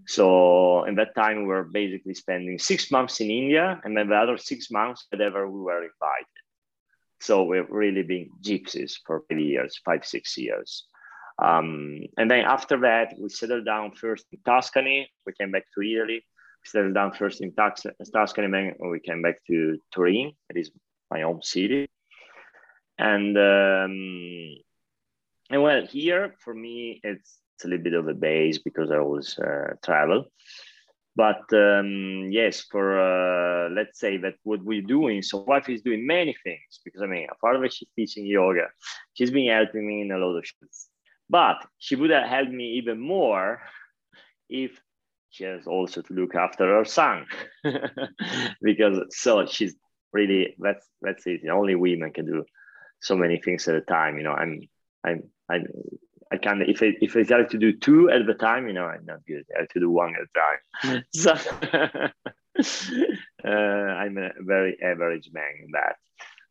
So 0.08 0.86
in 0.86 0.96
that 0.96 1.16
time, 1.16 1.42
we 1.42 1.48
were 1.48 1.64
basically 1.64 2.14
spending 2.14 2.58
six 2.58 2.92
months 2.92 3.20
in 3.22 3.30
India, 3.30 3.80
and 3.84 3.96
then 3.96 4.10
the 4.10 4.16
other 4.16 4.38
six 4.38 4.72
months, 4.72 5.06
whenever 5.12 5.50
we 5.50 5.62
were 5.62 5.84
invited. 5.84 6.40
So 7.20 7.44
we've 7.44 7.70
really 7.70 8.04
been 8.04 8.30
gypsies 8.42 8.94
for 9.06 9.24
five 9.30 9.40
years, 9.40 9.80
five, 9.84 10.06
six 10.06 10.38
years. 10.38 10.86
Um, 11.42 12.02
and 12.18 12.30
then 12.30 12.46
after 12.46 12.80
that, 12.82 13.16
we 13.20 13.30
settled 13.30 13.66
down 13.66 13.92
first 13.92 14.26
in 14.32 14.40
Tuscany. 14.46 15.10
We 15.26 15.34
came 15.34 15.52
back 15.52 15.66
to 15.76 15.82
Italy, 15.82 16.26
settled 16.66 16.94
down 16.94 17.14
first 17.14 17.42
in 17.42 17.54
Tuscany, 17.54 18.46
and 18.46 18.54
then 18.54 18.76
we 18.90 19.00
came 19.00 19.22
back 19.22 19.44
to 19.48 19.80
Turin. 19.94 20.34
It 20.50 20.58
is 20.58 20.72
my 21.12 21.22
home 21.22 21.42
city, 21.42 21.90
and 22.98 23.38
um, 23.38 24.56
and 25.50 25.64
well, 25.64 25.86
here 25.86 26.36
for 26.40 26.54
me 26.54 27.00
it's 27.04 27.40
a 27.66 27.68
little 27.68 27.84
bit 27.84 27.94
of 27.94 28.08
a 28.08 28.14
base 28.14 28.60
because 28.60 28.92
I 28.92 28.98
always 28.98 29.38
uh, 29.40 29.74
travel. 29.84 30.26
But 31.16 31.42
um, 31.54 32.30
yes, 32.32 32.62
for 32.62 33.00
uh, 33.00 33.70
let's 33.72 34.00
say 34.00 34.18
that 34.18 34.36
what 34.44 34.64
we're 34.64 34.82
doing, 34.82 35.22
so 35.22 35.40
wife 35.40 35.68
is 35.68 35.82
doing 35.82 36.08
many 36.08 36.36
things 36.44 36.80
because 36.86 37.02
I 37.02 37.08
mean, 37.08 37.28
part 37.42 37.56
of 37.56 37.64
it 37.64 37.74
she's 37.74 37.90
teaching 37.96 38.26
yoga, 38.26 38.68
she's 39.14 39.32
been 39.32 39.50
helping 39.50 39.86
me 39.86 40.02
in 40.02 40.12
a 40.12 40.18
lot 40.18 40.38
of 40.38 40.46
things. 40.60 40.88
But 41.30 41.58
she 41.78 41.96
would 41.96 42.10
have 42.10 42.28
helped 42.28 42.52
me 42.52 42.78
even 42.78 43.00
more 43.00 43.62
if 44.50 44.80
she 45.30 45.44
has 45.44 45.68
also 45.68 46.02
to 46.02 46.14
look 46.14 46.36
after 46.36 46.78
her 46.78 46.86
son 46.86 47.26
because 48.62 48.98
so 49.10 49.46
she's 49.46 49.76
really 50.12 50.56
that's 50.60 50.88
that's 51.02 51.26
it 51.28 51.42
only 51.52 51.76
women 51.76 52.12
can 52.12 52.26
do 52.26 52.44
so 53.00 53.16
many 53.16 53.40
things 53.40 53.68
at 53.68 53.76
a 53.76 53.82
time 53.82 54.18
you 54.18 54.24
know 54.24 54.34
i'm 54.34 54.62
i'm 55.06 55.24
i'm 55.50 55.66
I 56.32 56.38
can 56.38 56.62
if 56.62 56.84
I 56.84 56.96
if 57.02 57.16
I 57.16 57.26
have 57.36 57.50
to 57.50 57.58
do 57.58 57.74
two 57.74 58.10
at 58.10 58.26
the 58.26 58.36
time, 58.36 58.68
you 58.68 58.74
know, 58.74 58.86
I'm 58.86 59.06
not 59.06 59.26
good. 59.26 59.46
I 59.56 59.62
have 59.62 59.70
to 59.70 59.80
do 59.80 59.90
one 59.90 60.16
at 60.16 60.22
a 60.22 60.28
time. 60.94 61.04
so 61.14 61.32
uh, 63.46 63.50
I'm 63.50 64.18
a 64.18 64.32
very 64.40 64.78
average 64.82 65.30
man 65.34 65.54
in 65.64 65.72
that. 65.72 65.96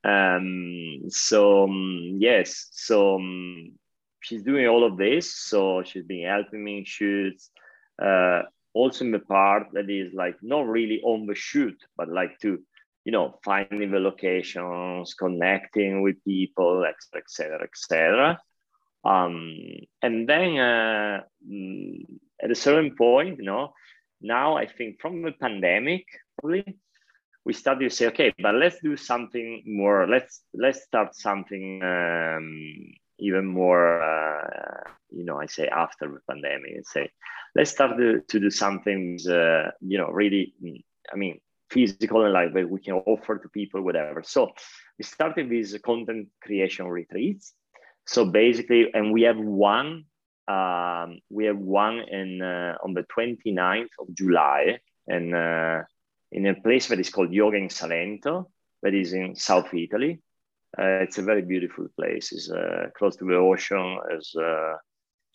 Um, 0.05 1.11
so 1.11 1.64
um, 1.64 2.16
yes, 2.18 2.68
so 2.72 3.16
um, 3.16 3.72
she's 4.20 4.43
doing 4.43 4.66
all 4.66 4.85
of 4.85 4.97
this. 4.97 5.35
So 5.35 5.83
she's 5.85 6.05
been 6.05 6.26
helping 6.26 6.64
me 6.64 6.85
shoots. 6.85 7.51
Uh, 8.01 8.43
also 8.74 9.05
in 9.05 9.11
the 9.11 9.18
part 9.18 9.68
that 9.72 9.91
is 9.91 10.12
like 10.14 10.37
not 10.43 10.66
really 10.66 11.01
on 11.03 11.26
the 11.26 11.35
shoot, 11.35 11.76
but 11.97 12.09
like 12.09 12.39
to, 12.41 12.59
you 13.05 13.12
know, 13.12 13.39
finding 13.45 13.91
the 13.91 13.99
locations, 13.99 15.14
connecting 15.14 16.03
with 16.03 16.22
people, 16.24 16.85
etc., 16.85 17.22
etc., 17.22 17.64
etc. 17.64 18.41
Um, 19.05 19.55
and 20.03 20.28
then 20.28 20.59
uh, 20.59 21.22
mm, 21.49 22.05
at 22.42 22.51
a 22.51 22.55
certain 22.55 22.94
point, 22.96 23.38
you 23.38 23.44
know, 23.44 23.72
now 24.20 24.57
I 24.57 24.66
think 24.66 25.01
from 25.01 25.22
the 25.22 25.32
pandemic, 25.32 26.05
probably 26.40 26.78
we 27.44 27.53
started 27.53 27.88
to 27.88 27.94
say, 27.94 28.07
okay, 28.09 28.34
but 28.38 28.55
let's 28.55 28.80
do 28.82 28.96
something 28.96 29.62
more. 29.66 30.07
Let's 30.07 30.42
let's 30.53 30.82
start 30.82 31.14
something 31.14 31.80
um, 31.82 32.92
even 33.18 33.46
more. 33.46 34.03
Uh, 34.03 34.90
you 35.11 35.24
know, 35.24 35.40
I 35.40 35.46
say 35.46 35.68
after 35.68 36.09
the 36.09 36.20
pandemic, 36.30 36.72
and 36.74 36.86
say, 36.86 37.11
let's 37.55 37.70
start 37.70 37.96
to, 37.96 38.20
to 38.20 38.40
do 38.40 38.51
something. 38.51 39.18
Uh, 39.26 39.70
you 39.80 39.99
know, 39.99 40.09
really. 40.09 40.55
I 41.11 41.16
mean, 41.16 41.40
physical 41.70 42.24
and 42.24 42.34
like 42.34 42.53
that 42.53 42.68
we 42.68 42.80
can 42.80 42.94
offer 42.94 43.38
to 43.38 43.49
people, 43.49 43.80
whatever. 43.80 44.22
So 44.22 44.51
we 44.99 45.05
started 45.05 45.49
these 45.49 45.78
content 45.82 46.28
creation 46.42 46.86
retreats 46.86 47.55
so 48.09 48.25
basically, 48.25 48.91
and 48.95 49.13
we 49.13 49.23
have 49.23 49.37
one, 49.37 50.05
um, 50.49 51.21
we 51.29 51.45
have 51.45 51.59
one 51.59 51.99
in 51.99 52.41
uh, 52.41 52.75
on 52.83 52.95
the 52.95 53.05
29th 53.15 53.91
of 53.99 54.15
July, 54.15 54.79
and 55.07 55.35
uh, 55.35 55.83
in 56.33 56.47
a 56.47 56.55
place 56.55 56.89
that 56.89 56.99
is 56.99 57.11
called 57.11 57.35
Yoga 57.35 57.59
in 57.59 57.69
Salento, 57.69 58.47
that 58.83 58.95
is 58.95 59.13
in 59.13 59.37
South 59.37 59.75
Italy. 59.75 60.23
Uh, 60.79 61.05
it's 61.05 61.19
a 61.19 61.23
very 61.23 61.43
beautiful 61.43 61.87
place. 61.97 62.33
It's 62.33 62.51
uh, 62.51 62.87
close 62.97 63.15
to 63.17 63.27
the 63.27 63.35
ocean. 63.35 63.99
It's, 64.11 64.35
uh, 64.35 64.77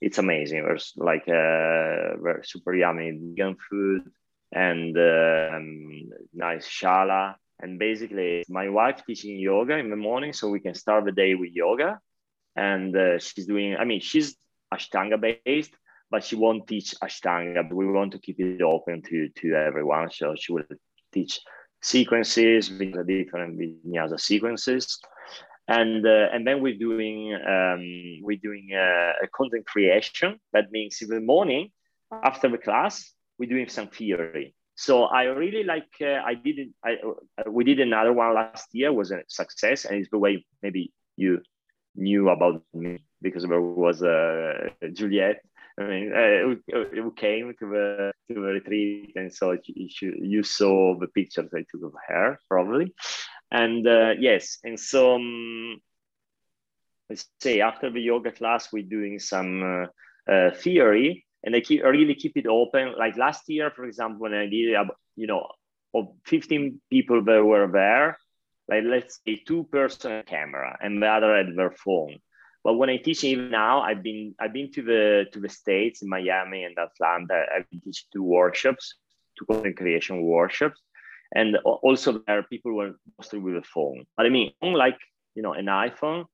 it's 0.02 0.18
amazing. 0.18 0.64
There's 0.64 0.94
like 0.96 1.28
uh, 1.30 2.42
super 2.42 2.74
yummy 2.74 3.12
vegan 3.12 3.56
food 3.70 4.10
and 4.52 4.98
um, 4.98 6.10
nice 6.34 6.68
shala. 6.68 7.36
And 7.60 7.78
basically, 7.78 8.44
my 8.50 8.68
wife 8.70 9.04
teaching 9.06 9.38
yoga 9.38 9.78
in 9.78 9.92
the 9.92 9.96
morning, 9.96 10.34
so 10.34 10.50
we 10.50 10.60
can 10.60 10.74
start 10.74 11.06
the 11.06 11.12
day 11.12 11.36
with 11.36 11.52
yoga 11.52 12.00
and 12.56 12.96
uh, 12.96 13.18
she's 13.20 13.46
doing 13.46 13.76
i 13.78 13.86
mean 13.86 14.00
she's 14.00 14.36
ashtanga 14.74 15.20
based 15.46 15.74
but 16.14 16.24
she 16.24 16.36
won't 16.36 16.68
teach 16.68 16.94
ashtanga 17.02 17.68
but 17.68 17.76
we 17.76 17.88
want 17.88 18.12
to 18.12 18.20
keep 18.20 18.40
it 18.40 18.62
open 18.62 19.02
to 19.02 19.30
to 19.40 19.56
everyone. 19.56 20.12
So 20.12 20.36
she 20.38 20.54
will 20.54 20.70
teach 21.12 21.40
sequences 21.82 22.70
with 22.70 23.08
different 23.08 23.60
vinyasa 23.60 24.20
sequences. 24.20 25.00
And 25.68 26.06
uh, 26.06 26.28
and 26.34 26.46
then 26.46 26.62
we're 26.62 26.78
doing 26.88 27.18
um, 27.34 27.84
we're 28.26 28.44
doing 28.50 28.66
uh, 28.86 29.26
a 29.26 29.28
content 29.40 29.66
creation. 29.66 30.40
That 30.56 30.72
means 30.72 31.02
in 31.02 31.10
the 31.10 31.20
morning 31.20 31.72
after 32.12 32.48
the 32.48 32.60
class 32.60 32.94
we're 33.40 33.50
doing 33.50 33.68
some 33.68 33.88
theory. 33.88 34.54
So 34.76 34.94
i 35.20 35.24
really 35.42 35.64
like 35.74 35.94
uh, 36.02 36.20
i 36.32 36.34
did 36.46 36.58
I, 36.90 36.92
uh, 37.06 37.50
we 37.58 37.64
did 37.64 37.80
another 37.80 38.14
one 38.14 38.34
last 38.34 38.68
year 38.80 38.92
was 38.92 39.10
a 39.12 39.20
success 39.28 39.86
and 39.86 39.96
it's 40.00 40.12
the 40.12 40.22
way 40.26 40.46
maybe 40.62 40.92
you 41.16 41.42
knew 41.96 42.30
about 42.30 42.64
me 42.74 43.00
because 43.22 43.44
there 43.44 43.62
was 43.62 44.04
uh, 44.04 44.70
Juliet. 44.94 45.42
I 45.80 45.84
mean, 45.84 46.14
uh, 46.14 46.76
who 46.94 47.12
came 47.12 47.54
to 47.60 47.66
the 47.68 48.12
to 48.28 48.34
the 48.36 48.42
retreat, 48.42 49.14
and 49.16 49.34
so 49.34 49.58
you, 49.66 50.14
you 50.22 50.44
saw 50.44 50.98
the 51.00 51.08
pictures 51.08 51.50
I 51.54 51.66
took 51.72 51.84
of 51.84 51.94
her 52.08 52.38
probably, 52.48 52.94
and 53.50 53.88
uh, 53.88 54.14
yes, 54.20 54.60
and 54.64 54.80
so 54.80 55.16
um, 55.16 55.82
let's 57.10 57.26
say 57.42 57.62
after 57.62 57.90
the 57.90 58.02
yoga 58.02 58.32
class, 58.32 58.72
we're 58.72 58.84
doing 58.84 59.18
some 59.18 59.64
uh, 60.28 60.32
uh, 60.32 60.52
theory, 60.54 61.26
and 61.44 61.56
I 61.56 61.62
keep 61.62 61.84
I 61.84 61.88
really 61.88 62.16
keep 62.16 62.38
it 62.38 62.48
open. 62.48 62.94
Like 62.98 63.18
last 63.18 63.50
year, 63.50 63.72
for 63.72 63.86
example, 63.86 64.20
when 64.20 64.34
I 64.34 64.46
did, 64.46 64.76
you 65.16 65.28
know, 65.28 65.48
of 65.94 66.08
15 66.26 66.82
people 66.90 67.24
that 67.24 67.44
were 67.44 67.68
there, 67.72 68.18
like 68.70 68.84
let's 68.86 69.20
say 69.26 69.42
two 69.46 69.64
person 69.66 70.24
camera 70.26 70.78
and 70.82 71.02
the 71.02 71.08
other 71.08 71.36
at 71.36 71.56
their 71.56 71.72
phone. 71.72 72.20
But 72.64 72.76
when 72.76 72.90
I 72.90 72.98
teach 72.98 73.24
even 73.26 73.52
now, 73.52 73.82
I've 73.82 74.02
been 74.02 74.36
I've 74.40 74.54
been 74.54 74.72
to 74.72 74.82
the 74.82 75.26
to 75.34 75.40
the 75.40 75.50
states 75.50 76.02
in 76.02 76.10
Miami 76.10 76.64
and 76.64 76.78
Atlanta. 76.78 77.46
I've 77.54 77.70
been 77.70 77.82
teaching 77.82 78.08
two 78.14 78.24
workshops, 78.24 78.96
two 79.38 79.46
content 79.46 79.76
creation 79.76 80.22
workshops, 80.22 80.80
and 81.36 81.58
also 81.58 82.24
there 82.26 82.40
are 82.40 82.44
people 82.44 82.74
were 82.74 82.94
mostly 83.18 83.40
with 83.40 83.58
a 83.58 83.64
phone. 83.64 84.06
But 84.16 84.28
I 84.28 84.30
mean, 84.30 84.54
unlike 84.62 84.98
you 85.36 85.44
know 85.44 85.54
an 85.54 85.66
iPhone 85.66 86.26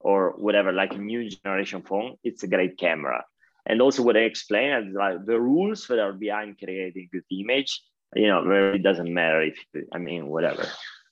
or 0.00 0.30
whatever, 0.38 0.72
like 0.72 0.94
a 0.94 0.98
new 0.98 1.28
generation 1.28 1.82
phone, 1.82 2.16
it's 2.24 2.42
a 2.42 2.48
great 2.48 2.78
camera. 2.78 3.24
And 3.66 3.82
also 3.82 4.02
what 4.02 4.16
I 4.16 4.20
explain 4.20 4.70
is 4.72 4.94
like 4.94 5.26
the 5.26 5.40
rules 5.40 5.88
that 5.88 5.98
are 5.98 6.12
behind 6.12 6.58
creating 6.58 7.10
good 7.12 7.24
image. 7.30 7.82
You 8.14 8.28
know, 8.28 8.44
really 8.44 8.78
doesn't 8.78 9.12
matter 9.12 9.42
if 9.42 9.58
I 9.92 9.98
mean 9.98 10.28
whatever 10.28 10.66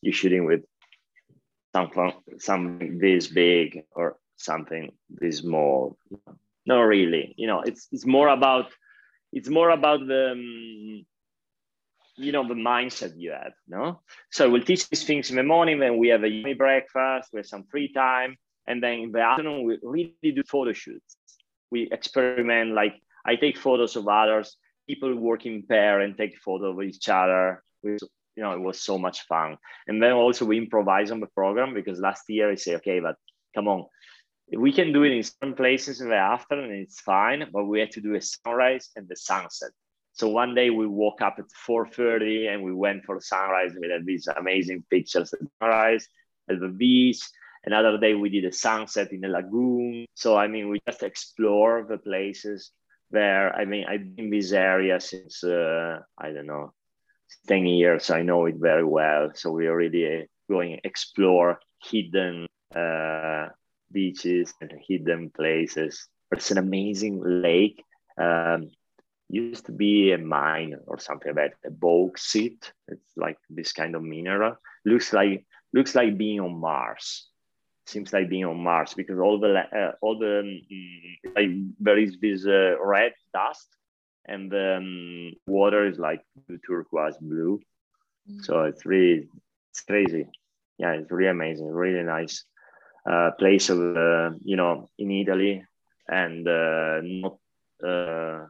you're 0.04 0.12
shooting 0.12 0.44
with 0.44 0.62
something 1.74 2.12
something 2.38 2.98
this 2.98 3.26
big 3.26 3.84
or 3.90 4.16
something 4.36 4.92
this 5.08 5.38
small. 5.38 5.96
Not 6.66 6.82
really. 6.82 7.34
You 7.36 7.46
know, 7.46 7.60
it's 7.62 7.88
it's 7.90 8.06
more 8.06 8.28
about 8.28 8.66
it's 9.32 9.48
more 9.48 9.70
about 9.70 10.06
the 10.06 10.32
um, 10.32 11.06
you 12.16 12.32
know 12.32 12.46
the 12.46 12.54
mindset 12.54 13.12
you 13.16 13.32
have. 13.32 13.54
No, 13.66 14.00
so 14.30 14.50
we'll 14.50 14.62
teach 14.62 14.88
these 14.88 15.04
things 15.04 15.30
in 15.30 15.36
the 15.36 15.42
morning. 15.42 15.78
Then 15.78 15.98
we 15.98 16.08
have 16.08 16.24
a 16.24 16.28
yummy 16.28 16.54
breakfast. 16.54 17.30
We 17.32 17.38
have 17.38 17.46
some 17.46 17.64
free 17.64 17.92
time, 17.92 18.36
and 18.66 18.82
then 18.82 18.94
in 19.00 19.12
the 19.12 19.20
afternoon 19.20 19.64
we 19.64 19.78
really 19.82 20.16
do 20.22 20.42
photo 20.46 20.72
shoots. 20.72 21.16
We 21.70 21.88
experiment. 21.90 22.72
Like 22.72 22.94
I 23.24 23.36
take 23.36 23.58
photos 23.58 23.96
of 23.96 24.06
others. 24.08 24.56
People 24.86 25.14
work 25.16 25.46
in 25.46 25.62
pair 25.62 26.00
and 26.00 26.16
take 26.16 26.36
photos 26.38 26.76
of 26.76 26.82
each 26.82 27.08
other. 27.08 27.62
We 27.82 27.96
you 28.36 28.42
know, 28.42 28.52
it 28.52 28.60
was 28.60 28.80
so 28.80 28.98
much 28.98 29.26
fun. 29.26 29.56
And 29.86 30.02
then 30.02 30.12
also 30.12 30.44
we 30.44 30.58
improvise 30.58 31.10
on 31.10 31.20
the 31.20 31.26
program 31.26 31.74
because 31.74 32.00
last 32.00 32.24
year 32.28 32.50
I 32.50 32.56
say, 32.56 32.76
okay, 32.76 33.00
but 33.00 33.16
come 33.54 33.68
on, 33.68 33.86
we 34.52 34.72
can 34.72 34.92
do 34.92 35.04
it 35.04 35.12
in 35.12 35.22
some 35.22 35.54
places 35.54 36.00
in 36.00 36.08
the 36.08 36.16
afternoon, 36.16 36.72
it's 36.72 37.00
fine, 37.00 37.48
but 37.52 37.64
we 37.64 37.80
had 37.80 37.92
to 37.92 38.00
do 38.00 38.14
a 38.14 38.20
sunrise 38.20 38.90
and 38.96 39.08
the 39.08 39.16
sunset. 39.16 39.70
So 40.12 40.28
one 40.28 40.54
day 40.54 40.70
we 40.70 40.86
woke 40.86 41.22
up 41.22 41.36
at 41.38 41.46
4.30 41.68 42.52
and 42.52 42.62
we 42.62 42.72
went 42.72 43.04
for 43.04 43.20
sunrise. 43.20 43.72
We 43.78 43.90
had 43.90 44.06
these 44.06 44.28
amazing 44.28 44.84
pictures 44.88 45.32
at 45.32 45.40
sunrise 45.60 46.06
at 46.48 46.60
the 46.60 46.68
beach. 46.68 47.20
Another 47.64 47.98
day 47.98 48.14
we 48.14 48.28
did 48.28 48.44
a 48.44 48.52
sunset 48.52 49.12
in 49.12 49.24
a 49.24 49.28
lagoon. 49.28 50.06
So, 50.14 50.36
I 50.36 50.46
mean, 50.46 50.68
we 50.68 50.80
just 50.86 51.02
explore 51.02 51.84
the 51.88 51.98
places 51.98 52.70
there. 53.10 53.56
I 53.56 53.64
mean, 53.64 53.86
I've 53.88 54.14
been 54.14 54.26
in 54.26 54.30
this 54.30 54.52
area 54.52 55.00
since, 55.00 55.42
uh, 55.42 55.98
I 56.16 56.30
don't 56.30 56.46
know, 56.46 56.72
10 57.46 57.66
years. 57.66 58.10
I 58.10 58.22
know 58.22 58.46
it 58.46 58.56
very 58.56 58.84
well. 58.84 59.30
So 59.34 59.50
we 59.50 59.66
are 59.66 59.76
really 59.76 60.28
going 60.50 60.80
explore 60.84 61.60
hidden 61.82 62.46
uh, 62.74 63.48
beaches 63.90 64.54
and 64.60 64.72
hidden 64.86 65.30
places. 65.30 66.08
It's 66.32 66.50
an 66.50 66.58
amazing 66.58 67.22
lake. 67.42 67.82
Um, 68.18 68.70
used 69.28 69.66
to 69.66 69.72
be 69.72 70.12
a 70.12 70.18
mine 70.18 70.76
or 70.86 70.98
something 70.98 71.34
like 71.34 71.52
that, 71.62 71.68
a 71.68 71.70
bauxite. 71.70 72.72
It's 72.88 73.12
like 73.16 73.38
this 73.50 73.72
kind 73.72 73.94
of 73.94 74.02
mineral. 74.02 74.56
Looks 74.84 75.12
like 75.12 75.44
looks 75.72 75.94
like 75.94 76.18
being 76.18 76.40
on 76.40 76.58
Mars. 76.58 77.28
Seems 77.86 78.12
like 78.12 78.30
being 78.30 78.44
on 78.44 78.62
Mars 78.62 78.94
because 78.94 79.18
all 79.18 79.38
the 79.38 79.54
uh, 79.58 79.92
all 80.00 80.18
the 80.18 80.40
um, 80.40 81.32
like 81.36 81.50
there 81.80 81.98
is 81.98 82.16
this 82.20 82.46
uh, 82.46 82.76
red 82.80 83.12
dust 83.32 83.68
and 84.26 84.50
the 84.50 84.76
um, 84.76 85.32
water 85.46 85.86
is 85.86 85.98
like 85.98 86.22
turquoise 86.66 87.16
blue. 87.20 87.60
Mm. 88.30 88.44
So 88.44 88.64
it's 88.64 88.86
really 88.86 89.28
it's 89.70 89.80
crazy. 89.80 90.26
Yeah, 90.78 90.92
it's 90.92 91.10
really 91.10 91.30
amazing. 91.30 91.68
Really 91.68 92.02
nice 92.02 92.44
uh, 93.08 93.30
place 93.38 93.68
of 93.70 93.78
uh, 93.96 94.30
you 94.44 94.56
know 94.56 94.90
in 94.98 95.10
Italy, 95.10 95.64
and 96.08 96.46
uh, 96.48 97.00
not 97.02 97.38
uh, 97.86 98.46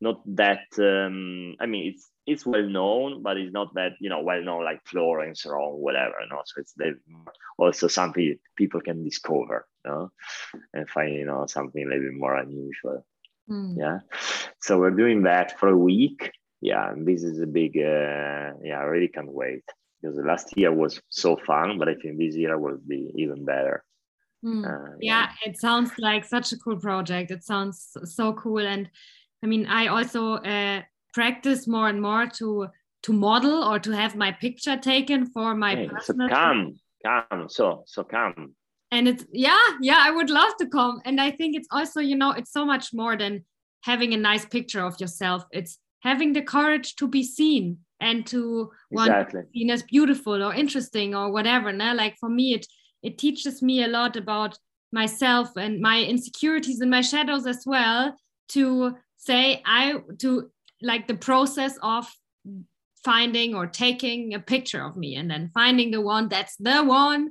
not 0.00 0.20
that. 0.36 0.66
Um, 0.78 1.56
I 1.60 1.66
mean, 1.66 1.92
it's 1.92 2.10
it's 2.26 2.46
well 2.46 2.68
known, 2.68 3.22
but 3.22 3.36
it's 3.36 3.52
not 3.52 3.74
that 3.74 3.92
you 4.00 4.10
know 4.10 4.22
well 4.22 4.42
known 4.42 4.64
like 4.64 4.86
Florence 4.86 5.44
or 5.44 5.76
whatever. 5.76 6.14
You 6.22 6.28
know? 6.30 6.42
So 6.44 6.60
it's 6.60 6.72
the, 6.74 6.98
also 7.58 7.88
something 7.88 8.38
people 8.56 8.80
can 8.80 9.04
discover, 9.04 9.66
you 9.84 9.90
know, 9.90 10.12
and 10.72 10.88
find 10.88 11.14
you 11.14 11.26
know 11.26 11.46
something 11.46 11.84
a 11.84 11.88
little 11.88 12.04
bit 12.04 12.14
more 12.14 12.36
unusual. 12.36 13.04
Mm. 13.50 13.76
Yeah, 13.76 13.98
so 14.60 14.78
we're 14.78 14.90
doing 14.90 15.24
that 15.24 15.58
for 15.58 15.68
a 15.68 15.76
week. 15.76 16.30
Yeah, 16.60 16.90
and 16.90 17.06
this 17.06 17.22
is 17.22 17.40
a 17.40 17.46
big. 17.46 17.76
Uh, 17.76 18.56
yeah, 18.62 18.78
I 18.80 18.84
really 18.84 19.08
can't 19.08 19.32
wait 19.32 19.64
because 20.00 20.16
the 20.16 20.22
last 20.22 20.56
year 20.56 20.72
was 20.72 21.00
so 21.10 21.36
fun, 21.36 21.78
but 21.78 21.88
I 21.88 21.94
think 21.94 22.18
this 22.18 22.36
year 22.36 22.58
will 22.58 22.78
be 22.86 23.12
even 23.16 23.44
better. 23.44 23.84
Mm. 24.44 24.64
Uh, 24.64 24.96
yeah, 25.00 25.30
it 25.44 25.58
sounds 25.58 25.90
like 25.98 26.24
such 26.24 26.52
a 26.52 26.58
cool 26.58 26.78
project. 26.78 27.30
It 27.30 27.44
sounds 27.44 27.96
so 28.04 28.32
cool, 28.32 28.66
and 28.66 28.88
I 29.42 29.46
mean, 29.46 29.66
I 29.66 29.88
also 29.88 30.34
uh, 30.34 30.82
practice 31.12 31.66
more 31.66 31.88
and 31.88 32.00
more 32.00 32.26
to 32.38 32.68
to 33.02 33.12
model 33.12 33.62
or 33.62 33.78
to 33.78 33.90
have 33.90 34.16
my 34.16 34.32
picture 34.32 34.78
taken 34.78 35.26
for 35.26 35.54
my 35.54 35.74
Hey, 35.74 35.88
so 35.88 36.14
personal. 36.14 36.28
come, 36.30 36.76
come, 37.04 37.48
so 37.48 37.84
so 37.86 38.04
come. 38.04 38.54
And 38.94 39.08
it's 39.08 39.24
yeah, 39.32 39.66
yeah, 39.80 39.98
I 39.98 40.12
would 40.12 40.30
love 40.30 40.56
to 40.58 40.68
come. 40.68 41.00
And 41.04 41.20
I 41.20 41.32
think 41.32 41.56
it's 41.56 41.66
also, 41.72 42.00
you 42.00 42.14
know, 42.16 42.30
it's 42.30 42.52
so 42.52 42.64
much 42.64 42.94
more 42.94 43.16
than 43.16 43.44
having 43.82 44.14
a 44.14 44.16
nice 44.16 44.46
picture 44.46 44.84
of 44.84 45.00
yourself. 45.00 45.44
It's 45.50 45.78
having 46.00 46.32
the 46.32 46.42
courage 46.42 46.94
to 46.96 47.08
be 47.08 47.24
seen 47.24 47.78
and 48.00 48.24
to 48.28 48.70
want 48.92 49.10
Exactly. 49.10 49.40
to 49.40 49.46
be 49.48 49.58
seen 49.58 49.70
as 49.70 49.82
beautiful 49.82 50.42
or 50.44 50.54
interesting 50.54 51.12
or 51.12 51.32
whatever. 51.32 51.72
No? 51.72 51.92
Like 51.92 52.16
for 52.20 52.28
me, 52.28 52.54
it 52.54 52.66
it 53.02 53.18
teaches 53.18 53.62
me 53.62 53.82
a 53.82 53.88
lot 53.88 54.16
about 54.16 54.56
myself 54.92 55.56
and 55.56 55.80
my 55.80 56.00
insecurities 56.00 56.80
and 56.80 56.90
my 56.90 57.00
shadows 57.00 57.46
as 57.48 57.64
well. 57.66 58.16
To 58.50 58.96
say 59.16 59.60
I 59.66 60.02
to 60.20 60.50
like 60.80 61.08
the 61.08 61.16
process 61.16 61.76
of 61.82 62.06
finding 63.04 63.56
or 63.56 63.66
taking 63.66 64.34
a 64.34 64.38
picture 64.38 64.84
of 64.84 64.96
me 64.96 65.16
and 65.16 65.28
then 65.28 65.50
finding 65.52 65.90
the 65.90 66.00
one 66.00 66.28
that's 66.28 66.56
the 66.56 66.82
one 66.84 67.30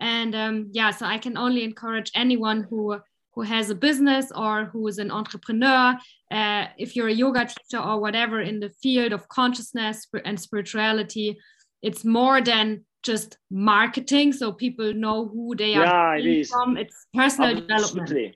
and 0.00 0.34
um, 0.34 0.68
yeah 0.72 0.90
so 0.90 1.06
i 1.06 1.18
can 1.18 1.36
only 1.36 1.64
encourage 1.64 2.10
anyone 2.14 2.66
who 2.68 2.98
who 3.34 3.42
has 3.42 3.68
a 3.70 3.74
business 3.74 4.30
or 4.36 4.66
who 4.66 4.86
is 4.86 4.98
an 4.98 5.10
entrepreneur 5.10 5.96
uh, 6.30 6.66
if 6.78 6.94
you're 6.94 7.08
a 7.08 7.12
yoga 7.12 7.46
teacher 7.46 7.82
or 7.82 8.00
whatever 8.00 8.40
in 8.40 8.60
the 8.60 8.70
field 8.82 9.12
of 9.12 9.28
consciousness 9.28 10.06
and 10.24 10.38
spirituality 10.38 11.36
it's 11.82 12.04
more 12.04 12.40
than 12.40 12.84
just 13.02 13.36
marketing 13.50 14.32
so 14.32 14.50
people 14.50 14.94
know 14.94 15.28
who 15.28 15.54
they 15.54 15.74
are 15.74 15.84
Yeah, 15.84 16.14
it 16.14 16.22
coming 16.22 16.44
from 16.44 16.76
it's 16.76 17.06
personal 17.12 17.54
development 17.54 18.08
Absolutely. 18.08 18.34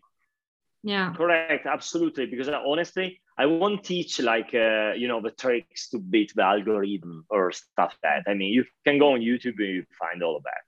yeah 0.82 1.14
Correct, 1.14 1.66
absolutely. 1.66 2.26
Because 2.26 2.48
uh, 2.48 2.60
honestly, 2.64 3.20
I 3.38 3.46
won't 3.46 3.82
teach 3.84 4.20
like 4.20 4.50
uh, 4.54 4.92
you 4.92 5.08
know 5.08 5.20
the 5.20 5.30
tricks 5.30 5.88
to 5.90 5.98
beat 5.98 6.32
the 6.34 6.42
algorithm 6.42 7.24
or 7.30 7.50
stuff 7.52 7.96
like 8.02 8.24
that. 8.24 8.30
I 8.30 8.34
mean, 8.34 8.52
you 8.52 8.64
can 8.84 8.98
go 8.98 9.14
on 9.14 9.20
YouTube 9.20 9.58
and 9.58 9.74
you 9.76 9.84
find 9.98 10.22
all 10.22 10.36
of 10.36 10.42
that. 10.44 10.62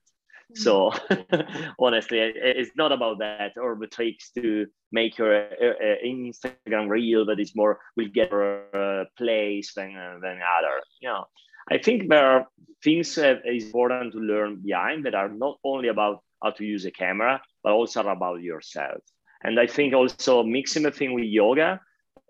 So 0.55 0.93
honestly, 1.79 2.19
it- 2.21 2.37
it's 2.61 2.73
not 2.77 2.93
about 2.93 3.19
that 3.21 3.53
or 3.57 3.77
the 3.81 3.87
tricks 3.87 4.31
to 4.35 4.67
make 4.93 5.19
your 5.19 5.35
uh, 5.35 5.97
Instagram 6.05 6.89
reel 6.89 7.25
that 7.27 7.39
is 7.41 7.55
more 7.55 7.79
will 7.97 8.09
get 8.13 8.33
uh, 8.33 9.05
plays 9.17 9.73
than 9.77 9.97
uh, 9.97 10.19
than 10.23 10.39
other. 10.59 10.77
You 11.01 11.09
know, 11.09 11.25
I 11.71 11.79
think 11.79 12.09
there 12.09 12.27
are 12.27 12.47
things 12.83 13.15
that 13.17 13.43
is 13.47 13.65
important 13.67 14.13
to 14.13 14.19
learn 14.19 14.61
behind 14.65 15.05
that 15.05 15.15
are 15.15 15.29
not 15.29 15.59
only 15.65 15.89
about 15.89 16.23
how 16.43 16.51
to 16.51 16.65
use 16.65 16.85
a 16.87 16.91
camera, 16.91 17.41
but 17.63 17.73
also 17.73 18.03
about 18.09 18.43
yourself. 18.43 19.01
And 19.45 19.59
I 19.61 19.67
think 19.67 19.95
also 19.95 20.43
mixing 20.45 20.83
the 20.85 20.91
thing 20.93 21.15
with 21.15 21.25
yoga, 21.25 21.81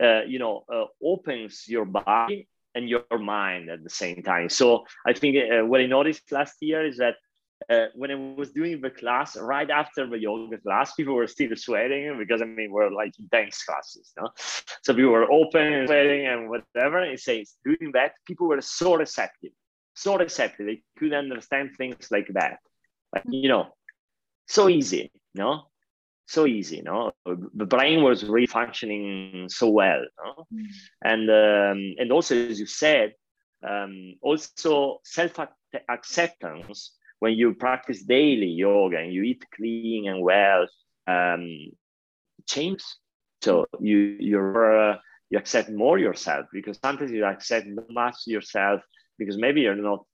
uh, 0.02 0.22
you 0.26 0.38
know, 0.38 0.64
uh, 0.72 0.86
opens 1.02 1.66
your 1.68 1.84
body 1.86 2.48
and 2.74 2.88
your 2.88 3.18
mind 3.18 3.68
at 3.70 3.82
the 3.82 3.90
same 3.90 4.22
time. 4.22 4.48
So 4.48 4.84
I 5.06 5.12
think 5.12 5.36
uh, 5.36 5.64
what 5.66 5.80
I 5.80 5.86
noticed 5.86 6.30
last 6.32 6.56
year 6.60 6.84
is 6.86 6.96
that 6.98 7.14
uh, 7.68 7.86
when 7.94 8.10
I 8.10 8.14
was 8.14 8.50
doing 8.50 8.80
the 8.80 8.90
class, 8.90 9.36
right 9.36 9.68
after 9.70 10.08
the 10.08 10.18
yoga 10.18 10.58
class, 10.58 10.94
people 10.94 11.14
were 11.14 11.26
still 11.26 11.54
sweating 11.56 12.16
because 12.18 12.40
I 12.40 12.46
mean 12.46 12.70
we're 12.70 12.90
like 12.90 13.12
intense 13.18 13.62
classes, 13.64 14.12
no? 14.18 14.30
So 14.82 14.94
we 14.94 15.04
were 15.04 15.30
open 15.30 15.72
and 15.72 15.88
sweating 15.88 16.26
and 16.26 16.48
whatever. 16.48 17.02
It 17.02 17.20
says 17.20 17.54
doing 17.64 17.92
that, 17.92 18.12
people 18.26 18.48
were 18.48 18.60
so 18.60 18.96
receptive, 18.96 19.52
so 19.94 20.16
receptive. 20.16 20.66
They 20.66 20.82
could 20.98 21.12
understand 21.12 21.70
things 21.76 22.08
like 22.10 22.28
that, 22.34 22.58
like 23.14 23.24
you 23.28 23.48
know, 23.48 23.74
so 24.46 24.68
easy, 24.68 25.10
no? 25.34 25.66
So 26.26 26.46
easy, 26.46 26.80
no? 26.82 27.12
The 27.26 27.66
brain 27.66 28.02
was 28.02 28.24
really 28.24 28.46
functioning 28.46 29.48
so 29.48 29.68
well, 29.68 30.02
no? 30.24 30.46
and 31.02 31.28
um, 31.28 31.94
and 31.98 32.12
also 32.12 32.36
as 32.36 32.58
you 32.58 32.66
said, 32.66 33.14
um, 33.68 34.14
also 34.22 35.00
self 35.04 35.38
acceptance 35.88 36.92
when 37.20 37.34
you 37.34 37.54
practice 37.54 38.02
daily 38.02 38.48
yoga 38.48 38.98
and 38.98 39.12
you 39.12 39.22
eat 39.22 39.44
clean 39.54 40.08
and 40.08 40.20
well 40.22 40.66
um, 41.06 41.68
changes. 42.46 42.96
So 43.42 43.66
you 43.78 44.16
you're 44.18 44.90
uh, 44.90 44.96
you 45.30 45.38
accept 45.38 45.70
more 45.70 45.98
yourself 45.98 46.46
because 46.52 46.78
sometimes 46.82 47.12
you 47.12 47.24
accept 47.24 47.66
much 47.88 48.16
yourself 48.26 48.82
because 49.18 49.38
maybe 49.38 49.60
you're 49.60 49.76
not 49.76 50.04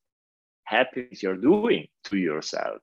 happy 0.64 1.06
with 1.10 1.22
you're 1.22 1.36
doing 1.36 1.86
to 2.04 2.16
yourself. 2.16 2.78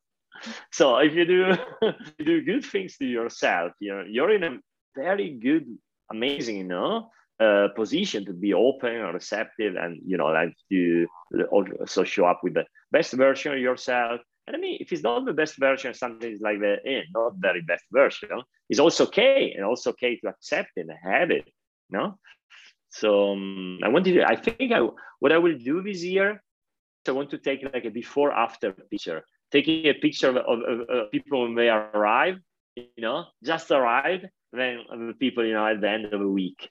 So 0.72 0.98
if 0.98 1.14
you 1.14 1.26
do 1.26 1.56
you 2.18 2.26
do 2.26 2.42
good 2.42 2.66
things 2.66 2.98
to 2.98 3.06
yourself, 3.06 3.74
you're 3.80 4.08
you're 4.08 4.32
in 4.32 4.44
a 4.44 4.58
very 4.96 5.32
good, 5.32 5.66
amazing, 6.12 6.58
you 6.58 6.64
know, 6.64 7.10
uh, 7.44 7.68
position 7.76 8.26
to 8.26 8.34
be 8.34 8.54
open 8.54 8.96
and 8.96 9.14
receptive 9.14 9.76
and 9.76 10.02
you 10.06 10.18
know 10.18 10.28
like 10.28 10.54
to 10.70 11.08
also 11.52 12.04
show 12.04 12.26
up 12.26 12.40
with 12.44 12.54
the 12.54 12.66
best 12.92 13.14
version 13.14 13.54
of 13.54 13.60
yourself. 13.60 14.22
And 14.46 14.56
i 14.56 14.60
mean 14.60 14.78
if 14.80 14.92
it's 14.92 15.04
not 15.04 15.26
the 15.26 15.34
best 15.42 15.56
version 15.58 15.94
something 15.94 16.32
is 16.32 16.42
like 16.42 16.60
the 16.60 16.74
eh, 16.86 17.04
not 17.14 17.34
very 17.38 17.62
best 17.62 17.86
version 17.92 18.30
it's 18.70 18.80
also 18.80 19.06
okay 19.06 19.54
and 19.56 19.64
also 19.64 19.92
okay 19.92 20.18
to 20.18 20.28
accept 20.28 20.72
it 20.76 20.88
and 20.90 21.00
have 21.12 21.32
it 21.32 21.46
no 21.90 22.18
so 22.90 23.10
um, 23.34 23.80
i 23.86 23.88
want 23.88 24.04
to 24.06 24.22
i 24.34 24.36
think 24.36 24.72
i 24.74 24.80
what 25.22 25.32
i 25.32 25.38
will 25.38 25.58
do 25.58 25.82
this 25.82 26.04
year 26.04 26.44
i 27.08 27.12
want 27.12 27.30
to 27.30 27.38
take 27.38 27.64
like 27.74 27.86
a 27.86 27.90
before 27.90 28.32
after 28.34 28.74
picture 28.92 29.24
taking 29.52 29.86
a 29.86 29.94
picture 29.94 30.30
of, 30.30 30.38
of, 30.38 30.90
of, 30.90 31.12
people 31.12 31.44
when 31.44 31.56
they 31.56 31.70
arrive 31.70 32.38
you 32.76 33.04
know 33.06 33.26
just 33.44 33.72
arrived 33.72 34.26
then 34.52 34.80
the 35.08 35.16
people 35.24 35.46
you 35.46 35.54
know 35.54 35.68
at 35.68 35.80
the 35.80 35.90
end 35.90 36.06
of 36.06 36.20
the 36.20 36.34
week 36.42 36.70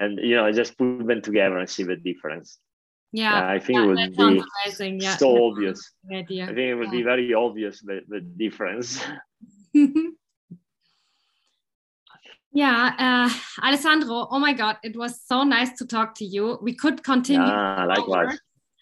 and 0.00 0.18
you 0.18 0.34
know 0.34 0.50
just 0.50 0.76
put 0.76 1.06
them 1.06 1.22
together 1.22 1.58
and 1.58 1.68
see 1.68 1.84
the 1.84 1.96
difference. 1.96 2.58
yeah, 3.12 3.38
Uh, 3.38 3.46
I 3.56 3.58
think 3.58 3.76
yeah 3.76 3.84
it 3.84 3.86
would 3.86 4.16
be 4.16 4.42
amazing 4.64 5.00
yeah 5.00 5.16
so 5.16 5.34
yeah, 5.34 5.42
obvious. 5.42 5.78
idea. 6.10 6.44
I 6.44 6.46
think 6.54 6.58
it 6.58 6.74
would 6.74 6.90
be 6.90 7.02
very 7.02 7.34
obvious 7.34 7.80
the, 7.80 8.00
the 8.08 8.20
difference. 8.20 8.88
yeah, 12.52 12.94
uh, 12.98 13.30
Alessandro, 13.66 14.26
oh 14.30 14.38
my 14.38 14.52
God, 14.52 14.76
it 14.82 14.96
was 14.96 15.20
so 15.30 15.44
nice 15.44 15.72
to 15.78 15.86
talk 15.86 16.14
to 16.16 16.24
you. 16.24 16.58
We 16.62 16.74
could 16.74 17.04
continue. 17.04 17.46
Yeah, 17.46 17.84
likewise. 17.84 18.38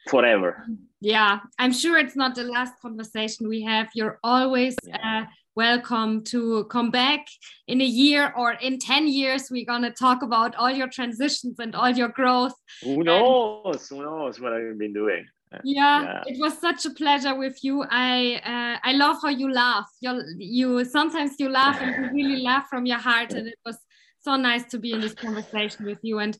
Forever. 0.08 0.66
Yeah, 1.00 1.40
I'm 1.58 1.72
sure 1.72 1.98
it's 1.98 2.16
not 2.16 2.34
the 2.34 2.44
last 2.44 2.80
conversation 2.80 3.46
we 3.46 3.62
have. 3.62 3.88
You're 3.94 4.18
always 4.24 4.74
uh, 5.04 5.24
welcome 5.58 6.22
to 6.22 6.64
come 6.70 6.88
back 6.88 7.26
in 7.66 7.80
a 7.80 7.90
year 8.02 8.32
or 8.36 8.52
in 8.52 8.78
10 8.78 9.08
years. 9.08 9.48
We're 9.50 9.66
going 9.66 9.82
to 9.82 9.90
talk 9.90 10.22
about 10.22 10.54
all 10.54 10.70
your 10.70 10.86
transitions 10.88 11.56
and 11.58 11.74
all 11.74 11.90
your 11.90 12.10
growth. 12.20 12.52
Who 12.84 13.02
knows? 13.02 13.88
Who 13.88 14.02
knows 14.02 14.38
what 14.40 14.52
I've 14.52 14.78
been 14.78 14.92
doing? 14.92 15.26
Yeah, 15.64 16.02
Yeah. 16.02 16.22
it 16.26 16.36
was 16.38 16.54
such 16.66 16.86
a 16.86 16.90
pleasure 16.90 17.34
with 17.34 17.56
you. 17.66 17.74
I 17.90 18.40
uh, 18.52 18.74
I 18.88 18.92
love 19.04 19.16
how 19.24 19.30
you 19.40 19.48
laugh. 19.64 19.88
You 20.04 20.12
you 20.38 20.84
sometimes 20.84 21.32
you 21.40 21.48
laugh 21.48 21.76
and 21.82 21.90
you 21.96 22.02
really 22.18 22.40
laugh 22.50 22.66
from 22.72 22.86
your 22.92 23.02
heart, 23.08 23.30
and 23.32 23.48
it 23.48 23.58
was 23.68 23.78
so 24.26 24.36
nice 24.36 24.64
to 24.72 24.78
be 24.84 24.90
in 24.92 25.00
this 25.00 25.14
conversation 25.26 25.86
with 25.90 26.00
you. 26.08 26.18
And 26.24 26.34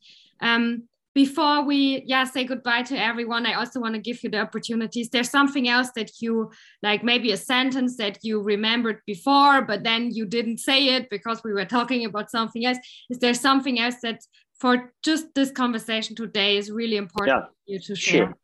um, 0.51 0.65
before 1.15 1.65
we 1.65 2.03
yeah 2.07 2.25
say 2.25 2.45
goodbye 2.45 2.83
to 2.83 2.97
everyone, 2.97 3.47
I 3.47 3.55
also 3.55 3.81
want 3.81 3.95
to 3.95 4.01
give 4.01 4.23
you 4.23 4.31
the 4.31 4.41
opportunities. 4.41 5.09
There's 5.09 5.31
something 5.31 5.69
else 5.69 5.91
that 5.97 6.11
you 6.21 6.51
like, 6.83 7.03
maybe 7.03 7.33
a 7.33 7.37
sentence 7.37 7.97
that 7.97 8.19
you 8.23 8.41
remembered 8.43 9.01
before, 9.07 9.63
but 9.63 9.83
then 9.85 10.11
you 10.13 10.27
didn't 10.27 10.59
say 10.59 10.95
it 10.97 11.11
because 11.11 11.43
we 11.45 11.53
were 11.53 11.65
talking 11.65 12.05
about 12.05 12.31
something 12.31 12.65
else. 12.65 12.79
Is 13.11 13.19
there 13.19 13.35
something 13.35 13.81
else 13.81 13.97
that 14.03 14.21
for 14.61 14.93
just 15.03 15.35
this 15.35 15.51
conversation 15.51 16.15
today 16.15 16.57
is 16.57 16.71
really 16.71 16.97
important 16.97 17.37
Yeah, 17.37 17.47
for 17.47 17.55
you 17.67 17.81
to 17.81 17.95
share? 17.97 18.27
Sure. 18.27 18.35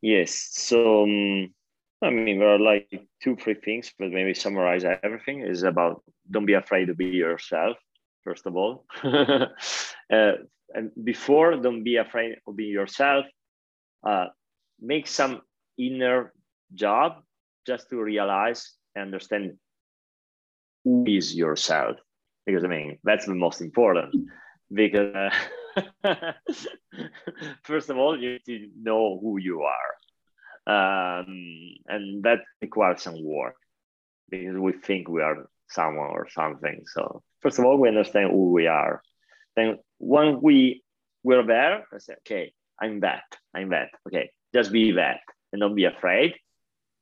Yes. 0.00 0.48
So, 0.52 1.02
um, 1.02 1.54
I 2.02 2.10
mean, 2.10 2.38
there 2.38 2.54
are 2.54 2.58
like 2.58 2.88
two, 3.22 3.34
three 3.36 3.54
things, 3.54 3.92
but 3.98 4.10
maybe 4.10 4.32
summarize 4.32 4.84
everything 4.84 5.40
is 5.40 5.64
about 5.64 6.02
don't 6.30 6.46
be 6.46 6.54
afraid 6.54 6.86
to 6.86 6.94
be 6.94 7.06
yourself. 7.06 7.76
First 8.24 8.46
of 8.46 8.56
all. 8.56 8.84
uh, 9.04 10.32
and 10.74 10.90
before, 11.02 11.56
don't 11.56 11.84
be 11.84 11.96
afraid 11.96 12.36
of 12.46 12.56
being 12.56 12.72
yourself. 12.72 13.24
Uh, 14.06 14.26
make 14.80 15.06
some 15.06 15.42
inner 15.78 16.32
job 16.74 17.22
just 17.66 17.88
to 17.90 18.02
realize 18.02 18.72
and 18.94 19.04
understand 19.06 19.56
who 20.84 21.04
is 21.06 21.34
yourself. 21.34 21.96
Because 22.46 22.64
I 22.64 22.68
mean, 22.68 22.98
that's 23.04 23.26
the 23.26 23.34
most 23.34 23.60
important. 23.60 24.14
Because 24.72 25.32
uh, 26.04 26.14
first 27.62 27.90
of 27.90 27.98
all, 27.98 28.18
you 28.18 28.32
need 28.32 28.44
to 28.46 28.68
know 28.80 29.18
who 29.20 29.38
you 29.38 29.62
are. 29.62 29.90
Um, 30.68 31.74
and 31.86 32.22
that 32.24 32.40
requires 32.60 33.02
some 33.02 33.24
work 33.24 33.56
because 34.30 34.56
we 34.58 34.72
think 34.72 35.08
we 35.08 35.22
are 35.22 35.48
someone 35.70 36.10
or 36.10 36.28
something. 36.30 36.82
So 36.86 37.22
first 37.40 37.58
of 37.58 37.64
all, 37.64 37.78
we 37.78 37.88
understand 37.88 38.30
who 38.30 38.52
we 38.52 38.66
are. 38.66 39.02
Then 39.56 39.78
when 39.98 40.40
we 40.40 40.82
we're 41.22 41.46
there, 41.46 41.84
I 41.92 41.98
say, 41.98 42.14
okay, 42.20 42.52
I'm 42.80 43.00
that, 43.00 43.24
I'm 43.54 43.70
that. 43.70 43.90
Okay, 44.06 44.30
just 44.54 44.72
be 44.72 44.92
that 44.92 45.20
and 45.52 45.60
don't 45.60 45.74
be 45.74 45.84
afraid. 45.84 46.34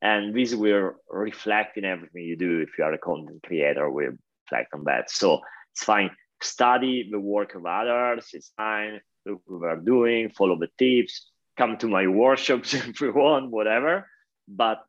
And 0.03 0.35
this 0.35 0.55
will 0.55 0.93
reflect 1.11 1.79
in 1.79 1.85
everything 1.85 2.23
you 2.25 2.37
do. 2.37 2.61
If 2.61 2.71
you 2.79 2.85
are 2.85 2.93
a 2.93 2.99
content 2.99 3.43
creator, 3.45 3.91
will 3.91 4.13
reflect 4.45 4.75
on 4.75 4.85
that. 4.85 5.11
So 5.11 5.41
it's 5.73 5.85
fine. 5.85 6.11
Study 6.43 7.09
the 7.11 7.19
work 7.19 7.55
of 7.55 7.65
others. 7.65 8.29
It's 8.33 8.53
fine. 8.57 9.01
Look 9.25 9.43
what 9.47 9.61
we're 9.61 9.77
doing. 9.77 10.31
Follow 10.31 10.59
the 10.59 10.69
tips. 10.79 11.31
Come 11.57 11.79
to 11.79 11.89
my 11.89 12.07
workshops 12.07 12.75
if 12.75 13.01
you 13.01 13.13
want, 13.13 13.51
whatever. 13.51 14.09
But 14.47 14.85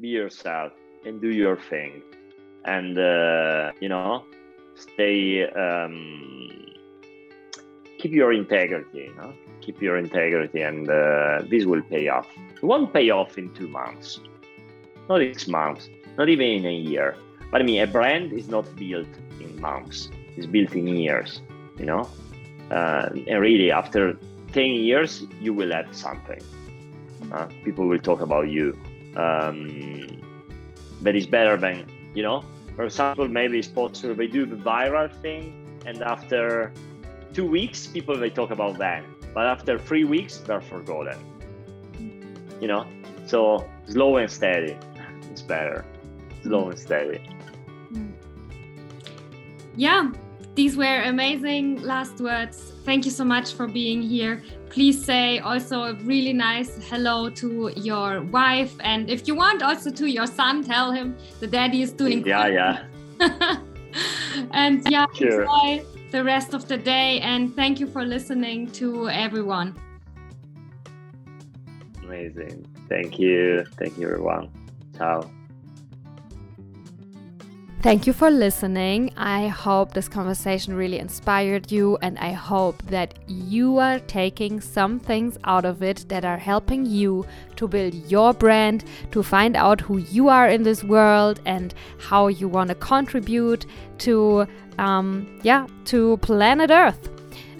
be 0.00 0.08
yourself 0.08 0.72
and 1.04 1.20
do 1.20 1.30
your 1.30 1.56
thing 1.56 2.02
and 2.64 2.98
uh, 2.98 3.72
you 3.80 3.88
know 3.88 4.24
stay 4.74 5.44
um, 5.50 6.50
keep 7.98 8.12
your 8.12 8.32
integrity 8.32 9.04
you 9.08 9.14
know? 9.16 9.32
Keep 9.60 9.80
your 9.80 9.96
integrity 9.96 10.60
and 10.60 10.90
uh, 10.90 11.40
this 11.48 11.64
will 11.64 11.80
pay 11.82 12.08
off. 12.08 12.28
It 12.54 12.62
won't 12.62 12.92
pay 12.92 13.08
off 13.08 13.38
in 13.38 13.52
two 13.54 13.66
months. 13.68 14.20
Not 15.08 15.20
six 15.20 15.48
months. 15.48 15.88
Not 16.18 16.28
even 16.28 16.46
in 16.46 16.66
a 16.66 16.74
year. 16.74 17.16
But 17.50 17.62
i 17.62 17.64
mean 17.64 17.80
a 17.80 17.86
brand 17.86 18.34
is 18.34 18.48
not 18.48 18.66
built 18.76 19.08
in 19.40 19.58
months. 19.58 20.10
It's 20.36 20.46
built 20.46 20.74
in 20.74 20.86
years 20.88 21.40
you 21.78 21.86
know? 21.86 22.08
Uh, 22.70 23.08
and 23.26 23.40
really 23.40 23.70
after 23.70 24.18
10 24.52 24.64
years 24.64 25.24
you 25.40 25.52
will 25.52 25.72
have 25.72 25.94
something. 25.94 26.40
Uh, 27.32 27.46
people 27.64 27.86
will 27.86 27.98
talk 27.98 28.20
about 28.20 28.48
you. 28.48 28.76
Um, 29.16 30.20
that 31.02 31.14
is 31.16 31.26
better 31.26 31.56
than 31.56 31.86
you 32.14 32.22
know? 32.22 32.44
For 32.76 32.84
example 32.84 33.28
maybe 33.28 33.62
sponsor 33.62 34.14
they 34.14 34.26
do 34.26 34.46
the 34.46 34.56
viral 34.56 35.12
thing 35.22 35.78
and 35.86 36.02
after 36.02 36.72
two 37.32 37.46
weeks 37.46 37.86
people 37.86 38.16
they 38.16 38.30
talk 38.30 38.50
about 38.50 38.78
that. 38.78 39.04
But 39.34 39.46
after 39.46 39.78
three 39.78 40.04
weeks 40.04 40.38
they're 40.38 40.60
forgotten. 40.60 41.18
You 42.60 42.68
know? 42.68 42.86
So 43.26 43.68
slow 43.88 44.16
and 44.16 44.30
steady. 44.30 44.76
Is 45.32 45.42
better. 45.42 45.84
Slow 46.42 46.70
and 46.70 46.78
steady. 46.78 47.20
Yeah 49.76 50.12
these 50.54 50.76
were 50.76 51.02
amazing 51.02 51.82
last 51.82 52.20
words. 52.20 52.72
Thank 52.84 53.04
you 53.04 53.10
so 53.10 53.24
much 53.24 53.54
for 53.54 53.66
being 53.66 54.02
here 54.02 54.42
please 54.74 55.02
say 55.04 55.38
also 55.38 55.84
a 55.84 55.94
really 56.02 56.32
nice 56.32 56.72
hello 56.90 57.30
to 57.30 57.72
your 57.76 58.22
wife. 58.22 58.74
And 58.80 59.08
if 59.08 59.28
you 59.28 59.36
want 59.36 59.62
also 59.62 59.88
to 59.90 60.06
your 60.06 60.26
son 60.26 60.64
tell 60.64 60.90
him 60.90 61.16
the 61.38 61.46
daddy 61.46 61.80
is 61.82 61.92
doing 61.92 62.26
yeah 62.26 62.46
yeah. 62.48 62.74
And 64.50 64.82
yeah 64.90 65.06
sure. 65.14 65.42
enjoy 65.42 65.84
the 66.10 66.24
rest 66.24 66.54
of 66.54 66.66
the 66.66 66.76
day. 66.76 67.20
And 67.20 67.54
thank 67.54 67.78
you 67.78 67.86
for 67.86 68.04
listening 68.04 68.72
to 68.72 69.08
everyone. 69.08 69.76
Amazing. 72.02 72.66
Thank 72.88 73.20
you. 73.20 73.64
Thank 73.78 73.96
you 73.96 74.08
everyone. 74.08 74.50
Ciao 74.98 75.30
Thank 77.84 78.06
you 78.06 78.14
for 78.14 78.30
listening. 78.30 79.12
I 79.14 79.48
hope 79.48 79.92
this 79.92 80.08
conversation 80.08 80.74
really 80.74 80.98
inspired 80.98 81.70
you, 81.70 81.98
and 82.00 82.18
I 82.18 82.32
hope 82.32 82.82
that 82.84 83.12
you 83.26 83.76
are 83.76 83.98
taking 83.98 84.62
some 84.62 84.98
things 84.98 85.36
out 85.44 85.66
of 85.66 85.82
it 85.82 86.06
that 86.08 86.24
are 86.24 86.38
helping 86.38 86.86
you 86.86 87.26
to 87.56 87.68
build 87.68 87.92
your 88.10 88.32
brand, 88.32 88.84
to 89.10 89.22
find 89.22 89.54
out 89.54 89.82
who 89.82 89.98
you 89.98 90.30
are 90.30 90.48
in 90.48 90.62
this 90.62 90.82
world, 90.82 91.42
and 91.44 91.74
how 91.98 92.28
you 92.28 92.48
want 92.48 92.68
to 92.68 92.74
contribute 92.74 93.66
to, 93.98 94.46
um, 94.78 95.38
yeah, 95.42 95.66
to 95.84 96.16
planet 96.22 96.70
Earth. 96.70 97.13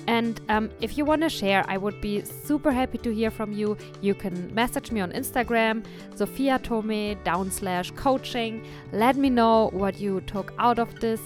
And 0.06 0.40
um, 0.48 0.70
if 0.80 0.98
you 0.98 1.04
want 1.04 1.22
to 1.22 1.28
share, 1.28 1.64
I 1.68 1.76
would 1.76 2.00
be 2.00 2.22
super 2.22 2.72
happy 2.72 2.98
to 2.98 3.14
hear 3.14 3.30
from 3.30 3.52
you. 3.52 3.76
You 4.00 4.14
can 4.14 4.54
message 4.54 4.90
me 4.90 5.00
on 5.00 5.12
Instagram, 5.12 5.84
Sophia 6.14 6.58
Tome 6.58 7.16
down 7.24 7.50
slash 7.50 7.90
coaching. 7.92 8.66
Let 8.92 9.16
me 9.16 9.30
know 9.30 9.70
what 9.72 9.98
you 9.98 10.20
took 10.22 10.52
out 10.58 10.78
of 10.78 11.00
this 11.00 11.20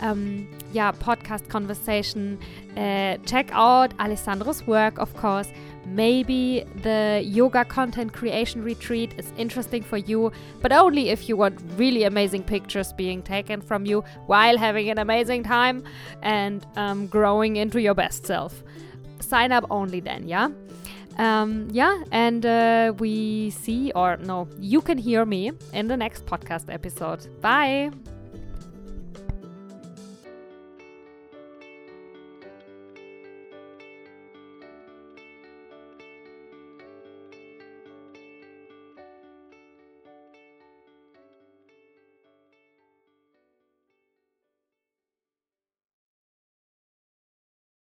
um, 0.00 0.48
yeah 0.72 0.92
podcast 0.92 1.48
conversation. 1.48 2.38
Uh, 2.76 3.16
check 3.26 3.50
out 3.52 3.92
Alessandro's 3.98 4.66
work, 4.66 4.98
of 4.98 5.14
course. 5.16 5.50
Maybe 5.90 6.64
the 6.82 7.20
yoga 7.24 7.64
content 7.64 8.12
creation 8.12 8.62
retreat 8.62 9.14
is 9.18 9.32
interesting 9.36 9.82
for 9.82 9.96
you, 9.96 10.30
but 10.62 10.72
only 10.72 11.08
if 11.08 11.28
you 11.28 11.36
want 11.36 11.60
really 11.76 12.04
amazing 12.04 12.44
pictures 12.44 12.92
being 12.92 13.22
taken 13.22 13.60
from 13.60 13.84
you 13.86 14.04
while 14.26 14.56
having 14.56 14.88
an 14.88 14.98
amazing 14.98 15.42
time 15.42 15.82
and 16.22 16.64
um, 16.76 17.08
growing 17.08 17.56
into 17.56 17.80
your 17.80 17.94
best 17.94 18.24
self. 18.24 18.62
Sign 19.18 19.50
up 19.50 19.64
only 19.68 19.98
then, 19.98 20.28
yeah? 20.28 20.50
Um, 21.18 21.68
yeah, 21.72 22.02
and 22.12 22.46
uh, 22.46 22.94
we 22.98 23.50
see, 23.50 23.90
or 23.92 24.16
no, 24.18 24.48
you 24.58 24.80
can 24.80 24.96
hear 24.96 25.26
me 25.26 25.50
in 25.72 25.88
the 25.88 25.96
next 25.96 26.24
podcast 26.24 26.72
episode. 26.72 27.26
Bye. 27.40 27.90